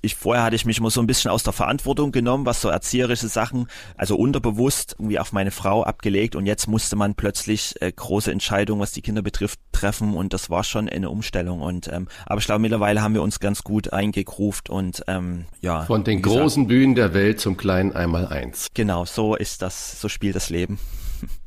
ich 0.00 0.14
vorher 0.14 0.42
hatte 0.42 0.56
ich 0.56 0.64
mich 0.64 0.78
immer 0.78 0.90
so 0.90 1.02
ein 1.02 1.06
bisschen 1.06 1.30
aus 1.30 1.42
der 1.42 1.52
Verantwortung 1.52 2.12
genommen, 2.12 2.46
was 2.46 2.62
so 2.62 2.70
erzieherische 2.70 3.28
Sachen, 3.28 3.66
also 3.98 4.16
unterbewusst 4.16 4.96
irgendwie 4.98 5.18
auf 5.18 5.32
meine 5.34 5.50
Frau 5.50 5.82
abgelegt 5.82 6.34
und 6.34 6.46
jetzt 6.46 6.66
musste 6.66 6.96
man 6.96 7.14
plötzlich 7.14 7.74
äh, 7.82 7.92
große 7.92 8.32
Entscheidungen, 8.32 8.80
was 8.80 8.92
die 8.92 9.02
Kinder 9.02 9.20
betrifft, 9.20 9.60
treffen 9.72 10.14
und 10.14 10.32
das 10.32 10.48
war 10.48 10.64
schon 10.64 10.88
eine 10.88 11.10
Umstellung. 11.10 11.60
Und 11.60 11.88
ähm, 11.88 12.08
aber 12.24 12.40
ich 12.40 12.46
glaube, 12.46 12.62
mittlerweile 12.62 13.02
haben 13.02 13.12
wir 13.12 13.20
uns 13.20 13.38
ganz 13.38 13.62
gut 13.64 13.92
eingegruft 13.92 14.70
und 14.70 15.04
ähm, 15.08 15.44
ja. 15.60 15.82
Von 15.82 16.04
den 16.04 16.22
großen 16.22 16.68
Bühnen 16.68 16.94
der 16.94 17.12
Welt 17.12 17.38
zum 17.38 17.58
kleinen 17.58 17.92
Einmaleins. 17.92 18.68
Genau, 18.72 19.04
so 19.04 19.34
ist 19.34 19.60
das, 19.60 20.00
so 20.00 20.08
spielt 20.08 20.34
das 20.34 20.48
Leben. 20.48 20.78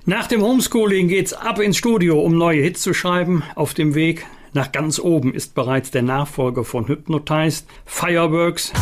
Nach 0.06 0.26
dem 0.26 0.42
Homeschooling 0.42 1.10
geht's 1.10 1.32
ab 1.32 1.60
ins 1.60 1.78
Studio, 1.78 2.20
um 2.20 2.36
neue 2.36 2.64
Hits 2.64 2.82
zu 2.82 2.92
schreiben. 2.92 3.44
Auf 3.54 3.76
dem 3.76 3.94
Weg 3.94 4.26
nach 4.52 4.72
ganz 4.72 4.98
oben 4.98 5.32
ist 5.32 5.54
bereits 5.54 5.92
der 5.92 6.02
Nachfolger 6.02 6.64
von 6.64 6.88
Hypnotized, 6.88 7.68
Fireworks. 7.86 8.74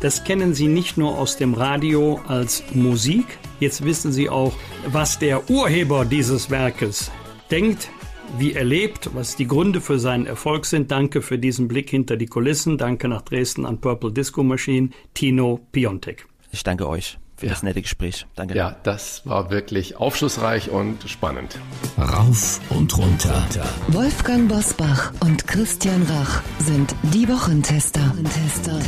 Das 0.00 0.24
kennen 0.24 0.52
Sie 0.52 0.66
nicht 0.66 0.98
nur 0.98 1.16
aus 1.16 1.36
dem 1.36 1.54
Radio 1.54 2.20
als 2.26 2.64
Musik, 2.74 3.38
jetzt 3.60 3.84
wissen 3.84 4.10
Sie 4.10 4.28
auch, 4.28 4.52
was 4.88 5.20
der 5.20 5.48
Urheber 5.48 6.04
dieses 6.04 6.50
Werkes 6.50 7.12
denkt, 7.52 7.88
wie 8.36 8.52
er 8.52 8.64
lebt, 8.64 9.14
was 9.14 9.36
die 9.36 9.46
Gründe 9.46 9.80
für 9.80 10.00
seinen 10.00 10.26
Erfolg 10.26 10.66
sind. 10.66 10.90
Danke 10.90 11.22
für 11.22 11.38
diesen 11.38 11.68
Blick 11.68 11.88
hinter 11.88 12.16
die 12.16 12.26
Kulissen. 12.26 12.76
Danke 12.78 13.06
nach 13.06 13.22
Dresden 13.22 13.64
an 13.64 13.80
Purple 13.80 14.10
Disco 14.10 14.42
Machine, 14.42 14.90
Tino 15.14 15.60
Piontek. 15.70 16.26
Ich 16.56 16.64
danke 16.64 16.88
euch. 16.88 17.18
für 17.36 17.44
ja. 17.44 17.52
das 17.52 17.62
nette 17.62 17.82
Gespräch. 17.82 18.24
Danke. 18.34 18.56
Ja, 18.56 18.76
das 18.82 19.26
war 19.26 19.50
wirklich 19.50 19.96
aufschlussreich 19.96 20.70
und 20.70 21.06
spannend. 21.06 21.58
Rauf 21.98 22.62
und 22.70 22.96
runter. 22.96 23.46
Wolfgang 23.88 24.48
Bosbach 24.48 25.12
und 25.20 25.46
Christian 25.46 26.02
Rach 26.04 26.40
sind 26.58 26.94
die 27.12 27.28
Wochentester. 27.28 28.00
Tester. 28.24 28.80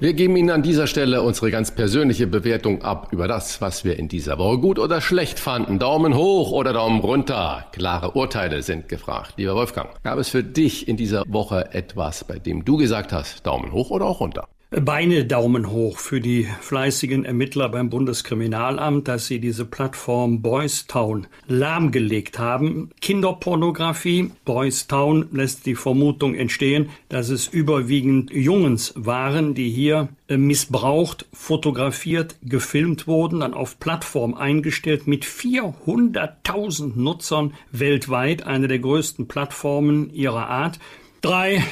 Wir 0.00 0.14
geben 0.14 0.36
Ihnen 0.36 0.48
an 0.48 0.62
dieser 0.62 0.86
Stelle 0.86 1.20
unsere 1.20 1.50
ganz 1.50 1.70
persönliche 1.70 2.26
Bewertung 2.26 2.80
ab 2.80 3.08
über 3.10 3.28
das, 3.28 3.60
was 3.60 3.84
wir 3.84 3.98
in 3.98 4.08
dieser 4.08 4.38
Woche 4.38 4.56
gut 4.56 4.78
oder 4.78 5.02
schlecht 5.02 5.38
fanden. 5.38 5.78
Daumen 5.78 6.14
hoch 6.14 6.50
oder 6.50 6.72
Daumen 6.72 7.00
runter. 7.00 7.66
Klare 7.72 8.12
Urteile 8.12 8.62
sind 8.62 8.88
gefragt. 8.88 9.34
Lieber 9.36 9.54
Wolfgang, 9.54 9.90
gab 10.02 10.18
es 10.18 10.30
für 10.30 10.42
dich 10.42 10.88
in 10.88 10.96
dieser 10.96 11.24
Woche 11.28 11.74
etwas, 11.74 12.24
bei 12.24 12.38
dem 12.38 12.64
du 12.64 12.78
gesagt 12.78 13.12
hast, 13.12 13.46
Daumen 13.46 13.70
hoch 13.70 13.90
oder 13.90 14.06
auch 14.06 14.20
runter? 14.20 14.48
Beine 14.80 15.26
Daumen 15.26 15.70
hoch 15.70 15.98
für 15.98 16.22
die 16.22 16.48
fleißigen 16.62 17.26
Ermittler 17.26 17.68
beim 17.68 17.90
Bundeskriminalamt, 17.90 19.06
dass 19.06 19.26
sie 19.26 19.38
diese 19.38 19.66
Plattform 19.66 20.40
Boys 20.40 20.86
Town 20.86 21.26
lahmgelegt 21.46 22.38
haben. 22.38 22.88
Kinderpornografie, 23.02 24.30
Boys 24.46 24.86
Town 24.86 25.28
lässt 25.30 25.66
die 25.66 25.74
Vermutung 25.74 26.34
entstehen, 26.34 26.88
dass 27.10 27.28
es 27.28 27.48
überwiegend 27.48 28.32
Jungens 28.32 28.94
waren, 28.96 29.52
die 29.52 29.68
hier 29.68 30.08
äh, 30.28 30.38
missbraucht, 30.38 31.26
fotografiert, 31.34 32.36
gefilmt 32.42 33.06
wurden, 33.06 33.40
dann 33.40 33.52
auf 33.52 33.78
Plattform 33.78 34.32
eingestellt 34.32 35.06
mit 35.06 35.26
400.000 35.26 36.92
Nutzern 36.96 37.52
weltweit, 37.72 38.46
eine 38.46 38.68
der 38.68 38.78
größten 38.78 39.28
Plattformen 39.28 40.08
ihrer 40.14 40.48
Art. 40.48 40.78
Drei 41.20 41.62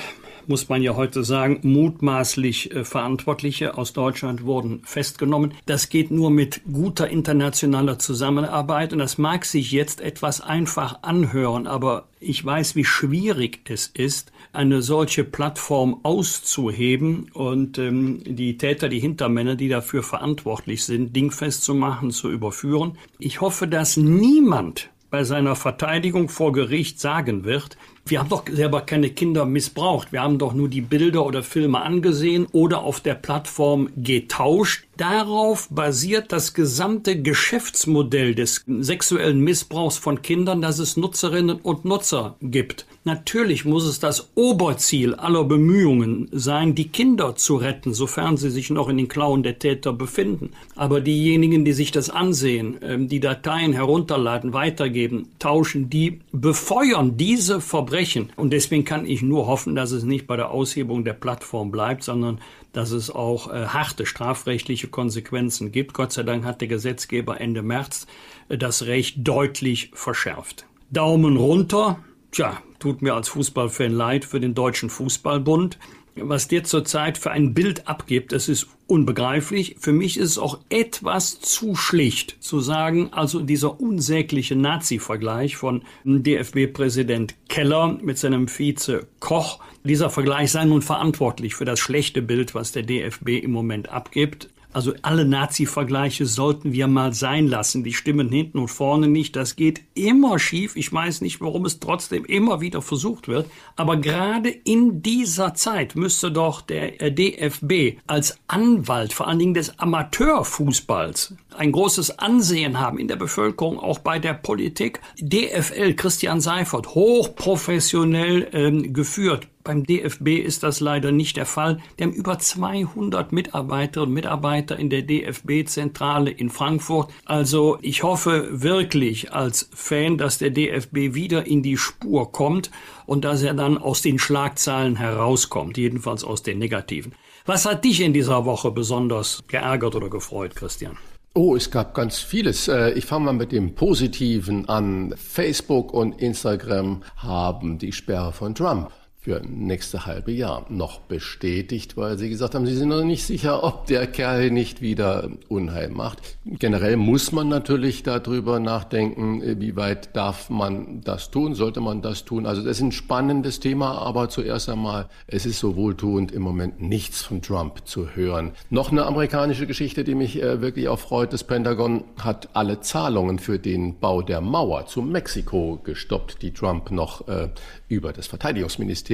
muss 0.51 0.69
man 0.69 0.83
ja 0.83 0.97
heute 0.97 1.23
sagen, 1.23 1.61
mutmaßlich 1.63 2.75
äh, 2.75 2.85
Verantwortliche 2.85 3.79
aus 3.79 3.93
Deutschland 3.93 4.45
wurden 4.45 4.83
festgenommen. 4.85 5.55
Das 5.65 5.89
geht 5.89 6.11
nur 6.11 6.31
mit 6.31 6.63
guter 6.71 7.09
internationaler 7.09 8.01
Zusammenarbeit 8.01 8.93
und 8.93 8.99
das 8.99 9.17
mag 9.17 9.45
sich 9.45 9.71
jetzt 9.71 10.01
etwas 10.01 10.41
einfach 10.41 11.05
anhören, 11.05 11.69
aber 11.69 12.09
ich 12.19 12.45
weiß, 12.45 12.75
wie 12.75 12.85
schwierig 12.85 13.61
es 13.71 13.87
ist, 13.87 14.33
eine 14.53 14.83
solche 14.83 15.23
Plattform 15.23 16.01
auszuheben 16.03 17.31
und 17.33 17.79
ähm, 17.79 18.21
die 18.27 18.59
Täter, 18.59 18.89
die 18.89 18.99
Hintermänner, 18.99 19.55
die 19.55 19.69
dafür 19.69 20.03
verantwortlich 20.03 20.85
sind, 20.85 21.15
dingfest 21.15 21.63
zu 21.63 21.77
machen, 21.77 22.11
zu 22.11 22.29
überführen. 22.29 22.99
Ich 23.21 23.41
hoffe, 23.41 23.69
dass 23.69 23.97
niemand 23.97 24.91
bei 25.11 25.25
seiner 25.25 25.57
Verteidigung 25.57 26.29
vor 26.29 26.53
Gericht 26.53 27.01
sagen 27.01 27.45
wird, 27.45 27.77
wir 28.11 28.19
haben 28.19 28.29
doch 28.29 28.45
selber 28.51 28.81
keine 28.81 29.11
Kinder 29.11 29.45
missbraucht. 29.45 30.13
Wir 30.13 30.23
haben 30.23 30.39
doch 30.39 30.53
nur 30.53 30.69
die 30.69 30.81
Bilder 30.81 31.25
oder 31.25 31.43
Filme 31.43 31.81
angesehen 31.81 32.47
oder 32.53 32.83
auf 32.83 33.01
der 33.01 33.15
Plattform 33.15 33.89
getauscht. 33.97 34.85
Darauf 35.01 35.67
basiert 35.71 36.31
das 36.31 36.53
gesamte 36.53 37.23
Geschäftsmodell 37.23 38.35
des 38.35 38.67
sexuellen 38.67 39.41
Missbrauchs 39.41 39.97
von 39.97 40.21
Kindern, 40.21 40.61
dass 40.61 40.79
es 40.79 40.99
Nutzerinnen 40.99 41.57
und 41.57 41.87
Nutzer 41.87 42.37
gibt. 42.43 42.85
Natürlich 43.05 43.65
muss 43.65 43.87
es 43.87 43.99
das 43.99 44.29
Oberziel 44.35 45.15
aller 45.15 45.45
Bemühungen 45.45 46.29
sein, 46.33 46.75
die 46.75 46.89
Kinder 46.89 47.35
zu 47.35 47.57
retten, 47.57 47.95
sofern 47.95 48.37
sie 48.37 48.51
sich 48.51 48.69
noch 48.69 48.91
in 48.91 48.99
den 48.99 49.09
Klauen 49.09 49.43
der 49.43 49.59
Täter 49.59 49.95
befinden. 49.95 50.51
Aber 50.77 51.01
diejenigen, 51.01 51.65
die 51.65 51.73
sich 51.73 51.93
das 51.93 52.11
ansehen, 52.11 52.77
ähm, 52.83 53.09
die 53.09 53.21
Dateien 53.21 53.73
herunterladen, 53.73 54.53
weitergeben, 54.53 55.29
tauschen, 55.39 55.89
die 55.89 56.21
befeuern 56.31 57.17
diese 57.17 57.63
Verbrechen. 57.63 58.29
Und 58.37 58.53
deswegen 58.53 58.85
kann 58.85 59.07
ich 59.07 59.23
nur 59.23 59.47
hoffen, 59.47 59.75
dass 59.75 59.93
es 59.93 60.05
nicht 60.05 60.27
bei 60.27 60.37
der 60.37 60.51
Aushebung 60.51 61.03
der 61.03 61.15
Plattform 61.15 61.71
bleibt, 61.71 62.05
sondern 62.05 62.39
dass 62.73 62.91
es 62.91 63.11
auch 63.11 63.53
äh, 63.53 63.67
harte 63.67 64.07
strafrechtliche 64.07 64.89
Konsequenzen 64.89 65.73
gibt. 65.73 65.95
Gott 65.95 66.13
sei 66.13 66.23
Dank 66.23 66.45
hat 66.45 66.61
der 66.61 66.69
Gesetzgeber 66.69 67.41
Ende 67.41 67.63
März 67.63 68.07
äh, 68.49 68.59
das 68.59 68.87
Recht 68.87 69.17
deutlich 69.19 69.91
verschärft. 69.95 70.67
Daumen 70.91 71.37
runter. 71.37 71.99
Tja, 72.33 72.63
tut 72.79 73.03
mir 73.03 73.15
als 73.15 73.29
Fußballfan 73.29 73.93
leid 73.93 74.25
für 74.25 74.41
den 74.41 74.55
Deutschen 74.55 74.91
Fußballbund. 74.91 75.79
Was 76.23 76.49
der 76.49 76.65
zurzeit 76.65 77.19
für 77.19 77.31
ein 77.31 77.55
Bild 77.55 77.89
abgibt, 77.89 78.33
das 78.33 78.49
ist 78.49 78.69
unbegreiflich. 78.87 79.77
Für 79.79 79.93
mich 79.93 80.19
ist 80.19 80.31
es 80.31 80.39
auch 80.39 80.59
etwas 80.69 81.41
zu 81.41 81.77
schlicht 81.77 82.37
zu 82.41 82.61
sagen, 82.61 83.13
also 83.13 83.41
dieser 83.41 83.81
unsägliche 83.81 84.57
Nazi-Vergleich 84.57 85.57
von 85.57 85.83
DFB-Präsident 86.05 87.35
Keller 87.49 87.99
mit 88.03 88.19
seinem 88.19 88.49
Vize 88.49 89.07
Koch, 89.21 89.61
dieser 89.85 90.11
Vergleich 90.11 90.51
sei 90.51 90.65
nun 90.65 90.83
verantwortlich 90.83 91.55
für 91.55 91.65
das 91.65 91.79
schlechte 91.79 92.21
Bild, 92.21 92.55
was 92.55 92.73
der 92.73 92.83
DFB 92.83 93.29
im 93.43 93.53
Moment 93.53 93.89
abgibt. 93.89 94.49
Also 94.73 94.95
alle 95.03 95.25
Nazi-Vergleiche 95.25 96.27
sollten 96.27 96.73
wir 96.73 96.87
mal 96.87 97.13
sein 97.13 97.49
lassen. 97.49 97.83
Die 97.83 97.93
stimmen 97.93 98.29
hinten 98.29 98.59
und 98.59 98.69
vorne 98.69 99.09
nicht. 99.09 99.35
Das 99.35 99.57
geht 99.57 99.81
immer 99.95 100.39
schief. 100.39 100.77
Ich 100.77 100.93
weiß 100.93 101.23
nicht, 101.23 101.41
warum 101.41 101.65
es 101.65 101.81
trotzdem 101.81 102.25
immer 102.25 102.61
wieder 102.61 102.81
versucht 102.81 103.27
wird. 103.27 103.51
Aber 103.77 103.97
gerade 103.97 104.49
in 104.49 105.03
dieser 105.03 105.55
Zeit 105.55 105.97
müsste 105.97 106.31
doch 106.31 106.61
der 106.61 107.01
äh, 107.03 107.13
DFB 107.13 107.99
als 108.07 108.39
Anwalt, 108.47 109.13
vor 109.13 109.27
allen 109.27 109.41
Dingen 109.41 109.55
des 109.55 109.79
Amateurfußballs, 109.79 111.35
ein 111.57 111.73
großes 111.73 112.19
Ansehen 112.19 112.81
haben 112.81 112.99
in 112.99 113.09
der 113.09 113.17
Bevölkerung, 113.17 113.79
auch 113.79 113.99
bei 113.99 114.19
der 114.19 114.35
Politik. 114.35 115.01
DFL, 115.21 115.95
Christian 115.95 116.41
Seifert, 116.41 116.95
hochprofessionell 116.95 118.49
ähm, 118.53 118.93
geführt 118.93 119.49
beim 119.63 119.85
DFB 119.85 120.39
ist 120.39 120.63
das 120.63 120.81
leider 120.81 121.13
nicht 121.13 121.37
der 121.37 121.47
Fall. 121.47 121.79
Die 121.99 122.05
haben 122.05 122.13
über 122.13 122.39
200 122.39 123.31
Mitarbeiterinnen 123.33 124.09
und 124.09 124.15
Mitarbeiter 124.15 124.79
in 124.79 124.91
der 124.91 125.03
DFB-Zentrale 125.03 126.31
in 126.31 126.51
Frankfurt. 126.51 127.13
Also 127.25 127.79
ich 127.83 128.03
hoffe 128.03 128.49
wirklich 128.51 129.33
als 129.33 129.69
Fan, 129.75 130.19
dass 130.19 130.39
der 130.39 130.51
DFB 130.51 131.15
wieder 131.15 131.47
in 131.47 131.63
die 131.63 131.77
Spur 131.77 132.33
kommt 132.33 132.71
und 133.07 133.25
dass 133.25 133.43
er 133.43 133.55
dann 133.55 133.77
aus 133.79 134.03
den 134.03 134.19
Schlagzeilen 134.19 134.97
herauskommt, 134.97 135.77
jedenfalls 135.77 136.25
aus 136.25 136.43
den 136.43 136.59
negativen. 136.59 137.15
Was 137.45 137.67
hat 137.67 137.85
dich 137.85 138.01
in 138.01 138.13
dieser 138.13 138.45
Woche 138.45 138.71
besonders 138.71 139.43
geärgert 139.47 139.95
oder 139.95 140.09
gefreut, 140.09 140.57
Christian? 140.57 140.97
Oh, 141.33 141.55
es 141.55 141.71
gab 141.71 141.95
ganz 141.95 142.19
vieles. 142.19 142.67
Äh, 142.67 142.91
ich 142.95 143.07
fange 143.07 143.27
mal 143.27 143.33
mit 143.33 143.53
dem 143.53 143.77
Positiven 143.77 144.69
an. 144.69 145.15
Facebook 145.17 145.95
und 145.95 146.21
Instagram 146.21 147.05
haben 147.17 147.79
die 147.79 147.93
Sperre 147.93 148.33
von 148.33 148.57
Trump 148.57 148.91
für 149.23 149.43
nächste 149.47 150.07
halbe 150.07 150.33
Jahr 150.33 150.65
noch 150.71 151.01
bestätigt, 151.01 151.99
weil 151.99 152.17
sie 152.17 152.31
gesagt 152.31 152.55
haben, 152.55 152.65
sie 152.65 152.75
sind 152.75 152.89
noch 152.89 153.05
nicht 153.05 153.27
sicher, 153.27 153.63
ob 153.63 153.85
der 153.85 154.07
Kerl 154.07 154.51
nicht 154.51 154.81
wieder 154.81 155.29
Unheil 155.49 155.91
macht. 155.91 156.39
Generell 156.47 156.97
muss 156.97 157.31
man 157.31 157.49
natürlich 157.49 158.03
darüber 158.03 158.61
nachdenken, 158.61 159.61
wie 159.61 159.77
weit 159.77 160.17
darf 160.17 160.49
man 160.49 161.03
das 161.03 161.31
tun, 161.31 161.55
sollte 161.55 161.83
man 161.83 162.01
das 162.01 162.25
tun. 162.25 162.47
Also 162.47 162.63
das 162.63 162.79
ist 162.79 162.83
ein 162.83 162.93
spannendes 162.93 163.61
Thema, 163.61 163.99
aber 163.99 164.31
zuerst 164.31 164.71
einmal, 164.71 165.07
es 165.27 165.45
ist 165.45 165.59
so 165.59 165.77
wohltuend 165.77 166.33
im 166.33 166.41
Moment 166.41 166.81
nichts 166.81 167.21
von 167.21 167.43
Trump 167.43 167.87
zu 167.87 168.15
hören. 168.15 168.53
Noch 168.71 168.91
eine 168.91 169.05
amerikanische 169.05 169.67
Geschichte, 169.67 170.03
die 170.03 170.15
mich 170.15 170.43
äh, 170.43 170.63
wirklich 170.63 170.89
auch 170.89 170.99
freut. 170.99 171.35
Das 171.35 171.45
Pentagon 171.45 172.05
hat 172.19 172.49
alle 172.55 172.81
Zahlungen 172.81 173.39
für 173.39 173.59
den 173.59 173.99
Bau 173.99 174.23
der 174.23 174.41
Mauer 174.41 174.87
zu 174.87 175.03
Mexiko 175.03 175.79
gestoppt, 175.85 176.41
die 176.41 176.55
Trump 176.55 176.91
noch 176.91 177.29
äh, 177.29 177.51
über 177.89 178.15
das 178.15 178.27
Verteidigungsministerium 178.27 179.10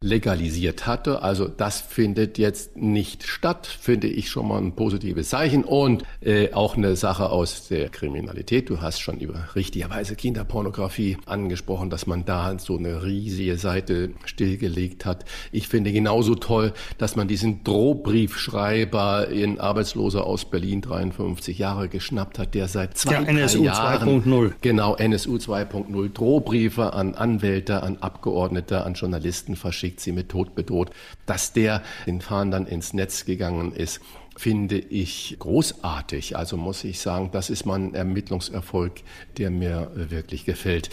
legalisiert 0.00 0.86
hatte. 0.86 1.22
Also 1.22 1.48
das 1.48 1.80
findet 1.80 2.38
jetzt 2.38 2.76
nicht 2.76 3.26
statt, 3.26 3.66
finde 3.66 4.08
ich 4.08 4.30
schon 4.30 4.48
mal 4.48 4.58
ein 4.58 4.74
positives 4.74 5.28
Zeichen 5.28 5.64
und 5.64 6.02
äh, 6.20 6.52
auch 6.52 6.76
eine 6.76 6.96
Sache 6.96 7.30
aus 7.30 7.68
der 7.68 7.88
Kriminalität. 7.88 8.68
Du 8.68 8.80
hast 8.80 9.00
schon 9.00 9.18
über 9.20 9.48
richtigerweise 9.54 10.16
Kinderpornografie 10.16 11.18
angesprochen, 11.26 11.90
dass 11.90 12.06
man 12.06 12.24
da 12.24 12.58
so 12.58 12.76
eine 12.76 13.04
riesige 13.04 13.56
Seite 13.58 14.10
stillgelegt 14.24 15.04
hat. 15.04 15.24
Ich 15.52 15.68
finde 15.68 15.92
genauso 15.92 16.34
toll, 16.34 16.72
dass 16.98 17.14
man 17.14 17.28
diesen 17.28 17.62
Drohbriefschreiber 17.62 19.28
in 19.28 19.60
Arbeitsloser 19.60 20.26
aus 20.26 20.46
Berlin 20.46 20.80
53 20.80 21.58
Jahre 21.58 21.88
geschnappt 21.88 22.38
hat, 22.38 22.54
der 22.54 22.68
seit 22.68 22.96
zwei 22.96 23.12
ja, 23.12 23.22
NSU 23.22 23.64
Jahren 23.64 24.22
2.0 24.24 24.52
genau 24.60 24.96
NSU 24.96 25.36
2.0 25.36 26.12
Drohbriefe 26.12 26.92
an 26.92 27.14
Anwälte, 27.14 27.82
an 27.82 27.98
Abgeordnete, 27.98 28.84
an 28.84 28.94
Journalisten 28.94 29.27
verschickt, 29.56 30.00
sie 30.00 30.12
mit 30.12 30.28
Tod 30.28 30.54
bedroht, 30.54 30.90
dass 31.26 31.52
der 31.52 31.82
den 32.06 32.20
dann 32.50 32.66
ins 32.66 32.92
Netz 32.92 33.24
gegangen 33.24 33.72
ist 33.72 34.00
finde 34.36 34.78
ich 34.78 35.36
großartig. 35.40 36.36
Also 36.36 36.56
muss 36.56 36.84
ich 36.84 37.00
sagen, 37.00 37.30
das 37.32 37.50
ist 37.50 37.66
mein 37.66 37.94
Ermittlungserfolg, 37.94 39.02
der 39.36 39.50
mir 39.50 39.90
wirklich 39.94 40.44
gefällt 40.44 40.90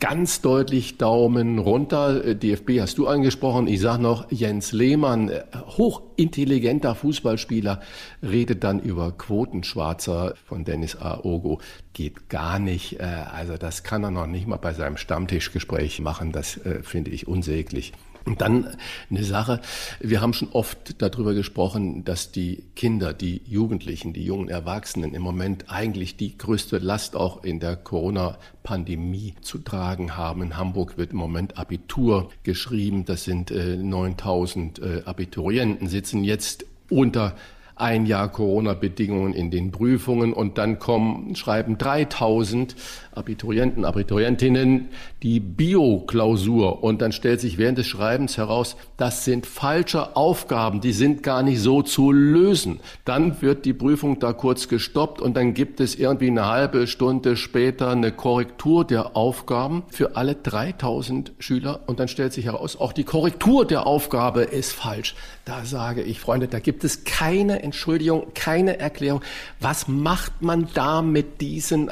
ganz 0.00 0.40
deutlich 0.40 0.98
Daumen 0.98 1.58
runter. 1.58 2.34
DFB 2.34 2.80
hast 2.80 2.98
du 2.98 3.06
angesprochen. 3.06 3.66
Ich 3.66 3.80
sage 3.80 4.02
noch, 4.02 4.30
Jens 4.30 4.72
Lehmann, 4.72 5.30
hochintelligenter 5.76 6.94
Fußballspieler, 6.94 7.80
redet 8.22 8.64
dann 8.64 8.80
über 8.80 9.12
Quotenschwarzer 9.12 10.34
von 10.44 10.64
Dennis 10.64 10.96
Aogo. 10.96 11.60
Geht 11.92 12.28
gar 12.28 12.58
nicht. 12.58 13.00
Äh, 13.00 13.04
also 13.04 13.56
das 13.56 13.82
kann 13.82 14.04
er 14.04 14.10
noch 14.10 14.26
nicht 14.26 14.46
mal 14.46 14.56
bei 14.56 14.72
seinem 14.72 14.96
Stammtischgespräch 14.96 16.00
machen. 16.00 16.32
Das 16.32 16.56
äh, 16.58 16.82
finde 16.82 17.10
ich 17.10 17.26
unsäglich. 17.26 17.92
Und 18.24 18.40
dann 18.40 18.76
eine 19.10 19.24
Sache, 19.24 19.60
wir 20.00 20.22
haben 20.22 20.32
schon 20.32 20.48
oft 20.52 21.02
darüber 21.02 21.34
gesprochen, 21.34 22.04
dass 22.04 22.32
die 22.32 22.64
Kinder, 22.74 23.12
die 23.12 23.42
Jugendlichen, 23.44 24.14
die 24.14 24.24
jungen 24.24 24.48
Erwachsenen 24.48 25.14
im 25.14 25.20
Moment 25.20 25.66
eigentlich 25.68 26.16
die 26.16 26.38
größte 26.38 26.78
Last 26.78 27.16
auch 27.16 27.44
in 27.44 27.60
der 27.60 27.76
Corona-Pandemie 27.76 29.34
zu 29.42 29.58
tragen 29.58 30.16
haben. 30.16 30.42
In 30.42 30.56
Hamburg 30.56 30.96
wird 30.96 31.12
im 31.12 31.18
Moment 31.18 31.58
Abitur 31.58 32.30
geschrieben, 32.44 33.04
das 33.04 33.24
sind 33.24 33.50
äh, 33.50 33.76
9000 33.76 34.78
äh, 34.78 35.02
Abiturienten, 35.04 35.88
sitzen 35.88 36.24
jetzt 36.24 36.64
unter 36.88 37.36
ein 37.76 38.06
Jahr 38.06 38.30
Corona-Bedingungen 38.30 39.34
in 39.34 39.50
den 39.50 39.70
Prüfungen. 39.70 40.32
Und 40.32 40.58
dann 40.58 40.78
kommen, 40.78 41.34
schreiben 41.34 41.78
3000 41.78 42.76
Abiturienten, 43.16 43.84
Abiturientinnen 43.84 44.88
die 45.22 45.40
Bio-Klausur 45.40 46.82
und 46.82 47.00
dann 47.00 47.12
stellt 47.12 47.40
sich 47.40 47.58
während 47.58 47.78
des 47.78 47.86
Schreibens 47.86 48.36
heraus, 48.36 48.76
das 48.96 49.24
sind 49.24 49.46
falsche 49.46 50.16
Aufgaben, 50.16 50.80
die 50.80 50.92
sind 50.92 51.22
gar 51.22 51.42
nicht 51.42 51.60
so 51.60 51.82
zu 51.82 52.12
lösen. 52.12 52.80
Dann 53.04 53.40
wird 53.42 53.64
die 53.64 53.72
Prüfung 53.72 54.18
da 54.18 54.32
kurz 54.32 54.68
gestoppt 54.68 55.20
und 55.20 55.36
dann 55.36 55.54
gibt 55.54 55.80
es 55.80 55.94
irgendwie 55.94 56.28
eine 56.28 56.46
halbe 56.46 56.86
Stunde 56.86 57.36
später 57.36 57.90
eine 57.90 58.12
Korrektur 58.12 58.84
der 58.84 59.16
Aufgaben 59.16 59.84
für 59.88 60.16
alle 60.16 60.34
3000 60.34 61.32
Schüler 61.38 61.80
und 61.86 62.00
dann 62.00 62.08
stellt 62.08 62.32
sich 62.32 62.44
heraus, 62.44 62.76
auch 62.76 62.92
die 62.92 63.04
Korrektur 63.04 63.66
der 63.66 63.86
Aufgabe 63.86 64.42
ist 64.42 64.72
falsch. 64.72 65.14
Da 65.44 65.64
sage 65.64 66.02
ich, 66.02 66.20
Freunde, 66.20 66.48
da 66.48 66.58
gibt 66.58 66.84
es 66.84 67.04
keine 67.04 67.62
Entschuldigung, 67.62 68.32
keine 68.34 68.78
Erklärung. 68.78 69.20
Was 69.60 69.88
macht 69.88 70.42
man 70.42 70.68
da 70.74 71.02
mit 71.02 71.40
diesen 71.40 71.90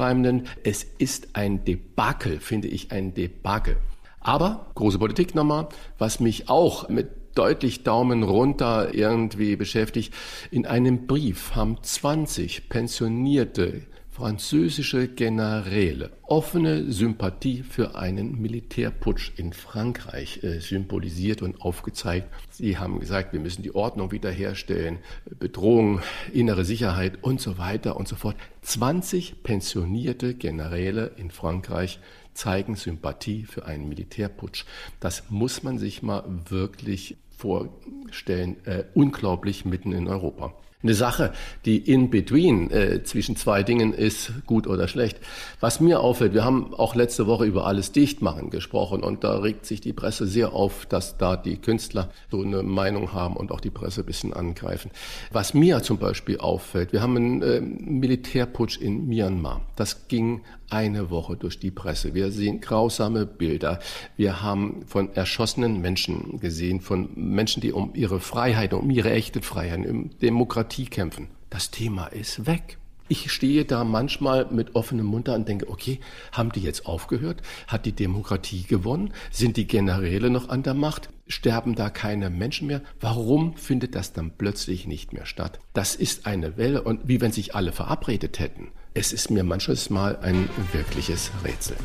Abiturschreibenden? 0.00 0.48
Es 0.64 0.82
ist 0.82 1.28
ein 1.34 1.64
Debakel, 1.64 2.40
finde 2.40 2.68
ich, 2.68 2.90
ein 2.90 3.14
Debakel. 3.14 3.76
Aber 4.20 4.66
große 4.74 4.98
Politik 4.98 5.34
nochmal, 5.34 5.68
was 5.98 6.20
mich 6.20 6.48
auch 6.48 6.88
mit 6.88 7.10
deutlich 7.34 7.84
Daumen 7.84 8.22
runter 8.22 8.92
irgendwie 8.92 9.56
beschäftigt. 9.56 10.12
In 10.50 10.66
einem 10.66 11.06
Brief 11.06 11.54
haben 11.54 11.78
20 11.80 12.68
pensionierte 12.68 13.82
französische 14.20 15.08
Generäle 15.08 16.10
offene 16.24 16.92
Sympathie 16.92 17.62
für 17.62 17.94
einen 17.94 18.38
Militärputsch 18.38 19.32
in 19.38 19.54
Frankreich 19.54 20.44
äh, 20.44 20.60
symbolisiert 20.60 21.40
und 21.40 21.62
aufgezeigt. 21.62 22.28
Sie 22.50 22.76
haben 22.76 23.00
gesagt, 23.00 23.32
wir 23.32 23.40
müssen 23.40 23.62
die 23.62 23.74
Ordnung 23.74 24.12
wiederherstellen, 24.12 24.98
Bedrohung, 25.38 26.02
innere 26.34 26.66
Sicherheit 26.66 27.16
und 27.22 27.40
so 27.40 27.56
weiter 27.56 27.96
und 27.96 28.08
so 28.08 28.14
fort. 28.14 28.36
20 28.60 29.42
pensionierte 29.42 30.34
Generäle 30.34 31.12
in 31.16 31.30
Frankreich 31.30 31.98
zeigen 32.34 32.76
Sympathie 32.76 33.44
für 33.44 33.64
einen 33.64 33.88
Militärputsch. 33.88 34.66
Das 35.00 35.30
muss 35.30 35.62
man 35.62 35.78
sich 35.78 36.02
mal 36.02 36.24
wirklich 36.50 37.16
vorstellen. 37.30 38.58
Äh, 38.66 38.84
unglaublich 38.92 39.64
mitten 39.64 39.92
in 39.92 40.08
Europa 40.08 40.52
eine 40.82 40.94
Sache, 40.94 41.32
die 41.64 41.76
in 41.76 42.10
between 42.10 42.70
äh, 42.70 43.02
zwischen 43.04 43.36
zwei 43.36 43.62
Dingen 43.62 43.92
ist, 43.92 44.32
gut 44.46 44.66
oder 44.66 44.88
schlecht. 44.88 45.18
Was 45.60 45.80
mir 45.80 46.00
auffällt, 46.00 46.32
wir 46.32 46.44
haben 46.44 46.74
auch 46.74 46.94
letzte 46.94 47.26
Woche 47.26 47.44
über 47.44 47.66
alles 47.66 47.92
Dichtmachen 47.92 48.50
gesprochen 48.50 49.02
und 49.02 49.22
da 49.24 49.38
regt 49.38 49.66
sich 49.66 49.80
die 49.80 49.92
Presse 49.92 50.26
sehr 50.26 50.52
auf, 50.52 50.86
dass 50.86 51.18
da 51.18 51.36
die 51.36 51.58
Künstler 51.58 52.10
so 52.30 52.40
eine 52.40 52.62
Meinung 52.62 53.12
haben 53.12 53.36
und 53.36 53.52
auch 53.52 53.60
die 53.60 53.70
Presse 53.70 54.00
ein 54.00 54.06
bisschen 54.06 54.32
angreifen. 54.32 54.90
Was 55.30 55.54
mir 55.54 55.82
zum 55.82 55.98
Beispiel 55.98 56.38
auffällt, 56.38 56.92
wir 56.92 57.02
haben 57.02 57.16
einen 57.16 57.42
äh, 57.42 57.60
Militärputsch 57.60 58.78
in 58.78 59.06
Myanmar. 59.06 59.60
Das 59.76 60.08
ging 60.08 60.42
eine 60.70 61.10
Woche 61.10 61.36
durch 61.36 61.58
die 61.58 61.70
Presse. 61.70 62.14
Wir 62.14 62.30
sehen 62.30 62.60
grausame 62.60 63.26
Bilder. 63.26 63.80
Wir 64.16 64.42
haben 64.42 64.82
von 64.86 65.12
erschossenen 65.14 65.80
Menschen 65.80 66.40
gesehen, 66.40 66.80
von 66.80 67.10
Menschen, 67.14 67.60
die 67.60 67.72
um 67.72 67.94
ihre 67.94 68.20
Freiheit, 68.20 68.72
um 68.72 68.90
ihre 68.90 69.10
echte 69.10 69.42
Freiheit, 69.42 69.86
um 69.86 70.18
Demokratie 70.18 70.86
kämpfen. 70.86 71.28
Das 71.50 71.70
Thema 71.70 72.06
ist 72.06 72.46
weg. 72.46 72.78
Ich 73.10 73.32
stehe 73.32 73.64
da 73.64 73.82
manchmal 73.82 74.46
mit 74.52 74.76
offenem 74.76 75.06
Mund 75.06 75.26
da 75.26 75.34
und 75.34 75.48
denke, 75.48 75.68
okay, 75.68 75.98
haben 76.30 76.52
die 76.52 76.60
jetzt 76.60 76.86
aufgehört? 76.86 77.42
Hat 77.66 77.84
die 77.84 77.90
Demokratie 77.90 78.62
gewonnen? 78.62 79.12
Sind 79.32 79.56
die 79.56 79.66
Generäle 79.66 80.30
noch 80.30 80.48
an 80.48 80.62
der 80.62 80.74
Macht? 80.74 81.10
Sterben 81.26 81.74
da 81.74 81.90
keine 81.90 82.30
Menschen 82.30 82.68
mehr? 82.68 82.82
Warum 83.00 83.56
findet 83.56 83.96
das 83.96 84.12
dann 84.12 84.30
plötzlich 84.38 84.86
nicht 84.86 85.12
mehr 85.12 85.26
statt? 85.26 85.58
Das 85.72 85.96
ist 85.96 86.24
eine 86.24 86.56
Welle 86.56 86.82
und 86.82 87.08
wie 87.08 87.20
wenn 87.20 87.32
sich 87.32 87.56
alle 87.56 87.72
verabredet 87.72 88.38
hätten. 88.38 88.68
Es 88.92 89.12
ist 89.12 89.30
mir 89.30 89.44
manches 89.44 89.88
Mal 89.88 90.18
ein 90.20 90.48
wirkliches 90.72 91.30
Rätsel. 91.44 91.76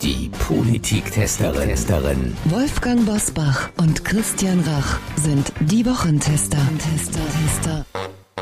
Die 0.00 0.30
Politiktesterin. 0.48 2.34
Wolfgang 2.46 3.04
Bosbach 3.04 3.68
und 3.76 4.06
Christian 4.06 4.60
Rach 4.60 4.98
sind 5.16 5.52
die 5.60 5.84
Wochentester. 5.84 6.56
Tester, 6.78 7.20
Tester. 7.20 7.84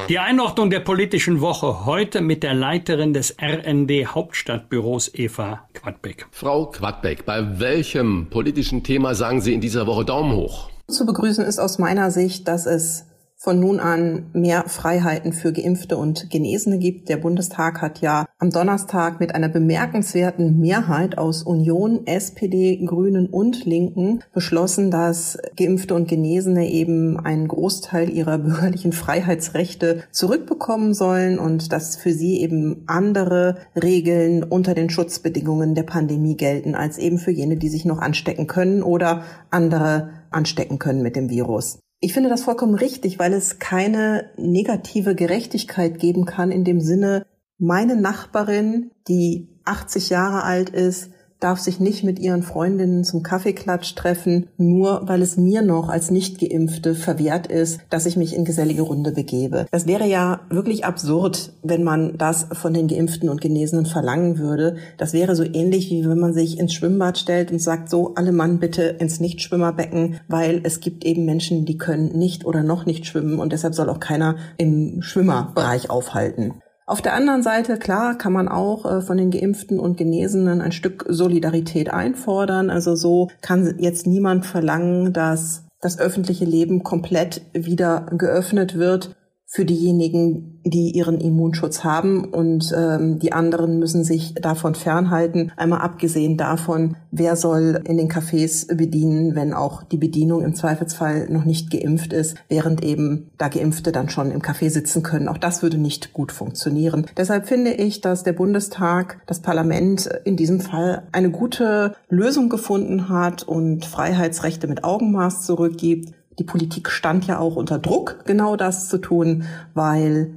Die 0.09 0.21
Einordnung 0.21 0.71
der 0.71 0.79
politischen 0.79 1.41
Woche 1.41 1.87
heute 1.87 2.21
mit 2.21 2.45
der 2.45 2.55
Leiterin 2.55 3.15
des 3.15 3.35
RND 3.43 4.07
Hauptstadtbüros 4.07 5.13
Eva 5.15 5.69
Quadbeck. 5.75 6.27
Frau 6.31 6.67
Quadbeck, 6.67 7.27
bei 7.27 7.59
welchem 7.59 8.31
politischen 8.31 8.85
Thema 8.85 9.17
sagen 9.17 9.41
Sie 9.41 9.55
in 9.55 9.61
dieser 9.61 9.89
Woche 9.89 10.05
Daumen 10.05 10.37
hoch? 10.37 10.71
Zu 10.87 11.05
begrüßen 11.05 11.45
ist 11.45 11.59
aus 11.59 11.81
meiner 11.81 12.13
Sicht, 12.13 12.47
dass 12.47 12.67
es 12.67 13.07
von 13.45 13.61
nun 13.61 13.79
an 13.79 14.31
mehr 14.33 14.65
Freiheiten 14.69 15.35
für 15.35 15.53
Geimpfte 15.53 15.99
und 15.99 16.31
Genesene 16.31 16.79
gibt. 16.79 17.11
Der 17.11 17.19
Bundestag 17.19 17.83
hat 17.83 18.01
ja 18.01 18.25
am 18.39 18.49
Donnerstag 18.49 19.21
mit 19.21 19.35
einer 19.35 19.51
bemerkenswerten 19.51 20.59
Mehrheit 20.59 21.19
aus 21.19 21.43
Union, 21.43 22.07
SPD, 22.07 22.83
Grünen 22.87 23.27
und 23.27 23.67
Linken 23.67 24.21
beschlossen, 24.33 24.91
dass 24.91 25.37
Geimpfte 25.59 25.95
und 25.95 26.09
Genesene 26.09 26.71
eben 26.71 27.21
einen 27.21 27.47
Großteil 27.47 28.09
ihrer 28.09 28.39
bürgerlichen 28.39 28.95
Freiheitsrechte 28.95 30.05
zurückbekommen 30.11 30.95
sollen 30.95 31.39
und 31.39 31.71
dass 31.71 31.97
für 31.97 32.15
sie 32.15 32.41
eben 32.41 32.85
andere 32.87 33.57
Regeln 33.77 34.43
unter 34.43 34.73
den 34.73 34.89
Schutzbedingungen 34.89 35.75
der 35.75 35.83
Pandemie 35.83 36.39
gelten 36.39 36.75
als 36.75 36.97
eben 36.97 37.19
für 37.19 37.31
jene, 37.31 37.59
die 37.59 37.69
sich 37.69 37.85
noch 37.85 37.99
anstecken 37.99 38.47
können 38.47 38.83
oder 38.83 39.23
andere 39.51 40.09
anstecken 40.31 40.79
können 40.79 41.03
mit 41.03 41.15
dem 41.15 41.29
Virus. 41.29 41.84
Ich 42.05 42.13
finde 42.13 42.29
das 42.29 42.43
vollkommen 42.43 42.75
richtig, 42.75 43.19
weil 43.19 43.33
es 43.33 43.59
keine 43.59 44.29
negative 44.37 45.15
Gerechtigkeit 45.15 45.99
geben 45.99 46.27
kann 46.27 46.51
in 46.51 46.63
dem 46.63 46.83
Sinne, 46.83 47.25
meine 47.57 47.97
Nachbarin, 47.97 48.91
die 49.09 49.49
80 49.65 50.11
Jahre 50.11 50.43
alt 50.43 50.69
ist, 50.69 51.13
darf 51.45 51.59
sich 51.59 51.79
nicht 51.79 52.05
mit 52.05 52.19
ihren 52.19 52.43
Freundinnen 52.43 53.05
zum 53.05 53.23
Kaffeeklatsch 53.23 53.95
treffen, 53.95 54.47
nur 54.57 55.03
weil 55.05 55.21
es 55.21 55.37
mir 55.37 55.61
noch 55.61 55.91
als 55.91 56.11
Nichtgeimpfte 56.11 56.95
verwehrt 56.95 57.47
ist, 57.49 57.81
dass 57.91 58.07
ich 58.07 58.17
mich 58.17 58.35
in 58.35 58.47
gesellige 58.47 58.81
Runde 58.81 59.13
begebe. 59.13 59.67
Das 59.71 59.87
wäre 59.87 60.09
ja 60.09 60.41
wirklich 60.49 60.87
absurd, 60.87 61.53
wenn 61.63 61.85
man 61.85 62.17
das 62.17 62.47
von 62.53 62.73
den 62.73 62.89
Geimpften 62.89 63.29
und 63.29 63.43
Genesenen 63.43 63.85
verlangen 63.85 64.39
würde. 64.39 64.77
Das 64.97 65.13
wäre 65.13 65.37
so 65.37 65.45
ähnlich, 65.45 65.91
wie 65.91 66.09
wenn 66.09 66.19
man 66.19 66.33
sich 66.33 66.59
ins 66.59 66.73
Schwimmbad 66.73 67.19
stellt 67.19 67.53
und 67.53 67.61
sagt, 67.61 67.91
so, 67.91 68.15
alle 68.15 68.33
Mann 68.33 68.59
bitte 68.59 68.83
ins 68.83 69.21
Nichtschwimmerbecken, 69.21 70.21
weil 70.29 70.63
es 70.65 70.81
gibt 70.81 71.05
eben 71.05 71.27
Menschen, 71.27 71.67
die 71.67 71.77
können 71.77 72.17
nicht 72.17 72.47
oder 72.47 72.63
noch 72.63 72.87
nicht 72.87 73.05
schwimmen 73.05 73.39
und 73.39 73.53
deshalb 73.53 73.75
soll 73.75 73.91
auch 73.91 74.01
keiner 74.01 74.37
im 74.57 75.03
Schwimmerbereich 75.03 75.91
aufhalten. 75.91 76.55
Auf 76.87 77.01
der 77.01 77.15
anderen 77.15 77.43
Seite, 77.43 77.79
klar, 77.79 78.19
kann 78.19 78.33
man 78.33 78.47
auch 78.47 78.85
äh, 78.85 79.01
von 79.01 79.17
den 79.17 79.31
Geimpften 79.31 79.79
und 79.81 79.97
Genesenen 79.97 80.61
ein 80.61 80.73
Stück 80.73 81.07
Solidarität 81.09 81.91
einfordern. 81.91 82.69
Also 82.69 82.95
so 82.95 83.31
kann 83.41 83.77
jetzt 83.79 84.07
niemand 84.07 84.45
verlangen, 84.45 85.15
dass 85.15 85.65
das 85.81 85.99
öffentliche 85.99 86.45
Leben 86.45 86.83
komplett 86.83 87.43
wieder 87.53 88.07
geöffnet 88.17 88.79
wird 88.79 89.15
für 89.55 89.65
diejenigen, 89.65 90.61
die 90.65 90.91
ihren 90.91 91.21
Immunschutz 91.21 91.85
haben 91.85 92.25
und 92.25 92.75
ähm, 92.77 93.21
die 93.21 93.33
anderen 93.33 93.79
müssen 93.79 94.03
sich 94.03 94.35
davon 94.35 94.75
fernhalten. 94.75 95.53
Einmal 95.57 95.83
abgesehen 95.83 96.37
davon, 96.37 96.97
wer 97.13 97.37
soll 97.37 97.81
in 97.85 97.97
den 97.97 98.11
Cafés 98.11 98.75
bedienen, 98.75 99.37
wenn 99.37 99.53
auch 99.53 99.85
die 99.85 99.97
Bedienung 99.97 100.43
im 100.43 100.57
Zweifelsfall 100.57 101.29
noch 101.31 101.45
nicht 101.45 101.71
geimpft 101.71 102.13
ist, 102.13 102.37
während 102.49 102.83
eben 102.83 103.31
da 103.39 103.47
Geimpfte 103.47 103.93
dann 103.93 104.09
schon 104.09 104.33
im 104.33 104.43
Café 104.43 104.71
sitzen 104.71 105.05
können. 105.05 105.29
Auch 105.29 105.39
das 105.39 105.63
würde 105.63 105.79
nicht 105.79 106.13
gut 106.13 106.33
funktionieren. 106.33 107.07
Deshalb 107.17 107.47
finde 107.47 107.75
ich, 107.75 108.01
dass 108.01 108.25
der 108.25 108.33
Bundestag, 108.33 109.21
das 109.27 109.41
Parlament 109.41 110.09
in 110.25 110.37
diesem 110.37 110.59
Fall 110.59 111.05
eine 111.13 111.31
gute 111.31 111.95
Lösung 112.09 112.49
gefunden 112.49 113.09
hat 113.09 113.45
und 113.45 113.85
Freiheitsrechte 113.85 114.67
mit 114.67 114.83
Augenmaß 114.83 115.47
zurückgibt. 115.47 116.13
Die 116.39 116.45
Politik 116.45 116.91
stand 116.91 117.27
ja 117.27 117.39
auch 117.39 117.57
unter 117.57 117.79
Druck, 117.79 118.25
genau 118.25 118.57
das 118.57 118.89
zu 118.89 118.99
tun, 118.99 119.45
weil 119.75 120.35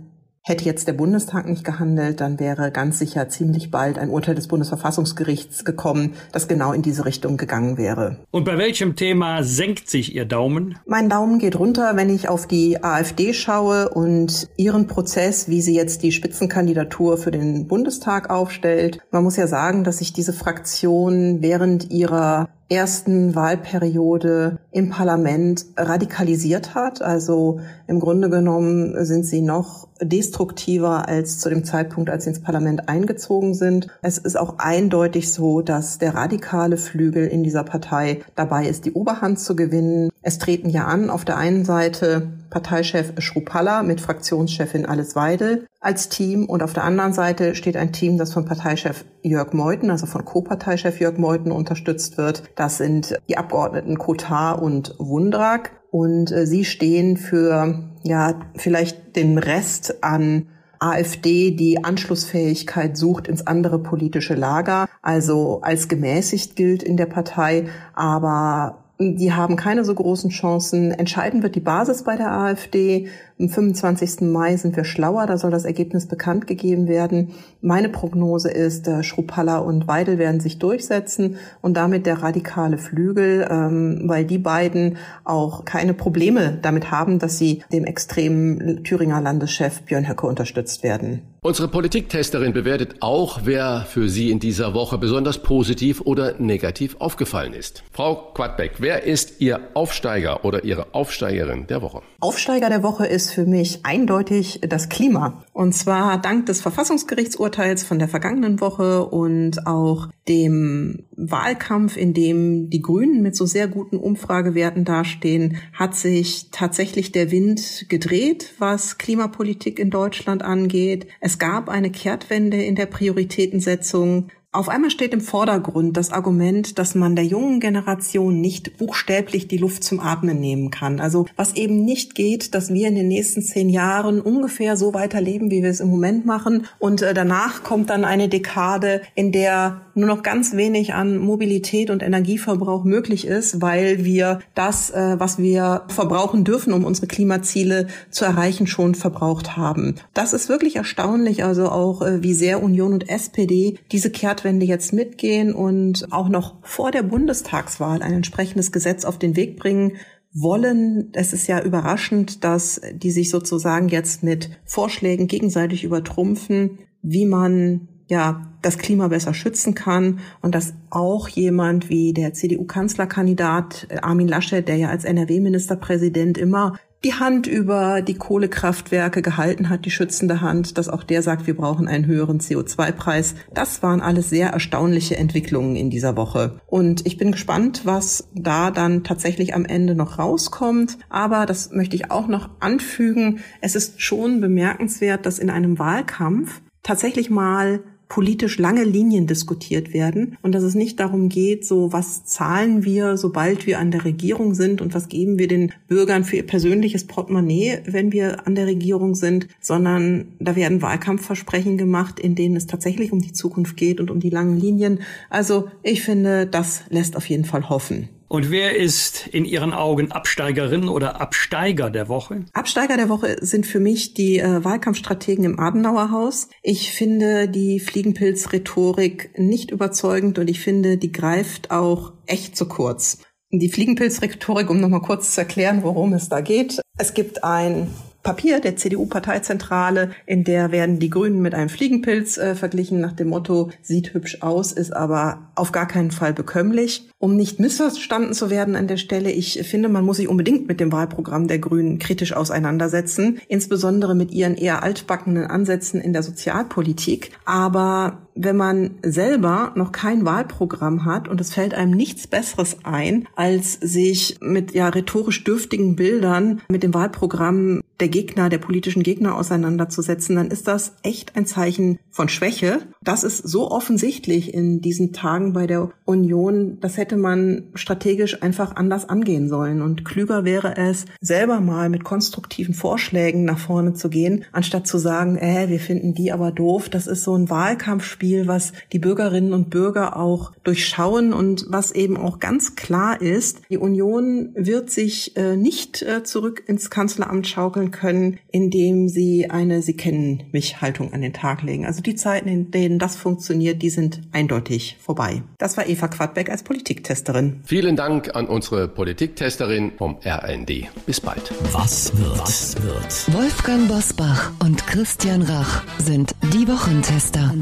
Hätte 0.47 0.63
jetzt 0.63 0.87
der 0.87 0.93
Bundestag 0.93 1.45
nicht 1.49 1.65
gehandelt, 1.65 2.21
dann 2.21 2.39
wäre 2.39 2.71
ganz 2.71 2.99
sicher 2.99 3.27
ziemlich 3.27 3.69
bald 3.69 3.99
ein 3.99 4.09
Urteil 4.09 4.33
des 4.33 4.47
Bundesverfassungsgerichts 4.47 5.65
gekommen, 5.65 6.13
das 6.31 6.47
genau 6.47 6.71
in 6.71 6.81
diese 6.81 7.03
Richtung 7.03 7.35
gegangen 7.35 7.77
wäre. 7.77 8.19
Und 8.31 8.45
bei 8.45 8.57
welchem 8.57 8.95
Thema 8.95 9.43
senkt 9.43 9.89
sich 9.89 10.15
Ihr 10.15 10.23
Daumen? 10.23 10.79
Mein 10.85 11.09
Daumen 11.09 11.39
geht 11.39 11.59
runter, 11.59 11.97
wenn 11.97 12.09
ich 12.09 12.29
auf 12.29 12.47
die 12.47 12.81
AfD 12.81 13.33
schaue 13.33 13.89
und 13.89 14.47
ihren 14.55 14.87
Prozess, 14.87 15.49
wie 15.49 15.61
sie 15.61 15.75
jetzt 15.75 16.01
die 16.01 16.13
Spitzenkandidatur 16.13 17.17
für 17.17 17.31
den 17.31 17.67
Bundestag 17.67 18.29
aufstellt. 18.29 18.99
Man 19.11 19.25
muss 19.25 19.35
ja 19.35 19.47
sagen, 19.47 19.83
dass 19.83 19.97
sich 19.97 20.13
diese 20.13 20.31
Fraktion 20.31 21.41
während 21.41 21.91
ihrer 21.91 22.47
ersten 22.69 23.33
Wahlperiode 23.33 24.59
im 24.71 24.89
Parlament 24.89 25.65
radikalisiert 25.77 26.75
hat. 26.75 27.01
Also 27.01 27.61
im 27.87 27.99
Grunde 27.99 28.29
genommen 28.29 29.05
sind 29.05 29.25
sie 29.25 29.41
noch 29.41 29.87
destruktiver 30.01 31.07
als 31.07 31.39
zu 31.39 31.49
dem 31.49 31.63
Zeitpunkt, 31.63 32.09
als 32.09 32.25
sie 32.25 32.31
ins 32.31 32.41
Parlament 32.41 32.89
eingezogen 32.89 33.53
sind. 33.53 33.87
Es 34.01 34.17
ist 34.17 34.37
auch 34.37 34.55
eindeutig 34.59 35.31
so, 35.31 35.61
dass 35.61 35.97
der 35.97 36.13
radikale 36.13 36.77
Flügel 36.77 37.27
in 37.27 37.43
dieser 37.43 37.63
Partei 37.63 38.19
dabei 38.35 38.67
ist, 38.67 38.85
die 38.85 38.93
Oberhand 38.93 39.39
zu 39.39 39.55
gewinnen. 39.55 40.09
Es 40.21 40.37
treten 40.37 40.69
ja 40.69 40.85
an 40.85 41.09
auf 41.09 41.23
der 41.23 41.37
einen 41.37 41.63
Seite 41.63 42.27
Parteichef 42.49 43.13
Schrupalla 43.19 43.83
mit 43.83 44.01
Fraktionschefin 44.01 44.85
Alice 44.85 45.15
Weidel 45.15 45.67
als 45.79 46.09
Team. 46.09 46.45
Und 46.45 46.63
auf 46.63 46.73
der 46.73 46.83
anderen 46.83 47.13
Seite 47.13 47.55
steht 47.55 47.77
ein 47.77 47.93
Team, 47.93 48.17
das 48.17 48.33
von 48.33 48.45
Parteichef 48.45 49.05
Jörg 49.21 49.53
Meuthen, 49.53 49.89
also 49.89 50.05
von 50.05 50.25
Co-Parteichef 50.25 50.99
Jörg 50.99 51.17
Meuthen 51.17 51.51
unterstützt 51.51 52.17
wird. 52.17 52.43
Das 52.55 52.77
sind 52.77 53.17
die 53.29 53.37
Abgeordneten 53.37 53.97
Kotar 53.97 54.61
und 54.61 54.95
Wundrak. 54.97 55.71
Und 55.91 56.31
äh, 56.31 56.45
sie 56.45 56.65
stehen 56.65 57.17
für 57.17 57.83
ja 58.03 58.39
vielleicht 58.55 59.15
den 59.15 59.37
Rest 59.37 60.03
an 60.03 60.47
AfD 60.79 61.51
die 61.51 61.83
Anschlussfähigkeit 61.83 62.97
sucht 62.97 63.27
ins 63.27 63.47
andere 63.47 63.79
politische 63.79 64.35
Lager, 64.35 64.87
also 65.01 65.61
als 65.61 65.87
gemäßigt 65.87 66.55
gilt 66.55 66.83
in 66.83 66.97
der 66.97 67.07
Partei, 67.07 67.67
aber 67.93 68.83
die 68.99 69.33
haben 69.33 69.55
keine 69.55 69.85
so 69.85 69.93
großen 69.93 70.29
Chancen. 70.29 70.91
Entscheidend 70.91 71.43
wird 71.43 71.55
die 71.55 71.61
Basis 71.61 72.03
bei 72.03 72.15
der 72.15 72.31
AfD. 72.31 73.09
Am 73.39 73.49
25. 73.49 74.21
Mai 74.21 74.57
sind 74.57 74.75
wir 74.75 74.83
schlauer, 74.83 75.27
da 75.27 75.37
soll 75.37 75.51
das 75.51 75.63
Ergebnis 75.63 76.07
bekannt 76.07 76.47
gegeben 76.47 76.87
werden. 76.87 77.33
Meine 77.61 77.87
Prognose 77.87 78.49
ist, 78.49 78.87
äh, 78.87 79.03
Schrupalla 79.03 79.59
und 79.59 79.87
Weidel 79.87 80.17
werden 80.17 80.39
sich 80.39 80.57
durchsetzen 80.57 81.37
und 81.61 81.77
damit 81.77 82.07
der 82.07 82.23
radikale 82.23 82.79
Flügel, 82.79 83.47
ähm, 83.47 84.01
weil 84.05 84.25
die 84.25 84.39
beiden 84.39 84.97
auch 85.23 85.65
keine 85.65 85.93
Probleme 85.93 86.57
damit 86.63 86.89
haben, 86.89 87.19
dass 87.19 87.37
sie 87.37 87.61
dem 87.71 87.85
extremen 87.85 88.83
Thüringer 88.83 89.21
Landeschef 89.21 89.83
Björn 89.83 90.09
Höcke 90.09 90.25
unterstützt 90.25 90.81
werden. 90.81 91.21
Unsere 91.41 91.67
Politiktesterin 91.67 92.51
bewertet 92.51 92.95
auch, 92.99 93.41
wer 93.45 93.85
für 93.87 94.09
sie 94.09 94.31
in 94.31 94.39
dieser 94.39 94.73
Woche 94.73 94.97
besonders 94.97 95.37
positiv 95.37 96.01
oder 96.01 96.33
negativ 96.39 96.97
aufgefallen 96.99 97.53
ist. 97.53 97.83
Frau 97.93 98.31
Quadbeck, 98.33 98.73
wer 98.79 99.03
ist 99.03 99.39
Ihr 99.39 99.61
Aufsteiger 99.75 100.43
oder 100.43 100.65
Ihre 100.65 100.93
Aufsteigerin 100.93 101.67
der 101.67 101.81
Woche? 101.83 102.01
Aufsteiger 102.19 102.69
der 102.69 102.81
Woche 102.81 103.05
ist 103.05 103.31
für 103.31 103.45
mich 103.45 103.85
eindeutig 103.85 104.61
das 104.67 104.89
Klima. 104.89 105.43
Und 105.53 105.73
zwar 105.73 106.19
dank 106.19 106.47
des 106.47 106.61
Verfassungsgerichtsurteils 106.61 107.83
von 107.83 107.99
der 107.99 108.07
vergangenen 108.07 108.59
Woche 108.59 109.05
und 109.05 109.67
auch 109.67 110.07
dem 110.27 111.05
Wahlkampf, 111.15 111.95
in 111.95 112.13
dem 112.13 112.71
die 112.71 112.81
Grünen 112.81 113.21
mit 113.21 113.35
so 113.35 113.45
sehr 113.45 113.67
guten 113.67 113.97
Umfragewerten 113.97 114.83
dastehen, 114.83 115.57
hat 115.73 115.95
sich 115.95 116.49
tatsächlich 116.51 117.11
der 117.11 117.29
Wind 117.29 117.85
gedreht, 117.87 118.53
was 118.57 118.97
Klimapolitik 118.97 119.77
in 119.77 119.91
Deutschland 119.91 120.41
angeht. 120.41 121.07
Es 121.21 121.37
gab 121.37 121.69
eine 121.69 121.91
Kehrtwende 121.91 122.57
in 122.63 122.75
der 122.75 122.87
Prioritätensetzung. 122.87 124.29
Auf 124.57 124.69
einmal 124.69 124.89
steht 124.89 125.13
im 125.13 125.21
Vordergrund 125.21 125.97
das 125.97 126.11
Argument, 126.11 126.79
dass 126.79 126.95
man 126.95 127.15
der 127.15 127.25
jungen 127.25 127.59
Generation 127.59 128.41
nicht 128.41 128.77
buchstäblich 128.77 129.47
die 129.47 129.59
Luft 129.59 129.83
zum 129.83 129.99
Atmen 129.99 130.39
nehmen 130.39 130.71
kann. 130.71 130.99
Also 130.99 131.27
was 131.35 131.53
eben 131.53 131.85
nicht 131.85 132.15
geht, 132.15 132.55
dass 132.55 132.73
wir 132.73 132.87
in 132.87 132.95
den 132.95 133.07
nächsten 133.07 133.43
zehn 133.43 133.69
Jahren 133.69 134.19
ungefähr 134.19 134.75
so 134.75 134.95
weiterleben, 134.95 135.51
wie 135.51 135.61
wir 135.61 135.69
es 135.69 135.79
im 135.79 135.89
Moment 135.89 136.25
machen. 136.25 136.65
Und 136.79 137.03
äh, 137.03 137.13
danach 137.13 137.61
kommt 137.61 137.91
dann 137.91 138.03
eine 138.03 138.29
Dekade, 138.29 139.03
in 139.13 139.31
der 139.31 139.81
nur 139.93 140.07
noch 140.07 140.23
ganz 140.23 140.55
wenig 140.55 140.95
an 140.95 141.19
Mobilität 141.19 141.91
und 141.91 142.01
Energieverbrauch 142.01 142.83
möglich 142.83 143.27
ist, 143.27 143.61
weil 143.61 144.05
wir 144.05 144.39
das, 144.55 144.89
äh, 144.89 145.19
was 145.19 145.37
wir 145.37 145.83
verbrauchen 145.89 146.43
dürfen, 146.43 146.73
um 146.73 146.83
unsere 146.83 147.05
Klimaziele 147.05 147.87
zu 148.09 148.25
erreichen, 148.25 148.65
schon 148.65 148.95
verbraucht 148.95 149.55
haben. 149.55 149.95
Das 150.15 150.33
ist 150.33 150.49
wirklich 150.49 150.77
erstaunlich, 150.77 151.43
also 151.43 151.69
auch 151.69 152.01
äh, 152.01 152.23
wie 152.23 152.33
sehr 152.33 152.63
Union 152.63 152.93
und 152.93 153.07
SPD 153.07 153.77
diese 153.91 154.09
Kehrtwende 154.09 154.46
Kehrtwende 154.47 154.65
jetzt 154.65 154.93
mitgehen 154.93 155.53
und 155.53 156.07
auch 156.11 156.29
noch 156.29 156.55
vor 156.61 156.91
der 156.91 157.03
Bundestagswahl 157.03 158.01
ein 158.01 158.13
entsprechendes 158.13 158.71
Gesetz 158.71 159.03
auf 159.03 159.19
den 159.19 159.35
Weg 159.35 159.57
bringen 159.57 159.97
wollen. 160.33 161.09
Es 161.11 161.33
ist 161.33 161.47
ja 161.47 161.61
überraschend, 161.61 162.45
dass 162.45 162.79
die 162.93 163.11
sich 163.11 163.29
sozusagen 163.29 163.89
jetzt 163.89 164.23
mit 164.23 164.49
Vorschlägen 164.63 165.27
gegenseitig 165.27 165.83
übertrumpfen, 165.83 166.79
wie 167.01 167.25
man 167.25 167.89
ja 168.07 168.53
das 168.61 168.77
Klima 168.77 169.09
besser 169.09 169.33
schützen 169.33 169.75
kann 169.75 170.19
und 170.41 170.55
dass 170.55 170.73
auch 170.89 171.27
jemand 171.27 171.89
wie 171.89 172.13
der 172.13 172.33
CDU-Kanzlerkandidat 172.33 173.89
Armin 174.01 174.29
Laschet, 174.29 174.65
der 174.65 174.77
ja 174.77 174.87
als 174.87 175.03
NRW-Ministerpräsident 175.03 176.37
immer 176.37 176.77
die 177.03 177.13
Hand 177.13 177.45
über 177.45 178.01
die 178.01 178.15
Kohlekraftwerke 178.15 179.21
gehalten 179.21 179.69
hat, 179.69 179.85
die 179.85 179.91
schützende 179.91 180.41
Hand, 180.41 180.77
dass 180.77 180.89
auch 180.89 181.03
der 181.03 181.21
sagt, 181.21 181.45
wir 181.45 181.55
brauchen 181.55 181.87
einen 181.87 182.05
höheren 182.05 182.39
CO2-Preis. 182.39 183.35
Das 183.53 183.83
waren 183.83 184.01
alles 184.01 184.29
sehr 184.29 184.49
erstaunliche 184.49 185.15
Entwicklungen 185.15 185.75
in 185.75 185.89
dieser 185.89 186.15
Woche. 186.15 186.59
Und 186.65 187.05
ich 187.05 187.17
bin 187.17 187.31
gespannt, 187.31 187.81
was 187.83 188.27
da 188.33 188.71
dann 188.71 189.03
tatsächlich 189.03 189.53
am 189.53 189.65
Ende 189.65 189.93
noch 189.93 190.17
rauskommt. 190.17 190.97
Aber 191.09 191.45
das 191.45 191.71
möchte 191.71 191.95
ich 191.95 192.09
auch 192.09 192.27
noch 192.27 192.49
anfügen. 192.59 193.39
Es 193.61 193.75
ist 193.75 194.01
schon 194.01 194.41
bemerkenswert, 194.41 195.25
dass 195.25 195.39
in 195.39 195.49
einem 195.49 195.77
Wahlkampf 195.77 196.61
tatsächlich 196.81 197.29
mal 197.29 197.83
politisch 198.09 198.57
lange 198.57 198.83
Linien 198.83 199.27
diskutiert 199.27 199.93
werden 199.93 200.37
und 200.41 200.53
dass 200.53 200.63
es 200.63 200.75
nicht 200.75 200.99
darum 200.99 201.29
geht, 201.29 201.65
so 201.65 201.91
was 201.91 202.23
zahlen 202.25 202.83
wir, 202.83 203.17
sobald 203.17 203.67
wir 203.67 203.79
an 203.79 203.91
der 203.91 204.05
Regierung 204.05 204.53
sind 204.53 204.81
und 204.81 204.93
was 204.93 205.09
geben 205.09 205.37
wir 205.37 205.47
den 205.47 205.73
Bürgern 205.87 206.23
für 206.23 206.37
ihr 206.37 206.47
persönliches 206.47 207.05
Portemonnaie, 207.05 207.79
wenn 207.85 208.11
wir 208.11 208.47
an 208.47 208.55
der 208.55 208.67
Regierung 208.67 209.15
sind, 209.15 209.47
sondern 209.59 210.29
da 210.39 210.55
werden 210.55 210.81
Wahlkampfversprechen 210.81 211.77
gemacht, 211.77 212.19
in 212.19 212.35
denen 212.35 212.55
es 212.55 212.67
tatsächlich 212.67 213.11
um 213.11 213.21
die 213.21 213.33
Zukunft 213.33 213.77
geht 213.77 213.99
und 213.99 214.11
um 214.11 214.19
die 214.19 214.29
langen 214.29 214.57
Linien. 214.57 214.99
Also 215.29 215.69
ich 215.83 216.01
finde, 216.01 216.47
das 216.47 216.83
lässt 216.89 217.15
auf 217.15 217.27
jeden 217.29 217.45
Fall 217.45 217.69
hoffen. 217.69 218.09
Und 218.29 218.51
wer 218.51 218.75
ist 218.75 219.27
in 219.27 219.45
Ihren 219.45 219.73
Augen 219.73 220.11
Absteigerin 220.11 220.89
oder 220.89 221.21
Absteiger 221.21 221.89
der 221.89 222.09
Woche? 222.09 222.45
Absteiger 222.53 222.97
der 222.97 223.07
Woche 223.07 223.37
sind 223.39 223.65
für 223.65 223.79
mich 223.79 224.13
die 224.13 224.39
äh, 224.39 224.63
Wahlkampfstrategen 224.63 225.45
im 225.45 225.59
Adenauer 225.59 226.11
Haus. 226.11 226.49
Ich 226.61 226.91
finde 226.91 227.47
die 227.47 227.79
Fliegenpilz-Rhetorik 227.79 229.31
nicht 229.37 229.71
überzeugend 229.71 230.39
und 230.39 230.49
ich 230.49 230.59
finde, 230.59 230.97
die 230.97 231.11
greift 231.11 231.71
auch 231.71 232.11
echt 232.25 232.57
zu 232.57 232.67
kurz. 232.67 233.19
Die 233.49 233.69
Fliegenpilz-Rhetorik, 233.69 234.69
um 234.69 234.81
nochmal 234.81 235.01
kurz 235.01 235.33
zu 235.33 235.41
erklären, 235.41 235.83
worum 235.83 236.11
es 236.11 236.27
da 236.27 236.41
geht. 236.41 236.81
Es 236.97 237.13
gibt 237.13 237.45
ein 237.45 237.87
Papier 238.27 238.59
der 238.59 238.75
CDU-Parteizentrale, 238.75 240.11
in 240.25 240.43
der 240.43 240.73
werden 240.73 240.99
die 240.99 241.09
Grünen 241.09 241.41
mit 241.41 241.55
einem 241.55 241.69
Fliegenpilz 241.69 242.37
äh, 242.37 242.55
verglichen 242.55 242.99
nach 242.99 243.13
dem 243.13 243.29
Motto, 243.29 243.71
sieht 243.81 244.13
hübsch 244.13 244.41
aus, 244.41 244.73
ist 244.73 244.93
aber 244.93 245.47
auf 245.55 245.71
gar 245.71 245.87
keinen 245.87 246.11
Fall 246.11 246.33
bekömmlich. 246.33 247.09
Um 247.19 247.37
nicht 247.37 247.61
missverstanden 247.61 248.33
zu 248.33 248.49
werden 248.49 248.75
an 248.75 248.87
der 248.87 248.97
Stelle, 248.97 249.31
ich 249.31 249.65
finde, 249.65 249.87
man 249.87 250.03
muss 250.03 250.17
sich 250.17 250.27
unbedingt 250.27 250.67
mit 250.67 250.81
dem 250.81 250.91
Wahlprogramm 250.91 251.47
der 251.47 251.59
Grünen 251.59 251.99
kritisch 251.99 252.33
auseinandersetzen, 252.33 253.39
insbesondere 253.47 254.13
mit 254.13 254.31
ihren 254.31 254.57
eher 254.57 254.83
altbackenen 254.83 255.45
Ansätzen 255.45 256.01
in 256.01 256.11
der 256.11 256.21
Sozialpolitik. 256.21 257.31
Aber 257.45 258.26
wenn 258.37 258.57
man 258.57 258.91
selber 259.03 259.71
noch 259.75 259.91
kein 259.91 260.25
Wahlprogramm 260.25 261.05
hat 261.05 261.27
und 261.27 261.41
es 261.41 261.53
fällt 261.53 261.73
einem 261.73 261.91
nichts 261.91 262.27
Besseres 262.27 262.77
ein, 262.83 263.27
als 263.35 263.73
sich 263.73 264.37
mit 264.41 264.73
ja 264.73 264.89
rhetorisch 264.89 265.43
dürftigen 265.43 265.95
Bildern 265.95 266.61
mit 266.69 266.83
dem 266.83 266.93
Wahlprogramm 266.93 267.81
der 267.99 268.09
Gegner, 268.09 268.49
der 268.49 268.59
politischen 268.59 269.01
Gegner 269.01 269.35
auseinanderzusetzen, 269.35 270.35
dann 270.35 270.51
ist 270.51 270.67
das 270.67 270.93
echt 271.01 271.35
ein 271.35 271.47
Zeichen 271.47 271.97
von 272.11 272.29
Schwäche. 272.29 272.79
Das 273.01 273.23
ist 273.23 273.39
so 273.39 273.71
offensichtlich 273.71 274.53
in 274.53 274.81
diesen 274.81 275.13
Tagen 275.13 275.53
bei 275.53 275.65
der 275.65 275.89
Union, 276.05 276.77
das 276.79 276.97
hätte 276.97 277.17
man 277.17 277.63
strategisch 277.73 278.43
einfach 278.43 278.75
anders 278.75 279.09
angehen 279.09 279.49
sollen. 279.49 279.81
Und 279.81 280.05
klüger 280.05 280.45
wäre 280.45 280.77
es, 280.77 281.05
selber 281.21 281.59
mal 281.59 281.89
mit 281.89 282.03
konstruktiven 282.03 282.75
Vorschlägen 282.75 283.45
nach 283.45 283.57
vorne 283.57 283.93
zu 283.93 284.09
gehen, 284.09 284.45
anstatt 284.51 284.85
zu 284.85 284.99
sagen, 284.99 285.37
äh, 285.37 285.67
wir 285.69 285.79
finden 285.79 286.13
die 286.13 286.31
aber 286.31 286.51
doof. 286.51 286.89
Das 286.89 287.07
ist 287.07 287.23
so 287.23 287.35
ein 287.35 287.49
Wahlkampfspiel 287.49 288.26
Spiel, 288.27 288.45
was 288.45 288.73
die 288.91 288.99
Bürgerinnen 288.99 289.53
und 289.53 289.69
Bürger 289.69 290.17
auch 290.17 290.51
durchschauen 290.63 291.31
und 291.31 291.65
was 291.69 291.93
eben 291.93 292.17
auch 292.17 292.39
ganz 292.39 292.75
klar 292.75 293.21
ist, 293.21 293.61
die 293.69 293.77
Union 293.77 294.49
wird 294.53 294.91
sich 294.91 295.37
äh, 295.37 295.55
nicht 295.55 296.01
äh, 296.01 296.23
zurück 296.23 296.61
ins 296.67 296.89
Kanzleramt 296.89 297.47
schaukeln 297.47 297.91
können, 297.91 298.39
indem 298.51 299.07
sie 299.07 299.49
eine 299.49 299.81
Sie 299.81 299.95
kennen 299.95 300.43
mich 300.51 300.81
Haltung 300.81 301.13
an 301.13 301.21
den 301.21 301.31
Tag 301.31 301.63
legen. 301.63 301.85
Also 301.85 302.01
die 302.01 302.15
Zeiten, 302.15 302.49
in 302.49 302.69
denen 302.69 302.99
das 302.99 303.15
funktioniert, 303.15 303.81
die 303.81 303.89
sind 303.89 304.19
eindeutig 304.33 304.97
vorbei. 304.99 305.43
Das 305.57 305.77
war 305.77 305.87
Eva 305.87 306.09
Quadbeck 306.09 306.49
als 306.49 306.63
Politiktesterin. 306.63 307.61
Vielen 307.63 307.95
Dank 307.95 308.35
an 308.35 308.47
unsere 308.47 308.89
Politiktesterin 308.89 309.93
vom 309.97 310.17
RND. 310.25 310.87
Bis 311.05 311.21
bald. 311.21 311.53
Was 311.71 312.11
wird? 312.17 312.39
Was 312.39 312.75
wird? 312.83 313.33
Wolfgang 313.33 313.87
Bosbach 313.87 314.51
und 314.61 314.85
Christian 314.85 315.43
Rach 315.43 315.83
sind 315.99 316.35
die 316.53 316.67
Wochentester. 316.67 317.53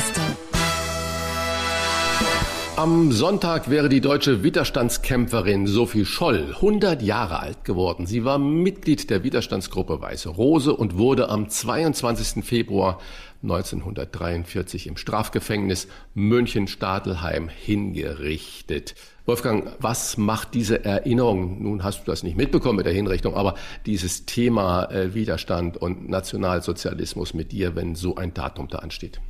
Tester. 0.00 0.22
Am 2.76 3.12
Sonntag 3.12 3.68
wäre 3.68 3.90
die 3.90 4.00
deutsche 4.00 4.42
Widerstandskämpferin 4.42 5.66
Sophie 5.66 6.06
Scholl 6.06 6.54
100 6.54 7.02
Jahre 7.02 7.40
alt 7.40 7.64
geworden. 7.64 8.06
Sie 8.06 8.24
war 8.24 8.38
Mitglied 8.38 9.10
der 9.10 9.22
Widerstandsgruppe 9.22 10.00
Weiße 10.00 10.30
Rose 10.30 10.74
und 10.74 10.96
wurde 10.96 11.28
am 11.28 11.50
22. 11.50 12.42
Februar 12.42 12.98
1943 13.42 14.86
im 14.86 14.96
Strafgefängnis 14.96 15.88
München-Stadelheim 16.14 17.50
hingerichtet. 17.50 18.94
Wolfgang, 19.26 19.76
was 19.80 20.16
macht 20.16 20.54
diese 20.54 20.82
Erinnerung, 20.82 21.62
nun 21.62 21.84
hast 21.84 22.00
du 22.00 22.10
das 22.10 22.22
nicht 22.22 22.38
mitbekommen 22.38 22.76
mit 22.76 22.86
der 22.86 22.94
Hinrichtung, 22.94 23.34
aber 23.34 23.56
dieses 23.84 24.24
Thema 24.24 24.84
äh, 24.84 25.12
Widerstand 25.12 25.76
und 25.76 26.08
Nationalsozialismus 26.08 27.34
mit 27.34 27.52
dir, 27.52 27.76
wenn 27.76 27.94
so 27.94 28.16
ein 28.16 28.32
Datum 28.32 28.68
da 28.68 28.78
ansteht? 28.78 29.20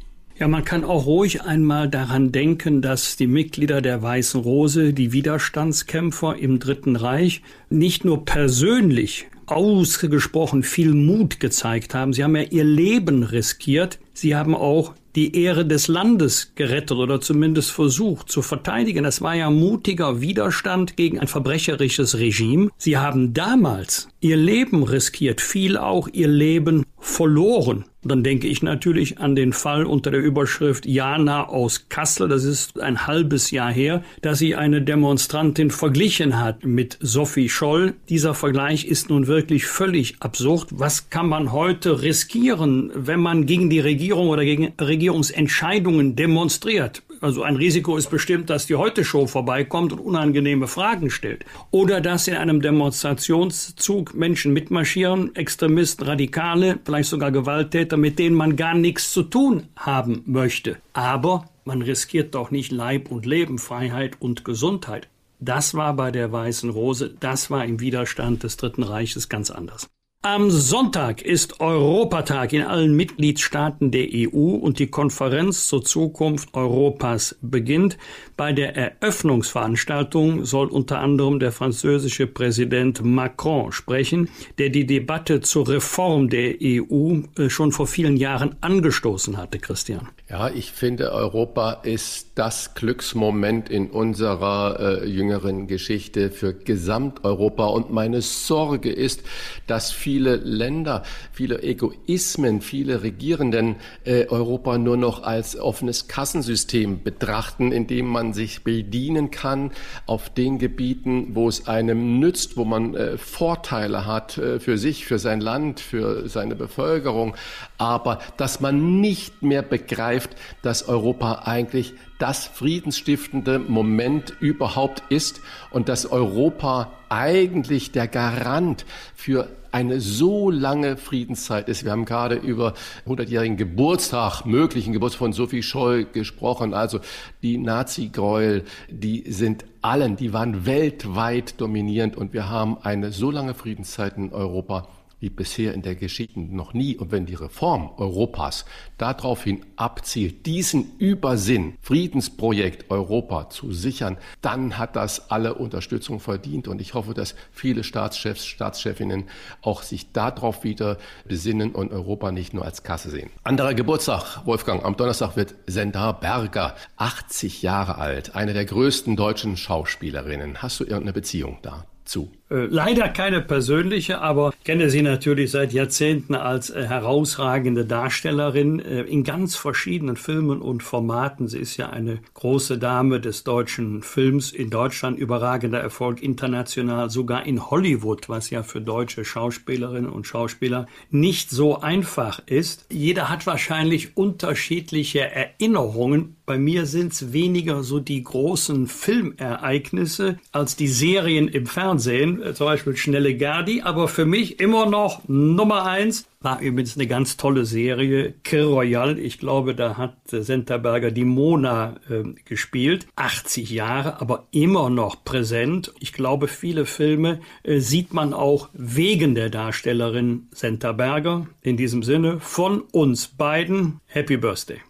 Ja, 0.40 0.48
man 0.48 0.64
kann 0.64 0.84
auch 0.84 1.04
ruhig 1.04 1.42
einmal 1.42 1.90
daran 1.90 2.32
denken, 2.32 2.80
dass 2.80 3.18
die 3.18 3.26
Mitglieder 3.26 3.82
der 3.82 4.00
Weißen 4.00 4.40
Rose, 4.40 4.94
die 4.94 5.12
Widerstandskämpfer 5.12 6.34
im 6.38 6.58
Dritten 6.58 6.96
Reich, 6.96 7.42
nicht 7.68 8.06
nur 8.06 8.24
persönlich 8.24 9.26
ausgesprochen 9.44 10.62
viel 10.62 10.94
Mut 10.94 11.40
gezeigt 11.40 11.94
haben. 11.94 12.14
Sie 12.14 12.24
haben 12.24 12.36
ja 12.36 12.44
ihr 12.44 12.64
Leben 12.64 13.22
riskiert. 13.22 13.98
Sie 14.14 14.34
haben 14.34 14.54
auch 14.54 14.94
die 15.14 15.36
Ehre 15.36 15.66
des 15.66 15.88
Landes 15.88 16.52
gerettet 16.54 16.96
oder 16.96 17.20
zumindest 17.20 17.72
versucht 17.72 18.30
zu 18.30 18.42
verteidigen. 18.42 19.04
Das 19.04 19.20
war 19.20 19.34
ja 19.34 19.50
mutiger 19.50 20.20
Widerstand 20.20 20.96
gegen 20.96 21.18
ein 21.18 21.26
verbrecherisches 21.26 22.16
Regime. 22.16 22.70
Sie 22.78 22.96
haben 22.96 23.34
damals 23.34 24.08
ihr 24.20 24.36
Leben 24.36 24.84
riskiert, 24.84 25.40
viel 25.40 25.76
auch 25.76 26.08
ihr 26.12 26.28
Leben 26.28 26.86
verloren. 27.00 27.84
Dann 28.02 28.22
denke 28.22 28.46
ich 28.46 28.62
natürlich 28.62 29.18
an 29.18 29.34
den 29.34 29.52
Fall 29.52 29.84
unter 29.84 30.10
der 30.10 30.20
Überschrift 30.20 30.86
Jana 30.86 31.48
aus 31.48 31.86
Kassel. 31.88 32.28
Das 32.28 32.44
ist 32.44 32.80
ein 32.80 33.06
halbes 33.06 33.50
Jahr 33.50 33.72
her, 33.72 34.02
dass 34.22 34.38
sie 34.38 34.56
eine 34.56 34.80
Demonstrantin 34.80 35.70
verglichen 35.70 36.38
hat 36.38 36.64
mit 36.64 36.96
Sophie 37.00 37.48
Scholl. 37.48 37.94
Dieser 38.08 38.34
Vergleich 38.34 38.86
ist 38.86 39.10
nun 39.10 39.26
wirklich 39.26 39.66
völlig 39.66 40.16
absurd. 40.20 40.68
Was 40.70 41.10
kann 41.10 41.28
man 41.28 41.52
heute 41.52 42.02
riskieren, 42.02 42.90
wenn 42.94 43.20
man 43.20 43.44
gegen 43.44 43.68
die 43.68 43.80
Regierung 43.80 44.28
oder 44.28 44.44
gegen 44.44 44.72
Regierungsentscheidungen 44.80 46.16
demonstriert? 46.16 47.02
Also 47.20 47.42
ein 47.42 47.56
Risiko 47.56 47.96
ist 47.96 48.08
bestimmt, 48.08 48.48
dass 48.48 48.66
die 48.66 48.76
Heute-Show 48.76 49.26
vorbeikommt 49.26 49.92
und 49.92 49.98
unangenehme 49.98 50.66
Fragen 50.66 51.10
stellt. 51.10 51.44
Oder 51.70 52.00
dass 52.00 52.28
in 52.28 52.36
einem 52.36 52.62
Demonstrationszug 52.62 54.14
Menschen 54.14 54.52
mitmarschieren, 54.54 55.34
Extremisten, 55.36 56.06
Radikale, 56.06 56.78
vielleicht 56.84 57.10
sogar 57.10 57.30
Gewalttäter, 57.30 57.98
mit 57.98 58.18
denen 58.18 58.36
man 58.36 58.56
gar 58.56 58.74
nichts 58.74 59.12
zu 59.12 59.22
tun 59.22 59.64
haben 59.76 60.22
möchte. 60.24 60.78
Aber 60.94 61.44
man 61.64 61.82
riskiert 61.82 62.34
doch 62.34 62.50
nicht 62.50 62.72
Leib 62.72 63.10
und 63.10 63.26
Leben, 63.26 63.58
Freiheit 63.58 64.16
und 64.20 64.44
Gesundheit. 64.44 65.08
Das 65.40 65.74
war 65.74 65.94
bei 65.94 66.10
der 66.10 66.32
Weißen 66.32 66.70
Rose, 66.70 67.14
das 67.20 67.50
war 67.50 67.64
im 67.64 67.80
Widerstand 67.80 68.42
des 68.42 68.56
Dritten 68.56 68.82
Reiches 68.82 69.28
ganz 69.28 69.50
anders. 69.50 69.88
Am 70.22 70.50
Sonntag 70.50 71.22
ist 71.22 71.60
Europatag 71.60 72.52
in 72.52 72.60
allen 72.60 72.94
Mitgliedstaaten 72.94 73.90
der 73.90 74.06
EU 74.12 74.50
und 74.50 74.78
die 74.78 74.88
Konferenz 74.88 75.66
zur 75.66 75.82
Zukunft 75.82 76.52
Europas 76.52 77.38
beginnt. 77.40 77.96
Bei 78.40 78.54
der 78.54 78.74
Eröffnungsveranstaltung 78.74 80.46
soll 80.46 80.68
unter 80.68 81.00
anderem 81.00 81.40
der 81.40 81.52
französische 81.52 82.26
Präsident 82.26 83.04
Macron 83.04 83.70
sprechen, 83.70 84.30
der 84.56 84.70
die 84.70 84.86
Debatte 84.86 85.42
zur 85.42 85.68
Reform 85.68 86.30
der 86.30 86.54
EU 86.62 87.18
äh, 87.36 87.50
schon 87.50 87.70
vor 87.70 87.86
vielen 87.86 88.16
Jahren 88.16 88.56
angestoßen 88.62 89.36
hatte, 89.36 89.58
Christian. 89.58 90.08
Ja, 90.30 90.48
ich 90.48 90.72
finde, 90.72 91.12
Europa 91.12 91.72
ist 91.82 92.30
das 92.36 92.72
Glücksmoment 92.74 93.68
in 93.68 93.90
unserer 93.90 95.02
äh, 95.02 95.06
jüngeren 95.06 95.66
Geschichte 95.66 96.30
für 96.30 96.54
Gesamteuropa. 96.54 97.66
Und 97.66 97.92
meine 97.92 98.22
Sorge 98.22 98.90
ist, 98.90 99.22
dass 99.66 99.92
viele 99.92 100.36
Länder, 100.36 101.02
viele 101.32 101.62
Egoismen, 101.62 102.62
viele 102.62 103.02
Regierenden 103.02 103.76
äh, 104.04 104.28
Europa 104.28 104.78
nur 104.78 104.96
noch 104.96 105.24
als 105.24 105.58
offenes 105.58 106.08
Kassensystem 106.08 107.02
betrachten, 107.02 107.70
in 107.70 107.86
dem 107.86 108.06
man 108.06 108.29
sich 108.32 108.64
bedienen 108.64 109.30
kann 109.30 109.72
auf 110.06 110.30
den 110.30 110.58
Gebieten, 110.58 111.34
wo 111.34 111.48
es 111.48 111.68
einem 111.68 112.18
nützt, 112.18 112.56
wo 112.56 112.64
man 112.64 112.94
äh, 112.94 113.18
Vorteile 113.18 114.06
hat 114.06 114.38
äh, 114.38 114.60
für 114.60 114.78
sich, 114.78 115.04
für 115.04 115.18
sein 115.18 115.40
Land, 115.40 115.80
für 115.80 116.28
seine 116.28 116.54
Bevölkerung, 116.54 117.36
aber 117.78 118.18
dass 118.36 118.60
man 118.60 119.00
nicht 119.00 119.42
mehr 119.42 119.62
begreift, 119.62 120.30
dass 120.62 120.88
Europa 120.88 121.42
eigentlich 121.44 121.94
das 122.18 122.46
friedensstiftende 122.46 123.58
Moment 123.58 124.34
überhaupt 124.40 125.02
ist 125.08 125.40
und 125.70 125.88
dass 125.88 126.06
Europa 126.06 126.92
eigentlich 127.08 127.92
der 127.92 128.08
Garant 128.08 128.84
für 129.14 129.48
eine 129.72 130.00
so 130.00 130.50
lange 130.50 130.96
Friedenszeit 130.96 131.68
ist. 131.68 131.84
Wir 131.84 131.92
haben 131.92 132.04
gerade 132.04 132.36
über 132.36 132.74
100-jährigen 133.06 133.56
Geburtstag, 133.56 134.44
möglichen 134.44 134.92
Geburtstag 134.92 135.18
von 135.18 135.32
Sophie 135.32 135.62
Scholl 135.62 136.04
gesprochen. 136.04 136.74
Also 136.74 137.00
die 137.42 137.58
Nazi-Gräuel, 137.58 138.64
die 138.88 139.24
sind 139.30 139.64
allen, 139.82 140.16
die 140.16 140.32
waren 140.32 140.66
weltweit 140.66 141.60
dominierend 141.60 142.16
und 142.16 142.32
wir 142.32 142.48
haben 142.48 142.78
eine 142.82 143.12
so 143.12 143.30
lange 143.30 143.54
Friedenszeit 143.54 144.16
in 144.16 144.32
Europa 144.32 144.88
wie 145.20 145.30
bisher 145.30 145.74
in 145.74 145.82
der 145.82 145.94
Geschichte 145.94 146.40
noch 146.40 146.74
nie. 146.74 146.96
Und 146.96 147.12
wenn 147.12 147.26
die 147.26 147.34
Reform 147.34 147.90
Europas 147.96 148.64
daraufhin 148.98 149.64
abzielt, 149.76 150.46
diesen 150.46 150.96
Übersinn, 150.98 151.74
Friedensprojekt 151.82 152.90
Europa 152.90 153.50
zu 153.50 153.72
sichern, 153.72 154.16
dann 154.40 154.78
hat 154.78 154.96
das 154.96 155.30
alle 155.30 155.54
Unterstützung 155.54 156.20
verdient. 156.20 156.68
Und 156.68 156.80
ich 156.80 156.94
hoffe, 156.94 157.14
dass 157.14 157.34
viele 157.52 157.84
Staatschefs, 157.84 158.46
Staatschefinnen 158.46 159.24
auch 159.62 159.82
sich 159.82 160.12
darauf 160.12 160.64
wieder 160.64 160.98
besinnen 161.26 161.72
und 161.72 161.92
Europa 161.92 162.32
nicht 162.32 162.54
nur 162.54 162.64
als 162.64 162.82
Kasse 162.82 163.10
sehen. 163.10 163.30
Anderer 163.44 163.74
Geburtstag, 163.74 164.46
Wolfgang. 164.46 164.84
Am 164.84 164.96
Donnerstag 164.96 165.36
wird 165.36 165.54
Senda 165.66 166.12
Berger 166.12 166.74
80 166.96 167.62
Jahre 167.62 167.98
alt, 167.98 168.34
eine 168.34 168.54
der 168.54 168.64
größten 168.64 169.16
deutschen 169.16 169.56
Schauspielerinnen. 169.56 170.62
Hast 170.62 170.80
du 170.80 170.84
irgendeine 170.84 171.12
Beziehung 171.12 171.58
dazu? 171.62 172.30
Äh, 172.50 172.66
leider 172.66 173.08
keine 173.08 173.40
persönliche, 173.40 174.20
aber 174.20 174.52
kenne 174.64 174.90
sie 174.90 175.02
natürlich 175.02 175.52
seit 175.52 175.72
Jahrzehnten 175.72 176.34
als 176.34 176.70
äh, 176.70 176.84
herausragende 176.84 177.84
Darstellerin 177.84 178.80
äh, 178.80 179.02
in 179.02 179.22
ganz 179.22 179.54
verschiedenen 179.54 180.16
Filmen 180.16 180.60
und 180.60 180.82
Formaten. 180.82 181.46
Sie 181.46 181.58
ist 181.58 181.76
ja 181.76 181.90
eine 181.90 182.18
große 182.34 182.78
Dame 182.78 183.20
des 183.20 183.44
deutschen 183.44 184.02
Films, 184.02 184.50
in 184.50 184.68
Deutschland 184.68 185.16
überragender 185.16 185.78
Erfolg, 185.78 186.22
international 186.22 187.08
sogar 187.08 187.46
in 187.46 187.70
Hollywood, 187.70 188.28
was 188.28 188.50
ja 188.50 188.64
für 188.64 188.80
deutsche 188.80 189.24
Schauspielerinnen 189.24 190.10
und 190.10 190.26
Schauspieler 190.26 190.88
nicht 191.10 191.50
so 191.50 191.80
einfach 191.80 192.42
ist. 192.46 192.86
Jeder 192.90 193.28
hat 193.28 193.46
wahrscheinlich 193.46 194.16
unterschiedliche 194.16 195.20
Erinnerungen. 195.20 196.36
Bei 196.46 196.58
mir 196.58 196.86
sind 196.86 197.12
es 197.12 197.32
weniger 197.32 197.84
so 197.84 198.00
die 198.00 198.24
großen 198.24 198.88
Filmereignisse 198.88 200.38
als 200.50 200.74
die 200.74 200.88
Serien 200.88 201.46
im 201.46 201.66
Fernsehen 201.66 202.39
äh, 202.42 202.54
zum 202.54 202.66
Beispiel 202.66 202.96
Schnelle 202.96 203.34
Gerdi, 203.34 203.82
aber 203.82 204.08
für 204.08 204.26
mich 204.26 204.60
immer 204.60 204.86
noch 204.86 205.22
Nummer 205.28 205.86
eins. 205.86 206.26
War 206.42 206.60
übrigens 206.60 206.96
eine 206.96 207.06
ganz 207.06 207.36
tolle 207.36 207.66
Serie, 207.66 208.32
Kir 208.44 208.64
Royal. 208.64 209.18
Ich 209.18 209.38
glaube, 209.38 209.74
da 209.74 209.96
hat 209.96 210.32
äh, 210.32 210.42
Senterberger 210.42 211.10
die 211.10 211.24
Mona 211.24 211.96
äh, 212.08 212.22
gespielt. 212.44 213.06
80 213.16 213.70
Jahre, 213.70 214.20
aber 214.20 214.46
immer 214.50 214.90
noch 214.90 215.24
präsent. 215.24 215.92
Ich 216.00 216.12
glaube, 216.12 216.48
viele 216.48 216.86
Filme 216.86 217.40
äh, 217.62 217.80
sieht 217.80 218.14
man 218.14 218.32
auch 218.32 218.68
wegen 218.72 219.34
der 219.34 219.50
Darstellerin 219.50 220.48
Senterberger. 220.52 221.46
In 221.62 221.76
diesem 221.76 222.02
Sinne 222.02 222.40
von 222.40 222.80
uns 222.92 223.28
beiden 223.28 224.00
Happy 224.06 224.36
Birthday. 224.36 224.80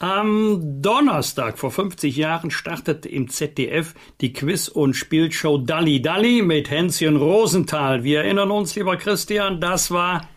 Am 0.00 0.80
Donnerstag 0.80 1.58
vor 1.58 1.72
50 1.72 2.16
Jahren 2.16 2.52
startete 2.52 3.08
im 3.08 3.28
ZDF 3.28 3.94
die 4.20 4.32
Quiz- 4.32 4.68
und 4.68 4.94
Spielshow 4.94 5.58
Dalli 5.58 6.00
Dalli 6.00 6.42
mit 6.42 6.70
Hänschen 6.70 7.16
Rosenthal. 7.16 8.04
Wir 8.04 8.20
erinnern 8.20 8.52
uns, 8.52 8.76
lieber 8.76 8.96
Christian, 8.96 9.60
das 9.60 9.90
war 9.90 10.28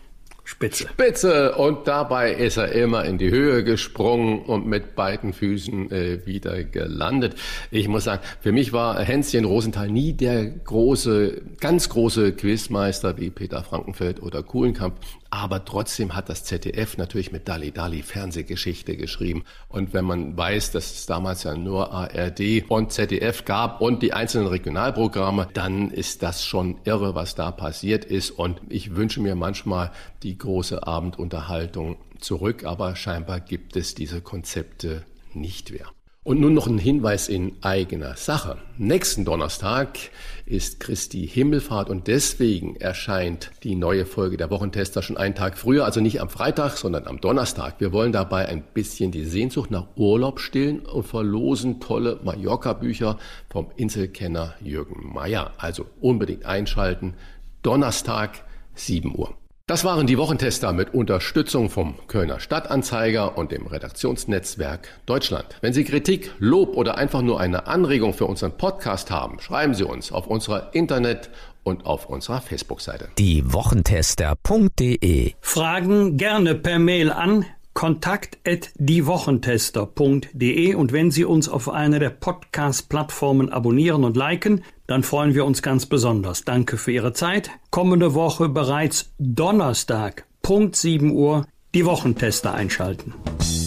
Spitze. 0.42 0.88
Spitze. 0.88 1.54
Und 1.54 1.86
dabei 1.86 2.32
ist 2.32 2.56
er 2.56 2.72
immer 2.72 3.04
in 3.04 3.18
die 3.18 3.30
Höhe 3.30 3.62
gesprungen 3.62 4.42
und 4.42 4.66
mit 4.66 4.96
beiden 4.96 5.32
Füßen 5.32 5.92
äh, 5.92 6.26
wieder 6.26 6.64
gelandet. 6.64 7.36
Ich 7.70 7.86
muss 7.86 8.02
sagen, 8.02 8.22
für 8.40 8.50
mich 8.50 8.72
war 8.72 9.00
Hänschen 9.00 9.44
Rosenthal 9.44 9.88
nie 9.88 10.12
der 10.12 10.44
große, 10.44 11.40
ganz 11.60 11.88
große 11.88 12.32
Quizmeister 12.32 13.16
wie 13.16 13.30
Peter 13.30 13.62
Frankenfeld 13.62 14.20
oder 14.20 14.42
Kuhlenkamp. 14.42 14.96
Aber 15.34 15.64
trotzdem 15.64 16.14
hat 16.14 16.28
das 16.28 16.44
ZDF 16.44 16.98
natürlich 16.98 17.32
mit 17.32 17.48
Dali 17.48 17.72
Dali 17.72 18.02
Fernsehgeschichte 18.02 18.98
geschrieben. 18.98 19.44
Und 19.66 19.94
wenn 19.94 20.04
man 20.04 20.36
weiß, 20.36 20.72
dass 20.72 20.92
es 20.92 21.06
damals 21.06 21.44
ja 21.44 21.56
nur 21.56 21.90
ARD 21.90 22.64
und 22.68 22.92
ZDF 22.92 23.46
gab 23.46 23.80
und 23.80 24.02
die 24.02 24.12
einzelnen 24.12 24.48
Regionalprogramme, 24.48 25.48
dann 25.54 25.90
ist 25.90 26.22
das 26.22 26.44
schon 26.44 26.80
irre, 26.84 27.14
was 27.14 27.34
da 27.34 27.50
passiert 27.50 28.04
ist. 28.04 28.30
Und 28.30 28.60
ich 28.68 28.94
wünsche 28.94 29.22
mir 29.22 29.34
manchmal 29.34 29.90
die 30.22 30.36
große 30.36 30.86
Abendunterhaltung 30.86 31.96
zurück, 32.20 32.64
aber 32.64 32.94
scheinbar 32.94 33.40
gibt 33.40 33.74
es 33.76 33.94
diese 33.94 34.20
Konzepte 34.20 35.06
nicht 35.32 35.72
mehr. 35.72 35.86
Und 36.24 36.38
nun 36.38 36.54
noch 36.54 36.68
ein 36.68 36.78
Hinweis 36.78 37.28
in 37.28 37.56
eigener 37.62 38.14
Sache. 38.14 38.58
Nächsten 38.78 39.24
Donnerstag 39.24 39.98
ist 40.46 40.78
Christi 40.78 41.26
Himmelfahrt 41.26 41.90
und 41.90 42.06
deswegen 42.06 42.76
erscheint 42.76 43.50
die 43.64 43.74
neue 43.74 44.06
Folge 44.06 44.36
der 44.36 44.48
Wochentester 44.48 45.02
schon 45.02 45.16
einen 45.16 45.34
Tag 45.34 45.58
früher, 45.58 45.84
also 45.84 46.00
nicht 46.00 46.20
am 46.20 46.28
Freitag, 46.28 46.76
sondern 46.76 47.08
am 47.08 47.20
Donnerstag. 47.20 47.80
Wir 47.80 47.92
wollen 47.92 48.12
dabei 48.12 48.46
ein 48.46 48.62
bisschen 48.62 49.10
die 49.10 49.24
Sehnsucht 49.24 49.72
nach 49.72 49.88
Urlaub 49.96 50.38
stillen 50.38 50.86
und 50.86 51.02
verlosen 51.02 51.80
tolle 51.80 52.20
Mallorca-Bücher 52.22 53.18
vom 53.50 53.72
Inselkenner 53.74 54.54
Jürgen 54.60 55.12
Meyer. 55.12 55.54
Also 55.58 55.86
unbedingt 56.00 56.46
einschalten. 56.46 57.14
Donnerstag, 57.62 58.44
7 58.76 59.12
Uhr. 59.18 59.34
Das 59.68 59.84
waren 59.84 60.08
die 60.08 60.18
Wochentester 60.18 60.72
mit 60.72 60.92
Unterstützung 60.92 61.70
vom 61.70 61.94
Kölner 62.08 62.40
Stadtanzeiger 62.40 63.38
und 63.38 63.52
dem 63.52 63.68
Redaktionsnetzwerk 63.68 64.88
Deutschland. 65.06 65.46
Wenn 65.60 65.72
Sie 65.72 65.84
Kritik, 65.84 66.32
Lob 66.40 66.76
oder 66.76 66.98
einfach 66.98 67.22
nur 67.22 67.38
eine 67.38 67.68
Anregung 67.68 68.12
für 68.12 68.26
unseren 68.26 68.56
Podcast 68.56 69.12
haben, 69.12 69.38
schreiben 69.38 69.74
Sie 69.74 69.84
uns 69.84 70.10
auf 70.10 70.26
unserer 70.26 70.74
Internet- 70.74 71.30
und 71.62 71.86
auf 71.86 72.06
unserer 72.06 72.40
Facebook-Seite. 72.40 73.10
Die 73.18 73.52
Wochentester.de 73.52 75.34
Fragen 75.40 76.16
gerne 76.16 76.56
per 76.56 76.80
Mail 76.80 77.12
an 77.12 77.46
kontakt@diewochentester.de 77.74 80.74
und 80.74 80.92
wenn 80.92 81.10
Sie 81.10 81.24
uns 81.24 81.48
auf 81.48 81.68
einer 81.68 81.98
der 81.98 82.10
Podcast-Plattformen 82.10 83.48
abonnieren 83.50 84.04
und 84.04 84.16
liken, 84.16 84.62
dann 84.86 85.02
freuen 85.02 85.34
wir 85.34 85.44
uns 85.44 85.62
ganz 85.62 85.86
besonders. 85.86 86.44
Danke 86.44 86.76
für 86.76 86.92
Ihre 86.92 87.12
Zeit. 87.12 87.50
Kommende 87.70 88.14
Woche 88.14 88.48
bereits 88.48 89.12
Donnerstag, 89.18 90.26
Punkt 90.42 90.76
7 90.76 91.10
Uhr, 91.10 91.46
die 91.74 91.84
Wochentester 91.86 92.54
einschalten. 92.54 93.14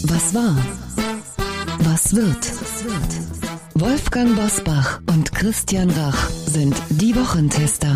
Was 0.04 0.34
war? 0.34 0.56
Was 1.80 2.16
wird? 2.16 2.54
Wolfgang 3.74 4.36
Bosbach 4.36 5.02
und 5.10 5.34
Christian 5.34 5.90
Rach 5.90 6.30
sind 6.30 6.76
die 6.90 7.16
Wochentester. 7.16 7.96